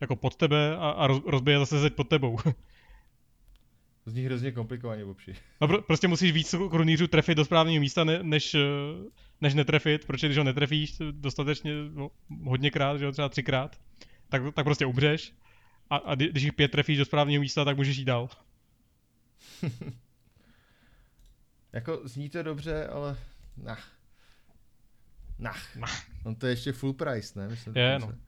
jako 0.00 0.16
pod 0.16 0.36
tebe 0.36 0.76
a, 0.76 0.90
a 0.90 1.06
roz, 1.06 1.22
rozbije 1.26 1.58
zase 1.58 1.78
zeď 1.80 1.94
pod 1.94 2.08
tebou. 2.08 2.38
Zní 4.06 4.24
hrozně 4.24 4.52
komplikovaně, 4.52 5.04
Bobši. 5.04 5.34
No 5.60 5.68
pro, 5.68 5.82
prostě 5.82 6.08
musíš 6.08 6.32
víc 6.32 6.54
krunýřů 6.70 7.06
trefit 7.06 7.36
do 7.36 7.44
správného 7.44 7.80
místa, 7.80 8.04
ne, 8.04 8.22
než, 8.22 8.54
eh, 8.54 8.58
než 9.40 9.54
netrefit, 9.54 10.04
protože 10.06 10.26
když 10.26 10.38
ho 10.38 10.44
netrefíš 10.44 10.98
dostatečně 11.10 11.72
no, 11.90 12.10
hodněkrát, 12.44 12.98
že 12.98 13.04
jo, 13.04 13.12
třeba 13.12 13.28
třikrát, 13.28 13.80
tak, 14.28 14.42
tak 14.54 14.64
prostě 14.64 14.86
umřeš. 14.86 15.32
A, 15.90 15.96
a 15.96 16.14
kdy- 16.14 16.28
když 16.28 16.42
jich 16.42 16.52
pět 16.52 16.70
trefíš 16.70 16.98
do 16.98 17.04
správného 17.04 17.40
místa, 17.40 17.64
tak 17.64 17.76
můžeš 17.76 17.96
jít 17.96 18.04
dál. 18.04 18.28
Jako 21.72 22.00
zní 22.04 22.30
to 22.30 22.42
dobře, 22.42 22.86
ale 22.86 23.16
nah. 23.56 23.92
Nah. 25.38 25.76
Nah. 25.76 26.02
On 26.24 26.34
to 26.34 26.46
je 26.46 26.52
ještě 26.52 26.72
full 26.72 26.92
price, 26.92 27.40
ne? 27.40 27.48
Myslím, 27.48 27.76
Je, 27.76 27.98
dokonce. 28.00 28.20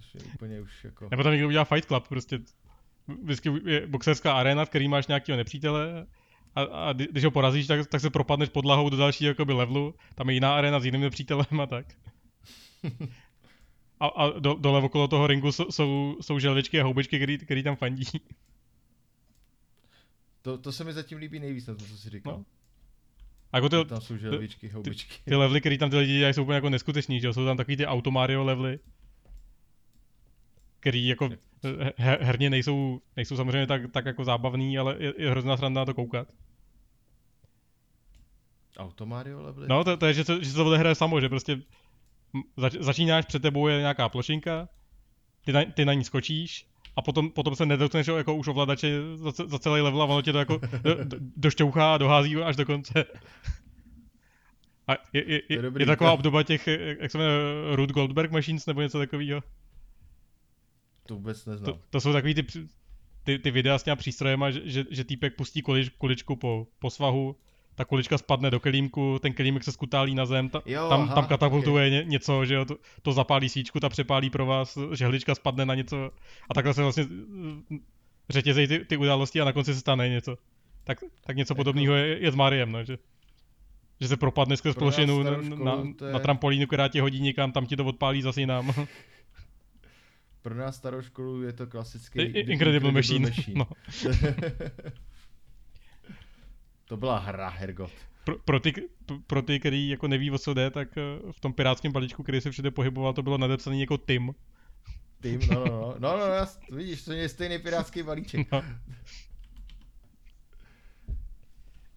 Což 0.00 0.14
je 0.14 0.20
úplně 0.34 0.60
už 0.60 0.84
jako... 0.84 1.08
Nebo 1.10 1.22
tam 1.22 1.32
někdo 1.32 1.46
udělá 1.48 1.64
Fight 1.64 1.88
Club, 1.88 2.08
prostě 2.08 2.38
vždycky 3.22 3.50
je 3.66 3.86
boxerská 3.86 4.32
arena, 4.32 4.64
v 4.64 4.68
který 4.68 4.88
máš 4.88 5.06
nějakého 5.06 5.36
nepřítele 5.36 6.06
a, 6.54 6.62
a 6.62 6.92
kdy- 6.92 7.08
když 7.10 7.24
ho 7.24 7.30
porazíš, 7.30 7.66
tak, 7.66 7.86
tak 7.86 8.00
se 8.00 8.10
propadneš 8.10 8.48
podlahou 8.48 8.88
do 8.90 8.96
dalšího 8.96 9.28
jakoby 9.28 9.52
levelu, 9.52 9.94
tam 10.14 10.28
je 10.28 10.34
jiná 10.34 10.56
arena 10.56 10.80
s 10.80 10.84
jiným 10.84 11.00
nepřítelem 11.00 11.60
a 11.62 11.66
tak. 11.66 11.86
A, 14.00 14.06
a 14.06 14.38
do, 14.38 14.54
dole 14.54 14.82
okolo 14.82 15.08
toho 15.08 15.26
ringu 15.26 15.52
jsou, 15.52 15.64
jsou, 15.70 16.16
jsou 16.20 16.38
želvičky 16.38 16.80
a 16.80 16.84
houbičky, 16.84 17.16
který, 17.18 17.38
který 17.38 17.62
tam 17.62 17.76
fandí. 17.76 18.04
To, 20.42 20.58
to 20.58 20.72
se 20.72 20.84
mi 20.84 20.92
zatím 20.92 21.18
líbí 21.18 21.38
nejvíc 21.38 21.66
na 21.66 21.74
to, 21.74 21.84
co 21.84 21.96
jsi 21.96 22.10
říkal. 22.10 22.32
No. 22.38 22.44
A 23.52 23.56
jako 23.56 23.68
ty, 23.68 23.84
Tam 23.84 24.00
jsou 24.00 24.16
želvičky, 24.16 24.68
houbičky. 24.68 25.14
ty 25.24 25.34
levely, 25.34 25.60
který 25.60 25.78
tam 25.78 25.90
ty 25.90 25.96
lidi 25.96 26.16
dělají, 26.18 26.34
jsou 26.34 26.42
úplně 26.42 26.54
jako 26.54 26.70
neskuteční, 26.70 27.20
že 27.20 27.26
jo? 27.26 27.32
Jsou 27.32 27.44
tam 27.44 27.56
takový 27.56 27.76
ty 27.76 27.86
Auto 27.86 28.10
Mario 28.10 28.44
levely, 28.44 28.78
který 30.80 31.08
jako 31.08 31.28
he- 31.96 32.18
herně 32.20 32.50
nejsou, 32.50 33.00
nejsou 33.16 33.36
samozřejmě 33.36 33.66
tak, 33.66 33.82
tak 33.92 34.06
jako 34.06 34.24
zábavný, 34.24 34.78
ale 34.78 34.96
je, 34.98 35.14
je 35.18 35.30
hrozná 35.30 35.56
sranda 35.56 35.80
na 35.80 35.84
to 35.84 35.94
koukat. 35.94 36.28
Automario 38.78 39.42
levely? 39.42 39.68
No, 39.68 39.84
to, 39.84 39.96
to 39.96 40.06
je, 40.06 40.14
že 40.14 40.24
se, 40.24 40.44
že 40.44 40.54
to 40.54 40.66
odehraje 40.66 40.94
samo, 40.94 41.20
že 41.20 41.28
prostě 41.28 41.58
zač, 42.56 42.72
začínáš, 42.80 43.24
před 43.26 43.42
tebou 43.42 43.68
je 43.68 43.78
nějaká 43.78 44.08
plošinka, 44.08 44.68
ty 45.44 45.52
na, 45.52 45.64
ty 45.64 45.84
na 45.84 45.92
ní 45.92 46.04
skočíš 46.04 46.66
a 46.96 47.02
potom, 47.02 47.30
potom 47.30 47.56
se 47.56 47.66
nedotkneš 47.66 48.06
jako 48.06 48.34
už 48.34 48.48
ovladače 48.48 49.00
za, 49.14 49.30
za 49.46 49.58
celý 49.58 49.80
level 49.80 50.02
a 50.02 50.04
ono 50.04 50.22
tě 50.22 50.32
to 50.32 50.38
jako 50.38 50.60
do, 50.82 51.04
do, 51.04 51.16
došťouchá 51.36 51.94
a 51.94 51.98
dohází 51.98 52.36
až 52.36 52.56
do 52.56 52.66
konce. 52.66 53.04
A 54.88 54.92
je, 55.12 55.32
je, 55.32 55.42
je 55.48 55.56
je, 55.62 55.72
je 55.78 55.86
taková 55.86 56.10
to- 56.10 56.14
obdoba 56.14 56.42
těch, 56.42 56.66
jak 57.00 57.10
se 57.10 57.18
jmenuje, 57.18 57.76
Ruth 57.76 57.92
Goldberg 57.92 58.30
Machines 58.30 58.66
nebo 58.66 58.80
něco 58.80 58.98
takového. 58.98 59.42
To 61.10 61.14
vůbec 61.16 61.46
neznám. 61.46 61.72
To, 61.72 61.78
to 61.90 62.00
jsou 62.00 62.12
takový 62.12 62.34
ty, 62.34 62.46
ty, 63.24 63.38
ty 63.38 63.50
videa 63.50 63.78
s 63.78 63.82
těma 63.82 63.96
přístrojema, 63.96 64.50
že, 64.50 64.60
že, 64.64 64.84
že 64.90 65.04
týpek 65.04 65.36
pustí 65.36 65.62
kulič, 65.62 65.88
kuličku 65.98 66.36
po, 66.36 66.66
po 66.78 66.90
svahu, 66.90 67.36
ta 67.74 67.84
kulička 67.84 68.18
spadne 68.18 68.50
do 68.50 68.60
kelímku, 68.60 69.18
ten 69.22 69.32
kelímek 69.32 69.64
se 69.64 69.72
skutálí 69.72 70.14
na 70.14 70.26
zem, 70.26 70.48
ta, 70.48 70.62
Jo, 70.66 70.88
tam, 70.88 71.00
aha, 71.02 71.14
tam 71.14 71.26
katapultuje 71.26 71.86
ok. 71.86 71.92
ně, 71.92 72.02
něco, 72.10 72.44
že 72.44 72.54
jo, 72.54 72.64
to, 72.64 72.76
to 73.02 73.12
zapálí 73.12 73.48
svíčku, 73.48 73.80
ta 73.80 73.88
přepálí 73.88 74.30
pro 74.30 74.46
vás, 74.46 74.78
žehlička 74.94 75.34
spadne 75.34 75.66
na 75.66 75.74
něco 75.74 76.10
a 76.50 76.54
takhle 76.54 76.74
se 76.74 76.82
vlastně 76.82 77.04
eh, 77.72 77.78
řetězejí 78.28 78.66
ty, 78.68 78.84
ty 78.84 78.96
události 78.96 79.40
a 79.40 79.44
na 79.44 79.52
konci 79.52 79.74
se 79.74 79.80
stane 79.80 80.08
něco. 80.08 80.36
Tak, 80.84 80.98
tak 81.26 81.36
něco 81.36 81.52
Jako- 81.52 81.58
podobného 81.58 81.94
je, 81.94 82.18
je 82.24 82.32
s 82.32 82.34
Mariem, 82.34 82.72
no, 82.72 82.84
že, 82.84 82.98
že 84.00 84.08
se 84.08 84.16
propadne 84.16 84.56
skrz 84.56 84.74
plošinu 84.74 85.22
na, 85.22 85.30
na, 85.64 85.84
je- 86.06 86.12
na 86.12 86.18
trampolínu, 86.18 86.66
která 86.66 86.88
tě 86.88 87.00
hodí 87.02 87.20
někam, 87.20 87.52
tam 87.52 87.66
ti 87.66 87.76
to 87.76 87.84
odpálí 87.84 88.22
zase 88.22 88.40
jinam. 88.40 88.72
Pro 90.42 90.54
nás 90.54 90.76
starou 90.76 91.02
školu 91.02 91.42
je 91.42 91.52
to 91.52 91.66
klasický 91.66 92.18
I- 92.18 92.22
i- 92.22 92.52
Incredible 92.52 92.92
Machine. 92.92 93.30
No. 93.54 93.66
to 96.84 96.96
byla 96.96 97.18
hra, 97.18 97.48
Hergot. 97.48 97.90
pro, 98.24 98.38
pro, 98.38 98.60
ty, 98.60 98.72
pro 99.26 99.42
ty, 99.42 99.60
který 99.60 99.88
jako 99.88 100.08
neví, 100.08 100.30
o 100.30 100.38
co 100.38 100.54
jde, 100.54 100.70
tak 100.70 100.88
eh, 100.98 101.32
v 101.32 101.40
tom 101.40 101.52
pirátském 101.52 101.92
balíčku, 101.92 102.22
který 102.22 102.40
se 102.40 102.50
všude 102.50 102.70
pohyboval, 102.70 103.12
to 103.12 103.22
bylo 103.22 103.38
nadepsané 103.38 103.76
jako 103.76 103.98
Tim. 103.98 104.34
Tým, 105.20 105.40
no, 105.50 105.64
no, 105.64 105.70
no, 105.70 105.94
no, 105.98 106.16
no, 106.18 106.26
no, 106.70 106.76
vidíš, 106.76 107.02
to 107.04 107.12
je 107.12 107.28
stejný 107.28 107.58
pirátský 107.58 108.02
balíček. 108.02 108.52
No. 108.52 108.62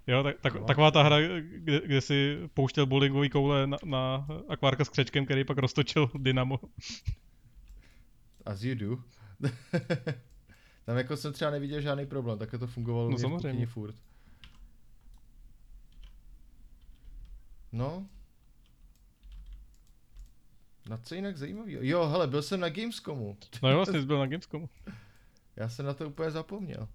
Jo, 0.08 0.24
tak, 0.24 0.36
tak, 0.42 0.56
No. 0.56 0.64
taková 0.66 0.92
ta 0.92 1.04
hra, 1.04 1.18
kde, 1.42 1.82
kde 1.86 2.02
si 2.02 2.38
pouštěl 2.54 2.86
bowlingový 2.86 3.30
koule 3.30 3.68
na, 3.68 3.78
na 3.86 4.28
akvárka 4.50 4.86
s 4.86 4.90
křečkem, 4.90 5.26
který 5.26 5.44
pak 5.44 5.58
roztočil 5.58 6.10
dynamo. 6.18 6.60
As 8.46 8.64
you 8.64 8.76
do. 8.76 8.98
Tam 10.86 10.98
jako 10.98 11.18
jsem 11.18 11.34
třeba 11.34 11.52
neviděl 11.52 11.82
žádný 11.82 12.06
problém, 12.06 12.40
tak 12.40 12.52
to 12.52 12.68
fungovalo 12.68 13.10
No 13.10 13.18
v 13.18 13.20
samozřejmě. 13.22 13.66
furt. 13.66 13.96
No. 17.72 18.08
Na 20.90 20.98
co 20.98 21.16
jinak 21.16 21.38
zajímavý? 21.38 21.78
Jo, 21.82 22.06
hele, 22.08 22.28
byl 22.28 22.42
jsem 22.42 22.60
na 22.60 22.70
Gamescomu. 22.70 23.38
No 23.64 23.70
jo, 23.70 23.76
vlastně 23.76 24.00
jsi 24.02 24.06
byl 24.08 24.20
na 24.20 24.26
Gamescomu. 24.28 24.70
Já 25.56 25.70
jsem 25.70 25.86
na 25.86 25.94
to 25.94 26.08
úplně 26.10 26.32
zapomněl. 26.32 26.88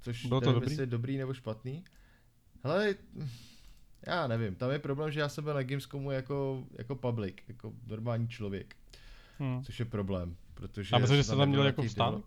Což 0.00 0.26
Bylo 0.26 0.40
to 0.40 0.52
dobrý? 0.52 0.76
je 0.76 0.86
dobrý 0.86 1.16
nebo 1.18 1.34
špatný. 1.34 1.84
Hele, 2.64 2.94
já 4.06 4.26
nevím, 4.26 4.54
tam 4.54 4.70
je 4.70 4.78
problém, 4.78 5.10
že 5.10 5.20
já 5.20 5.28
jsem 5.28 5.44
byl 5.44 5.54
na 5.54 5.62
Gamescomu 5.62 6.10
jako, 6.10 6.64
jako 6.78 6.94
public, 6.94 7.34
jako 7.48 7.72
normální 7.86 8.28
člověk, 8.28 8.76
Hm. 9.40 9.62
což 9.64 9.78
je 9.78 9.84
problém, 9.84 10.36
protože... 10.58 10.96
A 10.96 10.98
myslím, 10.98 11.16
že 11.16 11.24
jste 11.24 11.36
tam 11.36 11.48
měl 11.48 11.66
jako 11.66 11.88
stánek? 11.88 12.24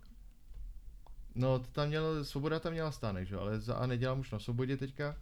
No, 1.35 1.59
to 1.59 1.67
tam 1.67 1.87
měl, 1.87 2.25
Svoboda 2.25 2.59
tam 2.59 2.71
měla 2.71 2.91
stánek, 2.91 3.27
že 3.27 3.35
jo, 3.35 3.41
ale 3.41 3.59
za 3.59 3.75
A 3.75 3.85
nedělám 3.85 4.19
už 4.19 4.31
na 4.31 4.39
Svobodě 4.39 4.77
teďka, 4.77 5.15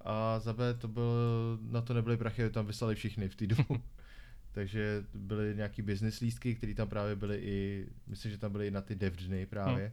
a 0.00 0.38
za 0.38 0.52
B 0.52 0.74
to 0.74 0.88
byl, 0.88 1.58
na 1.62 1.80
to 1.80 1.94
nebyly 1.94 2.16
prachy, 2.16 2.50
tam 2.50 2.66
vyslali 2.66 2.94
všichni 2.94 3.28
v 3.28 3.36
té 3.36 3.46
dobu. 3.46 3.82
Takže 4.52 5.04
byly 5.14 5.56
nějaký 5.56 5.82
business 5.82 6.20
lístky, 6.20 6.54
které 6.54 6.74
tam 6.74 6.88
právě 6.88 7.16
byly 7.16 7.38
i, 7.38 7.86
myslím, 8.06 8.30
že 8.30 8.38
tam 8.38 8.52
byly 8.52 8.66
i 8.66 8.70
na 8.70 8.80
ty 8.80 8.94
dev 8.94 9.16
dny 9.16 9.46
právě. 9.46 9.92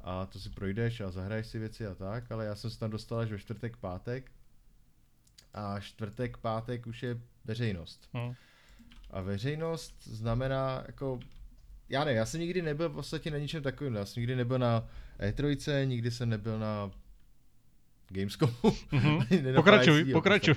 A 0.00 0.26
to 0.26 0.40
si 0.40 0.50
projdeš 0.50 1.00
a 1.00 1.10
zahraješ 1.10 1.46
si 1.46 1.58
věci 1.58 1.86
a 1.86 1.94
tak, 1.94 2.32
ale 2.32 2.46
já 2.46 2.54
jsem 2.54 2.70
se 2.70 2.78
tam 2.78 2.90
dostal 2.90 3.18
až 3.18 3.30
ve 3.30 3.38
čtvrtek, 3.38 3.76
pátek. 3.76 4.32
A 5.54 5.80
čtvrtek, 5.80 6.36
pátek 6.36 6.86
už 6.86 7.02
je 7.02 7.20
veřejnost. 7.44 8.08
Hm. 8.14 8.34
A 9.10 9.20
veřejnost 9.20 10.04
znamená 10.04 10.84
jako, 10.86 11.20
já 11.88 12.04
ne, 12.04 12.12
já 12.12 12.26
jsem 12.26 12.40
nikdy 12.40 12.62
nebyl 12.62 12.88
v 12.88 12.92
podstatě 12.92 13.30
na 13.30 13.38
ničem 13.38 13.62
takovým, 13.62 13.94
já 13.94 14.04
jsem 14.04 14.20
nikdy 14.20 14.36
nebyl 14.36 14.58
na 14.58 14.88
E3, 15.20 15.86
nikdy 15.86 16.10
jsem 16.10 16.28
nebyl 16.28 16.58
na 16.58 16.90
Gamescomu. 18.08 18.52
Mhm. 18.92 19.18
nenapájejícího 19.42 19.62
Pokračuj, 19.62 20.04
v 20.04 20.12
pokračuj. 20.12 20.54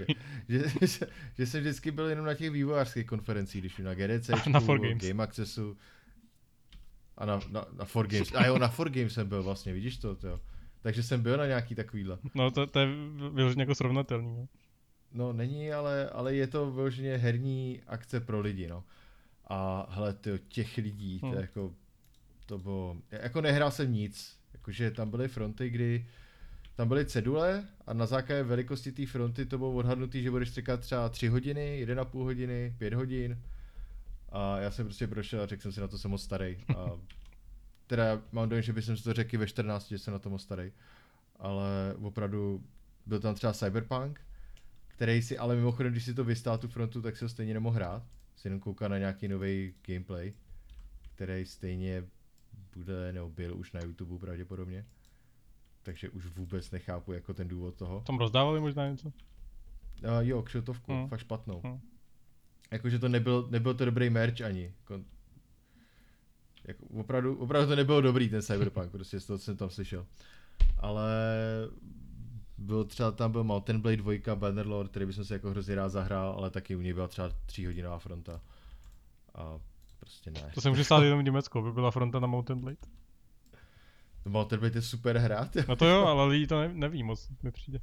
Že, 0.50 0.64
že, 0.88 1.08
že, 1.38 1.46
jsem 1.46 1.62
vždycky 1.62 1.92
byl 1.92 2.06
jenom 2.06 2.26
na 2.26 2.34
těch 2.34 2.52
vývojářských 2.52 3.06
konferencích, 3.06 3.62
když 3.62 3.78
na 3.78 3.94
GDC, 3.94 4.30
na 4.30 4.60
4Games. 4.60 5.08
Game 5.08 5.24
Accessu 5.24 5.78
a 7.18 7.26
na, 7.26 7.40
na, 7.50 7.66
na 7.74 7.86
4Games. 7.86 8.38
A 8.38 8.46
jo, 8.46 8.58
na 8.58 8.70
4Games 8.70 9.08
jsem 9.08 9.28
byl 9.28 9.44
vlastně, 9.44 9.74
vidíš 9.74 9.98
to, 9.98 10.16
to 10.16 10.40
Takže 10.82 11.04
jsem 11.04 11.22
byl 11.22 11.38
na 11.38 11.46
nějaký 11.46 11.76
takovýhle. 11.76 12.18
No 12.36 12.52
to, 12.52 12.68
to 12.68 12.80
je 12.80 12.88
vyloženě 13.34 13.62
jako 13.62 13.76
srovnatelný. 13.76 14.36
No. 14.38 14.48
No 15.14 15.34
není, 15.34 15.72
ale, 15.72 16.10
ale 16.10 16.36
je 16.36 16.48
to 16.48 16.72
vyloženě 16.72 17.18
herní 17.18 17.82
akce 17.88 18.20
pro 18.20 18.40
lidi, 18.40 18.68
no. 18.68 18.84
A 19.54 19.88
hele, 19.90 20.14
tyjo, 20.14 20.38
těch 20.38 20.78
lidí, 20.78 21.20
to 21.20 21.26
Hmm. 21.28 21.40
jako, 21.40 21.74
to 22.46 22.58
bylo, 22.58 22.98
jako 23.12 23.42
nehrál 23.42 23.72
jsem 23.72 23.94
nic, 23.94 24.38
jakože 24.54 24.92
tam 24.92 25.10
byly 25.10 25.28
fronty, 25.28 25.70
kdy 25.70 26.08
tam 26.76 26.88
byly 26.88 27.06
cedule 27.06 27.68
a 27.88 27.94
na 27.94 28.06
základě 28.06 28.44
velikosti 28.44 28.92
té 28.92 29.06
fronty 29.06 29.46
to 29.46 29.58
bylo 29.58 29.74
odhadnutý, 29.74 30.24
že 30.24 30.32
budeš 30.32 30.54
čekat 30.54 30.80
třeba 30.80 31.10
3 31.10 31.28
hodiny, 31.28 31.86
1,5 31.88 32.24
hodiny, 32.24 32.76
5 32.78 32.94
hodin. 32.94 33.42
A 34.30 34.58
já 34.58 34.72
jsem 34.72 34.86
prostě 34.86 35.08
prošel 35.08 35.42
a 35.42 35.46
řekl 35.46 35.62
jsem 35.62 35.72
si 35.72 35.82
na 35.82 35.88
to 35.88 35.98
jsem 35.98 36.12
moc 36.12 36.24
starý. 36.24 36.58
A 36.78 36.92
teda 37.88 38.22
mám 38.32 38.50
dojem, 38.50 38.64
že 38.64 38.74
bych 38.74 38.86
si 38.86 39.04
to 39.04 39.14
řekl 39.14 39.38
ve 39.38 39.48
14, 39.48 39.90
že 39.90 40.00
jsem 40.00 40.14
na 40.14 40.20
to 40.20 40.30
moc 40.30 40.42
starý. 40.42 40.72
Ale 41.40 41.96
opravdu 42.02 42.64
byl 43.06 43.20
tam 43.20 43.36
třeba 43.36 43.54
Cyberpunk, 43.54 44.22
který 44.88 45.22
si, 45.22 45.38
ale 45.38 45.56
mimochodem, 45.56 45.92
když 45.92 46.06
si 46.06 46.14
to 46.14 46.24
vystál 46.24 46.58
tu 46.58 46.68
frontu, 46.68 47.02
tak 47.02 47.18
si 47.18 47.26
ho 47.26 47.30
stejně 47.30 47.54
nemohl 47.54 47.76
hrát. 47.76 48.04
Si 48.42 48.48
jenom 48.48 48.60
koukal 48.60 48.90
na 48.90 48.98
nějaký 48.98 49.28
nový 49.28 49.74
gameplay, 49.88 50.34
který 51.16 51.46
stejně 51.46 52.04
bude, 52.76 53.14
nebo 53.14 53.30
byl 53.30 53.58
už 53.58 53.72
na 53.72 53.82
YouTube 53.82 54.20
pravděpodobně. 54.20 54.86
Takže 55.84 56.10
už 56.10 56.26
vůbec 56.26 56.72
nechápu 56.72 57.14
jako 57.14 57.34
ten 57.34 57.48
důvod 57.48 57.76
toho. 57.76 58.04
Tam 58.08 58.18
rozdávali 58.18 58.60
možná 58.60 58.90
něco? 58.90 59.08
Uh, 59.08 59.14
jo, 60.20 60.42
kšiltovku, 60.42 60.92
Hmm. 60.94 61.08
fakt 61.08 61.20
špatnou. 61.20 61.62
Hmm. 61.66 61.80
Jakože 62.72 63.00
to 63.00 63.10
nebyl, 63.10 63.48
nebyl 63.52 63.74
to 63.74 63.86
dobrý 63.86 64.10
merch 64.10 64.42
ani. 64.42 64.74
Kon... 64.84 65.06
Jako, 66.68 66.86
opravdu, 66.86 67.36
opravdu 67.38 67.70
to 67.70 67.76
nebylo 67.76 68.02
dobrý 68.02 68.30
ten 68.30 68.42
Cyberpunk, 68.42 68.92
prostě 68.92 69.20
z 69.20 69.26
toho 69.26 69.40
co 69.40 69.46
jsem 69.46 69.58
tam 69.58 69.70
slyšel. 69.70 70.08
Ale 70.78 71.12
byl 72.62 72.86
třeba 72.86 73.12
tam 73.12 73.32
byl 73.32 73.44
Mountain 73.44 73.82
Blade 73.82 73.98
2, 73.98 74.36
Bannerlord, 74.36 74.92
který 74.92 75.06
bychom 75.06 75.26
si 75.26 75.34
jako 75.34 75.50
hrozně 75.50 75.76
rád 75.76 75.90
zahrál, 75.90 76.34
ale 76.38 76.50
taky 76.50 76.76
u 76.76 76.82
něj 76.82 76.94
byla 76.94 77.08
třeba 77.08 77.30
tříhodinová 77.46 78.00
fronta. 78.00 78.42
A 79.36 79.60
prostě 80.00 80.32
ne. 80.32 80.52
To 80.54 80.62
se 80.62 80.70
může 80.70 80.84
stát 80.84 81.04
jenom 81.04 81.20
v 81.20 81.24
Německu, 81.24 81.60
aby 81.60 81.72
byla 81.72 81.92
fronta 81.92 82.20
na 82.20 82.28
Mountain 82.28 82.60
Blade. 82.60 82.78
Mountain 84.26 84.60
Blade 84.60 84.78
je 84.78 84.82
super 84.82 85.18
hra. 85.18 85.50
No 85.68 85.76
to 85.76 85.86
jo, 85.86 86.06
ale 86.06 86.28
lidi 86.28 86.48
to 86.48 86.60
ne, 86.60 86.74
neví 86.74 87.04
moc, 87.04 87.30
mi 87.44 87.52
přijde. 87.52 87.80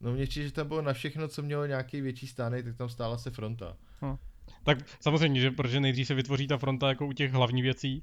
No 0.00 0.12
mně 0.12 0.26
přijde, 0.26 0.48
že 0.48 0.54
tam 0.54 0.68
bylo 0.68 0.82
na 0.82 0.92
všechno, 0.92 1.28
co 1.28 1.42
mělo 1.42 1.66
nějaký 1.66 2.00
větší 2.00 2.26
stánek, 2.26 2.64
tak 2.64 2.76
tam 2.76 2.88
stála 2.88 3.18
se 3.18 3.30
fronta. 3.30 3.76
Tak 4.62 4.78
samozřejmě, 5.00 5.40
že 5.40 5.50
protože 5.50 5.80
nejdřív 5.80 6.06
se 6.06 6.14
vytvoří 6.14 6.46
ta 6.46 6.58
fronta 6.58 6.88
jako 6.88 7.06
u 7.06 7.12
těch 7.12 7.32
hlavních 7.32 7.62
věcí. 7.62 8.02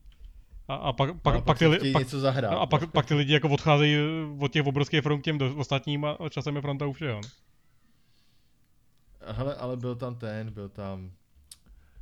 A, 0.68 0.76
a 0.76 0.94
pak, 0.94 1.22
pak, 1.22 1.44
pak, 1.44 1.58
ty, 1.58 1.68
li, 1.68 1.92
pak, 1.92 2.04
něco 2.04 2.20
zahrát. 2.20 2.54
a 2.54 2.66
pak, 2.66 2.92
pak 2.92 3.06
ty 3.06 3.14
lidi 3.14 3.34
jako 3.34 3.50
odcházejí 3.50 3.98
od 4.40 4.52
těch 4.52 4.66
obrovských 4.66 5.02
front 5.02 5.22
k 5.22 5.24
těm 5.24 5.38
do, 5.38 5.56
ostatním 5.56 6.06
a 6.06 6.18
časem 6.30 6.56
je 6.56 6.62
fronta 6.62 6.86
u 6.86 6.94
všeho. 6.94 7.22
Hele, 9.22 9.56
ale 9.56 9.78
byl 9.78 9.96
tam 9.96 10.16
ten, 10.16 10.52
byl 10.52 10.70
tam 10.70 11.12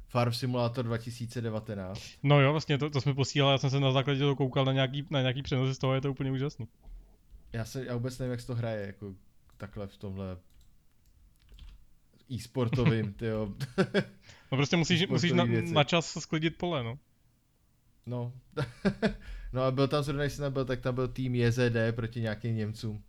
Farm 0.07 0.33
Simulator 0.33 0.85
2019. 0.85 2.01
No 2.23 2.41
jo, 2.41 2.51
vlastně 2.51 2.77
to, 2.77 2.89
to 2.89 3.01
jsme 3.01 3.13
posílali, 3.13 3.53
já 3.53 3.57
jsem 3.57 3.69
se 3.69 3.79
na 3.79 3.91
základě 3.91 4.19
toho 4.19 4.35
koukal 4.35 4.65
na 4.65 4.73
nějaký, 4.73 5.07
na 5.09 5.21
nějaký 5.21 5.43
přenosy 5.43 5.75
z 5.75 5.77
toho, 5.77 5.93
je 5.93 6.01
to 6.01 6.11
úplně 6.11 6.31
úžasný. 6.31 6.67
Já, 7.53 7.65
se, 7.65 7.85
já 7.85 7.93
vůbec 7.93 8.19
nevím, 8.19 8.31
jak 8.31 8.41
se 8.41 8.47
to 8.47 8.55
hraje, 8.55 8.87
jako 8.87 9.13
takhle 9.57 9.87
v 9.87 9.97
tomhle 9.97 10.37
e-sportovým, 12.31 13.13
tyjo. 13.19 13.53
No 14.51 14.57
prostě 14.57 14.77
musíš, 14.77 15.07
musíš 15.07 15.31
na, 15.31 15.43
věci. 15.43 15.73
na 15.73 15.83
čas 15.83 16.17
sklidit 16.19 16.57
pole, 16.57 16.83
no. 16.83 16.99
No. 18.05 18.33
no 19.53 19.61
a 19.63 19.71
byl 19.71 19.87
tam 19.87 20.03
zrovna, 20.03 20.23
když 20.23 20.33
jsem 20.33 20.43
tam 20.43 20.53
byl, 20.53 20.65
tak 20.65 20.81
tam 20.81 20.95
byl 20.95 21.07
tým 21.07 21.35
JZD 21.35 21.75
proti 21.95 22.21
nějakým 22.21 22.55
Němcům. 22.55 23.03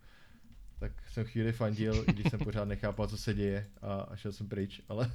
Tak 0.78 0.92
jsem 1.10 1.24
chvíli 1.24 1.52
fandil, 1.52 2.04
i 2.08 2.12
když 2.12 2.26
jsem 2.30 2.40
pořád 2.40 2.64
nechápal, 2.64 3.06
co 3.06 3.16
se 3.16 3.34
děje 3.34 3.66
a, 3.82 3.94
a 3.94 4.16
šel 4.16 4.32
jsem 4.32 4.48
pryč, 4.48 4.80
ale 4.88 5.12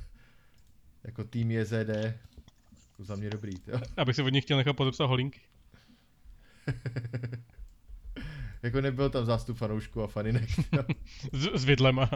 jako 1.04 1.24
tým 1.24 1.52
JZD, 1.52 1.74
jako 1.74 3.04
za 3.04 3.16
mě 3.16 3.30
dobrý, 3.30 3.54
jo. 3.68 3.80
Abych 3.98 4.16
si 4.16 4.22
od 4.22 4.30
nich 4.30 4.44
chtěl 4.44 4.58
nechat 4.58 4.74
podepsat 4.76 5.06
holinky. 5.06 5.40
jako 8.64 8.82
nebyl 8.82 9.10
tam 9.10 9.26
zástup 9.26 9.58
fanoušků 9.58 10.02
a 10.04 10.08
faninek. 10.08 10.50
S, 11.34 11.62
s 11.62 11.66
vidlema. 11.66 12.10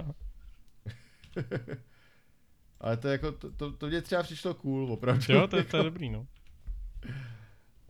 Ale 2.79 2.97
to 2.97 3.07
jako, 3.07 3.31
to, 3.31 3.51
to, 3.51 3.71
to 3.71 3.87
mě 3.87 4.01
třeba 4.01 4.23
přišlo 4.23 4.53
cool, 4.53 4.93
opravdu. 4.93 5.23
Jo, 5.33 5.47
to, 5.47 5.57
je- 5.57 5.63
to 5.63 5.77
je 5.77 5.79
jako. 5.79 5.89
dobrý, 5.89 6.09
no. 6.09 6.27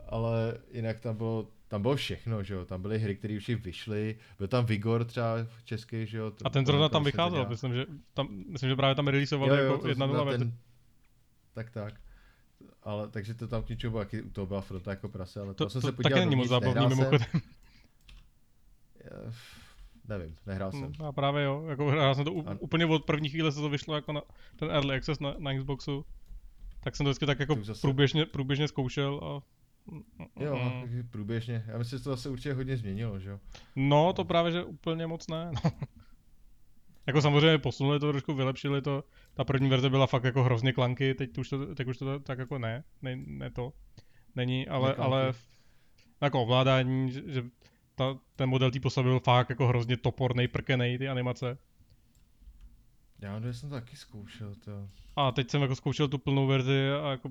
Ale 0.08 0.58
jinak 0.72 1.00
tam 1.00 1.16
bylo, 1.16 1.48
tam 1.68 1.82
bylo 1.82 1.96
všechno, 1.96 2.42
že 2.42 2.54
jo, 2.54 2.64
tam 2.64 2.82
byly 2.82 2.98
hry, 2.98 3.16
které 3.16 3.36
už 3.36 3.48
i 3.48 3.54
vyšly, 3.54 4.18
byl 4.38 4.48
tam 4.48 4.66
Vigor 4.66 5.04
třeba 5.04 5.34
v 5.58 5.64
český, 5.64 6.06
že 6.06 6.18
jo. 6.18 6.30
to- 6.30 6.46
A 6.46 6.50
ten 6.50 6.66
zrovna 6.66 6.88
tam 6.88 7.04
vycházel, 7.04 7.38
dělá. 7.38 7.48
myslím, 7.48 7.74
že, 7.74 7.86
tam, 8.14 8.28
myslím, 8.48 8.70
že 8.70 8.76
právě 8.76 8.94
tam 8.94 9.08
releaseovali 9.08 9.62
jako 9.64 9.78
to 9.78 9.88
jedna 9.88 10.06
na 10.06 10.12
nula 10.12 10.24
verze. 10.24 10.52
Tak 11.54 11.70
tak. 11.70 12.00
Ale 12.82 13.08
takže 13.08 13.34
to 13.34 13.48
tam 13.48 13.62
k 13.62 13.68
něčemu 13.68 13.90
bylo, 13.90 14.00
jaký 14.02 14.22
u 14.22 14.30
toho 14.30 14.46
byla 14.46 14.60
fronta 14.60 14.90
jako 14.90 15.08
prase, 15.08 15.40
ale 15.40 15.54
to, 15.54 15.64
To, 15.64 15.70
jsem 15.70 15.80
to 15.80 15.86
se 15.86 15.92
taky 15.92 16.02
podíval 16.02 16.20
není 16.24 16.36
moc 16.36 16.48
zábavný 16.48 16.86
mimochodem. 16.88 17.20
Eh, 19.04 19.32
Nevím, 20.08 20.36
nehrál 20.46 20.72
jsem. 20.72 20.92
A 21.04 21.12
právě 21.12 21.44
jo, 21.44 21.64
jako 21.68 21.90
hrál 21.90 22.14
jsem 22.14 22.24
to 22.24 22.32
úplně 22.32 22.86
od 22.86 23.04
první 23.04 23.28
chvíle 23.28 23.52
se 23.52 23.60
to 23.60 23.68
vyšlo 23.68 23.94
jako 23.94 24.12
na 24.12 24.22
ten 24.56 24.70
early 24.70 24.96
access 24.96 25.20
na, 25.20 25.34
na 25.38 25.54
Xboxu. 25.58 26.04
Tak 26.80 26.96
jsem 26.96 27.04
to 27.04 27.10
vždycky 27.10 27.26
tak 27.26 27.40
jako 27.40 27.54
zase- 27.62 27.80
průběžně, 27.80 28.26
průběžně 28.26 28.68
zkoušel 28.68 29.20
a... 29.24 29.42
Jo, 30.40 30.56
Mm. 30.86 31.08
průběžně. 31.10 31.64
Já 31.66 31.78
myslím, 31.78 31.98
že 31.98 32.04
to 32.04 32.10
zase 32.10 32.28
určitě 32.28 32.52
hodně 32.52 32.76
změnilo, 32.76 33.18
že 33.18 33.30
jo. 33.30 33.40
No, 33.76 34.12
to 34.12 34.24
právě, 34.24 34.52
že 34.52 34.64
úplně 34.64 35.06
moc 35.06 35.28
ne. 35.28 35.50
No. 35.64 35.70
jako 37.06 37.22
samozřejmě 37.22 37.58
posunuli 37.58 38.00
to 38.00 38.12
trošku, 38.12 38.34
vylepšili 38.34 38.82
to. 38.82 39.04
Ta 39.34 39.44
první 39.44 39.68
verze 39.68 39.90
byla 39.90 40.06
fakt 40.06 40.24
jako 40.24 40.42
hrozně 40.42 40.72
klanky, 40.72 41.14
teď 41.14 41.38
už 41.38 41.48
to, 41.48 41.74
teď 41.74 41.88
už 41.88 41.98
to 41.98 42.20
tak 42.20 42.38
jako 42.38 42.58
ne, 42.58 42.84
ne, 43.02 43.16
ne 43.16 43.50
to. 43.50 43.72
Není, 44.36 44.68
ale, 44.68 44.88
Neklanky. 44.88 45.12
ale 45.12 45.32
jako 46.20 46.42
ovládání, 46.42 47.10
že, 47.12 47.22
že 47.26 47.44
ta, 47.94 48.18
ten 48.36 48.48
model 48.48 48.70
té 48.70 48.80
postavy 48.80 49.08
byl 49.08 49.20
fakt 49.20 49.50
jako 49.50 49.66
hrozně 49.66 49.96
topornej, 49.96 50.48
prkenej, 50.48 50.98
ty 50.98 51.08
animace. 51.08 51.58
Já 53.18 53.40
jsem 53.52 53.68
to 53.68 53.74
taky 53.74 53.96
zkoušel, 53.96 54.54
to. 54.54 54.88
A 55.16 55.32
teď 55.32 55.50
jsem 55.50 55.62
jako 55.62 55.76
zkoušel 55.76 56.08
tu 56.08 56.18
plnou 56.18 56.46
verzi 56.46 56.90
a 57.02 57.10
jako 57.10 57.28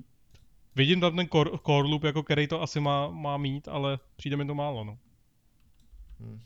vidím 0.76 1.00
tam 1.00 1.16
ten 1.16 1.28
core, 1.28 1.50
core 1.66 1.88
loop, 1.88 2.04
jako 2.04 2.22
který 2.22 2.46
to 2.46 2.62
asi 2.62 2.80
má, 2.80 3.08
má 3.08 3.36
mít, 3.36 3.68
ale 3.68 3.98
přijde 4.16 4.36
mi 4.36 4.46
to 4.46 4.54
málo, 4.54 4.84
no. 4.84 4.98
Hm. 6.20 6.40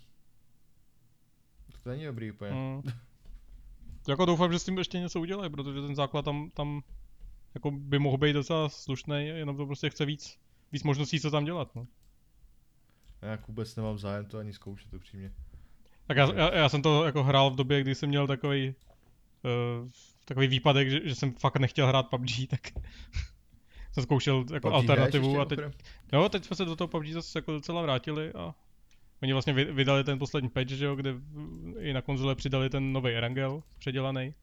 To 1.82 1.88
není 1.88 2.05
dobrý 2.05 2.30
úplně. 2.30 2.50
Mm. 2.50 2.82
jako 4.09 4.24
doufám, 4.24 4.52
že 4.52 4.59
s 4.59 4.64
tím 4.64 4.78
ještě 4.78 4.98
něco 4.98 5.20
udělají, 5.20 5.50
protože 5.50 5.80
ten 5.80 5.94
základ 5.94 6.24
tam, 6.24 6.50
tam 6.50 6.82
jako 7.55 7.70
by 7.70 7.98
mohl 7.98 8.16
být 8.16 8.32
docela 8.32 8.68
slušný, 8.68 9.26
jenom 9.26 9.56
to 9.56 9.66
prostě 9.66 9.90
chce 9.90 10.05
víc, 10.05 10.38
víc 10.72 10.82
možností, 10.82 11.20
co 11.20 11.30
tam 11.30 11.44
dělat, 11.44 11.74
no. 11.74 11.86
Já 13.22 13.38
vůbec 13.48 13.76
nemám 13.76 13.98
zájem 13.98 14.24
to 14.24 14.38
ani 14.38 14.52
zkoušet, 14.52 14.94
upřímně. 14.94 15.32
Tak 16.06 16.16
já, 16.16 16.34
já, 16.34 16.55
já, 16.55 16.68
jsem 16.68 16.82
to 16.82 17.05
jako 17.05 17.24
hrál 17.24 17.50
v 17.50 17.56
době, 17.56 17.80
kdy 17.80 17.94
jsem 17.94 18.09
měl 18.09 18.26
takový 18.26 18.74
uh, 19.44 19.90
takový 20.24 20.46
výpadek, 20.46 20.90
že, 20.90 21.00
že, 21.09 21.14
jsem 21.14 21.32
fakt 21.32 21.56
nechtěl 21.56 21.86
hrát 21.86 22.10
PUBG, 22.10 22.30
tak 22.50 22.60
jsem 23.93 24.02
zkoušel 24.02 24.44
jako 24.52 24.69
PUBG 24.69 24.74
alternativu 24.74 25.40
a 25.40 25.44
teď? 25.44 25.59
Jo, 26.12 26.28
teď 26.28 26.44
jsme 26.44 26.56
se 26.56 26.65
do 26.65 26.77
toho 26.77 26.89
PUBG 26.89 27.06
zase 27.06 27.39
jako 27.39 27.52
docela 27.52 27.82
vrátili 27.82 28.32
a 28.32 28.55
oni 29.23 29.32
vlastně 29.32 29.52
vy- 29.52 29.73
vydali 29.73 30.05
ten 30.05 30.19
poslední 30.19 30.48
patch, 30.51 30.69
že 30.70 30.85
jo, 30.85 30.97
kde 30.97 31.15
i 31.78 31.93
na 31.93 32.02
konzole 32.02 32.35
přidali 32.35 32.70
ten 32.70 32.93
nový 32.93 33.10
Erangel, 33.10 33.62
předělaný. 33.78 34.35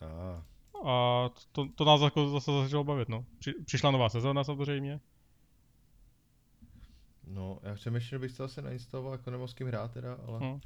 Ah. 0.00 0.42
A 0.88 1.30
to, 1.52 1.68
to 1.74 1.84
nás 1.84 2.00
jako 2.00 2.28
zase 2.28 2.50
začalo 2.52 2.84
bavit, 2.84 3.08
no. 3.08 3.24
Při, 3.38 3.52
přišla 3.64 3.90
nová 3.90 4.08
sezóna 4.08 4.44
samozřejmě. 4.44 5.00
No, 7.26 7.58
já 7.62 7.74
přemýšlím, 7.74 8.08
že 8.10 8.18
bych 8.18 8.32
to 8.36 8.42
zase 8.42 8.62
nainstaloval, 8.62 9.12
jako 9.12 9.30
nemohl 9.30 9.48
s 9.48 9.54
kým 9.54 9.66
hrát 9.66 9.92
teda, 9.92 10.18
ale 10.26 10.38
Hm. 10.40 10.60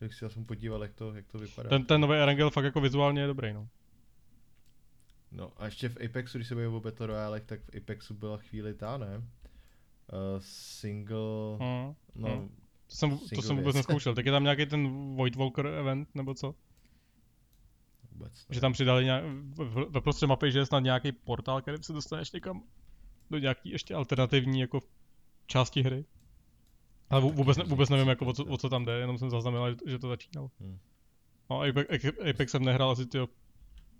že 0.00 0.06
bych 0.06 0.14
si 0.14 0.24
aspoň 0.24 0.44
podíval, 0.44 0.82
jak 0.82 0.92
to, 0.94 1.14
jak 1.14 1.26
to 1.26 1.38
vypadá. 1.38 1.68
Ten, 1.68 1.84
ten 1.84 2.00
nový 2.00 2.14
Erangel 2.14 2.50
fakt 2.50 2.64
jako 2.64 2.80
vizuálně 2.80 3.20
je 3.20 3.26
dobrý, 3.26 3.52
no. 3.52 3.68
No 5.32 5.52
a 5.56 5.64
ještě 5.64 5.88
v 5.88 5.96
Apexu, 6.04 6.38
když 6.38 6.48
se 6.48 6.54
bavíme 6.54 6.76
o 6.76 6.80
Battle 6.80 7.06
Royale, 7.06 7.40
tak 7.40 7.60
v 7.60 7.76
Apexu 7.76 8.14
byla 8.14 8.36
chvíli 8.36 8.74
ta, 8.74 8.98
ne? 8.98 9.16
Uh, 9.18 9.24
single, 10.40 11.18
Hm. 11.60 11.94
no, 12.14 12.28
hm. 12.28 12.48
To 12.86 12.94
jsem, 12.96 13.10
to 13.10 13.26
single 13.26 13.42
jsem 13.46 13.56
vůbec 13.56 13.74
věc. 13.74 13.86
neskoušel. 13.86 14.14
Tak 14.14 14.26
je 14.26 14.32
tam 14.32 14.42
nějaký 14.42 14.66
ten 14.66 15.14
Void 15.16 15.36
Walker 15.36 15.66
event, 15.66 16.08
nebo 16.14 16.34
co? 16.34 16.54
vůbec. 18.12 18.46
Že 18.50 18.60
tam 18.60 18.72
přidali 18.72 19.04
nějak, 19.04 19.24
ve 19.88 20.00
prostřed 20.00 20.26
mapy, 20.26 20.52
že 20.52 20.58
je 20.58 20.66
snad 20.66 20.80
nějaký 20.80 21.12
portál, 21.12 21.62
který 21.62 21.82
se 21.82 21.92
dostaneš 21.92 22.32
někam 22.32 22.62
do 23.30 23.38
nějaký 23.38 23.70
ještě 23.70 23.94
alternativní 23.94 24.60
jako 24.60 24.80
části 25.46 25.82
hry. 25.82 26.04
Ale 27.10 27.22
vů- 27.22 27.32
vůbec, 27.32 27.56
ne- 27.56 27.64
vůbec 27.64 27.88
nevím, 27.88 28.08
jako, 28.08 28.26
o, 28.26 28.32
co, 28.32 28.44
o 28.44 28.58
co 28.58 28.68
tam 28.68 28.84
jde, 28.84 28.92
jenom 28.92 29.18
jsem 29.18 29.30
zaznamenal, 29.30 29.74
že 29.86 29.98
to 29.98 30.08
začínalo. 30.08 30.50
Hmm. 30.60 30.78
No, 31.50 31.60
Apex, 31.62 32.04
Apex 32.30 32.52
jsem 32.52 32.64
nehrál 32.64 32.90
asi 32.90 33.06
tyjo, 33.06 33.28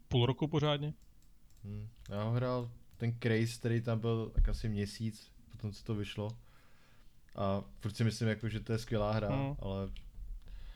půl 0.09 0.27
roku 0.27 0.49
pořádně. 0.49 0.95
Hmm. 1.64 1.89
Já 2.09 2.22
ho 2.22 2.32
hrál 2.32 2.70
ten 2.97 3.14
Craze, 3.22 3.59
který 3.59 3.80
tam 3.80 3.98
byl 4.01 4.30
tak 4.34 4.48
asi 4.48 4.68
měsíc, 4.68 5.32
potom 5.51 5.72
co 5.72 5.84
to 5.84 5.94
vyšlo. 5.94 6.30
A 7.36 7.64
furt 7.80 7.97
si 7.97 8.05
myslím, 8.05 8.28
jako, 8.28 8.48
že 8.48 8.60
to 8.60 8.72
je 8.72 8.78
skvělá 8.78 9.12
hra, 9.12 9.28
Hmm. 9.28 9.55
ale 9.59 9.90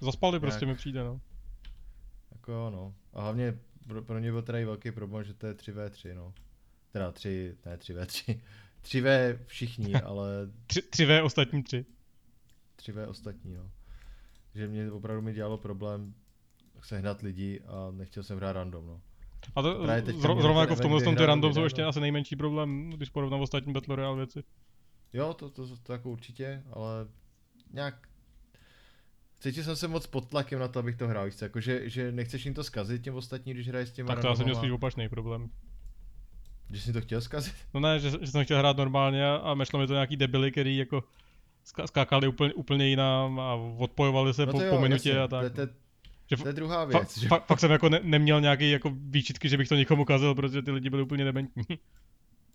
Zaspali 0.01 0.41
prostě 0.41 0.65
Jak? 0.65 0.69
mi 0.69 0.75
přijde, 0.77 1.05
no. 1.05 1.21
jako 2.33 2.53
jo, 2.53 2.71
no. 2.71 2.95
A 3.13 3.23
hlavně 3.23 3.59
pro, 3.87 4.03
pro 4.03 4.21
mě 4.21 4.31
byl 4.33 4.43
tady 4.43 4.65
velký 4.65 4.91
problém, 4.93 5.25
že 5.25 5.35
to 5.35 5.47
je 5.47 5.55
3v3, 5.55 6.15
no. 6.15 6.35
Teda 6.93 7.13
3, 7.13 7.57
ne 7.67 7.77
3v3. 7.77 8.41
3v 8.85 9.39
všichni, 9.47 9.95
ale 10.05 10.29
Tři, 10.67 10.83
tři 10.83 11.07
V, 11.07 11.23
ostatní 11.23 11.63
tři. 11.63 11.87
3v 12.79 13.09
ostatní, 13.09 13.55
no. 13.55 13.71
Že 14.55 14.69
mě 14.69 14.91
opravdu 14.93 15.23
mi 15.23 15.33
dělalo 15.35 15.59
problém 15.59 16.15
sehnat 16.83 17.21
lidi 17.23 17.61
a 17.67 17.91
nechtěl 17.91 18.23
jsem 18.23 18.37
hrát 18.37 18.53
random, 18.53 18.87
no. 18.87 19.01
A 19.55 19.63
to, 19.63 19.87
zro, 20.19 20.41
zrovna 20.41 20.61
jako 20.61 20.75
v 20.75 20.81
tomhle 20.81 21.03
tom 21.03 21.17
ty 21.17 21.27
random 21.27 21.55
jsou 21.55 21.65
ještě 21.65 21.83
no. 21.83 21.89
asi 21.89 22.01
nejmenší 22.01 22.37
problém, 22.37 22.91
když 22.91 23.09
porovnám 23.09 23.41
ostatní 23.41 23.73
Battle 23.73 23.97
Royale 23.97 24.17
věci. 24.17 24.43
Jo, 25.13 25.35
to, 25.35 25.51
to, 25.51 25.77
to 25.83 25.93
jako 25.93 26.11
určitě, 26.11 26.63
ale 26.73 27.07
nějak 27.73 28.09
cítil 29.41 29.65
jsem 29.65 29.77
se 29.77 29.89
moc 29.89 30.07
pod 30.07 30.29
tlakem 30.29 30.59
na 30.59 30.69
to, 30.69 30.79
abych 30.79 30.97
to 30.97 31.09
hrál, 31.09 31.25
víš 31.25 31.41
jako 31.41 31.61
že, 31.61 31.91
že 31.91 32.13
nechceš 32.13 32.45
jim 32.45 32.55
to 32.55 32.65
zkazit 32.65 33.03
těm 33.03 33.15
ostatním, 33.15 33.55
když 33.55 33.69
hraješ 33.69 33.89
s 33.89 33.93
těma 33.93 34.07
Tak 34.07 34.21
to 34.21 34.29
já 34.29 34.35
jsem 34.35 34.45
měl 34.45 34.57
spíš 34.57 34.71
opačný 34.71 35.09
problém. 35.09 35.51
Že 36.73 36.81
jsi 36.81 36.93
to 36.93 37.01
chtěl 37.01 37.21
zkazit? 37.21 37.55
No 37.75 37.81
ne, 37.81 38.01
že, 38.01 38.11
že 38.11 38.27
jsem 38.27 38.45
chtěl 38.45 38.59
hrát 38.59 38.77
normálně 38.77 39.27
a 39.31 39.55
mešlo 39.55 39.79
mi 39.79 39.87
to 39.87 39.93
nějaký 39.93 40.17
debily, 40.17 40.53
který 40.53 40.77
jako 40.77 41.05
skákali 41.87 42.29
úplně, 42.29 42.55
úplně 42.55 42.87
jinam 42.87 43.41
a 43.41 43.55
odpojovali 43.55 44.35
se 44.35 44.47
no 44.47 44.53
po, 44.53 44.61
to 44.61 44.71
po 44.71 44.81
minutě 44.81 45.09
jasně, 45.09 45.23
a 45.23 45.29
tak. 45.29 45.43
To, 45.43 45.55
to, 45.55 45.61
je- 45.61 45.86
Že 46.31 46.37
to 46.37 46.49
je 46.49 46.53
druhá 46.53 46.87
fa, 46.87 46.99
věc, 46.99 47.19
že? 47.19 47.29
fa, 47.29 47.39
fakt 47.39 47.61
jsem 47.61 47.71
jako 47.71 47.89
ne, 47.89 48.01
neměl 48.03 48.41
nějaký 48.41 48.71
jako 48.71 48.93
výčitky, 48.95 49.49
že 49.49 49.57
bych 49.57 49.69
to 49.69 49.75
někomu 49.75 50.05
kazil, 50.05 50.35
protože 50.35 50.63
ty 50.63 50.71
lidi 50.71 50.91
byli 50.91 51.03
úplně 51.03 51.25
dementní. 51.25 51.65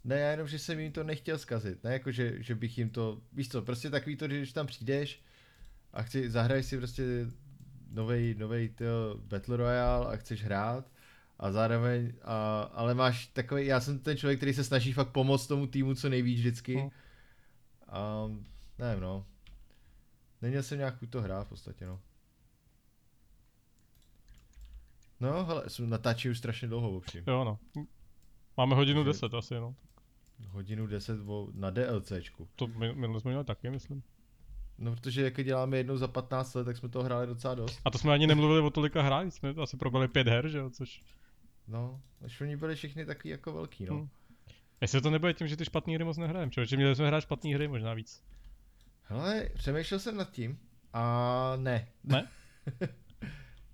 Ne, 0.04 0.20
já 0.20 0.32
jenom, 0.32 0.48
že 0.48 0.60
jsem 0.60 0.80
jim 0.80 0.92
to 0.92 1.04
nechtěl 1.04 1.38
zkazit, 1.38 1.84
ne 1.84 1.94
jako, 1.94 2.12
že, 2.12 2.44
že 2.44 2.56
bych 2.56 2.78
jim 2.78 2.90
to, 2.90 3.22
víš 3.34 3.50
co, 3.50 3.62
prostě 3.62 3.90
takový 3.90 4.16
to, 4.16 4.28
že 4.28 4.38
když 4.38 4.54
tam 4.54 4.68
přijdeš 4.68 5.22
a 5.94 6.04
chci, 6.04 6.30
zahraješ 6.30 6.66
si 6.66 6.78
prostě 6.78 7.04
novej, 7.92 8.36
novej 8.38 8.70
tyjo, 8.70 9.18
Battle 9.18 9.58
Royale 9.58 10.14
a 10.14 10.18
chceš 10.18 10.44
hrát 10.44 10.92
a 11.40 11.52
zároveň, 11.52 12.14
a, 12.24 12.62
ale 12.62 12.94
máš 12.94 13.28
takový, 13.28 13.66
já 13.66 13.80
jsem 13.80 14.00
ten 14.00 14.18
člověk, 14.18 14.40
který 14.40 14.54
se 14.54 14.64
snaží 14.64 14.94
fakt 14.94 15.10
pomoct 15.10 15.48
tomu 15.48 15.68
týmu 15.68 15.96
co 15.96 16.10
nejvíc 16.10 16.40
vždycky. 16.40 16.76
No. 16.76 16.92
A 17.88 18.28
nevím 18.80 19.02
no. 19.02 19.26
Neměl 20.42 20.64
jsem 20.64 20.78
nějak 20.78 20.96
to 21.10 21.22
hrát 21.22 21.44
v 21.44 21.50
podstatě 21.50 21.86
no. 21.86 22.00
No, 25.22 25.46
hele, 25.46 25.64
natáčí 25.86 26.30
už 26.30 26.38
strašně 26.38 26.68
dlouho 26.68 26.92
opřím. 26.98 27.24
jo 27.28 27.44
no. 27.44 27.60
Máme 28.58 28.76
hodinu 28.76 29.04
Takže- 29.04 29.10
10 29.22 29.34
asi, 29.34 29.54
no. 29.56 29.76
Hodinu 30.48 30.88
10 30.88 31.20
o- 31.26 31.48
na 31.54 31.70
DLCčku. 31.70 32.48
To 32.56 32.68
my- 32.68 32.94
minule 32.96 33.22
jsme 33.22 33.32
měli 33.32 33.44
taky, 33.46 33.70
myslím. 33.70 34.04
No, 34.78 34.92
protože 34.96 35.22
jak 35.24 35.44
děláme 35.44 35.78
jednou 35.78 35.98
za 35.98 36.08
15 36.08 36.54
let, 36.56 36.66
tak 36.66 36.78
jsme 36.78 36.90
to 36.90 37.04
hráli 37.04 37.28
docela 37.28 37.56
dost. 37.56 37.80
A 37.86 37.92
to 37.92 37.98
jsme 37.98 38.14
ani 38.14 38.28
nemluvili 38.28 38.60
o 38.62 38.70
tolika 38.70 39.02
hrách, 39.02 39.28
jsme 39.34 39.54
asi 39.62 39.78
probali 39.78 40.08
pět 40.08 40.28
her, 40.28 40.48
že 40.50 40.58
jo, 40.58 40.70
což... 40.70 41.02
No, 41.68 42.02
až 42.26 42.42
oni 42.42 42.58
byli 42.58 42.76
všichni 42.76 43.06
takový 43.06 43.30
jako 43.30 43.54
velký, 43.54 43.86
no. 43.86 43.96
Hmm. 43.96 44.10
Jestli 44.82 45.02
to 45.02 45.10
nebude 45.10 45.34
tím, 45.34 45.48
že 45.48 45.58
ty 45.58 45.66
špatný 45.66 45.96
hry 45.96 46.04
moc 46.04 46.18
nehrajeme, 46.18 46.52
člověče, 46.52 46.76
měli 46.76 46.96
jsme 46.96 47.08
hrát 47.08 47.22
špatný 47.22 47.54
hry 47.54 47.68
možná 47.68 47.94
víc. 47.94 48.24
Hele, 49.04 49.50
přemýšlel 49.54 50.00
jsem 50.00 50.18
nad 50.18 50.32
tím 50.32 50.60
a 50.94 51.54
ne. 51.58 51.88
Ne? 52.04 52.28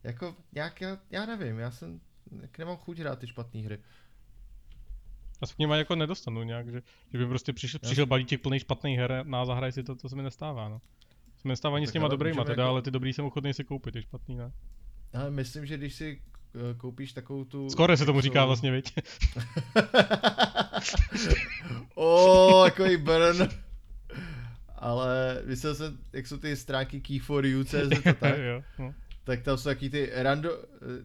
jako 0.04 0.36
nějak, 0.54 0.82
já, 0.82 0.98
já 1.12 1.26
nevím, 1.26 1.60
já 1.60 1.72
jsem, 1.72 2.00
jak 2.42 2.58
nemám 2.58 2.78
chuť 2.78 3.00
hrát 3.00 3.20
ty 3.20 3.28
špatné 3.28 3.62
hry. 3.62 3.80
Já 5.42 5.48
se 5.48 5.54
k 5.54 5.58
něm 5.58 5.72
ani 5.72 5.80
jako 5.80 5.96
nedostanu 5.96 6.44
nějak, 6.44 6.72
že, 6.72 6.82
že 7.12 7.18
by 7.18 7.28
prostě 7.28 7.54
přišel, 7.54 7.80
přišel 7.80 8.06
balíček 8.06 8.42
plný 8.42 8.60
špatných 8.60 9.00
her 9.00 9.24
na 9.26 9.46
zahraj 9.46 9.72
si 9.72 9.84
to, 9.84 9.96
to 9.96 10.10
se 10.10 10.16
mi 10.16 10.24
nestává, 10.24 10.70
no. 10.70 10.82
Se 11.38 11.48
mi 11.48 11.50
nestává 11.52 11.76
ani 11.76 11.86
Tak 11.86 11.90
s 11.90 11.94
těma 11.94 12.06
ale 12.06 12.12
dobrýma, 12.12 12.44
teda, 12.44 12.64
jako- 12.64 12.70
ale 12.72 12.82
ty 12.82 12.92
dobrý 12.92 13.14
jsem 13.14 13.26
ochotný 13.26 13.54
si 13.54 13.64
koupit, 13.64 13.92
ty 13.92 14.02
špatný 14.02 14.36
ne. 14.36 14.52
Ale 15.14 15.32
myslím, 15.32 15.66
že 15.66 15.78
když 15.78 15.96
si 15.96 16.22
eh, 16.56 16.74
koupíš 16.78 17.14
takovou 17.14 17.46
tu... 17.46 17.70
Skoro 17.70 17.98
se 17.98 18.06
tomu 18.06 18.22
říká 18.22 18.46
vlastně, 18.46 18.72
viď? 18.72 18.94
oh, 21.96 22.70
takový 22.70 22.98
burn. 22.98 23.50
Ale 24.76 25.42
myslel 25.46 25.76
jsem, 25.76 25.98
jak 26.14 26.28
jsou 26.28 26.38
ty 26.38 26.56
stránky 26.56 27.00
key4u.cz 27.00 28.08
a 28.08 28.14
tak, 28.20 28.38
jo, 28.38 28.64
no. 28.80 28.94
Tak 29.28 29.42
tam 29.42 29.58
jsou 29.58 29.64
taky 29.64 29.90
ty 29.90 30.10
rando, 30.14 30.50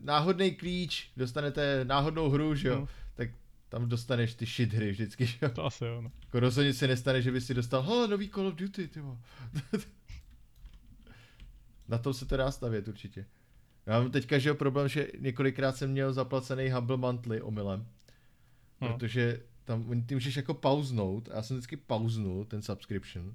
náhodný 0.03 0.51
klíč, 0.55 1.11
dostanete 1.17 1.85
náhodnou 1.85 2.29
hru, 2.31 2.55
že 2.55 2.69
jo, 2.69 2.81
No. 2.81 2.89
tak 3.15 3.31
tam 3.69 3.89
dostaneš 3.89 4.35
ty 4.35 4.47
shit 4.47 4.73
hry 4.73 4.91
vždycky, 4.91 5.27
že 5.27 5.39
jo. 5.43 5.49
To 5.49 5.65
asi 5.67 5.85
jo, 5.85 6.03
no. 6.03 6.13
Jako 6.25 6.41
rozhodně 6.41 6.75
se 6.75 6.87
nestane, 6.87 7.23
že 7.23 7.33
bys 7.33 7.47
si 7.47 7.55
dostal, 7.55 7.83
hele, 7.83 8.09
nový 8.09 8.29
Call 8.29 8.47
of 8.47 8.55
Duty, 8.55 8.89
ty 8.89 9.01
vole." 9.01 9.19
Na 11.89 11.99
tom 11.99 12.15
se 12.15 12.27
to 12.27 12.37
dá 12.37 12.51
stavět 12.51 12.89
určitě. 12.89 13.27
Já 13.87 14.01
mám 14.01 14.11
teďka, 14.11 14.39
že 14.39 14.49
jo, 14.49 14.55
problém, 14.55 14.89
že 14.89 15.09
několikrát 15.19 15.77
jsem 15.77 15.91
měl 15.91 16.13
zaplacený 16.13 16.71
Humble 16.71 16.97
Monthly 16.97 17.43
omylem, 17.43 17.87
No. 18.81 18.89
protože 18.89 19.41
tam 19.65 20.03
ty 20.07 20.15
můžeš 20.15 20.37
jako 20.37 20.55
pauznout, 20.55 21.29
a 21.33 21.37
já 21.37 21.43
jsem 21.43 21.57
vždycky 21.57 21.77
pauznul 21.77 22.45
ten 22.45 22.63
subscription, 22.63 23.35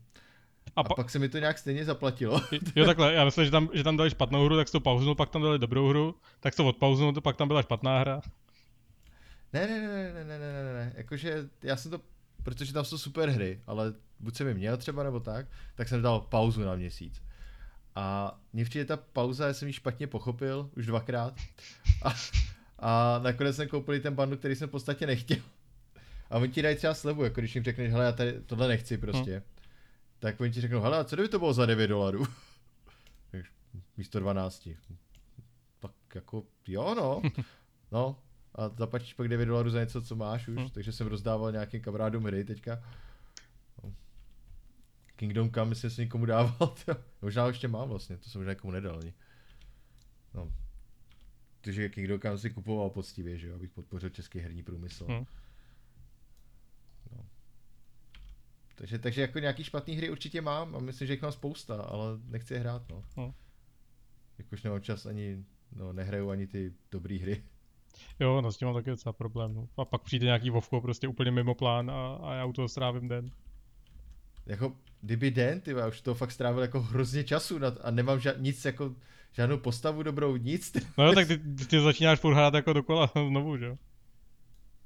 a, 0.76 0.84
pa- 0.84 0.94
a 0.94 0.96
pak 0.96 1.10
se 1.10 1.20
mi 1.20 1.30
to 1.30 1.38
nějak 1.40 1.58
stejně 1.58 1.86
zaplatilo. 1.86 2.42
jo, 2.76 2.86
takhle, 2.86 3.14
já 3.14 3.26
myslím, 3.26 3.46
že 3.46 3.52
tam, 3.52 3.70
že 3.74 3.84
tam 3.84 3.98
dali 3.98 4.10
špatnou 4.10 4.46
hru, 4.46 4.56
tak 4.56 4.70
to 4.70 4.80
pauznul, 4.80 5.16
pak 5.16 5.30
tam 5.30 5.42
dali 5.42 5.60
dobrou 5.60 5.90
hru, 5.90 6.16
tak 6.40 6.56
to 6.56 6.66
odpauznul, 6.66 7.14
to 7.14 7.22
pak 7.22 7.36
tam 7.36 7.48
byla 7.48 7.62
špatná 7.62 8.00
hra. 8.00 8.22
Ne, 9.54 9.68
ne, 9.68 9.82
ne, 9.82 9.88
ne, 9.88 10.14
ne, 10.14 10.40
ne, 10.40 10.64
ne, 10.64 10.74
ne, 10.74 10.94
jakože 10.96 11.50
já 11.64 11.76
jsem 11.76 11.92
to, 11.92 12.02
protože 12.44 12.74
tam 12.74 12.86
jsou 12.86 12.98
super 12.98 13.30
hry, 13.30 13.62
ale 13.68 13.94
buď 14.20 14.36
jsem 14.36 14.48
je 14.48 14.54
měl 14.54 14.78
třeba 14.78 15.04
nebo 15.04 15.20
tak, 15.20 15.46
tak 15.76 15.88
jsem 15.88 16.02
dal 16.02 16.20
pauzu 16.20 16.62
na 16.62 16.76
měsíc. 16.76 17.22
A 17.96 18.38
mě 18.54 18.66
včetně 18.66 18.86
ta 18.86 18.98
pauza, 18.98 19.48
já 19.48 19.54
jsem 19.54 19.68
ji 19.68 19.74
špatně 19.74 20.08
pochopil, 20.08 20.70
už 20.78 20.86
dvakrát. 20.86 21.34
A, 22.04 22.14
a 22.80 23.20
nakonec 23.24 23.56
jsem 23.56 23.68
koupil 23.68 24.00
ten 24.00 24.16
bandu, 24.16 24.38
který 24.38 24.56
jsem 24.56 24.68
v 24.68 24.72
podstatě 24.72 25.08
nechtěl. 25.08 25.38
A 26.30 26.38
oni 26.38 26.52
ti 26.52 26.62
dají 26.62 26.76
třeba 26.76 26.94
slevu, 26.94 27.24
jako 27.24 27.42
když 27.42 27.56
jim 27.56 27.64
řekneš, 27.64 27.92
hele, 27.92 28.06
já 28.06 28.12
tady 28.12 28.42
tohle 28.46 28.68
nechci 28.68 28.98
prostě. 28.98 29.32
Hmm 29.32 29.57
tak 30.20 30.42
oni 30.42 30.52
ti 30.52 30.62
řeknou, 30.62 30.82
hele, 30.82 31.06
co 31.06 31.16
kdyby 31.16 31.30
to 31.30 31.40
bylo 31.40 31.54
za 31.54 31.66
9 31.66 31.88
dolarů? 31.88 32.26
Místo 33.98 34.20
12. 34.20 34.70
Tak 35.80 35.92
jako, 36.16 36.44
jo 36.68 36.96
no. 36.96 37.22
No, 37.92 38.20
a 38.56 38.70
zaplatíš 38.70 39.14
pak 39.14 39.28
9 39.28 39.46
dolarů 39.46 39.70
za 39.70 39.80
něco, 39.80 40.02
co 40.02 40.16
máš 40.16 40.48
už, 40.48 40.56
Hmm. 40.58 40.70
takže 40.70 40.92
jsem 40.92 41.08
rozdával 41.08 41.52
nějakým 41.52 41.82
kamarádům 41.82 42.24
hry 42.24 42.44
teďka. 42.46 42.84
No. 43.84 43.94
Kingdom 45.16 45.52
Come 45.52 45.70
myslím 45.70 45.90
si 45.90 46.02
někomu 46.02 46.26
dával, 46.26 46.68
to. 46.86 46.96
možná 47.22 47.42
ho 47.44 47.48
ještě 47.50 47.68
mám 47.68 47.90
vlastně, 47.90 48.18
to 48.18 48.30
jsem 48.30 48.42
možná 48.42 48.52
někomu 48.52 48.72
nedal 48.72 49.00
ani. 49.00 49.14
No. 50.34 50.54
Takže 51.62 51.90
Kingdom 51.90 52.20
Come 52.20 52.38
si 52.38 52.50
kupoval 52.50 52.90
poctivě, 52.90 53.38
že 53.38 53.48
jo, 53.48 53.56
abych 53.56 53.72
podpořil 53.72 54.10
český 54.10 54.40
herní 54.40 54.64
průmysl. 54.64 55.06
Hmm. 55.06 55.26
No. 57.12 57.26
Takže, 58.78 59.00
takže 59.00 59.22
jako 59.22 59.40
nějaký 59.40 59.64
špatný 59.64 59.96
hry 59.96 60.10
určitě 60.10 60.42
mám 60.42 60.76
a 60.76 60.80
myslím, 60.80 61.08
že 61.08 61.14
jich 61.14 61.22
mám 61.22 61.32
spousta, 61.32 61.82
ale 61.82 62.06
nechci 62.28 62.54
je 62.54 62.60
hrát, 62.60 62.90
no. 62.90 63.04
Hmm. 63.18 63.32
Jakož 64.38 64.64
nemám 64.64 64.82
čas 64.82 65.06
ani, 65.06 65.44
no 65.76 65.94
nehraju 65.94 66.30
ani 66.30 66.48
ty 66.48 66.74
dobré 66.92 67.18
hry. 67.18 67.44
Jo, 68.20 68.42
no 68.42 68.52
s 68.52 68.58
tím 68.58 68.66
mám 68.66 68.76
taky 68.76 68.90
docela 68.90 69.14
problém, 69.14 69.54
no. 69.54 69.68
A 69.78 69.86
pak 69.86 70.02
přijde 70.02 70.26
nějaký 70.26 70.50
Vovko 70.50 70.82
prostě 70.82 71.08
úplně 71.08 71.32
mimo 71.32 71.56
plán 71.56 71.92
a, 71.92 72.16
a 72.16 72.34
já 72.34 72.46
u 72.46 72.54
toho 72.54 72.68
strávím 72.68 73.08
den. 73.08 73.32
Jako, 74.46 74.76
kdyby 75.02 75.32
den, 75.32 75.62
ty, 75.62 75.72
já 75.72 75.88
už 75.88 76.02
to 76.02 76.16
fakt 76.16 76.32
strávil 76.32 76.62
jako 76.62 76.82
hrozně 76.82 77.24
času 77.24 77.60
na, 77.60 77.68
a 77.68 77.92
nemám 77.92 78.18
ža- 78.18 78.42
nic 78.42 78.66
jako, 78.66 78.96
žádnou 79.32 79.58
postavu 79.58 80.04
dobrou, 80.04 80.36
nic. 80.36 80.72
ty. 80.72 80.80
No 80.98 81.06
jo, 81.06 81.14
tak 81.16 81.28
ty, 81.28 81.38
ty, 81.66 81.80
začínáš 81.82 82.20
furt 82.20 82.34
hrát 82.34 82.54
jako 82.54 82.74
dokola 82.74 83.12
znovu, 83.30 83.58
že 83.58 83.66
jo? 83.66 83.78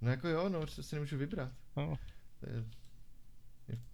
No 0.01 0.09
jako 0.09 0.27
jo, 0.27 0.49
no, 0.49 0.65
to 0.65 0.83
si 0.83 0.95
nemůžu 0.95 1.17
vybrat. 1.17 1.51
No. 1.77 1.97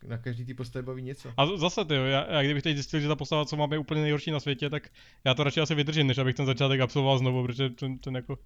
Na 0.07 0.17
každý 0.17 0.45
ty 0.45 0.53
postavy 0.53 0.85
baví 0.85 1.01
něco. 1.01 1.33
A 1.37 1.45
zase 1.57 1.85
ty 1.85 1.95
jo, 1.95 2.03
já, 2.03 2.31
já 2.31 2.43
kdybych 2.43 2.63
teď 2.63 2.75
zjistil, 2.75 2.99
že 2.99 3.07
ta 3.07 3.15
postava, 3.15 3.45
co 3.45 3.55
mám, 3.55 3.73
je 3.73 3.79
úplně 3.79 4.01
nejhorší 4.01 4.31
na 4.31 4.39
světě, 4.39 4.69
tak 4.69 4.89
já 5.23 5.33
to 5.33 5.43
radši 5.43 5.61
asi 5.61 5.75
vydržím, 5.75 6.07
než 6.07 6.17
abych 6.17 6.35
ten 6.35 6.45
začátek 6.45 6.81
absolvoval 6.81 7.17
znovu, 7.17 7.43
protože 7.43 7.69
ten, 7.69 7.97
ten 7.97 8.15
jako... 8.15 8.37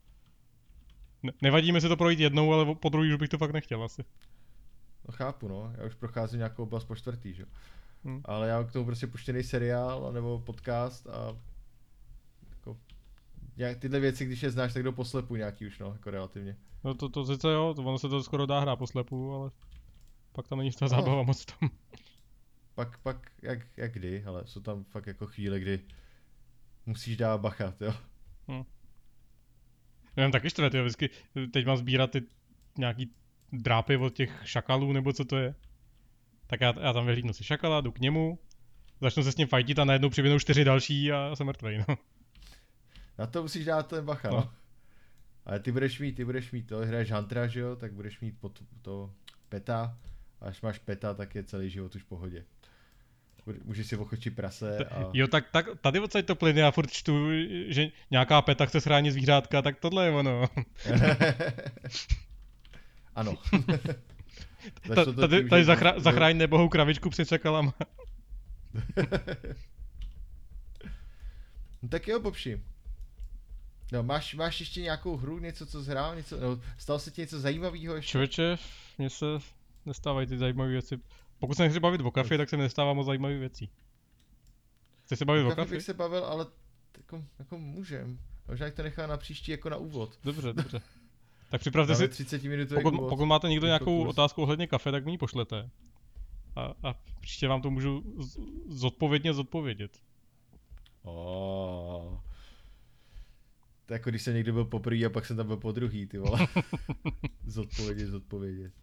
Ne, 1.24 1.32
nevadí 1.42 1.72
mi 1.72 1.82
si 1.82 1.88
to 1.88 1.98
projít 1.98 2.20
jednou, 2.20 2.54
ale 2.54 2.76
po 2.76 2.90
druhý 2.90 3.14
už 3.14 3.20
bych 3.20 3.30
to 3.30 3.38
fakt 3.38 3.52
nechtěl 3.52 3.84
asi. 3.84 4.04
No 5.08 5.14
chápu, 5.14 5.48
no, 5.48 5.74
já 5.78 5.86
už 5.86 5.96
procházím 5.96 6.38
nějakou 6.38 6.64
oblast 6.64 6.84
po 6.84 6.96
čtvrtý, 6.96 7.34
že 7.34 7.42
jo. 7.42 7.48
Hmm. 8.04 8.22
Ale 8.26 8.48
já 8.48 8.64
k 8.64 8.72
tomu 8.72 8.86
prostě 8.86 9.08
puštěný 9.08 9.44
seriál 9.44 10.12
nebo 10.14 10.40
podcast 10.40 11.08
a 11.08 11.38
jako, 12.50 12.78
nějak 13.58 13.78
tyhle 13.78 14.00
věci, 14.00 14.26
když 14.26 14.44
je 14.44 14.52
znáš, 14.52 14.74
tak 14.74 14.84
do 14.84 14.92
poslepu 14.92 15.36
nějaký 15.36 15.68
už, 15.68 15.80
no, 15.80 15.92
jako 15.94 16.12
relativně. 16.12 16.56
No 16.84 16.94
to, 16.94 17.10
to 17.10 17.26
sice 17.26 17.52
jo, 17.52 17.74
to 17.76 17.84
ono 17.84 18.00
se 18.00 18.10
to 18.10 18.24
skoro 18.24 18.46
dá 18.46 18.60
hrát 18.60 18.76
poslepu, 18.76 19.34
ale 19.34 19.52
pak 20.32 20.48
tam 20.48 20.58
není 20.58 20.72
ta 20.72 20.86
No. 20.86 20.90
zábava 20.90 21.24
moc 21.24 21.42
v 21.42 21.46
tom. 21.46 21.70
pak, 22.76 22.98
pak, 22.98 23.32
jak, 23.42 23.60
jak 23.78 23.94
kdy, 23.94 24.24
ale 24.24 24.44
jsou 24.46 24.60
tam 24.62 24.84
fakt 24.84 25.08
jako 25.08 25.28
chvíle, 25.28 25.60
kdy 25.60 25.80
musíš 26.86 27.18
dát 27.18 27.42
bacha, 27.42 27.74
jo. 27.80 27.94
Já 30.16 30.24
mám 30.24 30.32
taky 30.32 30.50
štve, 30.50 30.70
tyjo, 30.70 30.84
vždycky, 30.84 31.10
teď 31.54 31.66
mám 31.66 31.78
sbírat 31.78 32.12
ty 32.12 32.22
nějaký 32.78 33.12
drápy 33.54 33.98
od 33.98 34.14
těch 34.14 34.42
šakalů, 34.44 34.94
nebo 34.94 35.14
co 35.14 35.26
to 35.26 35.38
je. 35.38 35.56
Tak 36.48 36.62
já, 36.62 36.74
já 36.82 36.94
tam 36.94 37.06
vyhlídnu 37.06 37.34
si 37.34 37.44
šakala, 37.44 37.82
jdu 37.82 37.92
k 37.92 38.00
němu, 38.00 38.40
začnu 39.02 39.24
se 39.24 39.32
s 39.32 39.38
ním 39.38 39.48
fajtit 39.48 39.80
a 39.80 39.86
najednou 39.86 40.10
přiběhnou 40.10 40.40
čtyři 40.40 40.64
další 40.64 41.12
a 41.12 41.36
jsem 41.36 41.48
mrtvej, 41.48 41.84
no. 41.88 41.96
Na 43.18 43.28
to 43.28 43.42
musíš 43.42 43.66
dát 43.66 43.88
ten 43.88 44.06
bacha, 44.06 44.30
no. 44.30 44.36
No. 44.36 44.42
no. 44.42 44.52
Ale 45.46 45.60
ty 45.60 45.72
budeš 45.72 46.00
mít, 46.00 46.12
ty 46.12 46.26
budeš 46.26 46.52
mít 46.52 46.68
to, 46.68 46.78
hraješ 46.78 47.12
Huntera, 47.12 47.48
že 47.48 47.60
jo, 47.60 47.76
tak 47.76 47.94
budeš 47.94 48.20
mít 48.20 48.40
pod 48.40 48.64
to 48.82 49.14
peta. 49.50 49.98
A 50.42 50.46
až 50.46 50.62
máš 50.62 50.78
peta, 50.78 51.14
tak 51.14 51.36
je 51.36 51.44
celý 51.44 51.70
život 51.70 51.96
už 51.96 52.02
v 52.02 52.06
pohodě. 52.06 52.46
Můžeš 53.64 53.88
si 53.88 53.98
ochočit 53.98 54.36
prase 54.36 54.78
a... 54.78 55.10
Jo, 55.14 55.28
tak, 55.28 55.52
tak 55.52 55.66
tady 55.82 56.00
odsaď 56.00 56.26
to 56.26 56.36
plyne, 56.36 56.62
já 56.62 56.72
furt 56.72 56.92
čtu, 56.92 57.28
že 57.68 57.88
nějaká 58.12 58.42
peta 58.42 58.66
chce 58.66 58.80
chránit 58.80 59.12
zvířátka, 59.12 59.62
tak 59.62 59.80
tohle 59.80 60.06
je 60.06 60.12
ono. 60.12 60.46
ano. 63.16 63.38
Ta, 64.96 65.06
to 65.06 65.14
tady 65.14 65.38
tím, 65.38 65.50
tady 65.50 65.64
zachra, 65.64 66.00
zachráň 66.00 66.38
nebohou 66.38 66.70
kravičku 66.70 67.10
před 67.10 67.28
šakalama. 67.28 67.74
no 71.82 71.90
tak 71.90 72.08
jo, 72.08 72.20
Bobši. 72.20 72.62
No, 73.92 74.04
máš, 74.04 74.34
máš 74.34 74.60
ještě 74.60 74.82
nějakou 74.82 75.18
hru, 75.18 75.40
něco, 75.40 75.66
co 75.66 75.84
zhrál, 75.84 76.16
něco, 76.16 76.40
no, 76.40 76.62
stalo 76.78 77.00
se 77.00 77.12
ti 77.12 77.22
něco 77.22 77.40
zajímavého 77.40 77.96
ještě? 77.96 78.12
Člověče, 78.12 78.58
mně 78.98 79.10
se 79.10 79.26
nestávají 79.86 80.28
ty 80.28 80.38
zajímavé 80.38 80.70
věci. 80.70 80.98
Pokud 81.40 81.58
se 81.58 81.64
nechci 81.64 81.80
bavit 81.80 82.02
o 82.02 82.12
kafě, 82.12 82.38
tak 82.38 82.50
se 82.50 82.58
mi 82.58 82.64
nestává 82.64 82.94
moc 82.94 83.06
zajímavých 83.06 83.40
věcí. 83.40 83.70
Chci 85.06 85.16
se 85.16 85.26
bavit 85.26 85.42
o 85.44 85.50
Kafe 85.50 85.56
kafě? 85.56 85.78
bych 85.78 85.86
se 85.86 85.94
bavil, 85.94 86.26
ale 86.26 86.46
jako, 86.98 87.24
jako 87.40 87.58
můžem. 87.58 88.20
Možná 88.48 88.66
jak 88.66 88.76
to 88.76 88.84
nechá 88.84 89.08
na 89.08 89.18
příští 89.18 89.52
jako 89.52 89.70
na 89.70 89.78
úvod. 89.78 90.20
Dobře, 90.24 90.54
dobře. 90.54 90.82
Tak 91.50 91.62
připravte 91.62 91.96
si, 91.96 92.08
30 92.08 92.44
minutový 92.44 92.84
pokud, 92.84 92.98
úvod. 92.98 93.10
pokud 93.10 93.26
máte 93.26 93.50
někdo 93.50 93.68
Jako 93.68 93.90
nějakou 93.90 94.10
otázku 94.10 94.42
ohledně 94.42 94.68
kafe, 94.68 94.92
tak 94.92 95.06
mi 95.06 95.12
ji 95.12 95.18
pošlete. 95.18 95.70
A, 96.56 96.74
a 96.84 96.94
příště 97.20 97.48
vám 97.48 97.62
to 97.62 97.72
můžu 97.72 98.04
z- 98.24 98.40
zodpovědně 98.68 99.34
zodpovědět. 99.34 100.00
Oh. 101.04 102.20
To 103.86 103.94
jako 103.94 104.10
když 104.10 104.22
jsem 104.22 104.34
někdy 104.34 104.52
byl 104.52 104.66
poprvé 104.66 105.06
a 105.06 105.10
pak 105.10 105.26
jsem 105.26 105.38
tam 105.38 105.48
byl 105.48 105.58
po 105.58 105.72
druhý, 105.72 106.08
ty 106.08 106.18
vole. 106.18 106.48
zodpovědět, 107.46 108.08
zodpovědět. 108.08 108.74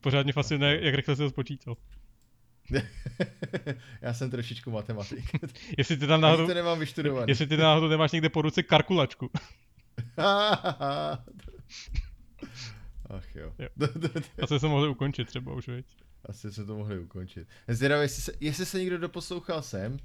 Pořád 0.00 0.22
mě 0.22 0.32
fascinuje, 0.32 0.84
jak 0.84 0.94
rychle 0.94 1.16
se 1.16 1.22
to 1.22 1.30
spočítal. 1.30 1.76
Já 4.02 4.14
jsem 4.14 4.30
trošičku 4.30 4.70
matematik. 4.70 5.24
Jestli 5.78 5.96
ty 5.96 6.06
tam 6.06 6.20
náhodou, 6.20 6.46
to 6.46 6.54
nemám 6.54 6.78
vyštudovaný. 6.78 7.26
jestli 7.28 7.46
ty 7.46 7.56
náhodou 7.56 7.88
nemáš 7.88 8.12
někde 8.12 8.28
po 8.28 8.42
ruce 8.42 8.62
kalkulačku. 8.62 9.30
Ach 13.10 13.34
jo. 13.34 13.52
Jo. 13.58 13.68
jo. 14.38 14.44
A 14.54 14.58
se 14.58 14.68
mohli 14.68 14.88
ukončit 14.88 15.24
třeba 15.24 15.54
už, 15.54 15.68
viď? 15.68 15.86
Asi 16.24 16.52
jsme 16.52 16.64
to 16.64 16.76
mohli 16.76 16.98
ukončit. 16.98 17.48
Zvědavý, 17.68 18.02
jestli 18.02 18.22
se, 18.22 18.32
jestli 18.40 18.66
se 18.66 18.78
někdo 18.78 18.98
doposlouchal 18.98 19.62
sem, 19.62 19.96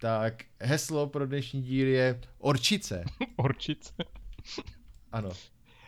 tak 0.00 0.44
heslo 0.60 1.06
pro 1.06 1.26
dnešní 1.26 1.62
díl 1.62 1.86
je 1.86 2.20
Orčice. 2.38 3.04
Orčic. 3.36 3.94
Ano, 5.12 5.30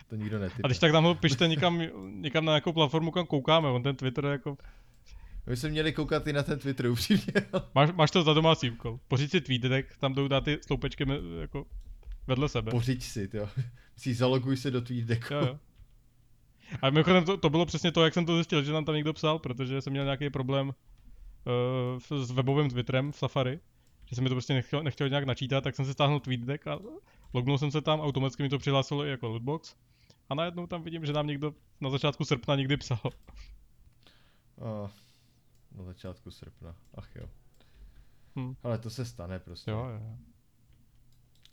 to 0.09 0.15
nikdo 0.15 0.39
netype. 0.39 0.61
A 0.63 0.67
když 0.67 0.79
tak 0.79 0.91
tam 0.91 1.03
ho 1.03 1.15
pište 1.15 1.47
někam, 1.47 1.81
někam 2.07 2.45
na 2.45 2.51
nějakou 2.51 2.73
platformu, 2.73 3.11
kam 3.11 3.25
koukáme, 3.25 3.67
on 3.67 3.83
ten 3.83 3.95
Twitter 3.95 4.25
jako... 4.25 4.57
My 5.47 5.57
jsme 5.57 5.69
měli 5.69 5.93
koukat 5.93 6.27
i 6.27 6.33
na 6.33 6.43
ten 6.43 6.59
Twitter 6.59 6.87
upřímně. 6.87 7.33
Máš, 7.75 7.91
máš 7.91 8.11
to 8.11 8.23
za 8.23 8.33
domácí 8.33 8.71
úkol. 8.71 8.99
Pořiď 9.07 9.31
si 9.31 9.41
tweetek, 9.41 9.97
tam 9.97 10.13
jdou 10.13 10.27
dát 10.27 10.43
ty 10.43 10.59
sloupečky 10.67 11.05
jako 11.39 11.65
vedle 12.27 12.49
sebe. 12.49 12.71
Pořiď 12.71 13.03
si, 13.03 13.29
jo. 13.33 13.49
Si 13.97 14.13
zaloguj 14.13 14.57
se 14.57 14.71
do 14.71 14.81
TweetDecku. 14.81 15.33
Jo, 15.33 15.39
jo. 15.39 15.59
A 16.81 16.89
mimochodem 16.89 17.23
to, 17.23 17.37
to 17.37 17.49
bylo 17.49 17.65
přesně 17.65 17.91
to, 17.91 18.03
jak 18.03 18.13
jsem 18.13 18.25
to 18.25 18.35
zjistil, 18.35 18.63
že 18.63 18.71
nám 18.73 18.85
tam 18.85 18.95
někdo 18.95 19.13
psal, 19.13 19.39
protože 19.39 19.81
jsem 19.81 19.91
měl 19.91 20.03
nějaký 20.03 20.29
problém 20.29 20.67
uh, 20.67 22.23
s 22.23 22.31
webovým 22.31 22.69
Twitterem 22.69 23.11
v 23.11 23.17
Safari, 23.17 23.59
že 24.05 24.15
se 24.15 24.21
mi 24.21 24.29
to 24.29 24.35
prostě 24.35 24.53
nechtělo, 24.53 24.83
nechtělo 24.83 25.07
nějak 25.07 25.25
načítat, 25.25 25.61
tak 25.61 25.75
jsem 25.75 25.85
si 25.85 25.93
stáhnul 25.93 26.19
TweetDeck 26.19 26.67
a 26.67 26.79
lognul 27.33 27.57
jsem 27.57 27.71
se 27.71 27.81
tam, 27.81 27.99
automaticky 28.01 28.43
mi 28.43 28.49
to 28.49 28.59
přihlásilo 28.59 29.05
i 29.05 29.09
jako 29.09 29.27
lootbox. 29.27 29.75
A 30.29 30.35
najednou 30.35 30.67
tam 30.67 30.83
vidím, 30.83 31.05
že 31.05 31.13
nám 31.13 31.27
někdo 31.27 31.53
na 31.81 31.89
začátku 31.89 32.25
srpna 32.25 32.55
někdy 32.55 32.77
psal. 32.77 32.99
Oh, 34.55 34.89
na 35.77 35.83
začátku 35.83 36.31
srpna. 36.31 36.75
Ach 36.95 37.15
jo. 37.15 37.29
Hm. 38.39 38.55
Ale 38.63 38.77
to 38.77 38.89
se 38.89 39.05
stane 39.05 39.39
prostě. 39.39 39.71
Jo, 39.71 39.77
jo. 39.89 40.17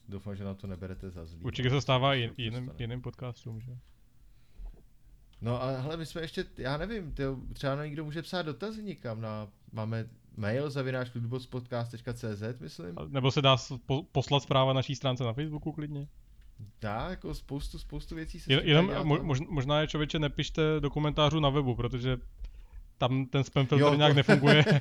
Doufám, 0.08 0.36
že 0.36 0.44
nám 0.44 0.54
to 0.56 0.66
neberete 0.66 1.10
za 1.10 1.26
zlý. 1.26 1.40
Určitě 1.42 1.70
se 1.70 1.80
stává 1.80 2.12
se 2.12 2.18
jiným, 2.36 2.72
jiným 2.78 3.02
podcastům, 3.02 3.60
že? 3.60 3.76
No 5.40 5.62
ale 5.62 5.80
hele, 5.80 5.96
my 5.96 6.06
jsme 6.06 6.20
ještě, 6.20 6.44
já 6.56 6.76
nevím, 6.76 7.12
tyjo, 7.12 7.36
třeba 7.52 7.84
někdo 7.84 8.04
může 8.04 8.22
psát 8.22 8.42
dotazy 8.42 8.82
někam 8.82 9.20
na, 9.20 9.48
máme 9.72 10.08
mail 10.36 10.70
zavináč 10.70 11.14
ludbotspodcast.cz, 11.14 12.60
myslím. 12.60 12.98
A- 12.98 13.04
Nebo 13.08 13.30
se 13.30 13.42
dá 13.42 13.56
po, 13.86 14.02
poslat 14.02 14.42
zpráva 14.42 14.72
naší 14.72 14.94
stránce 14.94 15.24
na 15.24 15.32
Facebooku 15.32 15.72
klidně. 15.72 16.08
Dá, 16.80 17.06
jako 17.10 17.34
spoustu, 17.34 17.78
spoustu 17.78 18.14
věcí 18.14 18.40
se 18.40 18.52
jenom 18.52 18.86
no. 18.86 19.04
mož, 19.22 19.40
možná 19.40 19.80
je 19.80 19.86
člověče 19.86 20.18
nepište 20.18 20.62
do 20.80 20.90
komentářů 20.90 21.40
na 21.40 21.48
webu, 21.48 21.74
protože 21.74 22.18
tam 22.98 23.26
ten 23.26 23.44
spam 23.44 23.66
filtr 23.66 23.82
Jo, 23.82 23.90
to- 23.90 23.94
nějak 23.94 24.16
nefunguje. 24.16 24.64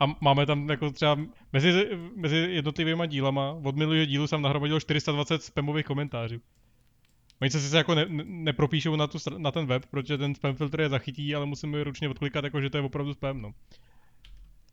A 0.00 0.04
máme 0.20 0.46
tam 0.46 0.70
jako 0.70 0.90
třeba 0.90 1.18
mezi, 1.52 1.90
mezi 2.16 2.36
jednotlivýma 2.36 3.06
dílama, 3.06 3.52
od 3.52 3.76
minulého 3.76 4.04
dílu 4.04 4.26
jsem 4.26 4.42
nahromadil 4.42 4.80
420 4.80 5.42
spamových 5.42 5.86
komentářů. 5.86 6.40
Oni 7.40 7.50
se 7.50 7.60
sice 7.60 7.76
jako 7.76 7.94
ne, 7.94 8.06
ne, 8.08 8.24
nepropíšou 8.26 8.96
na, 8.96 9.06
tu, 9.06 9.18
na 9.38 9.50
ten 9.50 9.66
web, 9.66 9.86
protože 9.86 10.18
ten 10.18 10.34
spam 10.34 10.56
filtr 10.56 10.80
je 10.80 10.88
zachytí, 10.88 11.34
ale 11.34 11.46
musíme 11.46 11.78
je 11.78 11.84
ručně 11.84 12.08
odklikat, 12.08 12.44
jako 12.44 12.60
že 12.60 12.70
to 12.70 12.76
je 12.76 12.82
opravdu 12.82 13.14
spam, 13.14 13.42
no. 13.42 13.52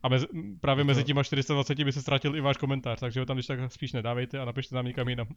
A 0.03 0.09
mezi, 0.09 0.27
právě 0.59 0.83
mezi 0.83 1.03
těma 1.03 1.23
420 1.23 1.83
by 1.83 1.91
se 1.91 2.01
ztratil 2.01 2.35
i 2.35 2.41
váš 2.41 2.57
komentář, 2.57 2.99
takže 2.99 3.19
ho 3.19 3.25
tam 3.25 3.37
když 3.37 3.47
tak 3.47 3.71
spíš 3.71 3.93
nedávejte 3.93 4.39
a 4.39 4.45
napište 4.45 4.75
tam 4.75 4.85
někam 4.85 5.09
jinam. 5.09 5.27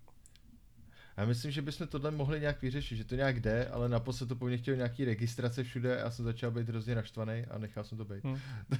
Já 1.16 1.24
myslím, 1.24 1.50
že 1.50 1.62
bychom 1.62 1.86
tohle 1.86 2.10
mohli 2.10 2.40
nějak 2.40 2.62
vyřešit, 2.62 2.96
že 2.96 3.04
to 3.04 3.14
nějak 3.14 3.40
jde, 3.40 3.68
ale 3.68 3.88
naposled 3.88 4.26
to 4.26 4.36
po 4.36 4.46
mně 4.46 4.58
chtěl 4.58 4.76
nějaký 4.76 5.04
registrace 5.04 5.64
všude 5.64 5.96
a 5.96 6.00
já 6.00 6.10
jsem 6.10 6.24
začal 6.24 6.50
být 6.50 6.68
hrozně 6.68 6.94
naštvaný 6.94 7.44
a 7.50 7.58
nechal 7.58 7.84
jsem 7.84 7.98
to 7.98 8.04
být. 8.04 8.24
Hm. 8.24 8.38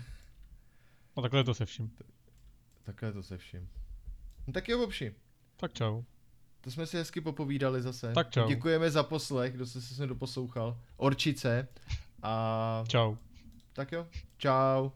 No 1.16 1.22
takhle 1.22 1.40
je 1.40 1.44
to 1.44 1.54
se 1.54 1.66
vším. 1.66 1.90
Takhle 2.84 3.12
to 3.12 3.22
se 3.22 3.38
vším. 3.38 3.68
No 4.46 4.52
tak 4.52 4.68
jo, 4.68 4.78
Bobši, 4.78 5.14
Tak 5.56 5.72
čau. 5.72 6.02
to 6.60 6.70
jsme 6.70 6.86
si 6.86 6.96
hezky 6.96 7.20
popovídali 7.20 7.82
zase. 7.82 8.12
Tak 8.12 8.30
čau. 8.30 8.48
Děkujeme 8.48 8.90
za 8.90 9.02
poslech, 9.02 9.52
kdo 9.54 9.66
se 9.66 9.80
se 9.82 9.94
sem 9.94 10.08
doposlouchal. 10.08 10.78
Orčice. 10.96 11.68
A 12.22 12.84
Čau. 12.88 13.16
tak 13.72 13.92
jo, 13.92 14.06
čau. 14.38 14.90